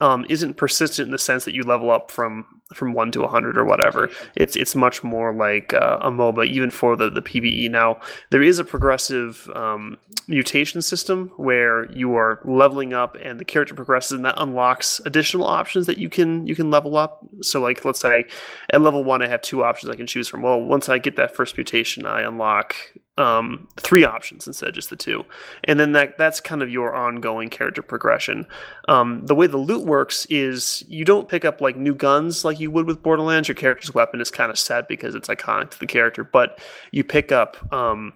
um, 0.00 0.26
isn't 0.28 0.54
persistent 0.54 1.06
in 1.06 1.12
the 1.12 1.18
sense 1.18 1.44
that 1.44 1.54
you 1.54 1.62
level 1.62 1.90
up 1.90 2.10
from 2.10 2.59
from 2.74 2.92
one 2.92 3.10
to 3.12 3.26
hundred 3.26 3.58
or 3.58 3.64
whatever. 3.64 4.10
It's 4.36 4.56
it's 4.56 4.74
much 4.74 5.02
more 5.02 5.32
like 5.34 5.74
uh, 5.74 5.98
a 6.00 6.10
MOBA, 6.10 6.46
even 6.46 6.70
for 6.70 6.96
the 6.96 7.10
the 7.10 7.22
PVE. 7.22 7.70
Now 7.70 8.00
there 8.30 8.42
is 8.42 8.58
a 8.58 8.64
progressive 8.64 9.50
um, 9.54 9.98
mutation 10.28 10.82
system 10.82 11.32
where 11.36 11.90
you 11.92 12.14
are 12.14 12.40
leveling 12.44 12.92
up 12.92 13.16
and 13.22 13.38
the 13.40 13.44
character 13.44 13.74
progresses, 13.74 14.12
and 14.12 14.24
that 14.24 14.34
unlocks 14.36 15.00
additional 15.04 15.46
options 15.46 15.86
that 15.86 15.98
you 15.98 16.08
can 16.08 16.46
you 16.46 16.54
can 16.54 16.70
level 16.70 16.96
up. 16.96 17.26
So 17.42 17.60
like 17.60 17.84
let's 17.84 18.00
say 18.00 18.24
at 18.70 18.80
level 18.80 19.04
one, 19.04 19.22
I 19.22 19.28
have 19.28 19.42
two 19.42 19.64
options 19.64 19.90
I 19.90 19.96
can 19.96 20.06
choose 20.06 20.28
from. 20.28 20.42
Well, 20.42 20.60
once 20.60 20.88
I 20.88 20.98
get 20.98 21.16
that 21.16 21.34
first 21.34 21.56
mutation, 21.56 22.06
I 22.06 22.22
unlock 22.22 22.76
um, 23.18 23.68
three 23.76 24.04
options 24.04 24.46
instead 24.46 24.68
of 24.68 24.74
just 24.74 24.90
the 24.90 24.96
two, 24.96 25.24
and 25.64 25.78
then 25.78 25.92
that 25.92 26.16
that's 26.16 26.40
kind 26.40 26.62
of 26.62 26.70
your 26.70 26.94
ongoing 26.94 27.50
character 27.50 27.82
progression. 27.82 28.46
Um, 28.88 29.26
the 29.26 29.34
way 29.34 29.46
the 29.46 29.58
loot 29.58 29.84
works 29.84 30.26
is 30.30 30.84
you 30.88 31.04
don't 31.04 31.28
pick 31.28 31.44
up 31.44 31.60
like 31.60 31.76
new 31.76 31.94
guns 31.94 32.44
like 32.44 32.59
you 32.60 32.70
would 32.70 32.86
with 32.86 33.02
Borderlands. 33.02 33.48
Your 33.48 33.54
character's 33.54 33.94
weapon 33.94 34.20
is 34.20 34.30
kind 34.30 34.50
of 34.50 34.58
set 34.58 34.88
because 34.88 35.14
it's 35.14 35.28
iconic 35.28 35.70
to 35.70 35.80
the 35.80 35.86
character, 35.86 36.24
but 36.24 36.60
you 36.90 37.02
pick 37.04 37.32
up 37.32 37.72
um, 37.72 38.12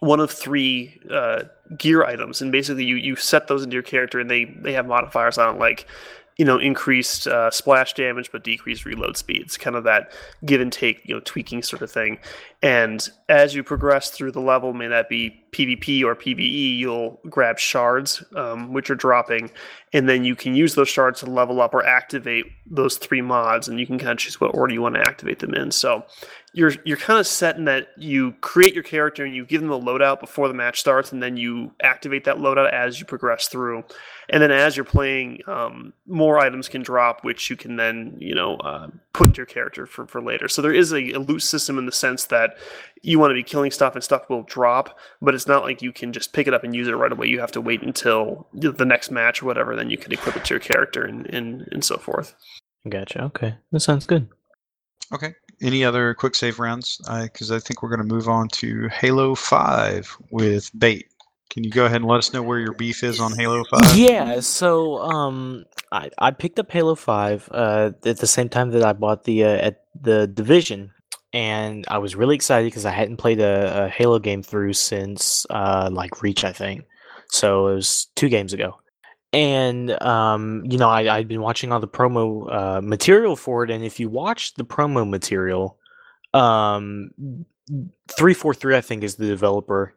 one 0.00 0.20
of 0.20 0.30
three 0.30 1.00
uh, 1.10 1.44
gear 1.76 2.04
items, 2.04 2.40
and 2.40 2.52
basically 2.52 2.84
you 2.84 2.96
you 2.96 3.16
set 3.16 3.48
those 3.48 3.64
into 3.64 3.74
your 3.74 3.82
character, 3.82 4.20
and 4.20 4.30
they 4.30 4.44
they 4.44 4.72
have 4.72 4.86
modifiers 4.86 5.38
on 5.38 5.58
like 5.58 5.86
you 6.38 6.44
know 6.44 6.56
increased 6.56 7.26
uh, 7.26 7.50
splash 7.50 7.94
damage 7.94 8.30
but 8.30 8.44
decreased 8.44 8.84
reload 8.84 9.16
speeds, 9.16 9.58
kind 9.58 9.74
of 9.74 9.82
that 9.84 10.12
give 10.44 10.60
and 10.60 10.72
take, 10.72 11.00
you 11.04 11.14
know, 11.14 11.20
tweaking 11.24 11.62
sort 11.62 11.82
of 11.82 11.90
thing. 11.90 12.18
And 12.62 13.08
as 13.28 13.54
you 13.54 13.62
progress 13.62 14.10
through 14.10 14.32
the 14.32 14.40
level, 14.40 14.72
may 14.72 14.86
that 14.86 15.08
be 15.08 15.44
PvP 15.52 16.04
or 16.04 16.14
PvE, 16.14 16.78
you'll 16.78 17.20
grab 17.28 17.58
shards, 17.58 18.22
um, 18.36 18.72
which 18.72 18.88
are 18.88 18.94
dropping, 18.94 19.50
and 19.92 20.08
then 20.08 20.24
you 20.24 20.36
can 20.36 20.54
use 20.54 20.76
those 20.76 20.88
shards 20.88 21.20
to 21.20 21.26
level 21.26 21.60
up 21.60 21.74
or 21.74 21.84
activate 21.84 22.46
those 22.66 22.96
three 22.96 23.20
mods, 23.20 23.66
and 23.66 23.80
you 23.80 23.86
can 23.86 23.98
kind 23.98 24.12
of 24.12 24.18
choose 24.18 24.40
what 24.40 24.54
order 24.54 24.72
you 24.72 24.82
want 24.82 24.94
to 24.94 25.00
activate 25.00 25.40
them 25.40 25.54
in. 25.54 25.72
So 25.72 26.04
you're 26.54 26.72
you're 26.84 26.96
kind 26.96 27.20
of 27.20 27.26
set 27.26 27.56
in 27.56 27.64
that 27.66 27.88
you 27.96 28.32
create 28.40 28.74
your 28.74 28.82
character 28.82 29.24
and 29.24 29.34
you 29.34 29.44
give 29.44 29.60
them 29.60 29.70
the 29.70 29.78
loadout 29.78 30.20
before 30.20 30.48
the 30.48 30.54
match 30.54 30.80
starts, 30.80 31.12
and 31.12 31.22
then 31.22 31.36
you 31.36 31.72
activate 31.82 32.24
that 32.24 32.36
loadout 32.36 32.72
as 32.72 32.98
you 32.98 33.06
progress 33.06 33.48
through. 33.48 33.84
And 34.30 34.42
then 34.42 34.50
as 34.50 34.76
you're 34.76 34.84
playing, 34.84 35.40
um, 35.46 35.92
more 36.06 36.38
items 36.38 36.68
can 36.68 36.82
drop, 36.82 37.22
which 37.22 37.50
you 37.50 37.56
can 37.56 37.76
then 37.76 38.16
you 38.18 38.34
know 38.34 38.56
uh, 38.56 38.88
put 39.12 39.28
into 39.28 39.38
your 39.38 39.46
character 39.46 39.86
for, 39.86 40.06
for 40.06 40.22
later. 40.22 40.48
So 40.48 40.62
there 40.62 40.72
is 40.72 40.92
a, 40.92 41.12
a 41.12 41.18
loot 41.18 41.42
system 41.42 41.78
in 41.78 41.86
the 41.86 41.92
sense 41.92 42.24
that 42.26 42.56
you 43.02 43.18
want 43.18 43.30
to 43.30 43.34
be 43.34 43.42
killing 43.42 43.70
stuff 43.70 43.94
and 43.94 44.02
stuff 44.02 44.28
will 44.28 44.42
drop, 44.42 44.98
but 45.20 45.34
it's 45.34 45.46
not 45.46 45.62
like 45.62 45.82
you 45.82 45.92
can 45.92 46.12
just 46.12 46.32
pick 46.32 46.48
it 46.48 46.54
up 46.54 46.64
and 46.64 46.74
use 46.74 46.88
it 46.88 46.92
right 46.92 47.12
away. 47.12 47.26
You 47.26 47.40
have 47.40 47.52
to 47.52 47.60
wait 47.60 47.82
until 47.82 48.48
the 48.54 48.84
next 48.84 49.10
match 49.10 49.42
or 49.42 49.46
whatever, 49.46 49.76
then 49.76 49.90
you 49.90 49.98
can 49.98 50.12
equip 50.12 50.36
it 50.36 50.44
to 50.46 50.54
your 50.54 50.60
character 50.60 51.04
and 51.04 51.26
and, 51.26 51.68
and 51.72 51.84
so 51.84 51.98
forth. 51.98 52.34
Gotcha. 52.88 53.22
Okay, 53.24 53.54
that 53.72 53.80
sounds 53.80 54.06
good. 54.06 54.28
Okay. 55.12 55.34
Any 55.60 55.84
other 55.84 56.14
quick 56.14 56.34
save 56.34 56.58
rounds? 56.58 57.00
Because 57.22 57.50
I 57.50 57.58
think 57.58 57.82
we're 57.82 57.88
going 57.88 58.06
to 58.06 58.14
move 58.14 58.28
on 58.28 58.48
to 58.48 58.88
Halo 58.88 59.34
5 59.34 60.16
with 60.30 60.70
Bait. 60.78 61.08
Can 61.50 61.64
you 61.64 61.70
go 61.70 61.86
ahead 61.86 62.02
and 62.02 62.04
let 62.04 62.18
us 62.18 62.32
know 62.32 62.42
where 62.42 62.58
your 62.58 62.74
beef 62.74 63.02
is 63.02 63.20
on 63.20 63.32
Halo 63.34 63.64
5? 63.64 63.96
Yeah, 63.96 64.40
so 64.40 64.98
um, 64.98 65.64
I, 65.90 66.10
I 66.18 66.30
picked 66.30 66.58
up 66.58 66.70
Halo 66.70 66.94
Five 66.94 67.48
uh, 67.52 67.92
at 68.04 68.18
the 68.18 68.26
same 68.26 68.48
time 68.48 68.70
that 68.72 68.84
I 68.84 68.92
bought 68.92 69.24
the 69.24 69.44
uh, 69.44 69.48
at 69.48 69.84
the 70.00 70.26
Division, 70.26 70.92
and 71.32 71.84
I 71.88 71.98
was 71.98 72.14
really 72.14 72.34
excited 72.34 72.66
because 72.66 72.84
I 72.84 72.90
hadn't 72.90 73.16
played 73.16 73.40
a, 73.40 73.84
a 73.84 73.88
Halo 73.88 74.18
game 74.18 74.42
through 74.42 74.74
since 74.74 75.46
uh, 75.50 75.88
like 75.90 76.22
Reach, 76.22 76.44
I 76.44 76.52
think. 76.52 76.84
So 77.30 77.68
it 77.68 77.74
was 77.74 78.08
two 78.14 78.28
games 78.28 78.52
ago, 78.52 78.78
and 79.32 79.90
um, 80.02 80.64
you 80.64 80.78
know 80.78 80.88
I, 80.88 81.16
I'd 81.16 81.28
been 81.28 81.42
watching 81.42 81.72
all 81.72 81.80
the 81.80 81.88
promo 81.88 82.52
uh, 82.52 82.80
material 82.82 83.36
for 83.36 83.64
it, 83.64 83.70
and 83.70 83.84
if 83.84 84.00
you 84.00 84.08
watch 84.08 84.54
the 84.54 84.64
promo 84.64 85.08
material, 85.08 85.78
um, 86.34 87.10
three 88.08 88.34
four 88.34 88.54
three 88.54 88.76
I 88.76 88.80
think 88.80 89.04
is 89.04 89.16
the 89.16 89.26
developer 89.26 89.94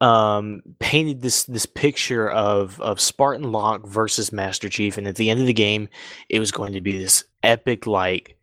um, 0.00 0.62
painted 0.80 1.22
this 1.22 1.44
this 1.44 1.66
picture 1.66 2.30
of 2.30 2.80
of 2.80 3.00
Spartan 3.00 3.52
Locke 3.52 3.86
versus 3.86 4.32
Master 4.32 4.68
Chief, 4.68 4.98
and 4.98 5.06
at 5.06 5.16
the 5.16 5.30
end 5.30 5.40
of 5.40 5.46
the 5.46 5.52
game, 5.52 5.88
it 6.28 6.40
was 6.40 6.52
going 6.52 6.72
to 6.72 6.80
be 6.80 6.98
this 6.98 7.24
epic 7.42 7.86
like 7.86 8.36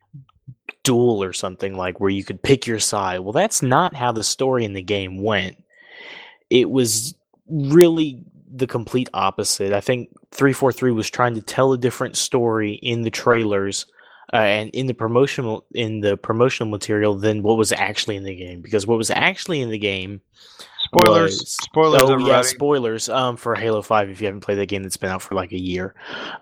duel 0.84 1.24
or 1.24 1.34
something 1.34 1.76
like 1.76 2.00
where 2.00 2.10
you 2.10 2.24
could 2.24 2.42
pick 2.42 2.66
your 2.66 2.80
side. 2.80 3.20
Well, 3.20 3.34
that's 3.34 3.62
not 3.62 3.96
how 3.96 4.12
the 4.12 4.24
story 4.24 4.66
in 4.66 4.74
the 4.74 4.82
game 4.82 5.22
went. 5.22 5.64
It 6.50 6.70
was 6.70 7.14
really 7.48 8.24
the 8.54 8.68
complete 8.68 9.10
opposite. 9.14 9.74
I 9.74 9.82
think 9.82 10.10
343 10.32 10.92
was 10.92 11.10
trying 11.10 11.36
to 11.36 11.42
tell 11.42 11.74
a 11.74 11.78
different 11.78 12.18
story 12.18 12.74
in 12.74 13.02
the 13.04 13.12
trailers 13.12 13.86
uh, 14.34 14.38
and 14.38 14.70
in 14.72 14.88
the 14.88 14.94
promotional 14.94 15.66
in 15.74 16.02
the 16.02 16.18
promotional 16.18 16.70
material 16.70 17.16
than 17.16 17.44
what 17.44 17.58
was 17.58 17.72
actually 17.72 18.16
in 18.16 18.24
the 18.24 18.36
game 18.36 18.62
because 18.62 18.86
what 18.88 18.98
was 18.98 19.10
actually 19.12 19.62
in 19.62 19.70
the 19.70 19.78
game 19.78 20.22
Spoilers. 20.86 21.40
was- 21.40 21.52
Spoilers, 21.62 22.02
oh 22.04 22.18
yeah, 22.18 22.42
spoilers. 22.42 23.08
Um, 23.10 23.38
for 23.38 23.56
Halo 23.56 23.82
Five, 23.82 24.10
if 24.10 24.20
you 24.20 24.28
haven't 24.28 24.42
played 24.42 24.58
that 24.58 24.66
game, 24.68 24.84
that's 24.84 24.98
been 24.98 25.10
out 25.12 25.22
for 25.22 25.36
like 25.36 25.52
a 25.54 25.60
year. 25.60 25.96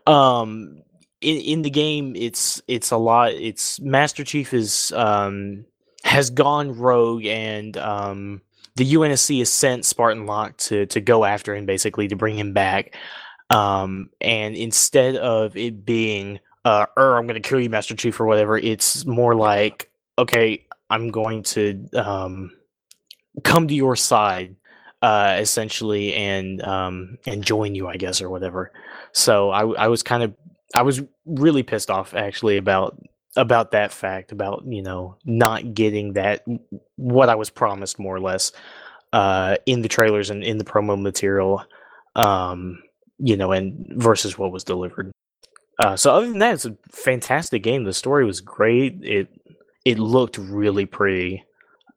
Um, 0.08 0.82
in 1.22 1.38
in 1.38 1.62
the 1.62 1.70
game, 1.70 2.16
it's 2.16 2.62
it's 2.68 2.92
a 2.92 2.98
lot. 2.98 3.34
It's 3.34 3.80
Master 3.80 4.24
Chief 4.24 4.54
is 4.54 4.92
um 4.94 5.66
has 6.04 6.30
gone 6.30 6.78
rogue, 6.78 7.26
and 7.26 7.76
um 7.78 8.42
the 8.80 8.94
UNSC 8.94 9.40
has 9.40 9.52
sent 9.52 9.86
Spartan 9.86 10.26
Locke 10.26 10.56
to 10.58 10.86
to 10.86 11.02
go 11.02 11.26
after 11.26 11.54
him, 11.54 11.66
basically 11.66 12.08
to 12.08 12.16
bring 12.16 12.40
him 12.40 12.54
back. 12.54 12.96
Um, 13.50 14.10
and 14.22 14.56
instead 14.56 15.18
of 15.18 15.58
it 15.58 15.86
being 15.86 16.40
uh, 16.64 16.86
er, 16.98 17.18
I'm 17.18 17.28
going 17.28 17.42
to 17.42 17.48
kill 17.48 17.60
you, 17.60 17.70
Master 17.70 17.94
Chief, 17.94 18.20
or 18.22 18.26
whatever, 18.26 18.58
it's 18.58 19.06
more 19.06 19.36
like, 19.36 19.92
okay, 20.18 20.66
I'm 20.90 21.12
going 21.12 21.44
to 21.44 21.90
um 21.94 22.52
come 23.44 23.68
to 23.68 23.74
your 23.74 23.96
side 23.96 24.56
uh 25.02 25.38
essentially 25.40 26.14
and 26.14 26.62
um 26.64 27.18
and 27.26 27.42
join 27.42 27.74
you 27.74 27.88
i 27.88 27.96
guess 27.96 28.22
or 28.22 28.30
whatever 28.30 28.74
so 29.14 29.50
i 29.50 29.62
i 29.62 29.88
was 29.88 30.04
kind 30.04 30.24
of 30.24 30.34
i 30.76 30.82
was 30.82 31.02
really 31.26 31.64
pissed 31.64 31.90
off 31.90 32.14
actually 32.14 32.58
about 32.58 33.02
about 33.36 33.72
that 33.72 33.92
fact 33.92 34.32
about 34.32 34.64
you 34.66 34.82
know 34.82 35.16
not 35.26 35.74
getting 35.74 36.14
that 36.14 36.44
what 36.96 37.30
i 37.30 37.36
was 37.36 37.50
promised 37.50 38.00
more 38.00 38.16
or 38.16 38.20
less 38.20 38.52
uh 39.14 39.56
in 39.66 39.82
the 39.82 39.88
trailers 39.88 40.30
and 40.30 40.44
in 40.44 40.58
the 40.58 40.64
promo 40.64 41.00
material 41.00 41.64
um 42.16 42.82
you 43.20 43.38
know 43.38 43.52
and 43.52 43.86
versus 43.98 44.38
what 44.38 44.52
was 44.52 44.64
delivered 44.64 45.12
uh 45.80 45.96
so 45.96 46.14
other 46.14 46.28
than 46.28 46.40
that 46.40 46.56
it's 46.56 46.66
a 46.66 46.76
fantastic 46.92 47.62
game 47.62 47.84
the 47.84 47.94
story 47.94 48.26
was 48.26 48.42
great 48.42 48.98
it 49.04 49.30
it 49.86 50.00
looked 50.00 50.38
really 50.38 50.86
pretty 50.86 51.44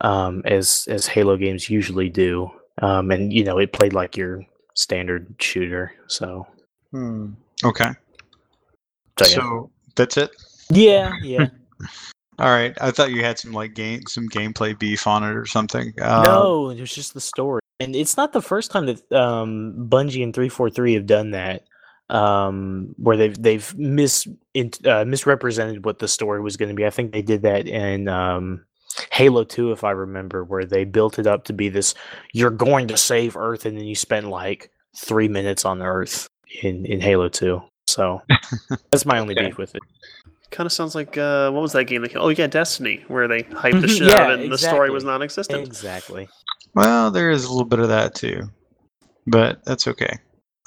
um, 0.03 0.43
as 0.45 0.87
as 0.89 1.07
Halo 1.07 1.37
games 1.37 1.70
usually 1.70 2.09
do. 2.09 2.51
Um, 2.80 3.11
and 3.11 3.33
you 3.33 3.45
know, 3.45 3.59
it 3.59 3.72
played 3.72 3.93
like 3.93 4.16
your 4.16 4.43
standard 4.74 5.35
shooter. 5.39 5.93
So, 6.09 6.47
Hmm. 6.91 7.33
Okay. 7.64 7.91
so, 9.18 9.24
yeah. 9.24 9.26
So 9.26 9.70
that's 9.97 10.16
it. 10.16 10.30
Yeah, 10.73 11.12
yeah. 11.20 11.49
All 12.39 12.51
right. 12.51 12.77
I 12.81 12.91
thought 12.91 13.12
you 13.12 13.23
had 13.23 13.39
some 13.39 13.53
like 13.53 13.75
game, 13.75 14.03
some 14.09 14.29
gameplay 14.29 14.79
beef 14.79 15.07
on 15.07 15.23
it 15.23 15.37
or 15.37 15.47
something. 15.47 15.93
Uh, 16.01 16.23
no, 16.23 16.70
it 16.70 16.81
was 16.81 16.95
just 16.95 17.14
the 17.14 17.20
story, 17.20 17.61
and 17.79 17.95
it's 17.95 18.16
not 18.16 18.33
the 18.33 18.43
first 18.43 18.70
time 18.70 18.87
that 18.87 19.12
um, 19.12 19.87
Bungie 19.89 20.23
and 20.23 20.35
three 20.35 20.49
four 20.49 20.70
three 20.70 20.95
have 20.95 21.07
done 21.07 21.33
that. 21.33 21.64
Um, 22.11 22.95
where 22.99 23.16
they've 23.16 23.41
they've 23.41 23.75
mis 23.79 24.27
uh, 24.85 25.05
misrepresented 25.05 25.85
what 25.85 25.99
the 25.99 26.09
story 26.09 26.41
was 26.41 26.57
going 26.57 26.68
to 26.68 26.75
be. 26.75 26.85
I 26.85 26.91
think 26.91 27.12
they 27.12 27.23
did 27.23 27.43
that 27.43 27.66
in 27.66 28.09
um, 28.09 28.64
Halo 29.12 29.45
Two, 29.45 29.73
if 29.73 29.85
I 29.85 29.93
remember, 29.93 30.45
where 30.45 30.64
they 30.64 30.85
built 30.85 31.18
it 31.18 31.27
up 31.27 31.45
to 31.45 31.53
be 31.53 31.68
this: 31.68 31.95
you're 32.33 32.51
going 32.51 32.89
to 32.89 32.97
save 32.97 33.37
Earth, 33.37 33.66
and 33.66 33.79
then 33.79 33.85
you 33.85 33.95
spend 33.95 34.31
like 34.31 34.70
three 34.97 35.29
minutes 35.29 35.64
on 35.64 35.81
Earth 35.81 36.27
in 36.62 36.85
in 36.87 37.01
Halo 37.01 37.29
Two. 37.29 37.62
So 37.87 38.20
that's 38.91 39.07
my 39.07 39.18
only 39.18 39.35
Okay. 39.35 39.47
beef 39.47 39.59
with 39.59 39.75
it. 39.75 39.83
Kind 40.53 40.67
of 40.67 40.73
sounds 40.73 40.95
like 40.95 41.17
uh, 41.17 41.51
what 41.51 41.63
was 41.63 41.73
that 41.73 41.85
game? 41.85 42.03
That 42.03 42.11
came, 42.11 42.21
oh 42.21 42.29
yeah, 42.29 42.47
Destiny, 42.47 43.03
where 43.09 43.27
they 43.27 43.43
hyped 43.43 43.81
the 43.81 43.89
shit 43.89 44.09
yeah, 44.09 44.21
out 44.21 44.39
and 44.39 44.53
the 44.53 44.59
story 44.59 44.91
was 44.91 45.03
non-existent. 45.03 45.67
Exactly. 45.67 46.29
Well, 46.75 47.11
there 47.11 47.31
is 47.31 47.45
a 47.45 47.51
little 47.51 47.65
bit 47.65 47.79
of 47.79 47.89
that 47.89 48.15
too, 48.15 48.43
but 49.27 49.65
that's 49.65 49.89
okay. 49.89 50.19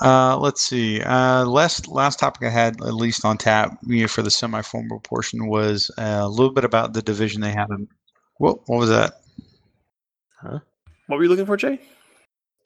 Uh, 0.02 0.38
let's 0.38 0.62
see. 0.62 1.02
Uh, 1.02 1.46
last 1.46 1.88
last 1.88 2.20
topic 2.20 2.48
I 2.48 2.50
had, 2.50 2.82
at 2.82 2.96
least 2.96 3.24
on 3.24 3.38
tap, 3.38 3.78
you 3.86 4.02
know, 4.02 4.08
for 4.08 4.24
the 4.24 4.32
semi-formal 4.32 5.02
portion, 5.02 5.48
was 5.48 5.92
uh, 5.98 6.22
a 6.24 6.28
little 6.28 6.52
bit 6.52 6.66
about 6.66 6.94
the 6.94 7.02
division 7.02 7.42
they 7.42 7.52
had. 7.52 7.70
In, 7.70 7.88
what 8.38 8.68
what 8.68 8.80
was 8.80 8.90
that? 8.90 9.14
Huh? 10.42 10.60
What 11.08 11.18
were 11.18 11.24
you 11.24 11.30
looking 11.30 11.46
for, 11.46 11.58
Jay? 11.58 11.80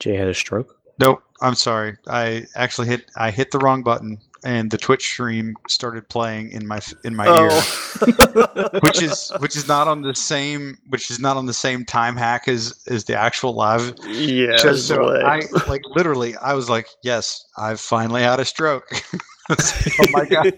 Jay 0.00 0.16
had 0.16 0.28
a 0.28 0.34
stroke. 0.34 0.74
Nope. 0.98 1.22
I'm 1.42 1.54
sorry. 1.54 1.96
I 2.08 2.46
actually 2.54 2.88
hit 2.88 3.10
I 3.16 3.30
hit 3.30 3.50
the 3.50 3.58
wrong 3.58 3.82
button, 3.82 4.18
and 4.44 4.70
the 4.70 4.78
Twitch 4.78 5.06
stream 5.06 5.56
started 5.68 6.08
playing 6.08 6.50
in 6.50 6.66
my 6.66 6.80
in 7.04 7.14
my 7.14 7.26
ear. 7.26 7.48
oh, 7.52 8.68
which 8.82 9.02
is 9.02 9.32
which 9.38 9.56
is 9.56 9.68
not 9.68 9.88
on 9.88 10.02
the 10.02 10.14
same 10.14 10.78
which 10.88 11.10
is 11.10 11.18
not 11.18 11.36
on 11.36 11.46
the 11.46 11.54
same 11.54 11.84
time 11.84 12.16
hack 12.16 12.48
as 12.48 12.82
as 12.88 13.04
the 13.04 13.14
actual 13.14 13.54
live 13.54 13.94
yeah. 14.06 14.56
show. 14.56 14.70
it's 14.70 14.84
So 14.84 15.16
I 15.16 15.42
like 15.68 15.82
literally 15.94 16.36
I 16.36 16.54
was 16.54 16.70
like, 16.70 16.88
yes, 17.02 17.44
I've 17.56 17.80
finally 17.80 18.22
had 18.22 18.40
a 18.40 18.44
stroke. 18.44 18.90
oh 19.50 20.06
my 20.12 20.24
god. 20.24 20.52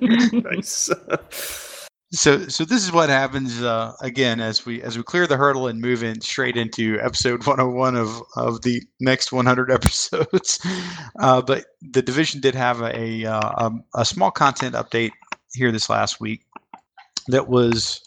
nice. 0.32 0.90
So 2.16 2.48
so 2.48 2.64
this 2.64 2.82
is 2.82 2.92
what 2.92 3.10
happens 3.10 3.62
uh, 3.62 3.92
again 4.00 4.40
as 4.40 4.64
we 4.64 4.80
as 4.82 4.96
we 4.96 5.04
clear 5.04 5.26
the 5.26 5.36
hurdle 5.36 5.68
and 5.68 5.78
move 5.82 6.02
in 6.02 6.22
straight 6.22 6.56
into 6.56 6.98
episode 7.02 7.46
101 7.46 7.94
of 7.94 8.22
of 8.36 8.62
the 8.62 8.82
next 9.00 9.32
100 9.32 9.70
episodes. 9.70 10.58
Uh, 11.20 11.42
but 11.42 11.66
the 11.82 12.00
division 12.00 12.40
did 12.40 12.54
have 12.54 12.80
a 12.80 13.26
uh, 13.26 13.52
um, 13.58 13.84
a 13.94 14.04
small 14.04 14.30
content 14.30 14.74
update 14.74 15.12
here 15.52 15.70
this 15.70 15.90
last 15.90 16.18
week 16.18 16.40
that 17.28 17.48
was 17.48 18.00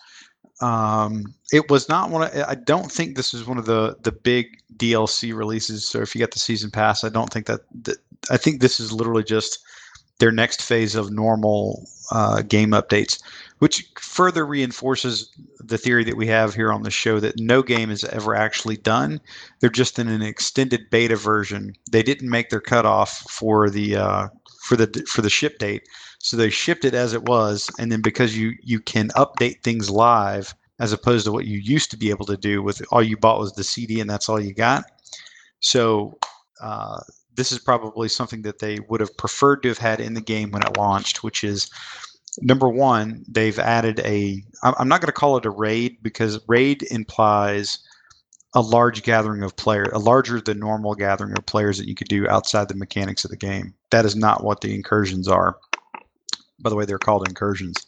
um, 0.60 1.36
it 1.54 1.70
was 1.70 1.88
not 1.88 2.10
one 2.10 2.24
of, 2.24 2.34
I 2.48 2.56
don't 2.56 2.92
think 2.92 3.16
this 3.16 3.36
is 3.36 3.46
one 3.46 3.60
of 3.60 3.66
the 3.66 3.96
the 4.02 4.12
big 4.12 4.48
DLC 4.76 5.36
releases. 5.38 5.88
So 5.88 6.02
if 6.02 6.16
you 6.16 6.20
get 6.20 6.32
the 6.32 6.40
season 6.40 6.72
pass, 6.72 7.04
I 7.04 7.10
don't 7.10 7.32
think 7.32 7.46
that, 7.46 7.62
that 7.84 7.98
I 8.32 8.38
think 8.38 8.60
this 8.60 8.80
is 8.80 8.92
literally 8.92 9.24
just 9.24 9.60
their 10.20 10.32
next 10.32 10.62
phase 10.62 10.96
of 10.96 11.12
normal 11.12 11.88
uh, 12.12 12.42
game 12.42 12.72
updates, 12.72 13.22
which 13.60 13.90
further 14.00 14.46
reinforces 14.46 15.30
the 15.60 15.78
theory 15.78 16.04
that 16.04 16.18
we 16.18 16.28
have 16.28 16.54
here 16.54 16.72
on 16.72 16.84
the 16.84 16.92
show 16.92 17.20
that 17.20 17.40
no 17.40 17.62
game 17.62 17.92
is 17.92 18.04
ever 18.06 18.36
actually 18.36 18.78
done. 18.78 19.20
They're 19.60 19.70
just 19.70 20.00
in 20.00 20.08
an 20.08 20.22
extended 20.22 20.90
beta 20.90 21.16
version. 21.16 21.74
They 21.92 22.04
didn't 22.04 22.30
make 22.30 22.50
their 22.50 22.62
cutoff 22.62 23.20
for 23.30 23.70
the 23.70 23.96
uh, 23.98 24.28
for 24.64 24.76
the 24.76 25.06
for 25.10 25.22
the 25.22 25.30
ship 25.30 25.60
date, 25.60 25.84
so 26.20 26.36
they 26.36 26.50
shipped 26.50 26.86
it 26.86 26.94
as 26.94 27.14
it 27.14 27.24
was, 27.24 27.70
and 27.80 27.92
then 27.92 28.02
because 28.02 28.38
you 28.38 28.54
you 28.64 28.80
can 28.80 29.10
update 29.10 29.64
things 29.64 29.90
live 29.90 30.54
as 30.80 30.94
opposed 30.94 31.26
to 31.26 31.32
what 31.32 31.46
you 31.46 31.60
used 31.60 31.92
to 31.92 31.98
be 31.98 32.10
able 32.10 32.26
to 32.26 32.38
do 32.38 32.64
with 32.64 32.82
all 32.92 33.04
you 33.04 33.18
bought 33.18 33.40
was 33.40 33.54
the 33.54 33.64
CD 33.64 34.00
and 34.00 34.10
that's 34.10 34.30
all 34.30 34.40
you 34.40 34.54
got. 34.54 34.86
So 35.60 36.18
uh, 36.62 37.02
this 37.36 37.52
is 37.52 37.60
probably 37.60 38.08
something 38.08 38.42
that 38.44 38.60
they 38.60 38.80
would 38.88 39.02
have 39.02 39.16
preferred 39.18 39.62
to 39.64 39.70
have 39.70 39.78
had 39.78 40.00
in 40.00 40.14
the 40.14 40.22
game 40.22 40.52
when 40.52 40.62
it 40.62 40.78
launched, 40.78 41.24
which 41.24 41.44
is 41.44 41.70
number 42.42 42.70
one, 42.70 43.24
they've 43.28 43.60
added 43.60 44.00
a. 44.02 44.44
I'm 44.64 44.88
not 44.88 45.02
going 45.02 45.08
to 45.08 45.14
call 45.14 45.38
it 45.38 45.46
a 45.46 45.50
raid 45.50 45.98
because 46.02 46.40
raid 46.48 46.84
implies 46.92 47.80
a 48.54 48.62
large 48.62 49.04
gathering 49.04 49.44
of 49.44 49.56
players, 49.56 49.90
a 49.94 50.00
larger 50.00 50.42
than 50.42 50.60
normal 50.60 50.96
gathering 50.96 51.38
of 51.38 51.46
players 51.46 51.78
that 51.78 51.88
you 51.88 51.96
could 51.96 52.08
do 52.08 52.28
outside 52.28 52.68
the 52.68 52.76
mechanics 52.76 53.24
of 53.24 53.32
the 53.32 53.38
game. 53.38 53.74
That 53.92 54.06
is 54.06 54.16
not 54.16 54.44
what 54.44 54.62
the 54.62 54.74
incursions 54.74 55.28
are. 55.28 55.58
By 56.60 56.70
the 56.70 56.76
way, 56.76 56.86
they're 56.86 56.98
called 56.98 57.28
incursions. 57.28 57.86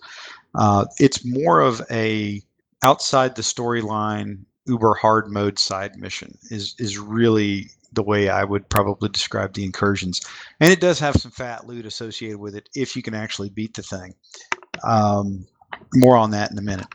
Uh, 0.55 0.85
it's 0.99 1.25
more 1.25 1.61
of 1.61 1.81
a 1.89 2.41
outside 2.83 3.35
the 3.35 3.41
storyline 3.41 4.39
uber 4.65 4.93
hard 4.93 5.29
mode 5.29 5.57
side 5.57 5.95
mission 5.97 6.37
is 6.49 6.75
is 6.77 6.97
really 6.97 7.69
the 7.93 8.03
way 8.03 8.29
I 8.29 8.43
would 8.43 8.69
probably 8.69 9.09
describe 9.09 9.53
the 9.53 9.65
incursions. 9.65 10.21
And 10.59 10.71
it 10.71 10.79
does 10.79 10.99
have 10.99 11.15
some 11.15 11.31
fat 11.31 11.67
loot 11.67 11.85
associated 11.85 12.39
with 12.39 12.55
it 12.55 12.69
if 12.75 12.95
you 12.95 13.01
can 13.01 13.13
actually 13.13 13.49
beat 13.49 13.73
the 13.73 13.83
thing. 13.83 14.13
Um, 14.83 15.45
more 15.93 16.17
on 16.17 16.31
that 16.31 16.51
in 16.51 16.57
a 16.57 16.61
minute. 16.61 16.87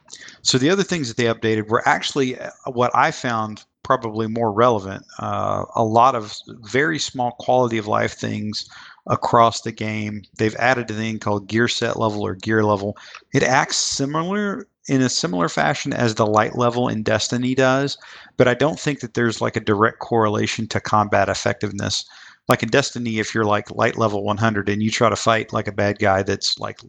So 0.42 0.58
the 0.58 0.70
other 0.70 0.82
things 0.82 1.08
that 1.08 1.16
they 1.16 1.24
updated 1.24 1.68
were 1.68 1.86
actually 1.86 2.38
uh, 2.38 2.50
what 2.66 2.90
I 2.94 3.10
found 3.10 3.64
probably 3.82 4.26
more 4.26 4.52
relevant. 4.52 5.04
Uh, 5.18 5.64
a 5.76 5.84
lot 5.84 6.14
of 6.14 6.34
very 6.64 6.98
small 6.98 7.32
quality 7.38 7.78
of 7.78 7.86
life 7.86 8.14
things 8.14 8.68
across 9.06 9.60
the 9.60 9.70
game. 9.70 10.22
They've 10.36 10.56
added 10.56 10.90
a 10.90 10.94
thing 10.94 11.20
called 11.20 11.46
gear 11.46 11.68
set 11.68 11.96
level 11.96 12.26
or 12.26 12.34
gear 12.34 12.64
level. 12.64 12.96
It 13.32 13.44
acts 13.44 13.76
similar 13.76 14.66
in 14.88 15.02
a 15.02 15.08
similar 15.08 15.48
fashion 15.48 15.92
as 15.92 16.14
the 16.14 16.26
light 16.26 16.56
level 16.56 16.88
in 16.88 17.02
Destiny 17.02 17.54
does, 17.54 17.98
but 18.36 18.48
I 18.48 18.54
don't 18.54 18.78
think 18.78 19.00
that 19.00 19.14
there's 19.14 19.40
like 19.40 19.56
a 19.56 19.60
direct 19.60 19.98
correlation 19.98 20.66
to 20.68 20.80
combat 20.80 21.28
effectiveness. 21.28 22.04
Like 22.48 22.62
in 22.62 22.68
Destiny, 22.68 23.18
if 23.18 23.34
you're 23.34 23.44
like 23.44 23.70
light 23.72 23.98
level 23.98 24.22
100 24.24 24.68
and 24.68 24.82
you 24.82 24.90
try 24.90 25.08
to 25.08 25.16
fight 25.16 25.52
like 25.52 25.66
a 25.66 25.72
bad 25.72 25.98
guy 25.98 26.22
that's 26.22 26.58
like, 26.58 26.80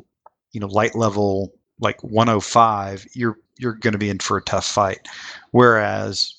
you 0.52 0.60
know, 0.60 0.68
light 0.68 0.96
level 0.96 1.54
like 1.80 2.04
105, 2.04 3.06
you're 3.14 3.38
you're 3.60 3.74
going 3.74 3.94
to 3.94 4.00
be 4.00 4.10
in 4.10 4.20
for 4.20 4.38
a 4.38 4.44
tough 4.44 4.66
fight. 4.66 5.08
Whereas 5.52 6.36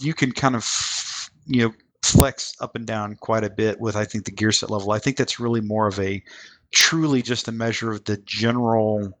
you 0.00 0.12
can 0.12 0.32
kind 0.32 0.54
of, 0.54 1.30
you 1.46 1.62
know, 1.62 1.74
flex 2.02 2.54
up 2.60 2.76
and 2.76 2.86
down 2.86 3.16
quite 3.16 3.44
a 3.44 3.50
bit 3.50 3.80
with 3.80 3.96
I 3.96 4.04
think 4.04 4.26
the 4.26 4.32
gear 4.32 4.52
set 4.52 4.70
level. 4.70 4.90
I 4.92 4.98
think 4.98 5.16
that's 5.16 5.40
really 5.40 5.62
more 5.62 5.86
of 5.86 5.98
a 5.98 6.22
truly 6.72 7.22
just 7.22 7.48
a 7.48 7.52
measure 7.52 7.90
of 7.90 8.04
the 8.04 8.18
general 8.18 9.18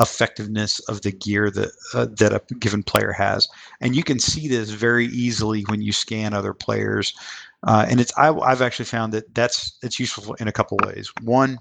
effectiveness 0.00 0.78
of 0.80 1.02
the 1.02 1.12
gear 1.12 1.50
that 1.50 1.70
uh, 1.94 2.06
that 2.18 2.32
a 2.32 2.54
given 2.56 2.82
player 2.82 3.12
has, 3.12 3.48
and 3.80 3.96
you 3.96 4.02
can 4.02 4.18
see 4.18 4.48
this 4.48 4.70
very 4.70 5.06
easily 5.06 5.62
when 5.62 5.82
you 5.82 5.92
scan 5.92 6.34
other 6.34 6.54
players. 6.54 7.14
Uh, 7.66 7.86
and 7.88 8.00
it's 8.00 8.12
I, 8.16 8.26
have 8.48 8.62
actually 8.62 8.84
found 8.84 9.12
that 9.14 9.34
that's 9.34 9.76
it's 9.82 9.98
useful 9.98 10.34
in 10.34 10.48
a 10.48 10.52
couple 10.52 10.78
ways. 10.84 11.12
One, 11.22 11.58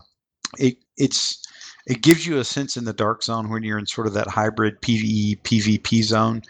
it 0.57 0.77
it's 0.97 1.43
it 1.87 2.01
gives 2.01 2.27
you 2.27 2.37
a 2.37 2.43
sense 2.43 2.77
in 2.77 2.83
the 2.83 2.93
dark 2.93 3.23
zone 3.23 3.49
when 3.49 3.63
you're 3.63 3.79
in 3.79 3.85
sort 3.85 4.07
of 4.07 4.13
that 4.13 4.27
hybrid 4.27 4.81
PVE 4.81 5.41
PvP 5.41 6.03
zone. 6.03 6.43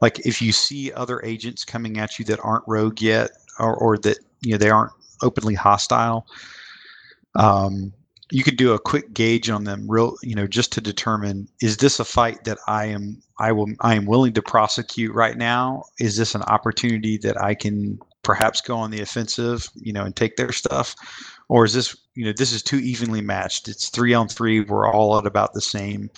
Like 0.00 0.20
if 0.20 0.40
you 0.40 0.52
see 0.52 0.92
other 0.92 1.22
agents 1.22 1.64
coming 1.64 1.98
at 1.98 2.18
you 2.18 2.24
that 2.26 2.40
aren't 2.42 2.64
rogue 2.66 3.02
yet, 3.02 3.32
or, 3.58 3.74
or 3.76 3.98
that 3.98 4.18
you 4.40 4.52
know 4.52 4.58
they 4.58 4.70
aren't 4.70 4.92
openly 5.22 5.54
hostile. 5.54 6.26
Um, 7.34 7.92
you 8.30 8.42
could 8.42 8.56
do 8.56 8.72
a 8.72 8.78
quick 8.78 9.12
gauge 9.12 9.50
on 9.50 9.64
them 9.64 9.84
real 9.88 10.16
you 10.22 10.34
know 10.34 10.46
just 10.46 10.72
to 10.72 10.80
determine 10.80 11.48
is 11.60 11.76
this 11.78 12.00
a 12.00 12.04
fight 12.04 12.44
that 12.44 12.58
i 12.66 12.86
am 12.86 13.20
i 13.38 13.52
will 13.52 13.68
i 13.80 13.94
am 13.94 14.06
willing 14.06 14.32
to 14.32 14.42
prosecute 14.42 15.14
right 15.14 15.36
now? 15.36 15.84
Is 15.98 16.16
this 16.16 16.34
an 16.34 16.42
opportunity 16.42 17.18
that 17.18 17.40
i 17.40 17.54
can 17.54 17.98
perhaps 18.22 18.60
go 18.60 18.76
on 18.76 18.90
the 18.90 19.02
offensive 19.02 19.68
you 19.74 19.92
know 19.92 20.04
and 20.04 20.16
take 20.16 20.36
their 20.36 20.52
stuff? 20.52 20.94
Or 21.48 21.64
is 21.64 21.74
this 21.74 21.96
you 22.14 22.24
know 22.24 22.32
this 22.32 22.52
is 22.52 22.62
too 22.62 22.78
evenly 22.78 23.20
matched. 23.20 23.68
It's 23.68 23.88
three 23.90 24.14
on 24.14 24.28
three. 24.28 24.60
We're 24.60 24.90
all 24.90 25.18
at 25.18 25.26
about 25.26 25.52
the 25.52 25.60
same 25.60 26.10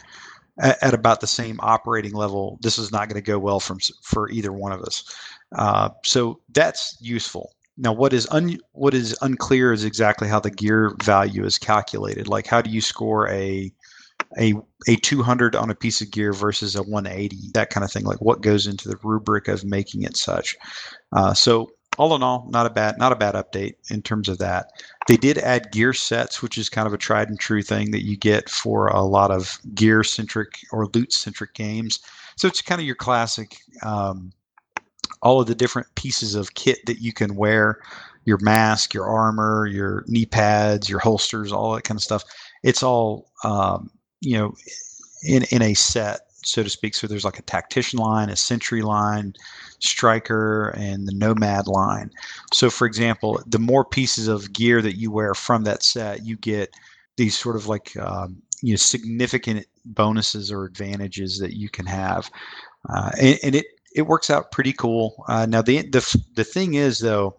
at, 0.60 0.82
at 0.82 0.94
about 0.94 1.20
the 1.20 1.26
same 1.26 1.58
operating 1.60 2.14
level. 2.14 2.58
This 2.62 2.78
is 2.78 2.92
not 2.92 3.08
going 3.08 3.22
to 3.22 3.26
go 3.26 3.38
well 3.38 3.60
from 3.60 3.78
for 4.02 4.30
either 4.30 4.52
one 4.52 4.72
of 4.72 4.80
us. 4.82 5.02
Uh, 5.56 5.90
so 6.04 6.40
that's 6.52 6.96
useful 7.00 7.55
now, 7.76 7.92
what 7.92 8.12
is 8.12 8.26
un, 8.30 8.58
what 8.72 8.94
is 8.94 9.16
unclear 9.20 9.72
is 9.72 9.84
exactly 9.84 10.28
how 10.28 10.40
the 10.40 10.50
gear 10.50 10.94
value 11.02 11.44
is 11.44 11.58
calculated. 11.58 12.26
Like, 12.26 12.46
how 12.46 12.62
do 12.62 12.70
you 12.70 12.80
score 12.80 13.28
a 13.28 13.70
a 14.38 14.54
a 14.88 14.96
200 14.96 15.54
on 15.54 15.70
a 15.70 15.74
piece 15.74 16.00
of 16.00 16.10
gear 16.10 16.32
versus 16.32 16.74
a 16.74 16.82
180? 16.82 17.50
That 17.52 17.70
kind 17.70 17.84
of 17.84 17.92
thing. 17.92 18.04
Like, 18.04 18.20
what 18.20 18.40
goes 18.40 18.66
into 18.66 18.88
the 18.88 18.98
rubric 19.02 19.48
of 19.48 19.64
making 19.64 20.02
it 20.02 20.16
such? 20.16 20.56
Uh, 21.12 21.34
so, 21.34 21.70
all 21.98 22.14
in 22.14 22.22
all, 22.22 22.48
not 22.50 22.64
a 22.64 22.70
bad 22.70 22.96
not 22.98 23.12
a 23.12 23.16
bad 23.16 23.34
update 23.34 23.74
in 23.90 24.00
terms 24.00 24.28
of 24.28 24.38
that. 24.38 24.70
They 25.06 25.18
did 25.18 25.36
add 25.38 25.70
gear 25.70 25.92
sets, 25.92 26.40
which 26.42 26.56
is 26.56 26.70
kind 26.70 26.86
of 26.86 26.94
a 26.94 26.98
tried 26.98 27.28
and 27.28 27.38
true 27.38 27.62
thing 27.62 27.90
that 27.90 28.04
you 28.04 28.16
get 28.16 28.48
for 28.48 28.88
a 28.88 29.02
lot 29.02 29.30
of 29.30 29.58
gear 29.74 30.02
centric 30.02 30.60
or 30.72 30.86
loot 30.94 31.12
centric 31.12 31.52
games. 31.52 32.00
So 32.36 32.48
it's 32.48 32.62
kind 32.62 32.80
of 32.80 32.86
your 32.86 32.96
classic. 32.96 33.58
Um, 33.82 34.32
all 35.26 35.40
of 35.40 35.48
the 35.48 35.56
different 35.56 35.92
pieces 35.96 36.36
of 36.36 36.54
kit 36.54 36.78
that 36.86 37.00
you 37.00 37.12
can 37.12 37.34
wear 37.34 37.80
your 38.26 38.38
mask, 38.42 38.94
your 38.94 39.06
armor, 39.06 39.66
your 39.66 40.04
knee 40.06 40.24
pads, 40.24 40.88
your 40.88 41.00
holsters, 41.00 41.50
all 41.50 41.74
that 41.74 41.82
kind 41.82 41.98
of 41.98 42.02
stuff. 42.02 42.22
It's 42.62 42.82
all 42.84 43.32
um, 43.42 43.90
you 44.20 44.38
know 44.38 44.54
in 45.24 45.42
in 45.50 45.62
a 45.62 45.74
set, 45.74 46.20
so 46.44 46.62
to 46.62 46.70
speak. 46.70 46.94
So 46.94 47.08
there's 47.08 47.24
like 47.24 47.40
a 47.40 47.42
tactician 47.42 47.98
line, 47.98 48.28
a 48.30 48.36
sentry 48.36 48.82
line, 48.82 49.34
striker, 49.80 50.68
and 50.76 51.08
the 51.08 51.14
nomad 51.14 51.66
line. 51.66 52.12
So 52.52 52.70
for 52.70 52.86
example, 52.86 53.42
the 53.48 53.58
more 53.58 53.84
pieces 53.84 54.28
of 54.28 54.52
gear 54.52 54.80
that 54.80 54.96
you 54.96 55.10
wear 55.10 55.34
from 55.34 55.64
that 55.64 55.82
set, 55.82 56.24
you 56.24 56.36
get 56.36 56.72
these 57.16 57.36
sort 57.36 57.56
of 57.56 57.66
like 57.66 57.96
um, 57.96 58.40
you 58.62 58.74
know 58.74 58.76
significant 58.76 59.66
bonuses 59.86 60.52
or 60.52 60.66
advantages 60.66 61.40
that 61.40 61.56
you 61.56 61.68
can 61.68 61.86
have. 61.86 62.30
Uh, 62.88 63.10
and, 63.20 63.38
and, 63.42 63.54
it 63.56 63.66
it 63.96 64.06
works 64.06 64.30
out 64.30 64.52
pretty 64.52 64.72
cool. 64.74 65.24
Uh, 65.26 65.46
now 65.46 65.62
the 65.62 65.82
the 65.88 66.22
the 66.34 66.44
thing 66.44 66.74
is 66.74 66.98
though, 67.00 67.36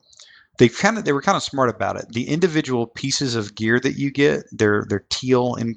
they 0.58 0.68
kind 0.68 0.98
of 0.98 1.06
they 1.06 1.14
were 1.14 1.22
kind 1.22 1.38
of 1.38 1.44
smart 1.44 1.70
about 1.70 1.96
it. 1.96 2.08
The 2.10 2.28
individual 2.28 2.88
pieces 2.88 3.36
of 3.36 3.56
gear 3.56 3.80
that 3.80 3.98
you 3.98 4.12
get, 4.12 4.44
they're 4.52 4.86
they're 4.90 5.06
teal 5.10 5.56
and 5.56 5.76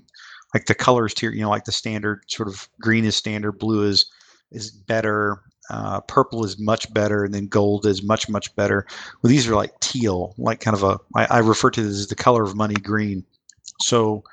like 0.55 0.67
the 0.67 0.75
colors 0.75 1.15
here, 1.19 1.31
you 1.31 1.43
know, 1.43 1.51
like 1.51 1.65
the 1.65 1.73
standard 1.73 2.23
sort 2.29 2.49
of 2.49 2.69
green 2.81 3.05
is 3.05 3.15
standard, 3.15 3.53
blue 3.53 3.85
is 3.87 4.07
is 4.51 4.71
better, 4.71 5.43
uh, 5.69 6.01
purple 6.01 6.45
is 6.45 6.59
much 6.59 6.93
better, 6.93 7.25
and 7.25 7.35
then 7.35 7.47
gold 7.47 7.85
is 7.85 8.03
much 8.03 8.29
much 8.29 8.55
better. 8.57 8.87
Well, 9.23 9.29
these 9.29 9.47
are 9.47 9.55
like 9.55 9.79
teal, 9.81 10.35
like 10.39 10.61
kind 10.61 10.77
of 10.77 10.83
a 10.83 10.99
I, 11.15 11.27
I 11.27 11.39
refer 11.41 11.71
to 11.73 11.83
this 11.83 11.93
as 11.93 12.07
the 12.09 12.17
color 12.17 12.43
of 12.43 12.57
money, 12.57 12.75
green. 12.75 13.23
So 13.83 14.25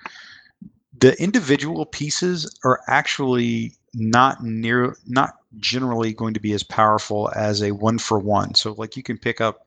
the 0.97 1.21
individual 1.21 1.85
pieces 1.85 2.57
are 2.63 2.79
actually 2.87 3.73
not 3.93 4.43
near 4.43 4.95
not 5.05 5.36
generally 5.59 6.13
going 6.13 6.33
to 6.33 6.39
be 6.39 6.53
as 6.53 6.63
powerful 6.63 7.31
as 7.35 7.61
a 7.61 7.71
one 7.71 7.97
for 7.97 8.19
one. 8.19 8.55
So 8.55 8.73
like 8.73 8.95
you 8.95 9.03
can 9.03 9.17
pick 9.17 9.41
up 9.41 9.63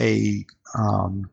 a 0.00 0.44
um, 0.78 1.30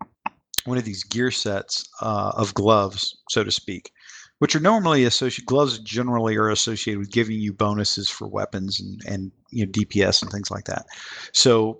one 0.65 0.77
of 0.77 0.85
these 0.85 1.03
gear 1.03 1.31
sets 1.31 1.87
uh, 2.01 2.31
of 2.35 2.53
gloves, 2.53 3.17
so 3.29 3.43
to 3.43 3.51
speak, 3.51 3.91
which 4.39 4.55
are 4.55 4.59
normally 4.59 5.05
associated. 5.05 5.45
Gloves 5.45 5.79
generally 5.79 6.35
are 6.35 6.49
associated 6.49 6.99
with 6.99 7.11
giving 7.11 7.39
you 7.39 7.53
bonuses 7.53 8.09
for 8.09 8.27
weapons 8.27 8.79
and 8.79 9.01
and 9.07 9.31
you 9.51 9.65
know 9.65 9.71
DPS 9.71 10.21
and 10.21 10.31
things 10.31 10.51
like 10.51 10.65
that. 10.65 10.85
So 11.33 11.79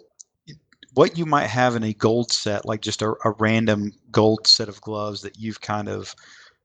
what 0.93 1.17
you 1.17 1.25
might 1.25 1.47
have 1.47 1.75
in 1.75 1.83
a 1.83 1.93
gold 1.93 2.31
set, 2.31 2.65
like 2.65 2.81
just 2.81 3.01
a, 3.01 3.13
a 3.23 3.31
random 3.39 3.91
gold 4.11 4.47
set 4.47 4.69
of 4.69 4.81
gloves 4.81 5.21
that 5.21 5.37
you've 5.37 5.61
kind 5.61 5.87
of 5.87 6.15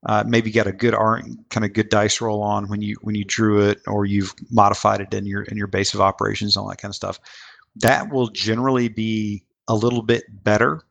uh, 0.07 0.25
maybe 0.27 0.51
got 0.51 0.67
a 0.67 0.73
good 0.73 0.95
art, 0.95 1.25
kind 1.51 1.65
of 1.65 1.73
good 1.73 1.89
dice 1.89 2.21
roll 2.21 2.43
on 2.43 2.69
when 2.69 2.83
you 2.83 2.97
when 3.03 3.15
you 3.15 3.25
drew 3.25 3.61
it, 3.69 3.81
or 3.87 4.05
you've 4.07 4.35
modified 4.51 5.01
it 5.01 5.15
in 5.15 5.27
your 5.27 5.43
in 5.45 5.57
your 5.57 5.67
base 5.67 5.95
of 5.95 6.01
operations, 6.01 6.57
and 6.57 6.63
all 6.63 6.69
that 6.69 6.79
kind 6.79 6.91
of 6.91 6.97
stuff. 6.97 7.19
That 7.77 8.13
will 8.13 8.29
generally 8.29 8.89
be 8.89 9.45
a 9.69 9.75
little 9.75 10.03
bit 10.03 10.25
better, 10.45 10.83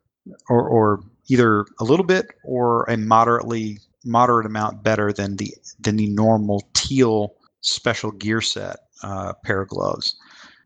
or, 0.48 0.68
or 0.68 1.00
either 1.28 1.66
a 1.80 1.84
little 1.84 2.06
bit 2.06 2.26
or 2.44 2.84
a 2.84 2.96
moderately 2.96 3.78
moderate 4.04 4.46
amount 4.46 4.82
better 4.82 5.12
than 5.12 5.36
the 5.36 5.54
than 5.80 5.96
the 5.96 6.08
normal 6.08 6.62
teal 6.74 7.34
special 7.60 8.10
gear 8.12 8.40
set 8.40 8.76
uh, 9.02 9.32
pair 9.44 9.62
of 9.62 9.68
gloves. 9.68 10.16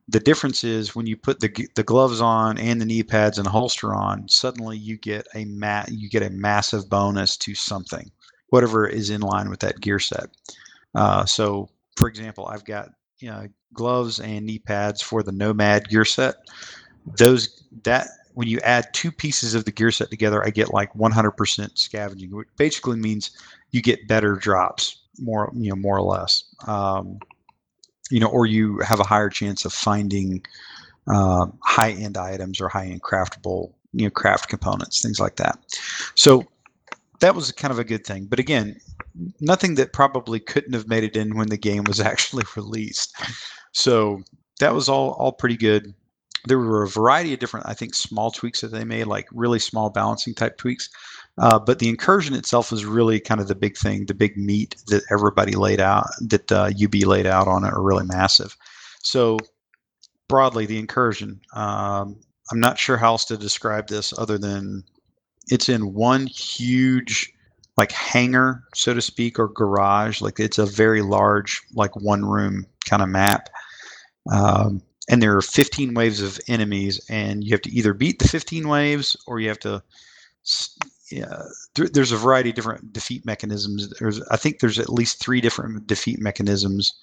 The 0.09 0.20
difference 0.20 0.64
is 0.64 0.96
when 0.96 1.07
you 1.07 1.16
put 1.16 1.40
the 1.40 1.68
the 1.76 1.84
gloves 1.84 2.20
on 2.20 2.59
and 2.59 2.80
the 2.80 2.86
knee 2.86 3.03
pads 3.03 3.38
and 3.38 3.46
the 3.46 3.51
holster 3.51 3.94
on, 3.94 4.28
suddenly 4.28 4.78
you 4.78 4.96
get 4.99 5.26
a 5.34 5.44
mat 5.46 5.90
you 5.92 6.09
get 6.09 6.22
a 6.22 6.30
massive 6.30 6.88
bonus 6.88 7.36
to 7.38 7.55
something 7.55 8.11
whatever 8.51 8.86
is 8.86 9.11
in 9.11 9.20
line 9.20 9.51
with 9.51 9.61
that 9.61 9.80
gear 9.80 9.99
set. 9.99 10.30
Uh, 10.94 11.24
so, 11.24 11.68
for 11.96 12.09
example, 12.09 12.46
I've 12.46 12.64
got 12.64 12.90
you 13.20 13.30
know, 13.30 13.49
gloves 13.72 14.20
and 14.20 14.46
knee 14.46 14.59
pads 14.59 15.03
for 15.03 15.22
the 15.22 15.32
Nomad 15.32 15.88
gear 15.88 16.05
set. 16.05 16.36
Those 17.18 17.64
that 17.84 18.09
when 18.34 18.49
you 18.49 18.61
add 18.61 18.92
two 18.92 19.11
pieces 19.11 19.55
of 19.55 19.64
the 19.64 19.72
gear 19.72 19.90
set 19.90 20.11
together, 20.11 20.44
I 20.44 20.51
get 20.51 20.72
like 20.72 20.92
100% 20.94 21.78
scavenging, 21.78 22.34
which 22.34 22.49
basically 22.57 22.96
means 22.96 23.30
you 23.72 23.82
get 23.82 24.07
better 24.07 24.36
drops, 24.36 25.03
more 25.18 25.51
you 25.57 25.70
know, 25.70 25.76
more 25.76 25.96
or 25.96 26.03
less. 26.03 26.44
Um, 26.66 27.18
you 28.11 28.20
know, 28.20 28.28
or 28.28 28.46
you 28.46 28.78
have 28.78 29.01
a 29.01 29.05
higher 29.05 29.28
chance 29.28 29.64
of 29.64 29.72
finding 29.72 30.44
uh, 31.09 31.46
high 31.62 31.90
end 31.92 32.16
items 32.16 32.61
or 32.61 32.68
high 32.68 32.86
end 32.86 33.03
craftable, 33.03 33.72
you 33.92 34.05
know, 34.05 34.11
craft 34.11 34.49
components, 34.49 35.03
things 35.03 35.18
like 35.18 35.36
that. 35.36 35.59
So 36.14 36.46
that 37.21 37.35
was 37.35 37.51
kind 37.53 37.73
of 37.73 37.79
a 37.79 37.85
good 37.85 38.07
thing. 38.07 38.27
But 38.27 38.39
again, 38.39 38.81
nothing 39.41 39.75
that 39.77 39.93
probably 39.93 40.41
couldn't 40.41 40.75
have 40.75 40.89
made 40.89 41.05
it 41.05 41.16
in 41.16 41.37
when 41.37 41.49
the 41.49 41.59
game 41.59 41.85
was 41.85 42.01
actually 42.12 42.45
released. 42.57 43.16
So 43.73 44.23
that 44.61 44.75
was 44.75 44.89
all 44.89 45.11
all 45.12 45.33
pretty 45.33 45.57
good. 45.57 45.95
There 46.47 46.59
were 46.59 46.85
a 46.85 46.89
variety 46.89 47.35
of 47.35 47.41
different, 47.41 47.66
I 47.66 47.75
think, 47.75 47.95
small 47.95 48.31
tweaks 48.31 48.61
that 48.61 48.69
they 48.69 48.85
made, 48.85 49.05
like 49.05 49.27
really 49.33 49.59
small 49.59 49.91
balancing 49.91 50.35
type 50.35 50.57
tweaks. 50.57 50.89
Uh, 51.37 51.59
but 51.59 51.79
the 51.79 51.89
incursion 51.89 52.35
itself 52.35 52.71
was 52.71 52.85
really 52.85 53.21
kind 53.21 53.41
of 53.41 53.49
the 53.49 53.55
big 53.55 53.77
thing, 53.77 54.07
the 54.07 54.14
big 54.14 54.37
meat 54.37 54.77
that 54.87 55.03
everybody 55.11 55.53
laid 55.53 55.81
out, 55.81 56.07
that 56.21 56.51
uh, 56.51 56.71
UB 56.83 56.95
laid 57.07 57.27
out 57.27 57.49
on 57.49 57.64
it, 57.64 57.73
are 57.73 57.83
really 57.83 58.07
massive. 58.07 58.57
So 59.03 59.39
broadly, 60.29 60.66
the 60.66 60.79
incursion. 60.79 61.41
Um, 61.55 62.21
I'm 62.51 62.61
not 62.61 62.79
sure 62.79 62.97
how 62.97 63.12
else 63.12 63.25
to 63.27 63.37
describe 63.37 63.89
this 63.89 64.16
other 64.16 64.39
than 64.39 64.85
it's 65.51 65.68
in 65.68 65.94
one 65.94 66.26
huge 66.26 67.32
like 67.76 67.92
hangar, 67.92 68.64
so 68.74 68.92
to 68.92 69.01
speak, 69.01 69.38
or 69.38 69.49
garage. 69.49 70.20
Like 70.20 70.40
it's 70.40 70.59
a 70.59 70.66
very 70.66 71.01
large, 71.01 71.62
like 71.74 71.94
one 71.96 72.24
room 72.24 72.66
kind 72.84 73.03
of 73.03 73.09
map. 73.09 73.49
Um, 74.30 74.82
and 75.09 75.22
there 75.22 75.36
are 75.36 75.40
15 75.40 75.94
waves 75.94 76.20
of 76.20 76.38
enemies, 76.49 77.01
and 77.09 77.42
you 77.42 77.53
have 77.53 77.62
to 77.62 77.70
either 77.70 77.94
beat 77.94 78.18
the 78.18 78.28
15 78.28 78.68
waves 78.68 79.16
or 79.26 79.40
you 79.40 79.49
have 79.49 79.61
to. 79.61 79.82
Yeah, 81.11 81.42
there's 81.74 82.12
a 82.12 82.16
variety 82.16 82.51
of 82.51 82.57
different 82.57 82.92
defeat 82.92 83.24
mechanisms. 83.24 83.88
There's, 83.99 84.20
I 84.28 84.36
think, 84.36 84.61
there's 84.61 84.78
at 84.78 84.92
least 84.92 85.20
three 85.20 85.40
different 85.40 85.86
defeat 85.86 86.18
mechanisms 86.20 86.94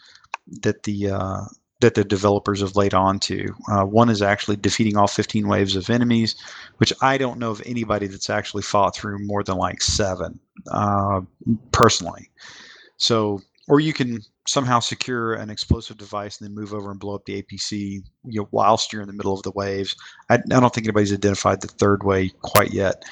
that 0.61 0.83
the 0.83 1.09
uh, 1.09 1.41
that 1.81 1.95
the 1.95 2.03
developers 2.03 2.61
have 2.61 2.75
laid 2.75 2.93
on 2.93 3.19
to. 3.19 3.53
Uh, 3.69 3.83
one 3.83 4.09
is 4.09 4.21
actually 4.21 4.55
defeating 4.55 4.95
all 4.95 5.07
15 5.07 5.47
waves 5.47 5.75
of 5.75 5.89
enemies, 5.89 6.35
which 6.77 6.93
I 7.01 7.17
don't 7.17 7.39
know 7.39 7.51
of 7.51 7.61
anybody 7.65 8.07
that's 8.07 8.29
actually 8.29 8.63
fought 8.63 8.95
through 8.95 9.19
more 9.25 9.43
than 9.43 9.57
like 9.57 9.81
seven 9.81 10.39
uh, 10.71 11.21
personally. 11.71 12.29
So, 12.97 13.41
or 13.67 13.79
you 13.79 13.93
can 13.93 14.21
somehow 14.47 14.79
secure 14.79 15.33
an 15.33 15.49
explosive 15.49 15.97
device 15.97 16.39
and 16.39 16.47
then 16.47 16.55
move 16.55 16.73
over 16.73 16.91
and 16.91 16.99
blow 16.99 17.15
up 17.15 17.25
the 17.25 17.41
APC 17.41 18.03
you 18.23 18.41
know, 18.41 18.47
whilst 18.51 18.93
you're 18.93 19.01
in 19.01 19.07
the 19.07 19.13
middle 19.13 19.33
of 19.33 19.43
the 19.43 19.51
waves. 19.51 19.95
I, 20.29 20.35
I 20.35 20.59
don't 20.59 20.73
think 20.73 20.85
anybody's 20.85 21.13
identified 21.13 21.61
the 21.61 21.67
third 21.67 22.03
way 22.03 22.29
quite 22.41 22.71
yet. 22.71 23.03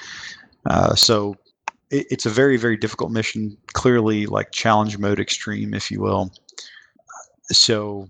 Uh, 0.70 0.96
so 0.96 1.36
it, 1.90 2.08
it's 2.10 2.26
a 2.26 2.30
very, 2.30 2.56
very 2.56 2.78
difficult 2.78 3.12
mission, 3.12 3.58
clearly 3.74 4.26
like 4.26 4.52
challenge 4.52 4.98
mode 4.98 5.20
extreme, 5.20 5.74
if 5.74 5.92
you 5.92 6.00
will. 6.00 6.32
So 7.52 8.10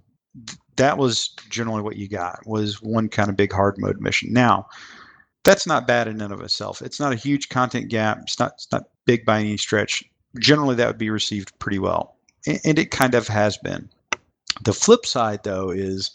that 0.75 0.97
was 0.97 1.29
generally 1.49 1.81
what 1.81 1.97
you 1.97 2.07
got 2.07 2.39
was 2.45 2.81
one 2.81 3.09
kind 3.09 3.29
of 3.29 3.37
big 3.37 3.51
hard 3.51 3.75
mode 3.77 3.99
mission. 4.01 4.33
Now, 4.33 4.67
that's 5.43 5.67
not 5.67 5.87
bad 5.87 6.07
in 6.07 6.21
and 6.21 6.33
of 6.33 6.41
itself. 6.41 6.81
It's 6.81 6.99
not 6.99 7.13
a 7.13 7.17
huge 7.17 7.49
content 7.49 7.89
gap. 7.89 8.19
It's 8.23 8.39
not 8.39 8.53
it's 8.53 8.71
not 8.71 8.83
big 9.05 9.25
by 9.25 9.39
any 9.39 9.57
stretch. 9.57 10.03
Generally, 10.39 10.75
that 10.75 10.87
would 10.87 10.97
be 10.97 11.09
received 11.09 11.57
pretty 11.59 11.79
well, 11.79 12.15
and 12.47 12.79
it 12.79 12.91
kind 12.91 13.13
of 13.13 13.27
has 13.27 13.57
been. 13.57 13.89
The 14.63 14.73
flip 14.73 15.05
side, 15.05 15.43
though, 15.43 15.69
is 15.69 16.11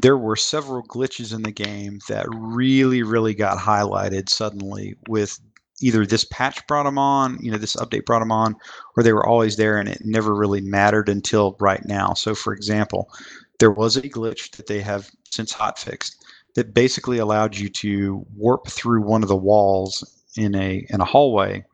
there 0.00 0.16
were 0.16 0.36
several 0.36 0.82
glitches 0.84 1.34
in 1.34 1.42
the 1.42 1.50
game 1.50 1.98
that 2.08 2.26
really, 2.30 3.02
really 3.02 3.34
got 3.34 3.58
highlighted 3.58 4.28
suddenly 4.28 4.96
with 5.08 5.40
either 5.80 6.04
this 6.04 6.24
patch 6.24 6.64
brought 6.66 6.84
them 6.84 6.98
on, 6.98 7.38
you 7.40 7.50
know, 7.50 7.58
this 7.58 7.76
update 7.76 8.04
brought 8.04 8.18
them 8.20 8.32
on, 8.32 8.56
or 8.96 9.02
they 9.02 9.12
were 9.12 9.26
always 9.26 9.56
there 9.56 9.78
and 9.78 9.88
it 9.88 10.02
never 10.04 10.34
really 10.34 10.60
mattered 10.60 11.08
until 11.08 11.56
right 11.60 11.84
now. 11.84 12.14
So, 12.14 12.34
for 12.34 12.52
example, 12.52 13.10
there 13.58 13.70
was 13.70 13.96
a 13.96 14.02
glitch 14.02 14.56
that 14.56 14.66
they 14.66 14.80
have 14.80 15.10
since 15.30 15.52
hotfixed 15.52 16.14
that 16.54 16.74
basically 16.74 17.18
allowed 17.18 17.56
you 17.56 17.68
to 17.68 18.24
warp 18.34 18.68
through 18.68 19.02
one 19.02 19.22
of 19.22 19.28
the 19.28 19.36
walls 19.36 20.04
in 20.36 20.54
a 20.54 20.86
in 20.88 21.00
a 21.00 21.04
hallway 21.04 21.64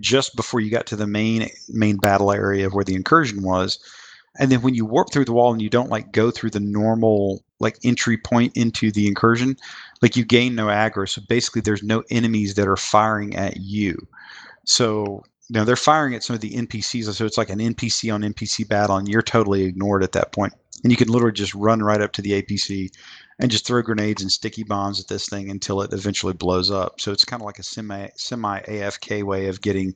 just 0.00 0.34
before 0.36 0.60
you 0.60 0.70
got 0.70 0.86
to 0.86 0.96
the 0.96 1.06
main 1.06 1.48
main 1.68 1.96
battle 1.96 2.32
area 2.32 2.68
where 2.68 2.84
the 2.84 2.94
incursion 2.94 3.42
was. 3.42 3.78
And 4.38 4.50
then 4.50 4.62
when 4.62 4.74
you 4.74 4.84
warp 4.84 5.12
through 5.12 5.26
the 5.26 5.32
wall 5.32 5.52
and 5.52 5.62
you 5.62 5.70
don't 5.70 5.90
like 5.90 6.10
go 6.10 6.32
through 6.32 6.50
the 6.50 6.60
normal 6.60 7.44
like 7.60 7.78
entry 7.84 8.18
point 8.18 8.56
into 8.56 8.90
the 8.90 9.06
incursion 9.06 9.56
like 10.02 10.16
you 10.16 10.24
gain 10.24 10.56
no 10.56 10.66
aggro. 10.66 11.08
So 11.08 11.22
basically 11.28 11.62
there's 11.62 11.84
no 11.84 12.02
enemies 12.10 12.54
that 12.54 12.66
are 12.66 12.76
firing 12.76 13.36
at 13.36 13.58
you. 13.58 13.96
So 14.64 15.22
know 15.50 15.64
they're 15.64 15.76
firing 15.76 16.14
at 16.14 16.22
some 16.22 16.34
of 16.34 16.40
the 16.40 16.52
npcs 16.54 17.12
so 17.12 17.24
it's 17.26 17.36
like 17.36 17.50
an 17.50 17.58
npc 17.58 18.12
on 18.12 18.22
npc 18.22 18.66
battle 18.66 18.96
and 18.96 19.08
you're 19.08 19.22
totally 19.22 19.64
ignored 19.64 20.02
at 20.02 20.12
that 20.12 20.32
point 20.32 20.54
and 20.84 20.92
you 20.92 20.96
can 20.96 21.08
literally 21.08 21.32
just 21.32 21.54
run 21.54 21.82
right 21.82 22.00
up 22.00 22.12
to 22.12 22.22
the 22.22 22.40
apc 22.42 22.88
and 23.40 23.50
just 23.50 23.66
throw 23.66 23.82
grenades 23.82 24.22
and 24.22 24.30
sticky 24.30 24.62
bombs 24.62 25.00
at 25.00 25.08
this 25.08 25.28
thing 25.28 25.50
until 25.50 25.82
it 25.82 25.92
eventually 25.92 26.32
blows 26.32 26.70
up 26.70 27.00
so 27.00 27.10
it's 27.10 27.24
kind 27.24 27.42
of 27.42 27.46
like 27.46 27.58
a 27.58 27.64
semi 27.64 28.08
semi 28.16 28.60
afk 28.60 29.22
way 29.24 29.48
of 29.48 29.60
getting 29.60 29.94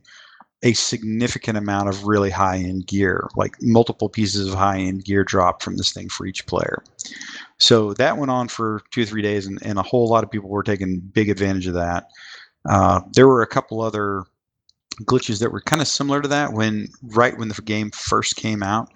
a 0.62 0.72
significant 0.72 1.56
amount 1.56 1.88
of 1.88 2.06
really 2.06 2.30
high 2.30 2.56
end 2.56 2.86
gear, 2.86 3.28
like 3.36 3.56
multiple 3.62 4.08
pieces 4.08 4.48
of 4.48 4.54
high 4.54 4.78
end 4.78 5.04
gear 5.04 5.22
drop 5.22 5.62
from 5.62 5.76
this 5.76 5.92
thing 5.92 6.08
for 6.08 6.26
each 6.26 6.46
player. 6.46 6.82
So 7.58 7.92
that 7.94 8.16
went 8.16 8.30
on 8.30 8.48
for 8.48 8.82
two 8.90 9.02
or 9.02 9.06
three 9.06 9.22
days, 9.22 9.46
and, 9.46 9.58
and 9.62 9.78
a 9.78 9.82
whole 9.82 10.08
lot 10.08 10.24
of 10.24 10.30
people 10.30 10.48
were 10.48 10.62
taking 10.62 11.00
big 11.00 11.28
advantage 11.28 11.66
of 11.66 11.74
that. 11.74 12.08
Uh, 12.68 13.00
there 13.12 13.28
were 13.28 13.42
a 13.42 13.46
couple 13.46 13.80
other 13.80 14.24
glitches 15.04 15.38
that 15.38 15.52
were 15.52 15.60
kind 15.60 15.80
of 15.80 15.86
similar 15.86 16.20
to 16.20 16.28
that 16.28 16.52
when 16.52 16.88
right 17.02 17.38
when 17.38 17.48
the 17.48 17.62
game 17.62 17.90
first 17.92 18.36
came 18.36 18.62
out. 18.62 18.88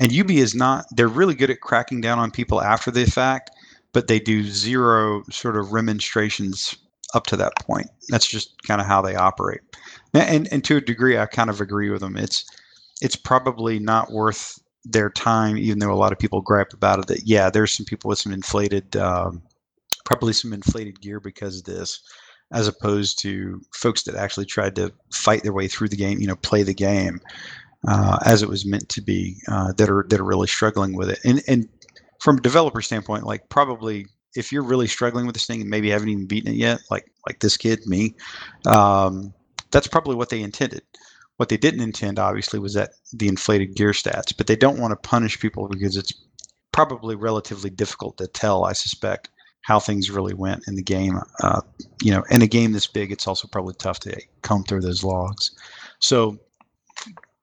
And 0.00 0.12
UB 0.12 0.30
is 0.30 0.54
not, 0.54 0.86
they're 0.90 1.08
really 1.08 1.34
good 1.34 1.50
at 1.50 1.60
cracking 1.60 2.00
down 2.00 2.18
on 2.18 2.30
people 2.30 2.60
after 2.60 2.90
the 2.90 3.04
fact, 3.06 3.50
but 3.92 4.08
they 4.08 4.18
do 4.18 4.44
zero 4.44 5.22
sort 5.30 5.56
of 5.56 5.72
remonstrations 5.72 6.76
up 7.14 7.26
to 7.26 7.36
that 7.36 7.52
point. 7.60 7.86
That's 8.08 8.26
just 8.26 8.60
kind 8.62 8.80
of 8.80 8.86
how 8.86 9.02
they 9.02 9.14
operate 9.14 9.60
and 10.14 10.48
and 10.52 10.62
to 10.64 10.76
a 10.76 10.80
degree, 10.80 11.18
I 11.18 11.26
kind 11.26 11.50
of 11.50 11.60
agree 11.60 11.90
with 11.90 12.00
them. 12.00 12.16
It's 12.16 12.44
it's 13.00 13.16
probably 13.16 13.78
not 13.78 14.12
worth 14.12 14.58
their 14.84 15.10
time, 15.10 15.56
even 15.56 15.78
though 15.78 15.92
a 15.92 15.96
lot 15.96 16.12
of 16.12 16.18
people 16.18 16.40
gripe 16.40 16.72
about 16.72 17.00
it. 17.00 17.06
That 17.08 17.26
yeah, 17.26 17.50
there's 17.50 17.72
some 17.72 17.86
people 17.86 18.08
with 18.08 18.18
some 18.18 18.32
inflated, 18.32 18.96
um, 18.96 19.42
probably 20.04 20.32
some 20.32 20.52
inflated 20.52 21.00
gear 21.00 21.20
because 21.20 21.58
of 21.58 21.64
this, 21.64 22.00
as 22.52 22.68
opposed 22.68 23.18
to 23.20 23.60
folks 23.74 24.04
that 24.04 24.14
actually 24.14 24.46
tried 24.46 24.76
to 24.76 24.92
fight 25.12 25.42
their 25.42 25.52
way 25.52 25.66
through 25.66 25.88
the 25.88 25.96
game, 25.96 26.20
you 26.20 26.28
know, 26.28 26.36
play 26.36 26.62
the 26.62 26.74
game 26.74 27.20
uh, 27.88 28.18
as 28.24 28.42
it 28.42 28.48
was 28.48 28.64
meant 28.66 28.88
to 28.90 29.02
be, 29.02 29.36
uh, 29.48 29.72
that 29.72 29.90
are 29.90 30.06
that 30.08 30.20
are 30.20 30.24
really 30.24 30.48
struggling 30.48 30.96
with 30.96 31.10
it. 31.10 31.18
And 31.24 31.42
and 31.48 31.68
from 32.20 32.38
a 32.38 32.40
developer 32.40 32.80
standpoint, 32.80 33.24
like 33.24 33.48
probably 33.48 34.06
if 34.34 34.50
you're 34.50 34.62
really 34.62 34.86
struggling 34.86 35.26
with 35.26 35.34
this 35.34 35.46
thing 35.46 35.60
and 35.60 35.70
maybe 35.70 35.90
haven't 35.90 36.08
even 36.08 36.26
beaten 36.26 36.52
it 36.52 36.56
yet, 36.56 36.80
like 36.90 37.10
like 37.26 37.40
this 37.40 37.56
kid, 37.56 37.86
me, 37.86 38.14
um, 38.66 39.32
that's 39.70 39.86
probably 39.86 40.14
what 40.14 40.30
they 40.30 40.42
intended. 40.42 40.82
What 41.36 41.48
they 41.48 41.56
didn't 41.56 41.80
intend, 41.80 42.18
obviously, 42.20 42.60
was 42.60 42.74
that 42.74 42.92
the 43.12 43.26
inflated 43.26 43.74
gear 43.74 43.90
stats. 43.90 44.36
But 44.36 44.46
they 44.46 44.54
don't 44.54 44.78
want 44.78 44.92
to 44.92 45.08
punish 45.08 45.40
people 45.40 45.68
because 45.68 45.96
it's 45.96 46.12
probably 46.70 47.16
relatively 47.16 47.70
difficult 47.70 48.16
to 48.18 48.26
tell. 48.28 48.64
I 48.64 48.72
suspect 48.72 49.30
how 49.62 49.80
things 49.80 50.10
really 50.10 50.34
went 50.34 50.62
in 50.68 50.76
the 50.76 50.82
game. 50.82 51.18
Uh, 51.42 51.60
you 52.02 52.12
know, 52.12 52.22
in 52.30 52.42
a 52.42 52.46
game 52.46 52.72
this 52.72 52.86
big, 52.86 53.10
it's 53.10 53.26
also 53.26 53.48
probably 53.48 53.74
tough 53.78 53.98
to 54.00 54.20
comb 54.42 54.62
through 54.64 54.82
those 54.82 55.02
logs. 55.02 55.50
So, 55.98 56.38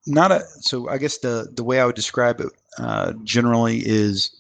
not 0.08 0.32
a. 0.32 0.41
So 0.62 0.89
I 0.89 0.97
guess 0.97 1.18
the 1.20 1.49
the 1.54 1.64
way 1.64 1.80
I 1.80 1.86
would 1.86 1.95
describe 1.95 2.39
it 2.39 2.49
uh, 2.78 3.14
generally 3.24 3.82
is 3.86 4.32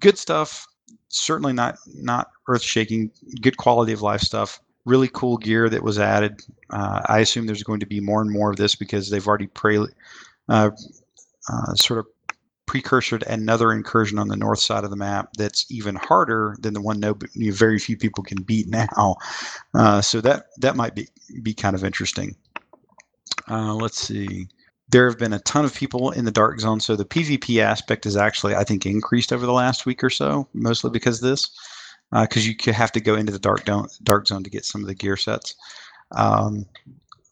good 0.00 0.18
stuff. 0.18 0.66
Certainly 1.08 1.54
not 1.54 1.76
not 1.94 2.30
earth 2.48 2.62
shaking. 2.62 3.10
Good 3.40 3.56
quality 3.56 3.92
of 3.92 4.02
life 4.02 4.20
stuff 4.20 4.60
really 4.88 5.08
cool 5.08 5.36
gear 5.36 5.68
that 5.68 5.82
was 5.82 5.98
added. 5.98 6.40
Uh, 6.70 7.02
I 7.06 7.18
assume 7.18 7.46
there's 7.46 7.62
going 7.62 7.80
to 7.80 7.86
be 7.86 8.00
more 8.00 8.22
and 8.22 8.30
more 8.30 8.50
of 8.50 8.56
this 8.56 8.74
because 8.74 9.10
they've 9.10 9.26
already 9.26 9.46
pre, 9.48 9.86
uh, 10.48 10.70
uh, 11.52 11.74
sort 11.74 12.00
of 12.00 12.06
precursored 12.66 13.22
another 13.24 13.72
incursion 13.72 14.18
on 14.18 14.28
the 14.28 14.36
north 14.36 14.60
side 14.60 14.84
of 14.84 14.90
the 14.90 14.96
map 14.96 15.30
that's 15.36 15.70
even 15.70 15.94
harder 15.94 16.56
than 16.60 16.74
the 16.74 16.80
one 16.80 17.00
no 17.00 17.16
you 17.34 17.50
know, 17.50 17.54
very 17.54 17.78
few 17.78 17.96
people 17.96 18.24
can 18.24 18.42
beat 18.42 18.66
now. 18.70 19.16
Uh, 19.74 20.00
so 20.00 20.20
that 20.20 20.46
that 20.58 20.74
might 20.74 20.94
be 20.94 21.06
be 21.42 21.54
kind 21.54 21.76
of 21.76 21.84
interesting. 21.84 22.34
Uh, 23.48 23.74
let's 23.74 24.00
see. 24.00 24.48
There 24.90 25.08
have 25.08 25.18
been 25.18 25.34
a 25.34 25.40
ton 25.40 25.64
of 25.64 25.74
people 25.74 26.10
in 26.12 26.24
the 26.24 26.30
dark 26.30 26.60
zone, 26.60 26.80
so 26.80 26.96
the 26.96 27.04
PvP 27.04 27.60
aspect 27.60 28.06
is 28.06 28.16
actually, 28.16 28.54
I 28.54 28.64
think, 28.64 28.86
increased 28.86 29.32
over 29.32 29.44
the 29.44 29.52
last 29.52 29.84
week 29.84 30.02
or 30.02 30.10
so, 30.10 30.48
mostly 30.54 30.90
because 30.90 31.22
of 31.22 31.28
this 31.28 31.50
because 32.10 32.46
uh, 32.46 32.52
you 32.66 32.72
have 32.72 32.92
to 32.92 33.00
go 33.00 33.14
into 33.14 33.32
the 33.32 33.38
dark 33.38 33.66
zone, 33.66 33.88
dark 34.02 34.26
zone 34.26 34.42
to 34.42 34.50
get 34.50 34.64
some 34.64 34.80
of 34.80 34.86
the 34.86 34.94
gear 34.94 35.16
sets. 35.16 35.54
Um, 36.12 36.64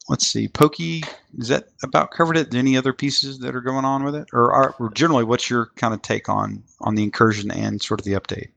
let's 0.08 0.26
see, 0.26 0.48
Pokey, 0.48 1.02
is 1.38 1.48
that 1.48 1.68
about 1.82 2.10
covered 2.10 2.36
it? 2.36 2.54
Any 2.54 2.76
other 2.76 2.92
pieces 2.92 3.38
that 3.38 3.54
are 3.54 3.60
going 3.60 3.84
on 3.84 4.04
with 4.04 4.14
it, 4.14 4.28
or, 4.32 4.52
are, 4.52 4.74
or 4.78 4.90
generally, 4.90 5.24
what's 5.24 5.48
your 5.48 5.70
kind 5.76 5.94
of 5.94 6.02
take 6.02 6.28
on 6.28 6.62
on 6.80 6.94
the 6.94 7.02
incursion 7.02 7.50
and 7.50 7.80
sort 7.80 8.00
of 8.00 8.04
the 8.04 8.12
update? 8.12 8.50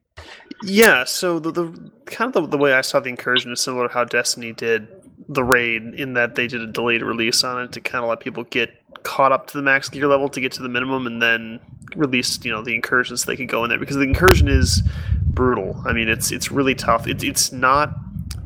Yeah, 0.62 1.06
so 1.06 1.40
the, 1.40 1.52
the 1.52 1.92
kind 2.06 2.36
of 2.36 2.44
the, 2.44 2.50
the 2.50 2.58
way 2.58 2.74
I 2.74 2.82
saw 2.82 3.00
the 3.00 3.10
incursion 3.10 3.54
is 3.54 3.62
similar 3.62 3.88
to 3.88 3.94
how 3.94 4.04
Destiny 4.04 4.52
did 4.52 4.90
the 5.28 5.44
raid, 5.44 5.84
in 5.96 6.14
that 6.14 6.36
they 6.36 6.48
did 6.48 6.62
a 6.62 6.68
delayed 6.68 7.02
release 7.02 7.44
on 7.44 7.64
it 7.64 7.72
to 7.74 7.82
kind 7.82 8.04
of 8.04 8.10
let 8.10 8.20
people 8.20 8.44
get 8.46 8.74
caught 9.04 9.32
up 9.32 9.48
to 9.48 9.58
the 9.58 9.64
max 9.64 9.90
gear 9.90 10.08
level 10.08 10.30
to 10.30 10.42
get 10.42 10.52
to 10.54 10.62
the 10.62 10.70
minimum, 10.70 11.06
and 11.06 11.22
then 11.22 11.60
released 11.96 12.46
you 12.46 12.52
know 12.52 12.62
the 12.62 12.76
incursions 12.76 13.26
they 13.26 13.36
could 13.36 13.50
go 13.50 13.64
in 13.64 13.70
there 13.70 13.80
because 13.80 13.96
the 13.96 14.04
incursion 14.04 14.48
is 14.48 14.84
brutal. 15.24 15.82
I 15.86 15.94
mean, 15.94 16.10
it's 16.10 16.32
it's 16.32 16.52
really 16.52 16.76
tough. 16.76 17.08
It's 17.08 17.24
it's 17.24 17.52
not 17.52 17.94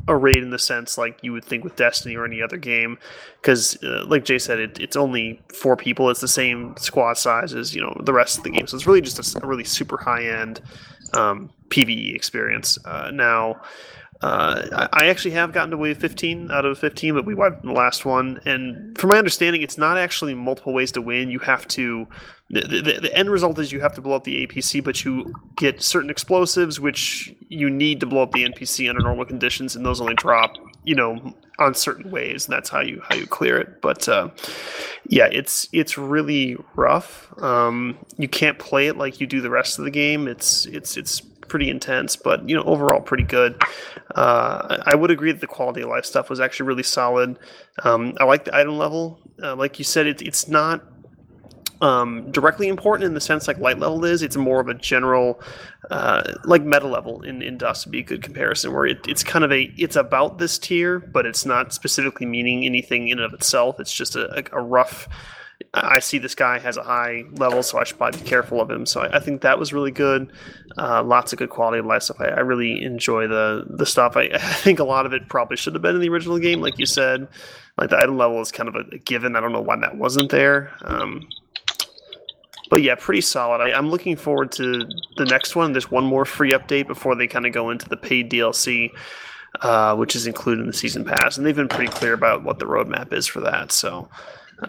a 0.06 0.16
raid 0.16 0.36
in 0.36 0.50
the 0.50 0.58
sense 0.58 0.98
like 0.98 1.18
you 1.22 1.32
would 1.32 1.44
think 1.44 1.64
with 1.64 1.76
Destiny 1.76 2.14
or 2.14 2.26
any 2.26 2.42
other 2.42 2.56
game, 2.56 2.98
because 3.40 3.82
uh, 3.82 4.04
like 4.06 4.24
Jay 4.24 4.38
said, 4.38 4.58
it, 4.58 4.78
it's 4.78 4.96
only 4.96 5.40
four 5.52 5.76
people. 5.76 6.10
It's 6.10 6.20
the 6.20 6.28
same 6.28 6.76
squad 6.76 7.14
size 7.14 7.54
as 7.54 7.74
you 7.74 7.80
know 7.80 7.96
the 8.04 8.12
rest 8.12 8.38
of 8.38 8.44
the 8.44 8.50
game, 8.50 8.66
so 8.66 8.76
it's 8.76 8.86
really 8.86 9.00
just 9.00 9.36
a, 9.36 9.44
a 9.44 9.46
really 9.46 9.64
super 9.64 9.96
high 9.96 10.24
end 10.24 10.60
um, 11.14 11.50
PVE 11.68 12.14
experience. 12.14 12.78
Uh, 12.84 13.10
now. 13.12 13.60
Uh, 14.20 14.88
I 14.92 15.06
actually 15.06 15.32
have 15.32 15.52
gotten 15.52 15.70
to 15.70 15.76
wave 15.76 15.98
15 15.98 16.50
out 16.50 16.64
of 16.64 16.78
15, 16.78 17.14
but 17.14 17.26
we 17.26 17.34
wiped 17.34 17.62
the 17.62 17.72
last 17.72 18.04
one. 18.04 18.40
And 18.46 18.96
from 18.96 19.10
my 19.10 19.18
understanding, 19.18 19.62
it's 19.62 19.76
not 19.76 19.98
actually 19.98 20.34
multiple 20.34 20.72
ways 20.72 20.92
to 20.92 21.02
win. 21.02 21.30
You 21.30 21.40
have 21.40 21.68
to 21.68 22.06
the, 22.50 22.60
the, 22.60 23.00
the, 23.00 23.16
end 23.16 23.30
result 23.30 23.58
is 23.58 23.72
you 23.72 23.80
have 23.80 23.94
to 23.94 24.02
blow 24.02 24.16
up 24.16 24.24
the 24.24 24.46
APC, 24.46 24.84
but 24.84 25.02
you 25.04 25.32
get 25.56 25.82
certain 25.82 26.10
explosives 26.10 26.78
which 26.78 27.34
you 27.48 27.70
need 27.70 28.00
to 28.00 28.06
blow 28.06 28.22
up 28.22 28.32
the 28.32 28.44
NPC 28.44 28.88
under 28.88 29.02
normal 29.02 29.24
conditions, 29.24 29.74
and 29.74 29.84
those 29.84 30.00
only 30.00 30.14
drop, 30.14 30.52
you 30.84 30.94
know, 30.94 31.34
on 31.58 31.74
certain 31.74 32.10
ways, 32.10 32.46
and 32.46 32.52
that's 32.52 32.68
how 32.68 32.80
you 32.80 33.00
how 33.08 33.14
you 33.14 33.26
clear 33.26 33.58
it. 33.58 33.80
But 33.80 34.08
uh, 34.08 34.28
yeah, 35.08 35.28
it's 35.32 35.68
it's 35.72 35.96
really 35.96 36.56
rough. 36.76 37.32
Um, 37.42 37.98
you 38.18 38.28
can't 38.28 38.58
play 38.58 38.88
it 38.88 38.98
like 38.98 39.20
you 39.20 39.26
do 39.26 39.40
the 39.40 39.50
rest 39.50 39.78
of 39.78 39.86
the 39.86 39.90
game. 39.90 40.28
It's 40.28 40.66
it's 40.66 40.98
it's 40.98 41.22
pretty 41.48 41.70
intense, 41.70 42.16
but 42.16 42.48
you 42.48 42.54
know, 42.56 42.62
overall 42.62 43.00
pretty 43.00 43.24
good. 43.24 43.60
Uh, 44.14 44.82
I 44.86 44.94
would 44.94 45.10
agree 45.10 45.32
that 45.32 45.40
the 45.40 45.46
quality 45.46 45.82
of 45.82 45.88
life 45.88 46.04
stuff 46.04 46.30
was 46.30 46.40
actually 46.40 46.66
really 46.66 46.82
solid. 46.82 47.38
Um, 47.82 48.14
I 48.18 48.24
like 48.24 48.44
the 48.44 48.56
item 48.56 48.78
level. 48.78 49.20
Uh, 49.42 49.56
like 49.56 49.78
you 49.78 49.84
said, 49.84 50.06
it, 50.06 50.22
it's 50.22 50.48
not 50.48 50.82
um, 51.80 52.30
directly 52.30 52.68
important 52.68 53.06
in 53.06 53.14
the 53.14 53.20
sense 53.20 53.46
like 53.46 53.58
light 53.58 53.78
level 53.78 54.04
is. 54.04 54.22
It's 54.22 54.36
more 54.36 54.60
of 54.60 54.68
a 54.68 54.74
general, 54.74 55.40
uh, 55.90 56.34
like 56.44 56.62
meta 56.62 56.86
level 56.86 57.22
in, 57.22 57.42
in 57.42 57.58
Dust 57.58 57.86
would 57.86 57.92
be 57.92 58.00
a 58.00 58.04
good 58.04 58.22
comparison 58.22 58.72
where 58.72 58.86
it, 58.86 59.06
it's 59.06 59.22
kind 59.22 59.44
of 59.44 59.52
a, 59.52 59.72
it's 59.76 59.96
about 59.96 60.38
this 60.38 60.58
tier, 60.58 60.98
but 60.98 61.26
it's 61.26 61.44
not 61.44 61.72
specifically 61.72 62.26
meaning 62.26 62.64
anything 62.64 63.08
in 63.08 63.18
and 63.18 63.26
of 63.26 63.34
itself. 63.34 63.80
It's 63.80 63.92
just 63.92 64.16
a, 64.16 64.38
a, 64.38 64.58
a 64.58 64.62
rough, 64.62 65.08
I 65.72 65.98
see 65.98 66.18
this 66.18 66.34
guy 66.34 66.58
has 66.58 66.76
a 66.76 66.82
high 66.82 67.24
level, 67.32 67.62
so 67.62 67.78
I 67.78 67.84
should 67.84 67.98
probably 67.98 68.20
be 68.20 68.26
careful 68.26 68.60
of 68.60 68.70
him. 68.70 68.86
So 68.86 69.00
I, 69.00 69.16
I 69.16 69.20
think 69.20 69.42
that 69.42 69.58
was 69.58 69.72
really 69.72 69.90
good. 69.90 70.32
Uh, 70.78 71.02
lots 71.02 71.32
of 71.32 71.38
good 71.38 71.50
quality 71.50 71.78
of 71.78 71.86
life 71.86 72.04
stuff. 72.04 72.20
I, 72.20 72.26
I, 72.26 72.40
really 72.40 72.82
enjoy 72.82 73.26
the 73.26 73.64
the 73.68 73.86
stuff. 73.86 74.16
I, 74.16 74.22
I, 74.34 74.38
think 74.38 74.78
a 74.78 74.84
lot 74.84 75.06
of 75.06 75.12
it 75.12 75.28
probably 75.28 75.56
should 75.56 75.74
have 75.74 75.82
been 75.82 75.96
in 75.96 76.00
the 76.00 76.08
original 76.08 76.38
game, 76.38 76.60
like 76.60 76.78
you 76.78 76.86
said. 76.86 77.28
Like 77.76 77.90
the 77.90 77.98
item 77.98 78.16
level 78.16 78.40
is 78.40 78.52
kind 78.52 78.68
of 78.68 78.76
a, 78.76 78.98
given. 78.98 79.34
I 79.34 79.40
don't 79.40 79.52
know 79.52 79.60
why 79.60 79.76
that 79.76 79.96
wasn't 79.96 80.30
there. 80.30 80.70
Um, 80.82 81.26
but 82.70 82.82
yeah, 82.82 82.94
pretty 82.94 83.20
solid. 83.20 83.60
I, 83.60 83.76
am 83.76 83.90
looking 83.90 84.16
forward 84.16 84.52
to 84.52 84.84
the 85.16 85.24
next 85.24 85.56
one. 85.56 85.72
There's 85.72 85.90
one 85.90 86.04
more 86.04 86.24
free 86.24 86.52
update 86.52 86.86
before 86.86 87.14
they 87.14 87.26
kind 87.26 87.46
of 87.46 87.52
go 87.52 87.70
into 87.70 87.88
the 87.88 87.96
paid 87.96 88.30
DLC, 88.30 88.90
uh, 89.60 89.96
which 89.96 90.16
is 90.16 90.26
included 90.26 90.62
in 90.62 90.66
the 90.68 90.72
season 90.72 91.04
pass, 91.04 91.36
and 91.36 91.46
they've 91.46 91.54
been 91.54 91.68
pretty 91.68 91.92
clear 91.92 92.14
about 92.14 92.42
what 92.42 92.58
the 92.58 92.64
roadmap 92.64 93.12
is 93.12 93.26
for 93.26 93.40
that. 93.40 93.70
So, 93.72 94.08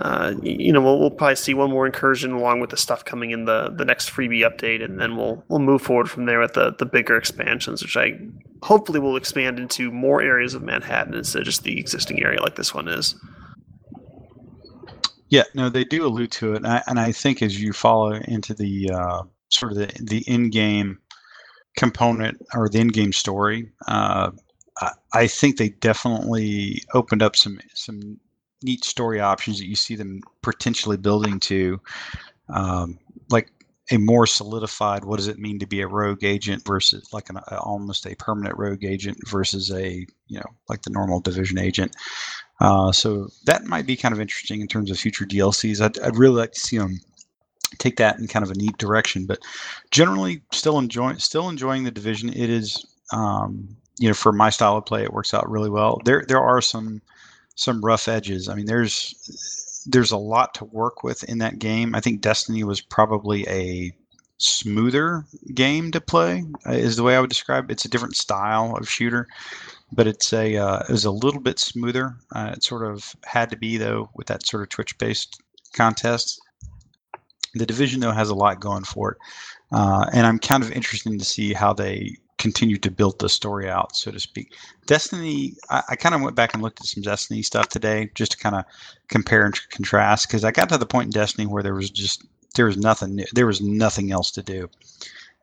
uh, 0.01 0.33
you 0.41 0.71
know, 0.71 0.81
we'll, 0.81 0.99
we'll 0.99 1.11
probably 1.11 1.35
see 1.35 1.53
one 1.53 1.69
more 1.69 1.85
incursion 1.85 2.31
along 2.31 2.59
with 2.59 2.69
the 2.69 2.77
stuff 2.77 3.05
coming 3.05 3.31
in 3.31 3.45
the 3.45 3.69
the 3.75 3.85
next 3.85 4.09
freebie 4.09 4.41
update, 4.41 4.83
and 4.83 4.99
then 4.99 5.15
we'll 5.15 5.43
we'll 5.47 5.59
move 5.59 5.81
forward 5.81 6.09
from 6.09 6.25
there 6.25 6.39
with 6.39 6.53
the 6.53 6.75
the 6.77 6.85
bigger 6.85 7.15
expansions, 7.15 7.81
which 7.81 7.97
I 7.97 8.19
hopefully 8.61 8.99
will 8.99 9.15
expand 9.15 9.59
into 9.59 9.91
more 9.91 10.21
areas 10.21 10.53
of 10.53 10.63
Manhattan 10.63 11.13
instead 11.13 11.39
of 11.39 11.45
just 11.45 11.63
the 11.63 11.79
existing 11.79 12.23
area 12.23 12.41
like 12.41 12.55
this 12.55 12.73
one 12.73 12.87
is. 12.87 13.15
Yeah, 15.29 15.43
no, 15.53 15.69
they 15.69 15.83
do 15.83 16.05
allude 16.05 16.31
to 16.33 16.53
it, 16.53 16.57
and 16.57 16.67
I, 16.67 16.83
and 16.87 16.99
I 16.99 17.11
think 17.11 17.41
as 17.41 17.61
you 17.61 17.73
follow 17.73 18.13
into 18.13 18.53
the 18.53 18.91
uh, 18.93 19.23
sort 19.49 19.71
of 19.71 19.77
the 19.77 19.91
the 20.01 20.23
in-game 20.27 20.99
component 21.77 22.37
or 22.53 22.69
the 22.69 22.79
in-game 22.79 23.13
story, 23.13 23.69
uh, 23.87 24.31
I, 24.79 24.91
I 25.13 25.27
think 25.27 25.57
they 25.57 25.69
definitely 25.69 26.83
opened 26.93 27.23
up 27.23 27.35
some 27.35 27.59
some 27.73 28.19
neat 28.65 28.83
story 28.83 29.19
options 29.19 29.59
that 29.59 29.67
you 29.67 29.75
see 29.75 29.95
them 29.95 30.21
potentially 30.41 30.97
building 30.97 31.39
to, 31.39 31.79
um, 32.49 32.99
like 33.29 33.49
a 33.91 33.97
more 33.97 34.25
solidified 34.25 35.05
what 35.05 35.17
does 35.17 35.27
it 35.27 35.37
mean 35.37 35.59
to 35.59 35.67
be 35.67 35.81
a 35.81 35.87
rogue 35.87 36.23
agent 36.23 36.65
versus 36.65 37.13
like 37.13 37.29
an 37.29 37.37
almost 37.59 38.07
a 38.07 38.15
permanent 38.15 38.57
rogue 38.57 38.83
agent 38.83 39.15
versus 39.27 39.71
a 39.71 40.03
you 40.25 40.39
know 40.39 40.55
like 40.67 40.81
the 40.81 40.89
normal 40.89 41.19
division 41.19 41.59
agent 41.59 41.95
uh, 42.61 42.91
so 42.91 43.27
that 43.45 43.65
might 43.65 43.85
be 43.85 43.95
kind 43.95 44.13
of 44.13 44.21
interesting 44.21 44.61
in 44.61 44.67
terms 44.67 44.89
of 44.89 44.97
future 44.97 45.25
DLCs. 45.25 45.81
I'd, 45.81 45.99
I'd 45.99 46.17
really 46.17 46.39
like 46.39 46.53
to 46.53 46.59
see 46.59 46.77
them 46.77 46.99
take 47.79 47.97
that 47.97 48.17
in 48.19 48.27
kind 48.27 48.43
of 48.43 48.51
a 48.51 48.55
neat 48.55 48.77
direction. 48.77 49.25
But 49.25 49.39
generally, 49.91 50.41
still 50.51 50.79
enjoying 50.79 51.19
still 51.19 51.49
enjoying 51.49 51.83
the 51.83 51.91
division. 51.91 52.29
It 52.29 52.49
is, 52.49 52.85
um, 53.11 53.75
you 53.99 54.07
know, 54.07 54.13
for 54.13 54.31
my 54.31 54.49
style 54.49 54.77
of 54.77 54.85
play, 54.85 55.03
it 55.03 55.13
works 55.13 55.33
out 55.33 55.49
really 55.49 55.69
well. 55.69 56.01
There 56.05 56.23
there 56.27 56.41
are 56.41 56.61
some 56.61 57.01
some 57.55 57.83
rough 57.83 58.07
edges. 58.07 58.47
I 58.49 58.55
mean, 58.55 58.65
there's 58.65 59.83
there's 59.87 60.11
a 60.11 60.17
lot 60.17 60.53
to 60.55 60.65
work 60.65 61.03
with 61.03 61.23
in 61.23 61.39
that 61.39 61.59
game. 61.59 61.95
I 61.95 61.99
think 62.01 62.21
Destiny 62.21 62.63
was 62.63 62.81
probably 62.81 63.47
a 63.47 63.95
smoother 64.37 65.25
game 65.53 65.91
to 65.91 66.01
play 66.01 66.43
uh, 66.67 66.71
is 66.71 66.97
the 66.97 67.03
way 67.03 67.15
I 67.15 67.21
would 67.21 67.29
describe 67.29 67.65
it. 67.65 67.73
It's 67.73 67.85
a 67.85 67.89
different 67.89 68.15
style 68.15 68.75
of 68.75 68.89
shooter 68.89 69.27
but 69.91 70.07
it's 70.07 70.33
a 70.33 70.57
uh, 70.57 70.79
it 70.79 70.91
was 70.91 71.05
a 71.05 71.11
little 71.11 71.41
bit 71.41 71.59
smoother. 71.59 72.15
Uh, 72.33 72.51
it 72.53 72.63
sort 72.63 72.83
of 72.83 73.15
had 73.23 73.49
to 73.49 73.57
be 73.57 73.77
though 73.77 74.09
with 74.15 74.27
that 74.27 74.45
sort 74.45 74.63
of 74.63 74.69
Twitch 74.69 74.97
based 74.97 75.41
contest. 75.73 76.39
The 77.53 77.65
division 77.65 78.01
though 78.01 78.11
has 78.11 78.29
a 78.29 78.35
lot 78.35 78.59
going 78.59 78.83
for 78.83 79.13
it, 79.13 79.17
uh, 79.71 80.07
and 80.13 80.27
I'm 80.27 80.39
kind 80.39 80.63
of 80.63 80.71
interested 80.71 81.17
to 81.17 81.25
see 81.25 81.53
how 81.53 81.73
they 81.73 82.17
continue 82.37 82.77
to 82.77 82.91
build 82.91 83.19
the 83.19 83.29
story 83.29 83.69
out, 83.69 83.95
so 83.95 84.11
to 84.11 84.19
speak. 84.19 84.53
Destiny, 84.85 85.53
I, 85.69 85.83
I 85.91 85.95
kind 85.95 86.15
of 86.15 86.21
went 86.21 86.35
back 86.35 86.53
and 86.53 86.61
looked 86.61 86.81
at 86.81 86.87
some 86.87 87.03
Destiny 87.03 87.41
stuff 87.41 87.69
today 87.69 88.11
just 88.15 88.33
to 88.33 88.37
kind 88.37 88.55
of 88.55 88.65
compare 89.07 89.45
and 89.45 89.69
contrast 89.69 90.27
because 90.27 90.43
I 90.43 90.51
got 90.51 90.69
to 90.69 90.77
the 90.77 90.85
point 90.85 91.05
in 91.05 91.11
Destiny 91.11 91.47
where 91.47 91.63
there 91.63 91.75
was 91.75 91.89
just 91.89 92.25
there 92.55 92.65
was 92.65 92.77
nothing 92.77 93.23
there 93.33 93.47
was 93.47 93.61
nothing 93.61 94.11
else 94.11 94.31
to 94.31 94.41
do 94.41 94.69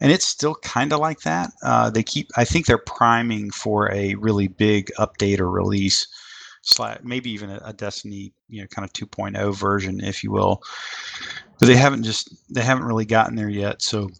and 0.03 0.11
it's 0.11 0.27
still 0.27 0.57
kind 0.57 0.93
of 0.93 0.99
like 0.99 1.21
that. 1.21 1.53
Uh, 1.63 1.89
they 1.89 2.03
keep, 2.03 2.29
I 2.37 2.45
think 2.45 2.67
they're 2.67 2.77
priming 2.77 3.53
for 3.53 3.89
a 3.93 4.17
really 4.17 4.49
big 4.49 4.91
update 4.99 5.39
or 5.39 5.49
release, 5.49 6.09
maybe 7.05 7.31
even 7.31 7.51
a, 7.51 7.61
a 7.67 7.73
Destiny, 7.73 8.33
you 8.49 8.61
know, 8.61 8.67
kind 8.67 8.85
of 8.85 8.93
2.0 8.95 9.55
version, 9.55 10.03
if 10.03 10.25
you 10.25 10.33
will. 10.33 10.61
But 11.61 11.67
they 11.67 11.77
haven't 11.77 12.03
just, 12.03 12.35
they 12.53 12.63
haven't 12.63 12.87
really 12.87 13.05
gotten 13.05 13.37
there 13.37 13.49
yet. 13.49 13.81
So 13.81 14.11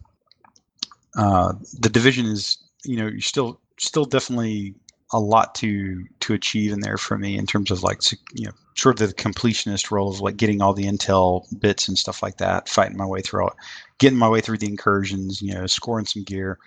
uh, 1.17 1.53
the 1.79 1.89
division 1.89 2.27
is, 2.27 2.59
you 2.85 2.97
know, 2.97 3.07
you're 3.07 3.21
still, 3.21 3.61
still 3.79 4.05
definitely 4.05 4.75
a 5.13 5.21
lot 5.21 5.55
to 5.55 6.05
to 6.21 6.33
achieve 6.33 6.73
in 6.73 6.81
there 6.81 6.97
for 6.97 7.19
me 7.19 7.37
in 7.37 7.47
terms 7.47 7.71
of 7.71 7.83
like 7.83 8.01
you 8.33 8.47
know 8.47 8.53
sort 8.77 9.01
of 9.01 9.09
the 9.09 9.15
completionist 9.15 9.91
role 9.91 10.09
of 10.09 10.21
like 10.21 10.37
getting 10.37 10.63
all 10.63 10.73
the 10.73 10.87
intel 10.87 11.45
bits 11.61 11.89
and 11.89 11.99
stuff 11.99 12.23
like 12.23 12.39
that, 12.39 12.69
fighting 12.69 12.97
my 12.97 13.05
way 13.05 13.21
through 13.21 13.47
it, 13.47 13.53
getting 13.99 14.19
my 14.19 14.29
way 14.29 14.41
through 14.41 14.57
the 14.57 14.67
incursions, 14.67 15.43
you 15.43 15.53
know, 15.53 15.67
scoring 15.67 16.07
some 16.07 16.25
gear. 16.25 16.59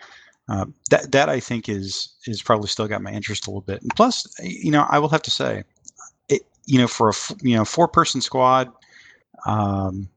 Uh, 0.47 0.65
that 0.91 1.11
that 1.11 1.27
I 1.27 1.39
think 1.39 1.67
is 1.67 2.13
is 2.27 2.43
probably 2.43 2.67
still 2.67 2.87
got 2.87 3.01
my 3.01 3.11
interest 3.11 3.47
a 3.47 3.49
little 3.49 3.61
bit. 3.61 3.81
And 3.81 3.91
plus, 3.95 4.27
you 4.43 4.69
know, 4.69 4.85
I 4.89 4.99
will 4.99 5.09
have 5.09 5.23
to 5.23 5.31
say, 5.31 5.63
it 6.29 6.43
you 6.65 6.77
know 6.77 6.87
for 6.87 7.09
a 7.09 7.13
you 7.41 7.55
know 7.55 7.65
four 7.65 7.87
person 7.87 8.21
squad, 8.21 8.71
um, 9.47 10.07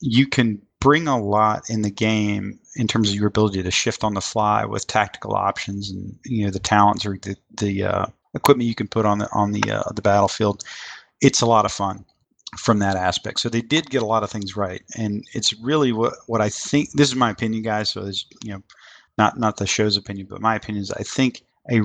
you 0.00 0.26
can 0.26 0.60
bring 0.80 1.06
a 1.06 1.20
lot 1.20 1.68
in 1.68 1.82
the 1.82 1.90
game 1.90 2.58
in 2.76 2.88
terms 2.88 3.10
of 3.10 3.14
your 3.14 3.28
ability 3.28 3.62
to 3.62 3.70
shift 3.70 4.04
on 4.04 4.14
the 4.14 4.20
fly 4.20 4.64
with 4.64 4.86
tactical 4.86 5.34
options 5.34 5.90
and 5.90 6.18
you 6.24 6.44
know 6.44 6.50
the 6.50 6.58
talents 6.58 7.06
or 7.06 7.16
the 7.22 7.36
the 7.56 7.84
uh, 7.84 8.06
equipment 8.34 8.68
you 8.68 8.74
can 8.74 8.88
put 8.88 9.06
on 9.06 9.18
the 9.18 9.28
on 9.32 9.52
the 9.52 9.62
uh, 9.70 9.90
the 9.94 10.02
battlefield. 10.02 10.64
It's 11.20 11.40
a 11.40 11.46
lot 11.46 11.64
of 11.64 11.72
fun 11.72 12.04
from 12.58 12.78
that 12.80 12.96
aspect. 12.96 13.40
So 13.40 13.48
they 13.48 13.62
did 13.62 13.90
get 13.90 14.02
a 14.02 14.06
lot 14.06 14.22
of 14.22 14.30
things 14.30 14.56
right, 14.56 14.82
and 14.96 15.24
it's 15.34 15.52
really 15.60 15.92
what 15.92 16.14
what 16.26 16.40
I 16.40 16.48
think. 16.48 16.90
This 16.92 17.08
is 17.08 17.16
my 17.16 17.30
opinion, 17.30 17.62
guys. 17.62 17.90
So 17.90 18.04
it's 18.04 18.26
you 18.42 18.52
know 18.52 18.62
not 19.18 19.38
not 19.38 19.56
the 19.56 19.66
show's 19.66 19.96
opinion, 19.96 20.26
but 20.28 20.40
my 20.40 20.54
opinion 20.56 20.82
is 20.82 20.90
I 20.90 21.02
think 21.02 21.42
a 21.70 21.80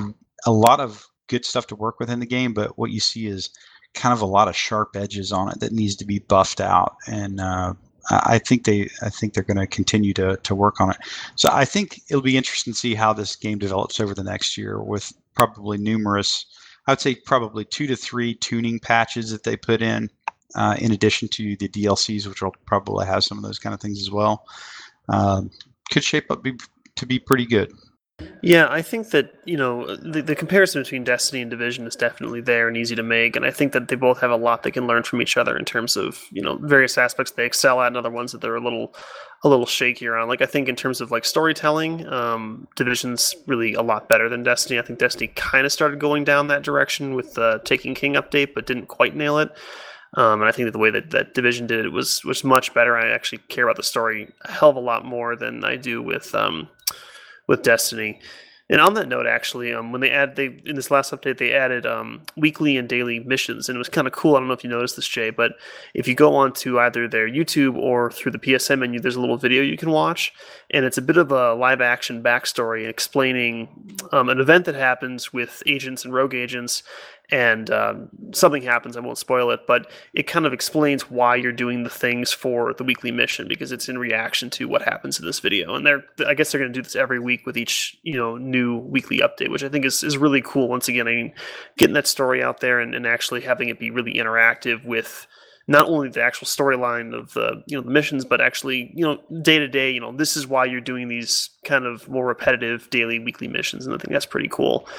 a 0.45 0.51
lot 0.51 0.79
of 0.79 1.05
good 1.27 1.45
stuff 1.45 1.67
to 1.67 1.75
work 1.75 1.99
with 1.99 2.09
in 2.09 2.19
the 2.19 2.25
game, 2.25 2.53
but 2.53 2.77
what 2.77 2.91
you 2.91 2.99
see 2.99 3.27
is 3.27 3.49
kind 3.93 4.13
of 4.13 4.21
a 4.21 4.25
lot 4.25 4.47
of 4.47 4.55
sharp 4.55 4.95
edges 4.95 5.31
on 5.31 5.49
it 5.49 5.59
that 5.59 5.71
needs 5.71 5.95
to 5.95 6.05
be 6.05 6.19
buffed 6.19 6.61
out 6.61 6.95
and 7.07 7.39
uh, 7.39 7.73
I 8.09 8.39
think 8.39 8.65
they 8.65 8.89
I 9.01 9.09
think 9.09 9.33
they're 9.33 9.43
going 9.43 9.57
to 9.57 9.67
continue 9.67 10.13
to 10.13 10.37
to 10.37 10.55
work 10.55 10.81
on 10.81 10.91
it. 10.91 10.97
So 11.35 11.49
I 11.51 11.65
think 11.65 12.01
it'll 12.09 12.21
be 12.21 12.37
interesting 12.37 12.73
to 12.73 12.79
see 12.79 12.95
how 12.95 13.13
this 13.13 13.35
game 13.35 13.59
develops 13.59 13.99
over 13.99 14.13
the 14.13 14.23
next 14.23 14.57
year 14.57 14.81
with 14.81 15.11
probably 15.35 15.77
numerous. 15.77 16.45
I 16.87 16.93
would 16.93 17.01
say 17.01 17.15
probably 17.15 17.65
two 17.65 17.87
to 17.87 17.95
three 17.95 18.33
tuning 18.33 18.79
patches 18.79 19.31
that 19.31 19.43
they 19.43 19.55
put 19.55 19.81
in, 19.81 20.09
uh, 20.55 20.75
in 20.79 20.91
addition 20.91 21.27
to 21.29 21.55
the 21.57 21.67
DLCs, 21.67 22.25
which 22.27 22.41
will 22.41 22.55
probably 22.65 23.05
have 23.05 23.23
some 23.23 23.37
of 23.37 23.43
those 23.43 23.59
kind 23.59 23.73
of 23.73 23.79
things 23.79 23.99
as 23.99 24.09
well. 24.09 24.45
Um, 25.07 25.51
could 25.91 26.03
shape 26.03 26.31
up 26.31 26.43
be, 26.43 26.53
to 26.95 27.05
be 27.05 27.19
pretty 27.19 27.45
good. 27.45 27.71
Yeah, 28.41 28.67
I 28.69 28.81
think 28.81 29.09
that 29.09 29.33
you 29.45 29.57
know 29.57 29.95
the, 29.95 30.21
the 30.21 30.35
comparison 30.35 30.81
between 30.81 31.03
Destiny 31.03 31.41
and 31.41 31.51
Division 31.51 31.85
is 31.87 31.95
definitely 31.95 32.41
there 32.41 32.67
and 32.67 32.77
easy 32.77 32.95
to 32.95 33.03
make, 33.03 33.35
and 33.35 33.45
I 33.45 33.51
think 33.51 33.73
that 33.73 33.87
they 33.87 33.95
both 33.95 34.19
have 34.21 34.31
a 34.31 34.35
lot 34.37 34.63
they 34.63 34.71
can 34.71 34.87
learn 34.87 35.03
from 35.03 35.21
each 35.21 35.37
other 35.37 35.57
in 35.57 35.65
terms 35.65 35.97
of 35.97 36.23
you 36.31 36.41
know 36.41 36.57
various 36.57 36.97
aspects 36.97 37.31
they 37.31 37.45
excel 37.45 37.81
at, 37.81 37.87
and 37.87 37.97
other 37.97 38.09
ones 38.09 38.31
that 38.31 38.41
they're 38.41 38.55
a 38.55 38.63
little 38.63 38.95
a 39.43 39.49
little 39.49 39.65
shakier 39.65 40.21
on. 40.21 40.27
Like 40.27 40.41
I 40.41 40.45
think 40.45 40.69
in 40.69 40.75
terms 40.75 41.01
of 41.01 41.11
like 41.11 41.25
storytelling, 41.25 42.07
um, 42.07 42.67
Division's 42.75 43.35
really 43.47 43.73
a 43.73 43.81
lot 43.81 44.09
better 44.09 44.29
than 44.29 44.43
Destiny. 44.43 44.79
I 44.79 44.83
think 44.83 44.99
Destiny 44.99 45.27
kind 45.35 45.65
of 45.65 45.71
started 45.71 45.99
going 45.99 46.23
down 46.23 46.47
that 46.47 46.63
direction 46.63 47.15
with 47.15 47.33
the 47.33 47.61
Taken 47.65 47.93
King 47.93 48.13
update, 48.13 48.53
but 48.53 48.65
didn't 48.65 48.87
quite 48.87 49.15
nail 49.15 49.37
it. 49.37 49.51
Um, 50.15 50.41
and 50.41 50.49
I 50.49 50.51
think 50.51 50.65
that 50.65 50.71
the 50.71 50.79
way 50.79 50.89
that, 50.89 51.11
that 51.11 51.33
Division 51.35 51.67
did 51.67 51.85
it 51.85 51.91
was 51.91 52.23
was 52.25 52.43
much 52.43 52.73
better. 52.73 52.97
I 52.97 53.09
actually 53.11 53.39
care 53.49 53.65
about 53.65 53.75
the 53.75 53.83
story 53.83 54.31
a 54.41 54.51
hell 54.51 54.69
of 54.69 54.75
a 54.75 54.79
lot 54.79 55.05
more 55.05 55.35
than 55.35 55.63
I 55.63 55.75
do 55.75 56.01
with 56.01 56.33
um, 56.33 56.67
with 57.49 57.63
Destiny. 57.63 58.19
And 58.71 58.79
on 58.79 58.93
that 58.93 59.07
note, 59.07 59.25
actually, 59.25 59.73
um, 59.73 59.91
when 59.91 59.99
they 59.99 60.11
add 60.11 60.35
they 60.35 60.61
in 60.63 60.75
this 60.75 60.91
last 60.91 61.11
update, 61.11 61.39
they 61.39 61.53
added 61.53 61.87
um, 61.87 62.21
weekly 62.37 62.77
and 62.77 62.87
daily 62.87 63.19
missions, 63.19 63.67
and 63.67 63.75
it 63.75 63.79
was 63.79 63.89
kind 63.89 64.05
of 64.05 64.13
cool. 64.13 64.35
I 64.35 64.39
don't 64.39 64.47
know 64.47 64.53
if 64.53 64.63
you 64.63 64.69
noticed 64.69 64.95
this, 64.95 65.07
Jay, 65.07 65.31
but 65.31 65.53
if 65.95 66.07
you 66.07 66.13
go 66.13 66.35
on 66.35 66.53
to 66.53 66.79
either 66.79 67.07
their 67.07 67.27
YouTube 67.27 67.75
or 67.75 68.11
through 68.11 68.33
the 68.33 68.37
PSN 68.37 68.77
menu, 68.77 68.99
there's 68.99 69.15
a 69.15 69.19
little 69.19 69.37
video 69.37 69.63
you 69.63 69.75
can 69.75 69.89
watch, 69.89 70.31
and 70.69 70.85
it's 70.85 70.99
a 70.99 71.01
bit 71.01 71.17
of 71.17 71.31
a 71.31 71.55
live 71.55 71.81
action 71.81 72.21
backstory 72.21 72.87
explaining 72.87 73.97
um, 74.11 74.29
an 74.29 74.39
event 74.39 74.65
that 74.65 74.75
happens 74.75 75.33
with 75.33 75.63
agents 75.65 76.05
and 76.05 76.13
rogue 76.13 76.35
agents, 76.35 76.83
and 77.31 77.69
um, 77.69 78.09
something 78.31 78.63
happens. 78.63 78.97
I 78.97 79.01
won't 79.01 79.17
spoil 79.17 79.51
it, 79.51 79.61
but 79.67 79.89
it 80.13 80.23
kind 80.23 80.45
of 80.45 80.53
explains 80.53 81.09
why 81.09 81.35
you're 81.35 81.51
doing 81.51 81.83
the 81.83 81.89
things 81.89 82.31
for 82.31 82.73
the 82.73 82.83
weekly 82.83 83.11
mission 83.11 83.47
because 83.47 83.71
it's 83.71 83.87
in 83.87 83.97
reaction 83.97 84.49
to 84.51 84.67
what 84.67 84.81
happens 84.81 85.19
in 85.19 85.25
this 85.25 85.39
video. 85.39 85.75
And 85.75 85.85
they're, 85.85 86.03
I 86.25 86.33
guess, 86.33 86.51
they're 86.51 86.59
going 86.59 86.73
to 86.73 86.77
do 86.77 86.83
this 86.83 86.95
every 86.95 87.19
week 87.19 87.45
with 87.45 87.57
each, 87.57 87.97
you 88.01 88.17
know, 88.17 88.37
new 88.37 88.77
weekly 88.77 89.19
update, 89.19 89.51
which 89.51 89.63
I 89.63 89.69
think 89.69 89.85
is 89.85 90.03
is 90.03 90.17
really 90.17 90.41
cool. 90.41 90.67
Once 90.67 90.87
again, 90.87 91.07
I 91.07 91.11
mean, 91.11 91.33
getting 91.77 91.93
that 91.93 92.07
story 92.07 92.41
out 92.41 92.61
there 92.61 92.79
and, 92.79 92.95
and 92.95 93.05
actually 93.05 93.41
having 93.41 93.69
it 93.69 93.79
be 93.79 93.91
really 93.91 94.15
interactive 94.15 94.83
with 94.83 95.27
not 95.69 95.87
only 95.87 96.09
the 96.09 96.23
actual 96.23 96.47
storyline 96.47 97.13
of 97.13 97.31
the 97.33 97.63
you 97.67 97.77
know 97.77 97.83
the 97.83 97.91
missions, 97.91 98.25
but 98.25 98.41
actually 98.41 98.91
you 98.95 99.05
know 99.05 99.21
day 99.43 99.59
to 99.59 99.67
day. 99.67 99.91
You 99.91 100.01
know, 100.01 100.11
this 100.11 100.35
is 100.35 100.47
why 100.47 100.65
you're 100.65 100.81
doing 100.81 101.07
these 101.07 101.51
kind 101.63 101.85
of 101.85 102.09
more 102.09 102.25
repetitive 102.25 102.89
daily, 102.89 103.19
weekly 103.19 103.47
missions, 103.47 103.85
and 103.85 103.93
I 103.93 103.99
think 103.99 104.11
that's 104.11 104.25
pretty 104.25 104.49
cool. 104.49 104.89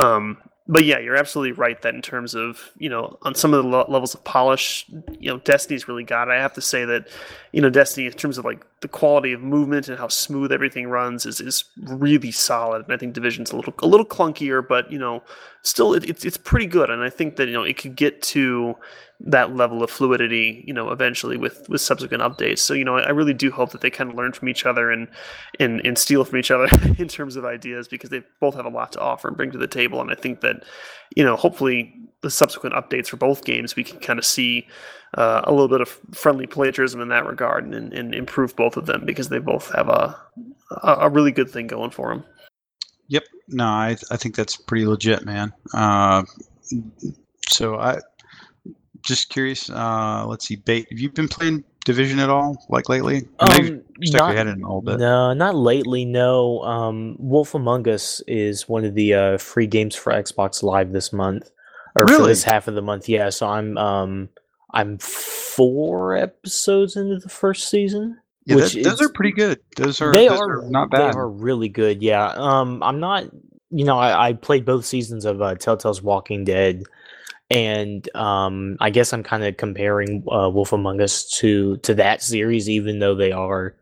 Um, 0.00 0.38
but 0.70 0.84
yeah, 0.84 1.00
you're 1.00 1.16
absolutely 1.16 1.50
right 1.50 1.82
that 1.82 1.96
in 1.96 2.00
terms 2.00 2.36
of 2.36 2.70
you 2.78 2.88
know 2.88 3.18
on 3.22 3.34
some 3.34 3.52
of 3.52 3.64
the 3.64 3.68
lo- 3.68 3.86
levels 3.88 4.14
of 4.14 4.22
polish, 4.22 4.86
you 5.18 5.28
know 5.28 5.38
Destiny's 5.40 5.88
really 5.88 6.04
got. 6.04 6.30
I 6.30 6.40
have 6.40 6.52
to 6.54 6.60
say 6.60 6.84
that 6.84 7.08
you 7.50 7.60
know 7.60 7.70
Destiny 7.70 8.06
in 8.06 8.12
terms 8.12 8.38
of 8.38 8.44
like 8.44 8.64
the 8.80 8.86
quality 8.86 9.32
of 9.32 9.40
movement 9.40 9.88
and 9.88 9.98
how 9.98 10.06
smooth 10.06 10.52
everything 10.52 10.86
runs 10.86 11.26
is 11.26 11.40
is 11.40 11.64
really 11.82 12.30
solid. 12.30 12.84
And 12.84 12.92
I 12.92 12.96
think 12.96 13.14
Division's 13.14 13.50
a 13.50 13.56
little 13.56 13.74
a 13.80 13.86
little 13.88 14.06
clunkier, 14.06 14.66
but 14.66 14.90
you 14.92 14.98
know 14.98 15.24
still 15.62 15.92
it, 15.92 16.08
it's 16.08 16.24
it's 16.24 16.36
pretty 16.36 16.66
good. 16.66 16.88
And 16.88 17.02
I 17.02 17.10
think 17.10 17.34
that 17.36 17.48
you 17.48 17.54
know 17.54 17.64
it 17.64 17.76
could 17.76 17.96
get 17.96 18.22
to 18.22 18.76
that 19.22 19.54
level 19.54 19.82
of 19.82 19.90
fluidity, 19.90 20.64
you 20.66 20.72
know, 20.72 20.90
eventually 20.90 21.36
with 21.36 21.68
with 21.68 21.80
subsequent 21.80 22.22
updates. 22.22 22.58
So 22.58 22.72
you 22.74 22.84
know, 22.84 22.96
I, 22.96 23.10
really 23.10 23.34
do 23.34 23.50
hope 23.50 23.70
that 23.72 23.82
they 23.82 23.90
kind 23.90 24.10
of 24.10 24.16
learn 24.16 24.32
from 24.32 24.48
each 24.48 24.64
other 24.64 24.90
and 24.90 25.08
and 25.58 25.84
and 25.84 25.98
steal 25.98 26.24
from 26.24 26.38
each 26.38 26.50
other 26.50 26.68
in 26.98 27.08
terms 27.08 27.36
of 27.36 27.44
ideas 27.44 27.86
because 27.86 28.10
they 28.10 28.22
both 28.40 28.54
have 28.54 28.64
a 28.64 28.70
lot 28.70 28.92
to 28.92 29.00
offer 29.00 29.28
and 29.28 29.36
bring 29.36 29.50
to 29.50 29.58
the 29.58 29.66
table. 29.66 30.00
And 30.00 30.10
I 30.10 30.14
think 30.14 30.40
that 30.40 30.64
you 31.14 31.24
know, 31.24 31.36
hopefully 31.36 31.94
the 32.22 32.30
subsequent 32.30 32.74
updates 32.74 33.08
for 33.08 33.16
both 33.16 33.44
games, 33.44 33.76
we 33.76 33.84
can 33.84 33.98
kind 34.00 34.18
of 34.18 34.24
see 34.24 34.66
uh, 35.14 35.42
a 35.44 35.50
little 35.50 35.68
bit 35.68 35.80
of 35.80 35.98
friendly 36.12 36.46
plagiarism 36.46 37.00
in 37.00 37.08
that 37.08 37.26
regard 37.26 37.64
and, 37.66 37.92
and 37.92 38.14
improve 38.14 38.54
both 38.56 38.76
of 38.76 38.86
them 38.86 39.04
because 39.04 39.28
they 39.28 39.38
both 39.38 39.70
have 39.74 39.88
a 39.88 40.16
a 40.82 41.10
really 41.10 41.32
good 41.32 41.50
thing 41.50 41.66
going 41.66 41.90
for 41.90 42.08
them. 42.08 42.24
Yep. 43.08 43.24
No, 43.48 43.64
I 43.64 43.96
I 44.10 44.16
think 44.16 44.34
that's 44.34 44.56
pretty 44.56 44.86
legit, 44.86 45.26
man. 45.26 45.52
Uh, 45.74 46.22
so 47.48 47.76
I 47.76 47.98
just 49.02 49.28
curious. 49.28 49.70
Uh, 49.70 50.24
let's 50.26 50.46
see, 50.46 50.56
bait. 50.56 50.86
Have 50.90 50.98
you 50.98 51.10
been 51.10 51.28
playing 51.28 51.64
Division 51.84 52.18
at 52.18 52.30
all, 52.30 52.64
like 52.68 52.88
lately? 52.88 53.28
Um, 53.38 53.82
stuck 54.02 54.20
not, 54.20 54.32
your 54.32 54.40
in 54.40 54.48
a 54.48 54.54
little 54.54 54.82
bit. 54.82 54.98
no, 54.98 55.32
not 55.32 55.54
lately. 55.54 56.04
No. 56.04 56.60
Um, 56.62 57.16
Wolf 57.18 57.54
Among 57.54 57.88
Us 57.88 58.20
is 58.26 58.68
one 58.68 58.84
of 58.84 58.94
the 58.94 59.14
uh, 59.14 59.38
free 59.38 59.66
games 59.66 59.94
for 59.96 60.12
Xbox 60.12 60.62
Live 60.62 60.92
this 60.92 61.12
month, 61.12 61.50
or 61.94 62.06
for 62.06 62.26
this 62.26 62.44
half 62.44 62.68
of 62.68 62.74
the 62.74 62.82
month. 62.82 63.08
Yeah, 63.08 63.30
so 63.30 63.48
I'm 63.48 63.76
um 63.78 64.28
I'm 64.72 64.98
four 64.98 66.16
episodes 66.16 66.96
into 66.96 67.18
the 67.18 67.28
first 67.28 67.70
season. 67.70 68.18
Yeah, 68.44 68.56
which 68.56 68.74
that, 68.74 68.84
those 68.84 68.94
is- 68.94 69.02
are 69.02 69.12
pretty 69.12 69.32
good. 69.32 69.60
Those 69.76 70.00
are 70.00 70.12
they 70.12 70.28
those 70.28 70.40
are 70.40 70.62
not 70.68 70.90
bad. 70.90 71.14
They 71.14 71.18
are 71.18 71.28
really 71.28 71.68
good. 71.68 72.02
Yeah. 72.02 72.26
Um, 72.26 72.82
I'm 72.82 73.00
not. 73.00 73.24
You 73.72 73.84
know, 73.84 73.98
I, 73.98 74.30
I 74.30 74.32
played 74.32 74.64
both 74.64 74.84
seasons 74.84 75.24
of 75.24 75.40
uh, 75.40 75.54
Telltale's 75.54 76.02
Walking 76.02 76.44
Dead, 76.44 76.82
and 77.50 78.08
um, 78.14 78.76
I 78.80 78.90
guess 78.90 79.12
I'm 79.12 79.22
kind 79.22 79.44
of 79.44 79.56
comparing 79.56 80.24
uh, 80.30 80.48
Wolf 80.50 80.72
Among 80.72 81.00
Us 81.00 81.28
to 81.38 81.76
to 81.78 81.94
that 81.94 82.22
series, 82.22 82.68
even 82.68 82.98
though 82.98 83.14
they 83.14 83.32
are 83.32 83.74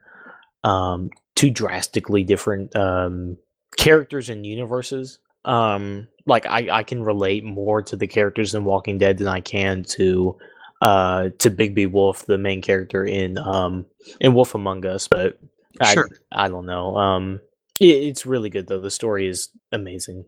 um, 0.64 1.10
two 1.36 1.50
drastically 1.50 2.24
different 2.24 2.74
um, 2.74 3.36
characters 3.76 4.30
and 4.30 4.46
universes. 4.46 5.18
Um, 5.44 6.08
like 6.26 6.46
I, 6.46 6.68
I 6.70 6.82
can 6.82 7.02
relate 7.02 7.44
more 7.44 7.82
to 7.82 7.96
the 7.96 8.06
characters 8.06 8.54
in 8.54 8.64
Walking 8.64 8.98
Dead 8.98 9.18
than 9.18 9.28
I 9.28 9.40
can 9.40 9.84
to 9.84 10.36
uh 10.80 11.30
to 11.38 11.50
Bigby 11.50 11.90
Wolf, 11.90 12.26
the 12.26 12.38
main 12.38 12.62
character 12.62 13.04
in 13.04 13.38
um 13.38 13.84
in 14.20 14.34
Wolf 14.34 14.54
Among 14.54 14.86
Us, 14.86 15.08
but 15.08 15.38
I, 15.80 15.94
Sure. 15.94 16.08
I 16.32 16.48
don't 16.48 16.66
know. 16.66 16.96
Um, 16.96 17.40
it, 17.80 17.86
it's 17.86 18.26
really 18.26 18.50
good 18.50 18.66
though. 18.66 18.80
The 18.80 18.90
story 18.90 19.28
is 19.28 19.48
amazing. 19.72 20.24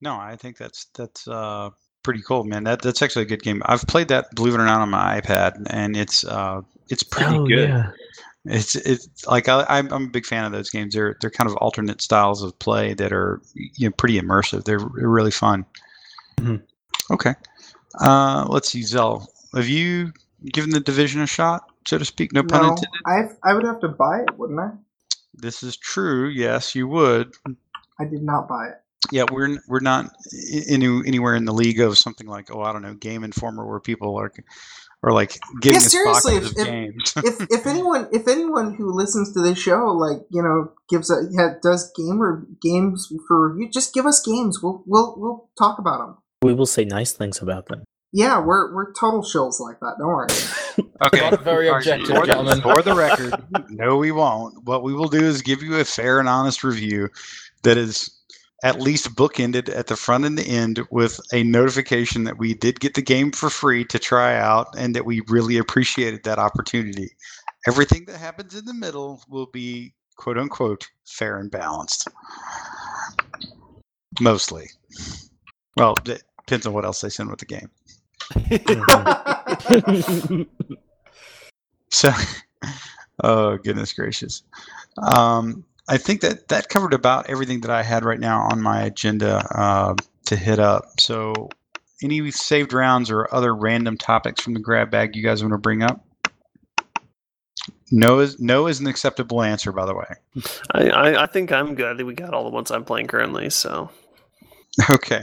No, 0.00 0.16
I 0.16 0.36
think 0.36 0.56
that's 0.56 0.86
that's 0.96 1.28
uh, 1.28 1.70
pretty 2.02 2.22
cool, 2.22 2.44
man. 2.44 2.64
That 2.64 2.82
that's 2.82 3.02
actually 3.02 3.22
a 3.22 3.28
good 3.28 3.42
game. 3.42 3.62
I've 3.66 3.86
played 3.86 4.08
that, 4.08 4.34
believe 4.34 4.54
it 4.54 4.60
or 4.60 4.64
not, 4.66 4.80
on 4.80 4.90
my 4.90 5.20
iPad, 5.20 5.66
and 5.70 5.96
it's 5.96 6.24
uh, 6.24 6.62
it's 6.88 7.02
pretty 7.02 7.36
Oh, 7.36 7.46
good. 7.46 7.68
yeah. 7.68 7.90
It's 8.44 8.74
it's 8.74 9.24
like 9.26 9.48
I, 9.48 9.64
I'm 9.68 9.92
I'm 9.92 10.04
a 10.06 10.10
big 10.10 10.26
fan 10.26 10.44
of 10.44 10.50
those 10.52 10.68
games. 10.68 10.94
They're 10.94 11.16
they're 11.20 11.30
kind 11.30 11.48
of 11.48 11.56
alternate 11.58 12.00
styles 12.00 12.42
of 12.42 12.58
play 12.58 12.92
that 12.94 13.12
are 13.12 13.40
you 13.54 13.88
know 13.88 13.92
pretty 13.96 14.20
immersive. 14.20 14.64
They're, 14.64 14.80
they're 14.80 15.08
really 15.08 15.30
fun. 15.30 15.64
Mhm. 16.38 16.60
Okay, 17.12 17.34
uh, 18.00 18.46
let's 18.48 18.70
see, 18.70 18.82
Zell. 18.82 19.28
Have 19.54 19.68
you 19.68 20.12
given 20.52 20.70
the 20.70 20.80
division 20.80 21.20
a 21.20 21.26
shot, 21.26 21.70
so 21.86 21.98
to 21.98 22.04
speak? 22.04 22.32
No 22.32 22.42
pun 22.42 22.64
intended. 22.64 22.88
I 23.06 23.28
I 23.44 23.54
would 23.54 23.64
have 23.64 23.80
to 23.80 23.88
buy 23.88 24.22
it, 24.22 24.36
wouldn't 24.36 24.58
I? 24.58 24.70
This 25.34 25.62
is 25.62 25.76
true. 25.76 26.28
Yes, 26.28 26.74
you 26.74 26.88
would. 26.88 27.34
I 28.00 28.04
did 28.04 28.24
not 28.24 28.48
buy 28.48 28.68
it. 28.70 28.81
Yeah, 29.10 29.24
we're 29.30 29.58
we're 29.68 29.80
not 29.80 30.06
i- 30.06 30.62
any, 30.68 30.86
anywhere 31.06 31.34
in 31.34 31.44
the 31.44 31.52
league 31.52 31.80
of 31.80 31.98
something 31.98 32.26
like 32.26 32.54
oh 32.54 32.62
I 32.62 32.72
don't 32.72 32.82
know 32.82 32.94
Game 32.94 33.24
Informer 33.24 33.66
where 33.66 33.80
people 33.80 34.16
are 34.16 34.32
are 35.02 35.12
like 35.12 35.36
giving 35.60 35.78
us 35.78 35.90
seriously, 35.90 36.34
boxes 36.34 36.52
if- 36.52 36.56
of 36.56 36.60
if- 36.60 36.66
games. 36.66 37.12
if 37.24 37.46
if 37.50 37.66
anyone 37.66 38.08
if 38.12 38.28
anyone 38.28 38.74
who 38.74 38.92
listens 38.92 39.32
to 39.32 39.40
this 39.42 39.58
show 39.58 39.86
like 39.86 40.18
you 40.30 40.42
know 40.42 40.72
gives 40.88 41.10
a 41.10 41.22
yeah, 41.32 41.54
does 41.62 41.90
game 41.96 42.22
or 42.22 42.46
games 42.62 43.12
for 43.26 43.50
review, 43.50 43.70
just 43.70 43.92
give 43.92 44.06
us 44.06 44.20
games. 44.24 44.62
We'll 44.62 44.84
we'll 44.86 45.14
we'll 45.18 45.50
talk 45.58 45.78
about 45.78 45.98
them. 45.98 46.18
We 46.42 46.54
will 46.54 46.66
say 46.66 46.84
nice 46.84 47.12
things 47.12 47.42
about 47.42 47.66
them. 47.66 47.84
Yeah, 48.12 48.40
we're 48.40 48.72
we're 48.74 48.92
total 48.92 49.22
shills 49.22 49.58
like 49.58 49.80
that. 49.80 49.96
Don't 49.98 50.08
worry. 50.08 50.28
Okay. 51.04 51.30
Not 51.30 51.42
very 51.42 51.68
objective, 51.68 52.06
for, 52.06 52.20
the, 52.20 52.26
gentlemen. 52.26 52.60
for 52.62 52.80
the 52.80 52.94
record, 52.94 53.34
no, 53.70 53.96
we 53.96 54.12
won't. 54.12 54.54
What 54.64 54.84
we 54.84 54.94
will 54.94 55.08
do 55.08 55.18
is 55.22 55.42
give 55.42 55.62
you 55.62 55.76
a 55.76 55.84
fair 55.84 56.20
and 56.20 56.28
honest 56.28 56.62
review 56.62 57.08
that 57.64 57.76
is 57.76 58.08
at 58.62 58.80
least 58.80 59.14
bookended 59.14 59.68
at 59.74 59.86
the 59.88 59.96
front 59.96 60.24
and 60.24 60.38
the 60.38 60.46
end 60.46 60.80
with 60.90 61.20
a 61.32 61.42
notification 61.42 62.24
that 62.24 62.38
we 62.38 62.54
did 62.54 62.80
get 62.80 62.94
the 62.94 63.02
game 63.02 63.32
for 63.32 63.50
free 63.50 63.84
to 63.86 63.98
try 63.98 64.36
out 64.36 64.68
and 64.76 64.94
that 64.94 65.04
we 65.04 65.20
really 65.28 65.58
appreciated 65.58 66.22
that 66.24 66.38
opportunity. 66.38 67.10
Everything 67.66 68.04
that 68.06 68.18
happens 68.18 68.54
in 68.54 68.64
the 68.64 68.74
middle 68.74 69.22
will 69.28 69.46
be 69.46 69.92
quote 70.16 70.38
unquote 70.38 70.88
fair 71.04 71.38
and 71.38 71.50
balanced. 71.50 72.08
Mostly. 74.20 74.68
Well, 75.76 75.94
it 76.06 76.22
depends 76.46 76.66
on 76.66 76.72
what 76.72 76.84
else 76.84 77.00
they 77.00 77.08
send 77.08 77.30
with 77.30 77.40
the 77.40 77.46
game. 77.46 77.70
So, 81.92 82.10
oh 83.22 83.58
goodness 83.58 83.92
gracious. 83.92 84.42
Um, 85.14 85.64
I 85.88 85.98
think 85.98 86.20
that 86.20 86.48
that 86.48 86.68
covered 86.68 86.94
about 86.94 87.28
everything 87.28 87.60
that 87.62 87.70
I 87.70 87.82
had 87.82 88.04
right 88.04 88.20
now 88.20 88.42
on 88.42 88.62
my 88.62 88.82
agenda 88.82 89.46
uh, 89.54 89.94
to 90.26 90.36
hit 90.36 90.58
up. 90.58 91.00
So, 91.00 91.50
any 92.02 92.30
saved 92.30 92.72
rounds 92.72 93.10
or 93.10 93.32
other 93.34 93.54
random 93.54 93.96
topics 93.96 94.42
from 94.42 94.54
the 94.54 94.60
grab 94.60 94.90
bag 94.90 95.16
you 95.16 95.22
guys 95.22 95.42
want 95.42 95.52
to 95.52 95.58
bring 95.58 95.82
up? 95.82 96.04
No 97.90 98.20
is 98.20 98.40
no 98.40 98.68
is 98.68 98.80
an 98.80 98.86
acceptable 98.86 99.42
answer, 99.42 99.72
by 99.72 99.84
the 99.86 99.94
way. 99.94 100.44
I, 100.70 100.88
I, 100.88 101.22
I 101.24 101.26
think 101.26 101.52
I'm 101.52 101.74
good. 101.74 101.92
I 101.92 101.96
think 101.96 102.06
we 102.06 102.14
got 102.14 102.32
all 102.32 102.44
the 102.44 102.50
ones 102.50 102.70
I'm 102.70 102.84
playing 102.84 103.08
currently. 103.08 103.50
So 103.50 103.90
Okay. 104.90 105.22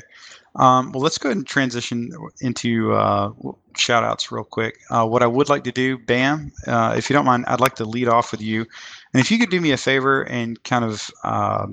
Um, 0.55 0.91
well, 0.91 1.01
let's 1.01 1.18
go 1.18 1.30
ahead 1.30 1.38
and 1.38 1.47
transition 1.47 2.12
into 2.41 2.93
uh, 2.93 3.32
shout 3.76 4.03
outs 4.03 4.32
real 4.32 4.43
quick. 4.43 4.80
Uh, 4.89 5.05
what 5.05 5.22
I 5.22 5.28
would 5.28 5.47
like 5.47 5.64
to 5.66 5.72
do, 5.72 5.97
Bam, 5.97 6.51
uh, 6.66 6.95
if 6.97 7.10
you 7.10 7.14
don't 7.14 7.26
mind, 7.26 7.45
I'd 7.47 7.60
like 7.60 7.76
to 7.76 7.86
lead 7.86 8.07
off 8.07 8.32
with 8.32 8.41
you. 8.41 8.66
And 9.14 9.22
if 9.22 9.32
you 9.32 9.39
could 9.39 9.49
do 9.49 9.60
me 9.60 9.72
a 9.72 9.78
favor 9.78 10.24
and 10.24 10.64
kind 10.64 10.86
of 10.86 11.10
um, 11.24 11.72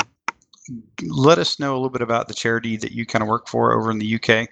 let 1.03 1.39
us 1.39 1.59
know 1.59 1.73
a 1.73 1.77
little 1.77 1.91
bit 1.91 2.03
about 2.03 2.29
the 2.29 2.35
charity 2.35 2.77
that 2.77 2.93
you 2.93 3.07
kind 3.07 3.23
of 3.23 3.29
work 3.29 3.49
for 3.49 3.73
over 3.73 3.91
in 3.91 3.99
the 3.99 4.15
UK. 4.15 4.49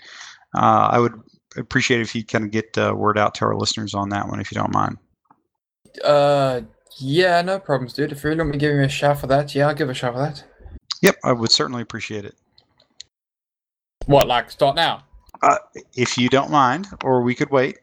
Uh, 0.54 0.88
I 0.90 0.98
would 0.98 1.20
appreciate 1.56 2.00
if 2.00 2.14
you 2.14 2.24
kind 2.24 2.44
of 2.44 2.50
get 2.50 2.76
uh, 2.78 2.94
word 2.94 3.18
out 3.18 3.34
to 3.36 3.44
our 3.44 3.56
listeners 3.56 3.94
on 3.94 4.08
that 4.10 4.28
one, 4.28 4.40
if 4.40 4.50
you 4.50 4.56
don't 4.56 4.72
mind. 4.72 4.98
Uh, 6.04 6.62
yeah, 6.98 7.42
no 7.42 7.58
problems, 7.58 7.92
dude. 7.92 8.12
If 8.12 8.22
you 8.22 8.30
really 8.30 8.38
want 8.38 8.50
me 8.50 8.52
to 8.52 8.58
give 8.58 8.76
me 8.76 8.84
a 8.84 8.88
shout 8.88 9.18
for 9.18 9.26
that, 9.28 9.54
yeah, 9.54 9.68
I'll 9.68 9.74
give 9.74 9.90
a 9.90 9.94
shout 9.94 10.14
for 10.14 10.20
that. 10.20 10.44
Yep, 11.02 11.16
I 11.24 11.32
would 11.32 11.50
certainly 11.50 11.82
appreciate 11.82 12.24
it. 12.24 12.34
What, 14.06 14.26
like 14.26 14.50
start 14.50 14.76
now? 14.76 15.04
Uh, 15.42 15.56
if 15.94 16.16
you 16.16 16.28
don't 16.28 16.50
mind, 16.50 16.86
or 17.02 17.22
we 17.22 17.34
could 17.34 17.50
wait. 17.50 17.78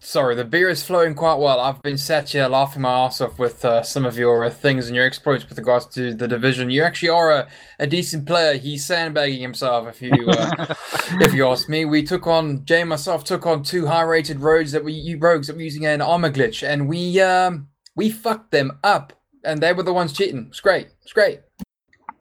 Sorry, 0.00 0.36
the 0.36 0.44
beer 0.44 0.68
is 0.68 0.84
flowing 0.84 1.14
quite 1.14 1.38
well. 1.38 1.58
I've 1.58 1.82
been 1.82 1.98
sat 1.98 2.30
here 2.30 2.46
laughing 2.46 2.82
my 2.82 3.06
ass 3.06 3.20
off 3.20 3.36
with 3.36 3.64
uh, 3.64 3.82
some 3.82 4.06
of 4.06 4.16
your 4.16 4.44
uh, 4.44 4.50
things 4.50 4.86
and 4.86 4.94
your 4.94 5.04
exploits 5.04 5.48
with 5.48 5.58
regards 5.58 5.86
to 5.86 6.14
the 6.14 6.28
division. 6.28 6.70
You 6.70 6.84
actually 6.84 7.08
are 7.08 7.32
a, 7.32 7.48
a 7.80 7.86
decent 7.86 8.24
player. 8.24 8.56
He's 8.56 8.86
sandbagging 8.86 9.40
himself, 9.40 9.88
if 9.88 10.00
you 10.00 10.12
uh, 10.28 10.74
if 11.20 11.34
you 11.34 11.48
ask 11.48 11.68
me. 11.68 11.84
We 11.84 12.04
took 12.04 12.28
on 12.28 12.64
Jay 12.64 12.82
and 12.82 12.88
myself 12.88 13.24
took 13.24 13.44
on 13.44 13.64
two 13.64 13.86
high 13.86 14.02
rated 14.02 14.38
roads 14.38 14.70
that 14.70 14.84
we 14.84 14.92
you 14.92 15.18
rogues 15.18 15.48
that 15.48 15.56
were 15.56 15.62
using 15.62 15.84
an 15.84 16.00
armor 16.00 16.30
glitch, 16.30 16.66
and 16.66 16.88
we 16.88 17.20
um 17.20 17.68
we 17.96 18.08
fucked 18.08 18.52
them 18.52 18.78
up, 18.84 19.12
and 19.42 19.60
they 19.60 19.72
were 19.72 19.82
the 19.82 19.92
ones 19.92 20.12
cheating. 20.12 20.46
It's 20.48 20.60
great. 20.60 20.88
It's 21.02 21.12
great. 21.12 21.40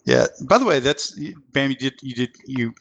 Yeah. 0.06 0.26
By 0.50 0.58
the 0.58 0.66
way, 0.66 0.80
that's 0.80 1.18
Bam. 1.52 1.70
You 1.70 1.76
did 1.76 1.94
you 2.02 2.16
did 2.16 2.36
you 2.48 2.74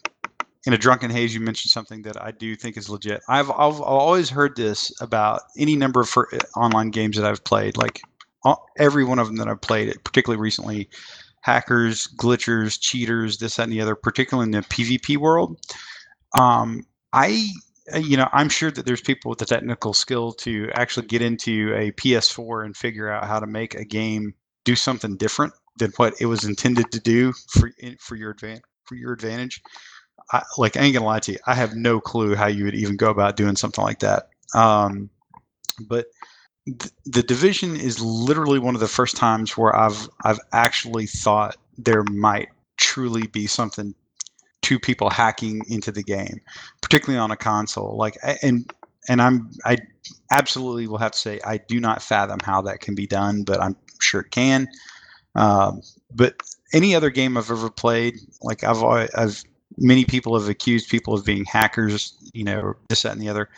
in 0.67 0.73
a 0.73 0.79
drunken 0.79 1.11
haze, 1.11 1.33
you 1.33 1.41
mentioned 1.41 1.71
something 1.71 2.03
that 2.03 2.21
I 2.21 2.33
do 2.33 2.57
think 2.57 2.77
is 2.77 2.91
legit. 2.91 3.23
I've 3.29 3.51
I've, 3.51 3.75
I've 3.75 3.81
always 3.81 4.29
heard 4.29 4.57
this 4.57 4.93
about 5.01 5.43
any 5.57 5.77
number 5.77 6.01
of 6.01 6.13
online 6.57 6.91
games 6.91 7.17
that 7.17 7.25
I've 7.25 7.45
played, 7.45 7.77
like 7.77 8.01
all, 8.43 8.67
every 8.77 9.05
one 9.05 9.21
of 9.21 9.29
them 9.29 9.37
that 9.37 9.49
I've 9.49 9.61
played, 9.61 9.95
particularly 10.05 10.41
recently. 10.41 10.89
Hackers, 11.43 12.09
glitchers, 12.17 12.77
cheaters, 12.81 13.39
this, 13.39 13.55
that, 13.55 13.63
and 13.65 13.73
the 13.73 13.81
other, 13.81 13.95
particularly 13.95 14.47
in 14.47 14.51
the 14.51 14.63
PvP 14.63 15.17
world. 15.17 15.57
Um, 16.37 16.85
I, 17.13 17.49
you 17.97 18.17
know, 18.17 18.29
I'm 18.33 18.49
sure 18.49 18.73
that 18.73 18.85
there's 18.85 19.01
people 19.01 19.29
with 19.29 19.39
the 19.39 19.47
technical 19.47 19.95
skill 19.95 20.33
to 20.33 20.69
actually 20.75 21.07
get 21.07 21.23
into 21.23 21.73
a 21.77 21.93
PS4 21.93 22.65
and 22.65 22.77
figure 22.77 23.09
out 23.09 23.29
how 23.29 23.39
to 23.39 23.47
make 23.47 23.77
a 23.77 23.85
game 23.85 24.35
do 24.65 24.75
something 24.75 25.17
different 25.17 25.53
than 25.79 25.93
what 25.99 26.15
it 26.21 26.27
was 26.27 26.43
intended 26.43 26.91
to 26.91 26.99
do 26.99 27.33
for 27.51 27.71
for 28.01 28.17
your 28.17 28.33
advantage. 28.33 28.65
For 28.85 28.97
your 28.97 29.13
advantage, 29.13 29.63
I, 30.33 30.43
like 30.59 30.77
I 30.77 30.81
ain't 30.83 30.95
gonna 30.95 31.07
lie 31.07 31.21
to 31.21 31.33
you, 31.33 31.39
I 31.47 31.55
have 31.55 31.75
no 31.77 32.01
clue 32.01 32.35
how 32.35 32.47
you 32.47 32.65
would 32.65 32.75
even 32.75 32.97
go 32.97 33.11
about 33.11 33.37
doing 33.37 33.57
something 33.57 33.85
like 33.85 34.01
that. 34.01 34.29
Um, 34.55 35.11
but 35.89 36.07
th- 36.67 36.93
the 37.07 37.23
division 37.23 37.77
is 37.77 38.01
literally 38.01 38.59
one 38.59 38.75
of 38.75 38.81
the 38.81 38.89
first 38.89 39.17
times 39.17 39.57
where 39.57 39.75
I've 39.75 40.09
I've 40.25 40.41
actually 40.53 41.07
thought 41.07 41.57
there 41.79 42.05
might 42.05 42.49
truly 42.77 43.27
be 43.29 43.47
something 43.47 43.95
to 44.63 44.79
people 44.79 45.11
hacking 45.11 45.63
into 45.69 45.93
the 45.93 46.03
game, 46.03 46.41
particularly 46.83 47.21
on 47.21 47.31
a 47.31 47.37
console. 47.37 47.97
Like 47.97 48.17
and 48.43 48.71
and 49.09 49.23
I'm 49.23 49.51
I 49.65 49.79
absolutely 50.33 50.89
will 50.89 50.99
have 50.99 51.13
to 51.13 51.19
say 51.19 51.41
I 51.45 51.59
do 51.59 51.81
not 51.81 52.03
fathom 52.03 52.41
how 52.43 52.63
that 52.63 52.81
can 52.81 52.95
be 52.95 53.07
done, 53.07 53.45
but 53.45 53.63
I'm 53.63 53.77
sure 54.01 54.23
it 54.23 54.31
can. 54.31 54.69
Um, 55.35 55.83
but 56.15 56.37
any 56.73 56.95
other 56.95 57.11
game 57.11 57.37
I've 57.37 57.51
ever 57.51 57.71
played, 57.71 58.17
like 58.43 58.65
I've 58.65 58.83
I've 58.83 59.43
many 59.79 60.05
people 60.05 60.39
have 60.39 60.49
accused 60.49 60.89
people 60.89 61.15
of 61.15 61.25
being 61.25 61.45
hackers, 61.45 62.17
you 62.33 62.45
know, 62.45 62.75
this, 62.89 63.03
that, 63.03 63.13
and 63.13 63.21
the 63.21 63.29
other. 63.29 63.49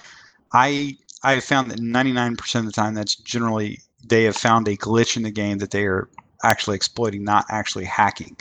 I 0.53 0.97
I 1.23 1.33
have 1.33 1.45
found 1.45 1.71
that 1.71 1.81
99% 1.81 2.61
of 2.61 2.67
the 2.67 2.73
time, 2.73 2.95
that's 2.95 3.17
generally 3.17 3.81
they 4.07 4.25
have 4.25 4.37
found 4.37 4.69
a 4.69 4.77
glitch 4.77 5.17
in 5.17 5.25
the 5.25 5.31
game 5.31 5.59
that 5.59 5.73
they 5.73 5.85
are 5.85 6.09
actually 6.45 6.77
exploiting, 6.77 7.25
not 7.25 7.45
actually 7.51 7.85
hacking. 7.85 8.37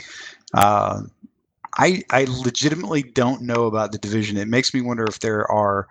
Uh, 0.54 1.02
I 1.76 2.02
I 2.10 2.24
legitimately 2.24 3.02
don't 3.02 3.42
know 3.42 3.66
about 3.66 3.92
the 3.92 3.98
division. 3.98 4.36
It 4.36 4.48
makes 4.48 4.72
me 4.72 4.80
wonder 4.80 5.04
if 5.04 5.20
there 5.20 5.50
are 5.50 5.88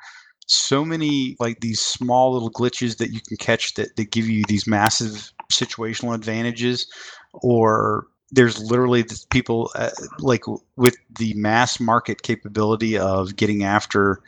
so 0.47 0.85
many 0.85 1.35
like 1.39 1.59
these 1.59 1.81
small 1.81 2.33
little 2.33 2.51
glitches 2.51 2.97
that 2.97 3.11
you 3.11 3.19
can 3.21 3.37
catch 3.37 3.73
that, 3.75 3.95
that 3.97 4.11
give 4.11 4.27
you 4.27 4.43
these 4.47 4.65
massive 4.65 5.31
situational 5.51 6.15
advantages 6.15 6.87
or 7.33 8.07
there's 8.31 8.59
literally 8.59 9.05
people 9.29 9.71
uh, 9.75 9.89
like 10.19 10.43
with 10.75 10.97
the 11.17 11.33
mass 11.35 11.79
market 11.79 12.23
capability 12.23 12.97
of 12.97 13.35
getting 13.35 13.63
after 13.63 14.21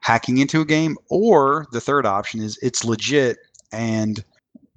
hacking 0.00 0.38
into 0.38 0.60
a 0.60 0.64
game 0.64 0.96
or 1.08 1.66
the 1.72 1.80
third 1.80 2.04
option 2.04 2.40
is 2.40 2.58
it's 2.62 2.84
legit 2.84 3.38
and 3.72 4.24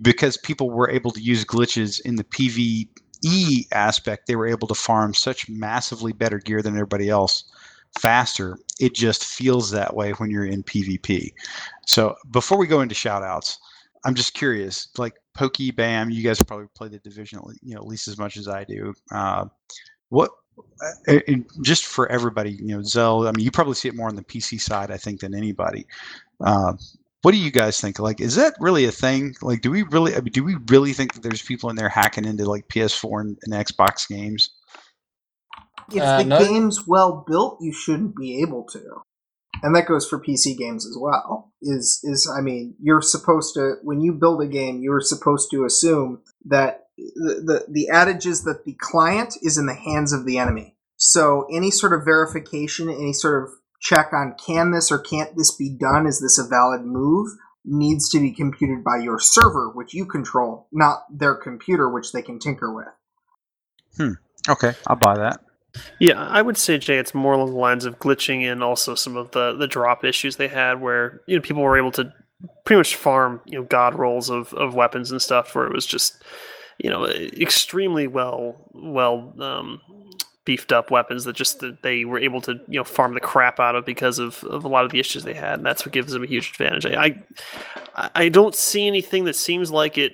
because 0.02 0.38
people 0.38 0.70
were 0.70 0.90
able 0.90 1.12
to 1.12 1.22
use 1.22 1.44
glitches 1.44 2.00
in 2.02 2.16
the 2.16 2.24
PvE 2.24 3.68
aspect 3.74 4.28
they 4.28 4.36
were 4.36 4.48
able 4.48 4.68
to 4.68 4.76
farm 4.76 5.14
such 5.14 5.50
massively 5.50 6.14
better 6.14 6.38
gear 6.40 6.62
than 6.62 6.76
everybody 6.76 7.10
else 7.10 7.44
faster. 8.00 8.60
It 8.80 8.94
just 8.94 9.26
feels 9.26 9.72
that 9.72 9.96
way 9.96 10.12
when 10.12 10.30
you're 10.30 10.46
in 10.46 10.64
PvP 10.64 11.34
so 11.86 12.16
before 12.30 12.58
we 12.60 12.68
go 12.68 12.82
into 12.82 12.96
shoutouts 12.96 13.58
I'm 14.06 14.14
just 14.14 14.36
curious 14.36 14.88
like 14.98 15.16
Pokey 15.38 15.72
Bam, 15.72 16.10
you 16.10 16.24
guys 16.24 16.42
probably 16.42 16.68
play 16.76 16.88
the 16.90 16.98
division, 17.00 17.40
you 17.62 17.76
know, 17.76 17.82
at 17.82 17.88
least 17.88 18.08
as 18.08 18.18
much 18.18 18.38
as 18.38 18.48
I 18.48 18.64
do. 18.64 18.94
Uh, 19.12 19.46
what, 20.10 20.32
uh, 21.08 21.20
just 21.62 21.86
for 21.86 22.12
everybody, 22.12 22.54
you 22.54 22.66
know, 22.66 22.82
Zell. 22.82 23.28
I 23.28 23.32
mean, 23.32 23.46
you 23.46 23.52
probably 23.52 23.76
see 23.76 23.88
it 23.88 23.96
more 23.96 24.10
on 24.10 24.16
the 24.16 24.24
PC 24.24 24.60
side, 24.60 24.90
I 24.90 24.98
think, 24.98 25.20
than 25.20 25.36
anybody. 25.36 25.86
Uh, 26.44 26.74
what 27.22 27.32
do 27.32 27.38
you 27.38 27.52
guys 27.52 27.80
think? 27.80 28.00
Like, 28.00 28.20
is 28.20 28.36
that 28.36 28.56
really 28.60 28.86
a 28.86 28.92
thing? 28.92 29.36
Like, 29.42 29.62
do 29.62 29.70
we 29.70 29.84
really? 29.84 30.16
I 30.16 30.22
mean, 30.22 30.32
do 30.32 30.44
we 30.44 30.56
really 30.70 30.94
think 30.94 31.14
that 31.14 31.22
there's 31.22 31.42
people 31.42 31.70
in 31.70 31.76
there 31.76 31.90
hacking 31.90 32.26
into 32.26 32.50
like 32.50 32.68
PS4 32.70 33.22
and, 33.22 33.38
and 33.44 33.54
Xbox 33.54 34.08
games? 34.08 34.50
If 35.92 36.02
uh, 36.02 36.18
the 36.18 36.24
no. 36.26 36.40
game's 36.40 36.88
well 36.88 37.24
built, 37.28 37.60
you 37.62 37.72
shouldn't 37.72 38.16
be 38.16 38.42
able 38.42 38.64
to 38.66 39.02
and 39.64 39.76
that 39.76 39.88
goes 39.88 40.08
for 40.08 40.20
PC 40.20 40.58
games 40.58 40.86
as 40.86 40.98
well. 41.00 41.52
Is 41.62 42.02
is 42.04 42.32
I 42.36 42.42
mean, 42.42 42.76
you're 42.80 43.02
supposed 43.02 43.54
to 43.56 43.76
when 43.84 44.02
you 44.02 44.14
build 44.14 44.42
a 44.42 44.48
game, 44.48 44.82
you're 44.82 45.02
supposed 45.02 45.50
to 45.52 45.66
assume 45.66 46.22
that 46.46 46.88
the, 46.98 47.42
the 47.44 47.66
the 47.70 47.90
adage 47.90 48.26
is 48.26 48.44
that 48.44 48.66
the 48.66 48.76
client 48.80 49.36
is 49.42 49.58
in 49.58 49.66
the 49.66 49.76
hands 49.76 50.14
of 50.14 50.26
the 50.26 50.38
enemy. 50.38 50.76
So 50.98 51.46
any 51.52 51.72
sort 51.72 51.94
of 51.94 52.06
verification, 52.06 52.90
any 52.90 53.14
sort 53.14 53.44
of 53.44 53.50
check 53.80 54.12
on 54.14 54.36
can 54.44 54.72
this 54.72 54.92
or 54.92 55.00
can't 55.00 55.36
this 55.36 55.56
be 55.56 55.70
done? 55.70 56.08
Is 56.08 56.20
this 56.20 56.40
a 56.40 56.48
valid 56.48 56.82
move? 56.82 57.30
Needs 57.64 58.10
to 58.12 58.20
be 58.20 58.32
computed 58.32 58.84
by 58.84 58.98
your 58.98 59.20
server, 59.20 59.70
which 59.70 59.94
you 59.94 60.06
control, 60.06 60.68
not 60.72 61.04
their 61.12 61.36
computer, 61.36 61.90
which 61.90 62.14
they 62.14 62.22
can 62.22 62.40
tinker 62.40 62.74
with. 62.74 62.88
Hmm. 63.98 64.14
Okay, 64.50 64.74
I'll 64.88 64.96
buy 64.96 65.18
that. 65.18 65.42
Yeah, 66.00 66.22
I 66.22 66.42
would 66.42 66.58
say 66.58 66.78
Jay, 66.78 66.98
it's 66.98 67.14
more 67.14 67.34
along 67.34 67.52
the 67.52 67.58
lines 67.58 67.86
of 67.86 68.00
glitching 68.00 68.50
and 68.50 68.64
also 68.64 68.96
some 68.96 69.18
of 69.18 69.32
the 69.32 69.54
the 69.54 69.68
drop 69.68 70.04
issues 70.04 70.36
they 70.36 70.48
had, 70.48 70.82
where 70.82 71.22
you 71.28 71.36
know 71.36 71.42
people 71.42 71.64
were 71.64 71.78
able 71.78 71.92
to 71.94 72.14
pretty 72.66 72.80
much 72.80 72.96
farm 72.96 73.42
you 73.46 73.58
know 73.58 73.66
god 73.66 73.96
rolls 73.96 74.30
of 74.30 74.54
of 74.54 74.76
weapons 74.76 75.12
and 75.12 75.22
stuff, 75.22 75.56
where 75.56 75.66
it 75.66 75.74
was 75.74 75.86
just 75.86 76.24
you 76.78 76.90
know 76.90 77.06
extremely 77.06 78.08
well 78.08 78.56
well 78.74 79.34
um, 79.40 79.82
beefed 80.46 80.72
up 80.72 80.92
weapons 80.92 81.26
that 81.26 81.36
just 81.36 81.60
that 81.60 81.82
they 81.84 82.06
were 82.06 82.20
able 82.20 82.42
to 82.42 82.54
you 82.68 82.80
know 82.80 82.84
farm 82.84 83.14
the 83.14 83.20
crap 83.20 83.60
out 83.60 83.76
of 83.76 83.86
because 83.86 84.20
of, 84.20 84.44
of 84.46 84.64
a 84.64 84.68
lot 84.68 84.86
of 84.86 84.92
the 84.92 85.00
issues 85.00 85.24
they 85.24 85.34
had, 85.34 85.56
and 85.56 85.66
that's 85.66 85.86
what 85.86 85.94
gives 85.94 86.14
them 86.14 86.24
a 86.24 86.28
huge 86.28 86.52
advantage. 86.52 86.86
I 86.86 87.22
I 88.16 88.30
don't 88.30 88.56
see 88.56 88.88
anything 88.88 89.26
that 89.26 89.36
seems 89.36 89.72
like 89.72 89.98
it 89.98 90.14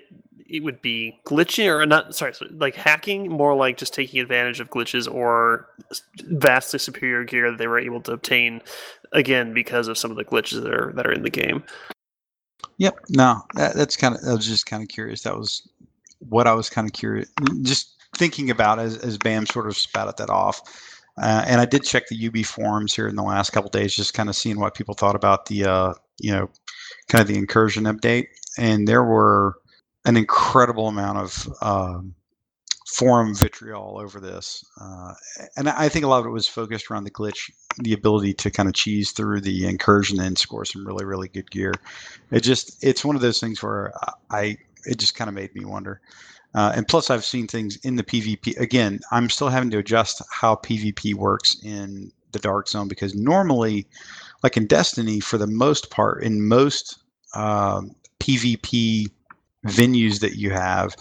it 0.54 0.64
would 0.64 0.82
be 0.82 1.20
glitching 1.26 1.68
or 1.68 1.86
not 1.86 2.16
sorry 2.16 2.32
like 2.52 2.76
hacking 2.76 3.30
more 3.30 3.56
like 3.56 3.76
just 3.76 3.94
taking 3.94 4.22
advantage 4.22 4.60
of 4.60 4.70
glitches 4.70 5.12
or 5.12 5.68
vastly 6.26 6.78
superior 6.78 7.24
gear 7.24 7.50
that 7.52 7.58
they 7.58 7.68
were 7.68 7.80
able 7.80 8.00
to 8.00 8.12
obtain 8.12 8.62
again 9.12 9.54
because 9.54 9.88
of 9.88 9.98
some 9.98 10.12
of 10.12 10.18
the 10.18 10.24
glitches 10.24 10.62
that 10.62 10.74
are 10.74 10.94
that 10.96 11.08
are 11.08 11.12
in 11.12 11.24
the 11.24 11.30
game. 11.30 11.64
Yep 12.78 13.00
no 13.10 13.42
that, 13.56 13.76
that's 13.76 13.98
kind 13.98 14.16
of 14.16 14.22
i 14.28 14.34
was 14.34 14.48
just 14.48 14.66
kind 14.66 14.84
of 14.84 14.90
curious. 14.90 15.24
That 15.24 15.38
was 15.38 15.68
what 16.30 16.48
i 16.48 16.54
was 16.54 16.70
kind 16.70 16.88
of 16.88 16.94
curious 16.94 17.30
just 17.64 17.96
thinking 18.16 18.50
about 18.52 18.80
as, 18.80 18.98
as 19.00 19.18
bam 19.18 19.46
sort 19.48 19.68
of 19.68 19.76
spouted 19.76 20.16
that 20.18 20.30
off. 20.30 20.62
Uh, 21.22 21.44
and 21.48 21.60
i 21.60 21.66
did 21.66 21.84
check 21.84 22.08
the 22.08 22.28
ub 22.28 22.46
forums 22.46 22.94
here 22.94 23.08
in 23.08 23.16
the 23.16 23.24
last 23.24 23.52
couple 23.52 23.70
days 23.70 23.96
just 23.96 24.14
kind 24.14 24.30
of 24.30 24.36
seeing 24.36 24.60
what 24.60 24.76
people 24.76 24.94
thought 24.94 25.16
about 25.16 25.48
the 25.48 25.66
uh, 25.66 25.94
you 26.20 26.32
know 26.32 26.48
kind 27.10 27.22
of 27.22 27.28
the 27.28 27.38
incursion 27.38 27.86
update. 27.86 28.28
And 28.58 28.88
there 28.88 29.04
were 29.04 29.56
an 30.06 30.18
incredible 30.18 30.88
amount 30.88 31.18
of 31.18 31.48
um, 31.62 32.16
forum 32.88 33.36
vitriol 33.36 33.98
over 34.00 34.20
this, 34.20 34.64
uh, 34.82 35.14
and 35.58 35.70
I 35.70 35.90
think 35.90 36.06
a 36.06 36.08
lot 36.08 36.20
of 36.20 36.26
it 36.26 36.32
was 36.32 36.48
focused 36.48 36.92
around 36.92 37.06
the 37.06 37.12
glitch, 37.12 37.50
the 37.80 37.94
ability 37.94 38.34
to 38.36 38.52
kind 38.52 38.68
of 38.70 38.76
cheese 38.76 39.12
through 39.12 39.42
the 39.42 39.68
incursion 39.68 40.20
and 40.20 40.38
score 40.38 40.66
some 40.66 40.86
really 40.86 41.06
really 41.06 41.28
good 41.28 41.50
gear. 41.52 41.74
It 42.32 42.42
just 42.42 42.84
it's 42.84 43.06
one 43.06 43.16
of 43.16 43.22
those 43.22 43.40
things 43.40 43.62
where 43.64 43.94
I 44.30 44.58
it 44.86 45.00
just 45.00 45.16
kind 45.16 45.30
of 45.30 45.34
made 45.34 45.54
me 45.56 45.66
wonder. 45.66 46.02
Uh, 46.56 46.72
and 46.76 46.88
plus, 46.88 47.10
I've 47.10 47.26
seen 47.26 47.48
things 47.48 47.78
in 47.78 47.96
the 47.96 48.04
PvP. 48.04 48.60
Again, 48.60 49.00
I'm 49.12 49.30
still 49.30 49.50
having 49.50 49.72
to 49.72 49.80
adjust 49.80 50.22
how 50.32 50.56
PvP 50.56 51.16
works 51.16 51.58
in 51.64 52.12
the 52.32 52.40
Dark 52.40 52.68
Zone 52.68 52.88
because 52.88 53.16
normally, 53.16 53.88
like 54.44 54.58
in 54.58 54.68
Destiny, 54.68 55.20
for 55.20 55.38
the 55.38 55.48
most 55.48 55.90
part, 55.90 56.24
in 56.24 56.48
most 56.48 57.00
um, 57.34 57.96
PvP 58.20 59.10
venues 59.66 60.20
that 60.20 60.36
you 60.36 60.52
have, 60.52 60.96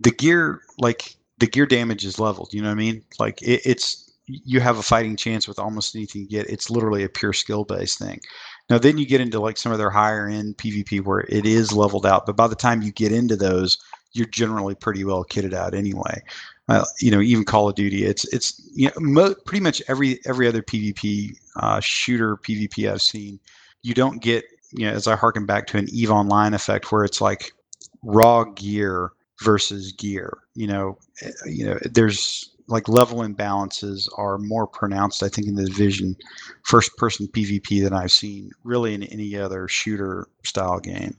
the 0.00 0.10
gear 0.10 0.60
like 0.78 1.16
the 1.38 1.46
gear 1.46 1.66
damage 1.66 2.04
is 2.04 2.18
leveled. 2.18 2.52
You 2.52 2.62
know 2.62 2.68
what 2.68 2.74
I 2.74 2.78
mean? 2.78 3.02
Like 3.18 3.42
it, 3.42 3.62
it's 3.64 4.10
you 4.26 4.60
have 4.60 4.78
a 4.78 4.82
fighting 4.82 5.16
chance 5.16 5.48
with 5.48 5.58
almost 5.58 5.94
anything 5.96 6.22
you 6.22 6.28
get. 6.28 6.48
It's 6.48 6.70
literally 6.70 7.02
a 7.04 7.08
pure 7.08 7.32
skill 7.32 7.64
based 7.64 7.98
thing. 7.98 8.20
Now 8.68 8.78
then 8.78 8.98
you 8.98 9.06
get 9.06 9.20
into 9.20 9.40
like 9.40 9.56
some 9.56 9.72
of 9.72 9.78
their 9.78 9.90
higher 9.90 10.28
end 10.28 10.56
PvP 10.56 11.04
where 11.04 11.20
it 11.28 11.46
is 11.46 11.72
leveled 11.72 12.06
out, 12.06 12.26
but 12.26 12.36
by 12.36 12.46
the 12.46 12.54
time 12.54 12.82
you 12.82 12.92
get 12.92 13.12
into 13.12 13.36
those, 13.36 13.78
you're 14.12 14.26
generally 14.26 14.74
pretty 14.74 15.04
well 15.04 15.24
kitted 15.24 15.54
out 15.54 15.74
anyway. 15.74 16.22
Uh, 16.68 16.84
you 17.00 17.10
know, 17.10 17.20
even 17.20 17.44
Call 17.44 17.68
of 17.68 17.74
Duty, 17.74 18.04
it's 18.04 18.24
it's 18.32 18.60
you 18.72 18.86
know 18.86 18.92
mo- 18.98 19.34
pretty 19.44 19.62
much 19.62 19.82
every 19.88 20.20
every 20.26 20.46
other 20.46 20.62
PvP 20.62 21.32
uh, 21.56 21.80
shooter 21.80 22.36
PvP 22.36 22.90
I've 22.90 23.02
seen, 23.02 23.40
you 23.82 23.92
don't 23.92 24.22
get 24.22 24.44
you 24.72 24.86
know 24.86 24.92
as 24.92 25.08
I 25.08 25.16
harken 25.16 25.46
back 25.46 25.66
to 25.68 25.78
an 25.78 25.88
Eve 25.90 26.10
Online 26.12 26.54
effect 26.54 26.92
where 26.92 27.04
it's 27.04 27.20
like 27.20 27.52
raw 28.02 28.44
gear 28.44 29.12
versus 29.40 29.92
gear. 29.92 30.38
You 30.54 30.66
know, 30.66 30.98
eh, 31.22 31.30
you 31.46 31.66
know, 31.66 31.78
there's 31.82 32.50
like 32.68 32.88
level 32.88 33.18
imbalances 33.18 34.08
are 34.16 34.38
more 34.38 34.66
pronounced, 34.66 35.22
I 35.22 35.28
think, 35.28 35.48
in 35.48 35.56
the 35.56 35.64
division 35.64 36.16
first 36.62 36.96
person 36.96 37.26
PvP 37.28 37.82
than 37.82 37.92
I've 37.92 38.12
seen 38.12 38.52
really 38.64 38.94
in 38.94 39.02
any 39.04 39.36
other 39.36 39.66
shooter 39.68 40.28
style 40.44 40.78
game. 40.78 41.16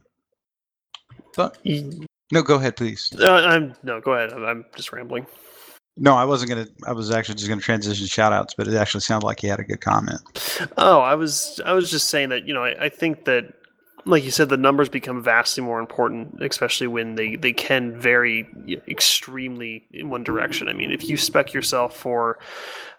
So, 1.36 1.52
no, 2.32 2.42
go 2.42 2.56
ahead, 2.56 2.78
please. 2.78 3.14
Uh, 3.20 3.32
I'm 3.32 3.74
no, 3.84 4.00
go 4.00 4.14
ahead. 4.14 4.34
I'm, 4.34 4.46
I'm 4.46 4.66
just 4.76 4.92
rambling. 4.92 5.28
No, 5.98 6.16
I 6.16 6.24
wasn't 6.24 6.50
gonna. 6.50 6.68
I 6.88 6.94
was 6.94 7.12
actually 7.12 7.36
just 7.36 7.50
gonna 7.50 7.62
transition 7.62 8.08
shout 8.08 8.32
outs, 8.32 8.54
but 8.54 8.68
it 8.68 8.76
actually 8.76 9.02
sounded 9.02 9.26
like 9.26 9.42
he 9.42 9.48
had 9.48 9.60
a 9.60 9.64
good 9.64 9.82
comment. 9.82 10.22
Oh, 10.78 11.00
I 11.02 11.16
was 11.16 11.60
I 11.66 11.74
was 11.74 11.92
just 11.92 12.10
saying 12.10 12.30
that 12.30 12.48
you 12.48 12.54
know 12.54 12.64
I, 12.64 12.86
I 12.86 12.90
think 12.90 13.26
that 13.26 13.54
like 14.06 14.24
you 14.24 14.32
said 14.32 14.50
the 14.50 14.58
numbers 14.58 14.90
become 14.90 15.24
vastly 15.24 15.64
more 15.64 15.80
important, 15.80 16.42
especially 16.42 16.88
when 16.88 17.16
they 17.16 17.36
they 17.36 17.54
can 17.54 18.00
vary 18.00 18.48
extremely 18.88 19.86
in 19.92 20.10
one 20.10 20.24
direction. 20.24 20.68
I 20.68 20.74
mean, 20.74 20.92
if 20.92 21.08
you 21.08 21.18
spec 21.18 21.54
yourself 21.54 21.96
for, 21.96 22.40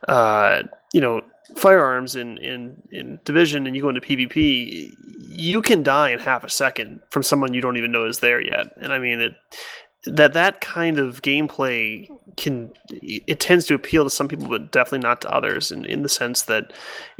uh, 0.08 0.62
you 0.92 1.00
know, 1.00 1.22
firearms 1.56 2.16
in 2.16 2.38
in 2.38 2.82
in 2.90 3.18
division 3.24 3.66
and 3.66 3.74
you 3.74 3.82
go 3.82 3.88
into 3.88 4.00
PvP, 4.00 4.94
you 5.28 5.62
can 5.62 5.82
die 5.82 6.10
in 6.10 6.18
half 6.18 6.44
a 6.44 6.50
second 6.50 7.00
from 7.10 7.22
someone 7.22 7.54
you 7.54 7.60
don't 7.60 7.76
even 7.76 7.92
know 7.92 8.06
is 8.06 8.20
there 8.20 8.40
yet. 8.40 8.68
And 8.80 8.92
I 8.92 8.98
mean 8.98 9.20
it 9.20 9.34
that 10.04 10.32
that 10.32 10.60
kind 10.60 10.98
of 10.98 11.22
gameplay 11.22 12.08
can 12.36 12.72
it 12.90 13.38
tends 13.38 13.66
to 13.66 13.74
appeal 13.74 14.04
to 14.04 14.10
some 14.10 14.26
people 14.26 14.48
but 14.48 14.72
definitely 14.72 14.98
not 14.98 15.20
to 15.20 15.30
others 15.30 15.70
in, 15.70 15.84
in 15.84 16.02
the 16.02 16.08
sense 16.08 16.42
that 16.42 16.72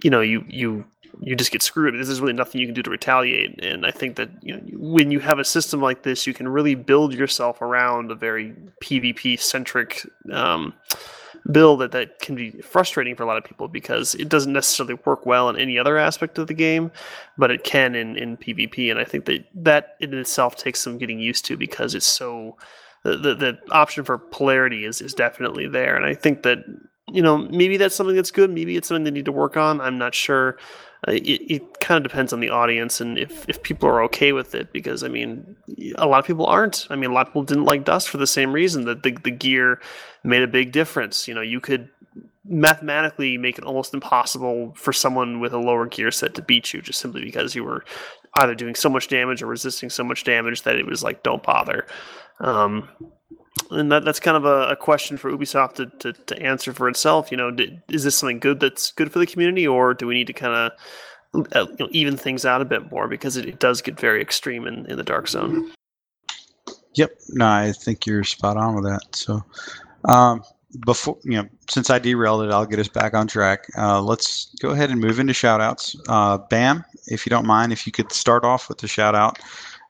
you 0.03 0.11
know 0.11 0.21
you 0.21 0.45
you 0.49 0.85
you 1.21 1.37
just 1.37 1.53
get 1.53 1.63
screwed 1.63 1.95
there's 1.95 2.21
really 2.21 2.33
nothing 2.33 2.61
you 2.61 2.67
can 2.67 2.75
do 2.75 2.83
to 2.83 2.91
retaliate 2.91 3.63
and 3.65 3.87
i 3.87 3.91
think 3.91 4.17
that 4.17 4.31
you 4.43 4.55
know 4.55 4.63
when 4.77 5.11
you 5.11 5.21
have 5.21 5.39
a 5.39 5.45
system 5.45 5.81
like 5.81 6.03
this 6.03 6.27
you 6.27 6.35
can 6.35 6.49
really 6.49 6.75
build 6.75 7.15
yourself 7.15 7.61
around 7.61 8.11
a 8.11 8.15
very 8.15 8.55
pvp 8.81 9.39
centric 9.39 10.07
um, 10.33 10.73
build 11.51 11.81
that, 11.81 11.91
that 11.93 12.21
can 12.21 12.35
be 12.35 12.51
frustrating 12.61 13.17
for 13.17 13.25
a 13.25 13.27
lot 13.27 13.37
of 13.37 13.45
people 13.45 13.69
because 13.69 14.15
it 14.15 14.29
doesn't 14.29 14.53
necessarily 14.53 14.95
work 15.05 15.27
well 15.27 15.49
in 15.49 15.57
any 15.57 15.79
other 15.79 15.99
aspect 15.99 16.39
of 16.39 16.47
the 16.47 16.55
game, 16.55 16.93
but 17.37 17.51
it 17.51 17.65
can 17.65 17.95
in, 17.95 18.17
in 18.17 18.37
PvP. 18.37 18.91
And 18.91 19.01
I 19.01 19.05
think 19.05 19.25
that 19.25 19.45
that 19.55 19.97
in 20.01 20.15
itself 20.15 20.57
takes 20.57 20.81
some 20.81 20.99
getting 20.99 21.19
used 21.19 21.45
to 21.47 21.57
because 21.57 21.95
it's 21.95 22.07
so 22.07 22.57
the, 23.03 23.17
the, 23.17 23.35
the 23.35 23.59
option 23.71 24.05
for 24.05 24.19
polarity 24.19 24.85
is, 24.85 25.01
is 25.01 25.15
definitely 25.15 25.67
there. 25.67 25.97
And 25.97 26.07
I 26.07 26.15
think 26.15 26.43
that, 26.45 26.59
you 27.09 27.23
know, 27.23 27.39
maybe 27.39 27.77
that's 27.77 27.95
something 27.95 28.15
that's 28.15 28.31
good. 28.31 28.51
Maybe 28.51 28.77
it's 28.77 28.89
something 28.89 29.05
they 29.05 29.11
need 29.11 29.25
to 29.25 29.33
work 29.33 29.57
on. 29.57 29.81
I'm 29.81 29.99
not 29.99 30.15
sure. 30.15 30.59
Uh, 31.09 31.13
it, 31.13 31.41
it 31.51 31.81
kind 31.81 31.97
of 31.97 32.09
depends 32.09 32.33
on 32.33 32.39
the 32.39 32.49
audience 32.49 33.01
and 33.01 33.19
if, 33.19 33.45
if 33.49 33.61
people 33.65 33.89
are 33.89 34.05
okay 34.05 34.33
with 34.33 34.55
it 34.55 34.73
because 34.73 35.03
i 35.03 35.09
mean 35.09 35.57
a 35.97 36.07
lot 36.07 36.21
of 36.21 36.27
people 36.27 36.47
aren't. 36.47 36.87
I 36.91 36.97
mean 36.97 37.11
a 37.11 37.15
lot 37.15 37.27
of 37.27 37.29
people 37.29 37.45
didn't 37.45 37.65
like 37.65 37.85
Dust 37.85 38.09
for 38.09 38.19
the 38.19 38.27
same 38.27 38.53
reason 38.53 38.85
that 38.85 39.03
the, 39.03 39.13
the 39.13 39.31
gear 39.31 39.81
made 40.25 40.43
a 40.43 40.49
big 40.49 40.73
difference. 40.73 41.29
You 41.29 41.35
know 41.35 41.41
you 41.41 41.61
could 41.61 41.89
mathematically 42.45 43.39
make 43.39 43.59
it 43.59 43.65
almost 43.65 43.95
impossible 43.95 44.75
for 44.77 44.93
someone 44.93 45.41
with 45.41 45.53
a 45.53 45.59
lower 45.59 45.87
gear 45.87 46.11
set 46.11 46.35
to 46.35 46.43
beat 46.43 46.75
you 46.75 46.83
just 46.83 46.99
simply 46.99 47.23
because 47.25 47.55
you 47.55 47.63
were 47.63 47.85
either 48.35 48.55
doing 48.55 48.75
so 48.75 48.89
much 48.89 49.09
damage 49.09 49.43
or 49.43 49.47
resisting 49.47 49.89
so 49.89 50.03
much 50.03 50.25
damage 50.25 50.63
that 50.63 50.77
it 50.77 50.87
was 50.87 51.03
like 51.03 51.23
don't 51.23 51.43
bother. 51.43 51.87
Um, 52.41 52.89
and 53.71 53.91
that, 53.91 54.05
that's 54.05 54.21
kind 54.21 54.37
of 54.37 54.45
a, 54.45 54.69
a 54.69 54.77
question 54.77 55.17
for 55.17 55.31
Ubisoft 55.31 55.75
to, 55.75 55.87
to, 56.01 56.13
to, 56.13 56.43
answer 56.43 56.73
for 56.73 56.89
itself. 56.89 57.31
You 57.31 57.37
know, 57.37 57.51
did, 57.51 57.83
is 57.89 58.05
this 58.05 58.17
something 58.17 58.39
good 58.39 58.61
that's 58.61 58.93
good 58.93 59.13
for 59.13 59.19
the 59.19 59.27
community, 59.27 59.67
or 59.67 59.95
do 59.95 60.07
we 60.07 60.15
need 60.15 60.27
to 60.27 60.33
kind 60.33 60.55
of 60.55 60.73
uh, 61.55 61.67
you 61.71 61.77
know, 61.81 61.89
even 61.91 62.17
things 62.17 62.45
out 62.45 62.61
a 62.61 62.65
bit 62.65 62.91
more 62.91 63.09
because 63.09 63.37
it, 63.37 63.47
it 63.47 63.59
does 63.59 63.81
get 63.81 63.99
very 63.99 64.21
extreme 64.21 64.67
in, 64.67 64.87
in 64.87 64.97
the 64.97 65.03
dark 65.03 65.29
zone? 65.29 65.73
Yep, 66.95 67.13
no, 67.31 67.47
I 67.47 67.73
think 67.73 68.07
you're 68.07 68.25
spot 68.25 68.57
on 68.57 68.75
with 68.75 68.85
that. 68.85 69.17
So, 69.17 69.43
um, 70.05 70.43
before 70.85 71.19
you 71.25 71.43
know, 71.43 71.49
since 71.71 71.89
I 71.89 71.99
derailed 71.99 72.45
it, 72.45 72.51
I'll 72.51 72.67
get 72.67 72.79
us 72.79 72.89
back 72.89 73.15
on 73.15 73.27
track. 73.27 73.67
Uh, 73.79 74.03
let's 74.03 74.55
go 74.61 74.71
ahead 74.71 74.91
and 74.91 75.01
move 75.01 75.19
into 75.19 75.33
shoutouts. 75.33 75.97
Uh, 76.09 76.39
Bam, 76.39 76.85
if 77.07 77.25
you 77.25 77.31
don't 77.31 77.47
mind, 77.47 77.73
if 77.73 77.87
you 77.87 77.93
could 77.93 78.13
start 78.13 78.45
off 78.45 78.69
with 78.69 78.79
the 78.79 78.89
shout 78.89 79.15
out 79.15 79.39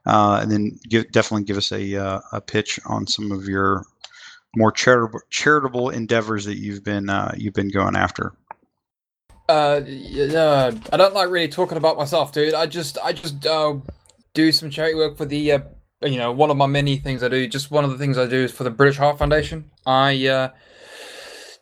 uh, 0.07 0.41
and 0.43 0.51
then 0.51 0.79
give, 0.89 1.11
definitely 1.13 1.45
give 1.45 1.57
us 1.57 1.73
a, 1.73 1.97
uh, 1.97 2.21
a 2.33 2.41
pitch 2.41 2.81
on 2.87 3.07
some 3.07 3.33
of 3.33 3.47
your 3.47 3.85
more 4.57 4.73
charitable 4.73 5.21
charitable 5.31 5.91
endeavors 5.91 6.45
that 6.45 6.59
you've 6.59 6.85
been 6.85 7.09
uh, 7.09 7.33
you've 7.37 7.55
been 7.55 7.71
going 7.71 7.97
after. 7.97 8.33
Uh, 9.49 9.81
yeah, 9.87 10.71
I 10.93 10.97
don't 10.97 11.15
like 11.15 11.31
really 11.31 11.49
talking 11.49 11.79
about 11.79 11.97
myself, 11.97 12.33
dude. 12.33 12.55
I 12.55 12.67
just 12.67 12.99
I 13.03 13.13
just 13.13 13.47
uh, 13.47 13.77
do 14.35 14.53
some 14.53 14.71
charity 14.71 14.95
work 14.95 15.17
for 15.17 15.25
the 15.25 15.53
uh, 15.53 15.61
you 16.05 16.19
know 16.19 16.33
one 16.33 16.51
of 16.51 16.57
my 16.57 16.67
many 16.67 16.97
things 16.97 17.23
I 17.23 17.29
do. 17.29 17.47
Just 17.49 17.71
one 17.71 17.85
of 17.85 17.91
the 17.91 17.99
things 17.99 18.19
I 18.19 18.27
do 18.27 18.45
is 18.45 18.53
for 18.53 18.65
the 18.65 18.71
British 18.71 18.99
Heart 18.99 19.19
Foundation. 19.19 19.71
I 19.87 20.27
uh, 20.27 20.51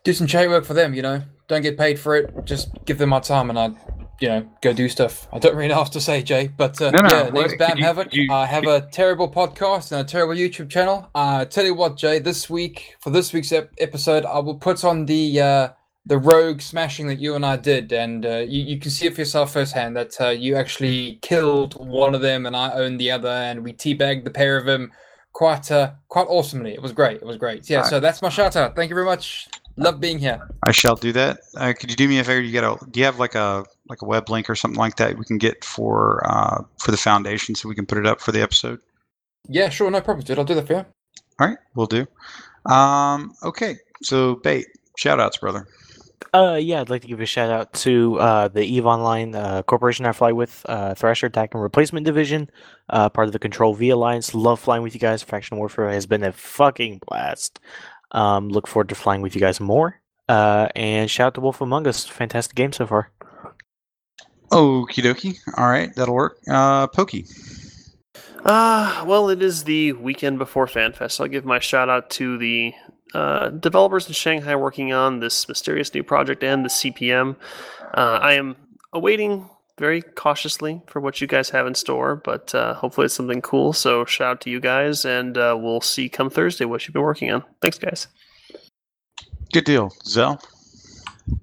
do 0.04 0.12
some 0.12 0.26
charity 0.26 0.50
work 0.50 0.64
for 0.64 0.74
them. 0.74 0.94
You 0.94 1.02
know, 1.02 1.22
don't 1.48 1.62
get 1.62 1.78
paid 1.78 1.98
for 1.98 2.16
it. 2.16 2.44
Just 2.44 2.70
give 2.84 2.98
them 2.98 3.10
my 3.10 3.20
time, 3.20 3.50
and 3.50 3.58
I 3.58 3.70
you 4.20 4.28
know, 4.28 4.48
go 4.60 4.72
do 4.72 4.88
stuff. 4.88 5.26
I 5.32 5.38
don't 5.38 5.56
really 5.56 5.68
know 5.68 5.78
what 5.78 5.92
to 5.92 6.00
say, 6.00 6.22
Jay, 6.22 6.48
but 6.48 6.80
uh, 6.80 6.90
no, 6.90 7.00
no, 7.00 7.08
yeah, 7.08 7.30
name's 7.30 7.56
Bam 7.56 7.78
Havoc. 7.78 8.14
You, 8.14 8.30
I 8.30 8.46
have 8.46 8.64
a 8.64 8.82
terrible 8.82 9.30
podcast 9.30 9.92
and 9.92 10.00
a 10.02 10.04
terrible 10.04 10.34
YouTube 10.34 10.70
channel. 10.70 11.10
Uh, 11.14 11.46
tell 11.46 11.64
you 11.64 11.74
what, 11.74 11.96
Jay, 11.96 12.18
this 12.18 12.50
week 12.50 12.96
for 13.00 13.10
this 13.10 13.32
week's 13.32 13.50
ep- 13.50 13.72
episode, 13.78 14.26
I 14.26 14.38
will 14.40 14.56
put 14.56 14.84
on 14.84 15.06
the 15.06 15.40
uh, 15.40 15.68
the 16.04 16.18
rogue 16.18 16.60
smashing 16.60 17.06
that 17.08 17.18
you 17.18 17.34
and 17.34 17.44
I 17.46 17.56
did, 17.56 17.92
and 17.92 18.26
uh, 18.26 18.38
you, 18.38 18.62
you 18.62 18.78
can 18.78 18.90
see 18.90 19.06
it 19.06 19.14
for 19.14 19.22
yourself 19.22 19.54
firsthand 19.54 19.96
that 19.96 20.20
uh, 20.20 20.28
you 20.28 20.54
actually 20.56 21.18
killed 21.22 21.74
one 21.74 22.14
of 22.14 22.20
them 22.20 22.46
and 22.46 22.54
I 22.54 22.72
owned 22.72 23.00
the 23.00 23.10
other, 23.10 23.28
and 23.28 23.64
we 23.64 23.72
teabagged 23.72 24.24
the 24.24 24.30
pair 24.30 24.58
of 24.58 24.66
them 24.66 24.92
quite 25.32 25.70
uh, 25.70 25.92
quite 26.08 26.26
awesomely. 26.28 26.72
It 26.72 26.82
was 26.82 26.92
great. 26.92 27.16
It 27.16 27.26
was 27.26 27.38
great. 27.38 27.68
Yeah, 27.70 27.82
so 27.82 28.00
that's 28.00 28.20
my 28.20 28.28
shout 28.28 28.56
out. 28.56 28.76
Thank 28.76 28.90
you 28.90 28.94
very 28.94 29.06
much. 29.06 29.48
Love 29.80 29.98
being 29.98 30.18
here. 30.18 30.46
I 30.64 30.72
shall 30.72 30.94
do 30.94 31.10
that. 31.12 31.40
Uh, 31.56 31.72
could 31.72 31.90
you 31.90 31.96
do 31.96 32.06
me 32.06 32.18
a 32.18 32.24
favor? 32.24 32.40
You 32.40 32.52
get 32.52 32.64
a? 32.64 32.76
Do 32.90 33.00
you 33.00 33.06
have 33.06 33.18
like 33.18 33.34
a 33.34 33.64
like 33.88 34.02
a 34.02 34.04
web 34.04 34.28
link 34.28 34.50
or 34.50 34.54
something 34.54 34.78
like 34.78 34.96
that 34.96 35.18
we 35.18 35.24
can 35.24 35.38
get 35.38 35.64
for 35.64 36.22
uh, 36.30 36.62
for 36.78 36.90
the 36.90 36.98
foundation 36.98 37.54
so 37.54 37.68
we 37.68 37.74
can 37.74 37.86
put 37.86 37.96
it 37.96 38.06
up 38.06 38.20
for 38.20 38.30
the 38.30 38.42
episode? 38.42 38.78
Yeah, 39.48 39.70
sure, 39.70 39.90
no 39.90 40.02
problem, 40.02 40.24
dude. 40.24 40.38
I'll 40.38 40.44
do 40.44 40.54
that 40.54 40.66
for 40.66 40.74
you. 40.74 40.86
All 41.38 41.48
right, 41.48 41.58
we'll 41.74 41.86
do. 41.86 42.06
Um, 42.70 43.34
okay, 43.42 43.76
so 44.02 44.34
bait 44.36 44.66
shout 44.98 45.18
outs, 45.18 45.38
brother. 45.38 45.66
Uh, 46.34 46.58
yeah, 46.60 46.80
I'd 46.80 46.90
like 46.90 47.02
to 47.02 47.08
give 47.08 47.20
a 47.20 47.26
shout 47.26 47.50
out 47.50 47.72
to 47.72 48.20
uh, 48.20 48.48
the 48.48 48.62
Eve 48.62 48.86
Online 48.86 49.34
uh, 49.34 49.62
corporation 49.62 50.06
I 50.06 50.12
fly 50.12 50.30
with, 50.30 50.64
uh, 50.68 50.94
Thrasher 50.94 51.26
Attack 51.26 51.54
and 51.54 51.62
Replacement 51.62 52.06
Division, 52.06 52.50
uh, 52.90 53.08
part 53.08 53.26
of 53.26 53.32
the 53.32 53.38
Control 53.40 53.74
V 53.74 53.88
Alliance. 53.88 54.34
Love 54.34 54.60
flying 54.60 54.82
with 54.82 54.94
you 54.94 55.00
guys. 55.00 55.22
Faction 55.22 55.56
Warfare 55.56 55.90
has 55.90 56.06
been 56.06 56.22
a 56.22 56.30
fucking 56.30 57.00
blast. 57.08 57.58
Um, 58.12 58.48
look 58.48 58.66
forward 58.66 58.88
to 58.88 58.94
flying 58.94 59.22
with 59.22 59.34
you 59.34 59.40
guys 59.40 59.60
more. 59.60 60.00
Uh, 60.28 60.68
and 60.76 61.10
shout 61.10 61.28
out 61.28 61.34
to 61.34 61.40
Wolf 61.40 61.60
Among 61.60 61.86
Us. 61.86 62.06
Fantastic 62.06 62.54
game 62.54 62.72
so 62.72 62.86
far. 62.86 63.10
Okie 64.50 65.02
dokie. 65.02 65.38
All 65.56 65.68
right, 65.68 65.94
that'll 65.94 66.14
work. 66.14 66.38
Uh, 66.48 66.86
Pokey. 66.88 67.24
Uh, 68.44 69.04
well, 69.06 69.28
it 69.28 69.42
is 69.42 69.64
the 69.64 69.92
weekend 69.92 70.38
before 70.38 70.66
FanFest. 70.66 71.12
So 71.12 71.24
I'll 71.24 71.30
give 71.30 71.44
my 71.44 71.58
shout 71.58 71.88
out 71.88 72.10
to 72.10 72.38
the 72.38 72.72
uh, 73.14 73.50
developers 73.50 74.06
in 74.06 74.12
Shanghai 74.12 74.56
working 74.56 74.92
on 74.92 75.20
this 75.20 75.48
mysterious 75.48 75.92
new 75.94 76.02
project 76.02 76.42
and 76.42 76.64
the 76.64 76.68
CPM. 76.68 77.36
Uh, 77.94 78.18
I 78.22 78.34
am 78.34 78.56
awaiting 78.92 79.48
very 79.80 80.02
cautiously 80.02 80.82
for 80.86 81.00
what 81.00 81.20
you 81.20 81.26
guys 81.26 81.50
have 81.50 81.66
in 81.66 81.74
store, 81.74 82.14
but 82.14 82.54
uh, 82.54 82.74
hopefully 82.74 83.06
it's 83.06 83.14
something 83.14 83.40
cool. 83.40 83.72
So 83.72 84.04
shout 84.04 84.28
out 84.28 84.40
to 84.42 84.50
you 84.50 84.60
guys, 84.60 85.06
and 85.06 85.36
uh, 85.36 85.56
we'll 85.58 85.80
see 85.80 86.08
come 86.08 86.28
Thursday 86.28 86.66
what 86.66 86.86
you've 86.86 86.92
been 86.92 87.02
working 87.02 87.32
on. 87.32 87.42
Thanks, 87.62 87.78
guys. 87.78 88.06
Good 89.52 89.64
deal, 89.64 89.90
Zell. 90.04 90.40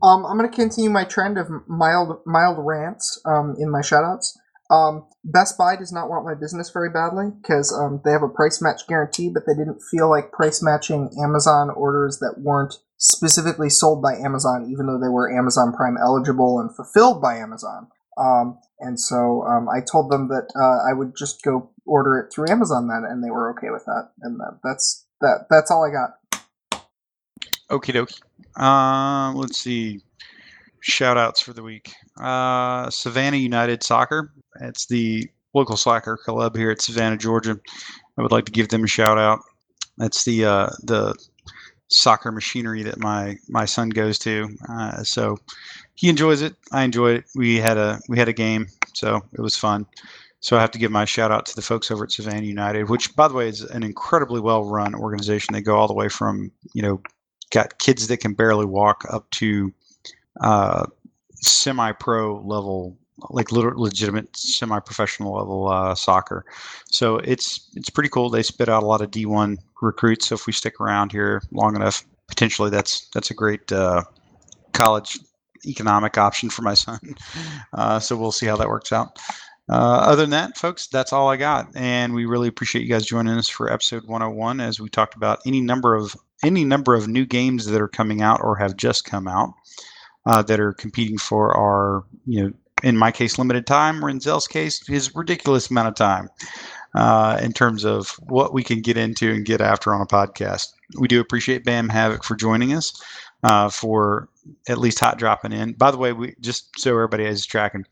Um, 0.03 0.25
I'm 0.25 0.37
going 0.37 0.49
to 0.49 0.55
continue 0.55 0.89
my 0.89 1.03
trend 1.03 1.37
of 1.37 1.47
mild 1.67 2.19
mild 2.25 2.57
rants 2.59 3.19
um, 3.25 3.55
in 3.59 3.71
my 3.71 3.81
shoutouts. 3.81 4.37
Um, 4.69 5.07
Best 5.23 5.57
Buy 5.57 5.75
does 5.75 5.91
not 5.91 6.09
want 6.09 6.25
my 6.25 6.35
business 6.35 6.69
very 6.69 6.89
badly 6.89 7.31
because 7.41 7.73
um, 7.73 8.01
they 8.05 8.11
have 8.11 8.23
a 8.23 8.29
price 8.29 8.61
match 8.61 8.85
guarantee, 8.87 9.29
but 9.33 9.43
they 9.47 9.53
didn't 9.53 9.81
feel 9.81 10.09
like 10.09 10.31
price 10.31 10.61
matching 10.61 11.09
Amazon 11.23 11.69
orders 11.69 12.19
that 12.19 12.35
weren't 12.37 12.75
specifically 12.97 13.69
sold 13.69 14.01
by 14.01 14.13
Amazon, 14.15 14.69
even 14.71 14.87
though 14.87 14.99
they 14.99 15.09
were 15.09 15.31
Amazon 15.31 15.73
Prime 15.73 15.97
eligible 16.01 16.59
and 16.59 16.75
fulfilled 16.75 17.21
by 17.21 17.37
Amazon. 17.37 17.87
Um, 18.17 18.59
and 18.79 18.99
so 18.99 19.43
um, 19.43 19.67
I 19.69 19.79
told 19.81 20.11
them 20.11 20.27
that 20.29 20.47
uh, 20.55 20.89
I 20.89 20.93
would 20.93 21.15
just 21.17 21.43
go 21.43 21.69
order 21.85 22.19
it 22.19 22.31
through 22.33 22.49
Amazon 22.49 22.87
then, 22.87 23.03
and 23.09 23.23
they 23.23 23.31
were 23.31 23.51
okay 23.51 23.69
with 23.69 23.85
that. 23.85 24.11
And 24.21 24.39
that, 24.39 24.59
that's 24.63 25.05
that. 25.21 25.45
That's 25.49 25.71
all 25.71 25.85
I 25.85 25.91
got. 25.91 26.17
Okie 27.69 27.93
dokie. 27.93 28.21
Uh, 28.55 29.33
let's 29.33 29.59
see. 29.59 30.01
Shout 30.81 31.17
outs 31.17 31.41
for 31.41 31.53
the 31.53 31.63
week. 31.63 31.93
Uh, 32.19 32.89
Savannah 32.89 33.37
United 33.37 33.83
Soccer. 33.83 34.31
It's 34.61 34.85
the 34.85 35.29
local 35.53 35.75
soccer 35.75 36.17
club 36.17 36.55
here 36.55 36.71
at 36.71 36.81
Savannah, 36.81 37.17
Georgia. 37.17 37.59
I 38.17 38.21
would 38.21 38.31
like 38.31 38.45
to 38.45 38.51
give 38.51 38.69
them 38.69 38.83
a 38.83 38.87
shout 38.87 39.17
out. 39.17 39.39
That's 39.97 40.23
the 40.23 40.45
uh, 40.45 40.69
the 40.83 41.15
soccer 41.89 42.31
machinery 42.31 42.83
that 42.83 42.99
my 42.99 43.37
my 43.49 43.65
son 43.65 43.89
goes 43.89 44.19
to. 44.19 44.49
Uh, 44.69 45.03
so 45.03 45.37
he 45.95 46.09
enjoys 46.09 46.41
it. 46.41 46.55
I 46.71 46.83
enjoy 46.83 47.13
it. 47.15 47.25
We 47.35 47.57
had 47.57 47.77
a 47.77 47.99
we 48.07 48.17
had 48.17 48.27
a 48.27 48.33
game, 48.33 48.67
so 48.93 49.21
it 49.33 49.41
was 49.41 49.55
fun. 49.55 49.85
So 50.39 50.55
I 50.55 50.61
have 50.61 50.71
to 50.71 50.79
give 50.79 50.91
my 50.91 51.05
shout 51.05 51.31
out 51.31 51.45
to 51.47 51.55
the 51.55 51.61
folks 51.61 51.89
over 51.89 52.03
at 52.03 52.11
Savannah 52.11 52.45
United, 52.45 52.89
which, 52.89 53.15
by 53.15 53.27
the 53.27 53.33
way, 53.33 53.49
is 53.49 53.61
an 53.61 53.83
incredibly 53.83 54.39
well 54.39 54.65
run 54.65 54.93
organization. 54.93 55.53
They 55.53 55.61
go 55.61 55.75
all 55.75 55.87
the 55.87 55.93
way 55.93 56.09
from 56.09 56.51
you 56.73 56.81
know 56.81 57.01
got 57.51 57.79
kids 57.79 58.07
that 58.07 58.17
can 58.17 58.33
barely 58.33 58.65
walk 58.65 59.05
up 59.09 59.29
to 59.31 59.73
uh, 60.41 60.85
semi-pro 61.35 62.41
level 62.41 62.97
like 63.29 63.51
legitimate 63.51 64.35
semi-professional 64.35 65.33
level 65.33 65.67
uh, 65.69 65.95
soccer. 65.95 66.45
So 66.89 67.17
it's 67.17 67.69
it's 67.75 67.89
pretty 67.89 68.09
cool. 68.09 68.29
They 68.29 68.43
spit 68.43 68.69
out 68.69 68.83
a 68.83 68.85
lot 68.85 69.01
of 69.01 69.11
D1 69.11 69.57
recruits. 69.81 70.27
So 70.27 70.35
if 70.35 70.47
we 70.47 70.53
stick 70.53 70.79
around 70.79 71.11
here 71.11 71.41
long 71.51 71.75
enough, 71.75 72.05
potentially 72.27 72.69
that's 72.69 73.07
that's 73.13 73.31
a 73.31 73.33
great 73.33 73.71
uh, 73.71 74.03
college 74.73 75.19
economic 75.65 76.17
option 76.17 76.49
for 76.49 76.61
my 76.61 76.73
son. 76.73 76.99
Uh, 77.73 77.99
so 77.99 78.17
we'll 78.17 78.31
see 78.31 78.45
how 78.45 78.55
that 78.55 78.67
works 78.67 78.91
out. 78.91 79.19
Uh, 79.69 79.99
other 79.99 80.23
than 80.23 80.29
that, 80.29 80.57
folks, 80.57 80.87
that's 80.87 81.11
all 81.11 81.29
I 81.29 81.35
got, 81.35 81.67
and 81.75 82.13
we 82.13 82.25
really 82.25 82.47
appreciate 82.47 82.81
you 82.81 82.89
guys 82.89 83.05
joining 83.05 83.37
us 83.37 83.49
for 83.49 83.71
episode 83.71 84.07
101 84.07 84.61
as 84.61 84.79
we 84.79 84.89
talked 84.89 85.15
about 85.15 85.39
any 85.45 85.59
number 85.59 85.93
of 85.93 86.15
any 86.43 86.63
number 86.63 86.95
of 86.95 87.07
new 87.07 87.25
games 87.25 87.65
that 87.65 87.81
are 87.81 87.87
coming 87.87 88.21
out 88.21 88.39
or 88.41 88.55
have 88.55 88.77
just 88.77 89.03
come 89.03 89.27
out 89.27 89.53
uh, 90.25 90.41
that 90.43 90.59
are 90.59 90.73
competing 90.73 91.17
for 91.17 91.55
our 91.55 92.03
you 92.25 92.43
know 92.43 92.53
in 92.83 92.97
my 92.97 93.11
case, 93.11 93.37
limited 93.37 93.65
time, 93.65 94.01
Zell's 94.19 94.47
case, 94.47 94.85
his 94.87 95.15
ridiculous 95.15 95.69
amount 95.69 95.87
of 95.87 95.95
time 95.95 96.29
uh, 96.95 97.39
in 97.41 97.53
terms 97.53 97.83
of 97.85 98.11
what 98.23 98.53
we 98.53 98.63
can 98.63 98.81
get 98.81 98.97
into 98.97 99.31
and 99.31 99.45
get 99.45 99.61
after 99.61 99.93
on 99.93 100.01
a 100.01 100.05
podcast. 100.05 100.67
We 100.99 101.07
do 101.07 101.19
appreciate 101.19 101.65
Bam 101.65 101.89
Havoc 101.89 102.23
for 102.23 102.35
joining 102.35 102.73
us, 102.73 103.01
uh, 103.43 103.69
for 103.69 104.29
at 104.67 104.77
least 104.77 104.99
hot 104.99 105.17
dropping 105.17 105.51
in. 105.51 105.73
By 105.73 105.91
the 105.91 105.97
way, 105.97 106.13
we 106.13 106.35
just 106.39 106.79
so 106.79 106.91
everybody 106.91 107.25
is 107.25 107.45
tracking, 107.45 107.85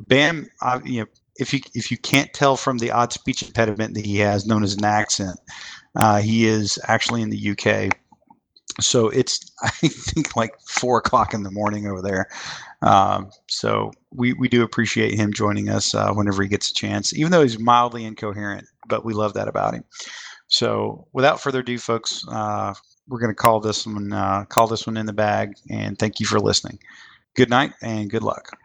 Bam, 0.00 0.48
uh, 0.60 0.80
you 0.84 1.00
know, 1.00 1.06
if 1.36 1.54
you 1.54 1.60
if 1.74 1.90
you 1.90 1.96
can't 1.96 2.32
tell 2.34 2.56
from 2.56 2.78
the 2.78 2.90
odd 2.90 3.12
speech 3.12 3.42
impediment 3.42 3.94
that 3.94 4.04
he 4.04 4.18
has, 4.18 4.46
known 4.46 4.62
as 4.62 4.74
an 4.74 4.84
accent, 4.84 5.38
uh, 5.96 6.20
he 6.20 6.46
is 6.46 6.78
actually 6.88 7.22
in 7.22 7.30
the 7.30 7.50
UK 7.50 7.90
so 8.80 9.08
it's 9.08 9.50
I 9.62 9.70
think 9.70 10.36
like 10.36 10.54
four 10.66 10.98
o'clock 10.98 11.34
in 11.34 11.42
the 11.42 11.50
morning 11.50 11.86
over 11.86 12.02
there. 12.02 12.28
Um, 12.82 13.30
so 13.48 13.92
we 14.12 14.32
we 14.34 14.48
do 14.48 14.62
appreciate 14.62 15.14
him 15.14 15.32
joining 15.32 15.68
us 15.68 15.94
uh, 15.94 16.12
whenever 16.12 16.42
he 16.42 16.48
gets 16.48 16.70
a 16.70 16.74
chance, 16.74 17.14
even 17.16 17.32
though 17.32 17.42
he's 17.42 17.58
mildly 17.58 18.04
incoherent. 18.04 18.66
But 18.88 19.04
we 19.04 19.14
love 19.14 19.34
that 19.34 19.48
about 19.48 19.74
him. 19.74 19.84
So 20.48 21.06
without 21.12 21.40
further 21.40 21.60
ado, 21.60 21.78
folks, 21.78 22.24
uh, 22.30 22.74
we're 23.08 23.20
going 23.20 23.30
to 23.30 23.34
call 23.34 23.60
this 23.60 23.86
one 23.86 24.12
uh, 24.12 24.44
call 24.46 24.66
this 24.66 24.86
one 24.86 24.96
in 24.96 25.06
the 25.06 25.12
bag, 25.12 25.54
and 25.70 25.98
thank 25.98 26.20
you 26.20 26.26
for 26.26 26.40
listening. 26.40 26.78
Good 27.36 27.50
night 27.50 27.72
and 27.82 28.10
good 28.10 28.22
luck. 28.24 28.52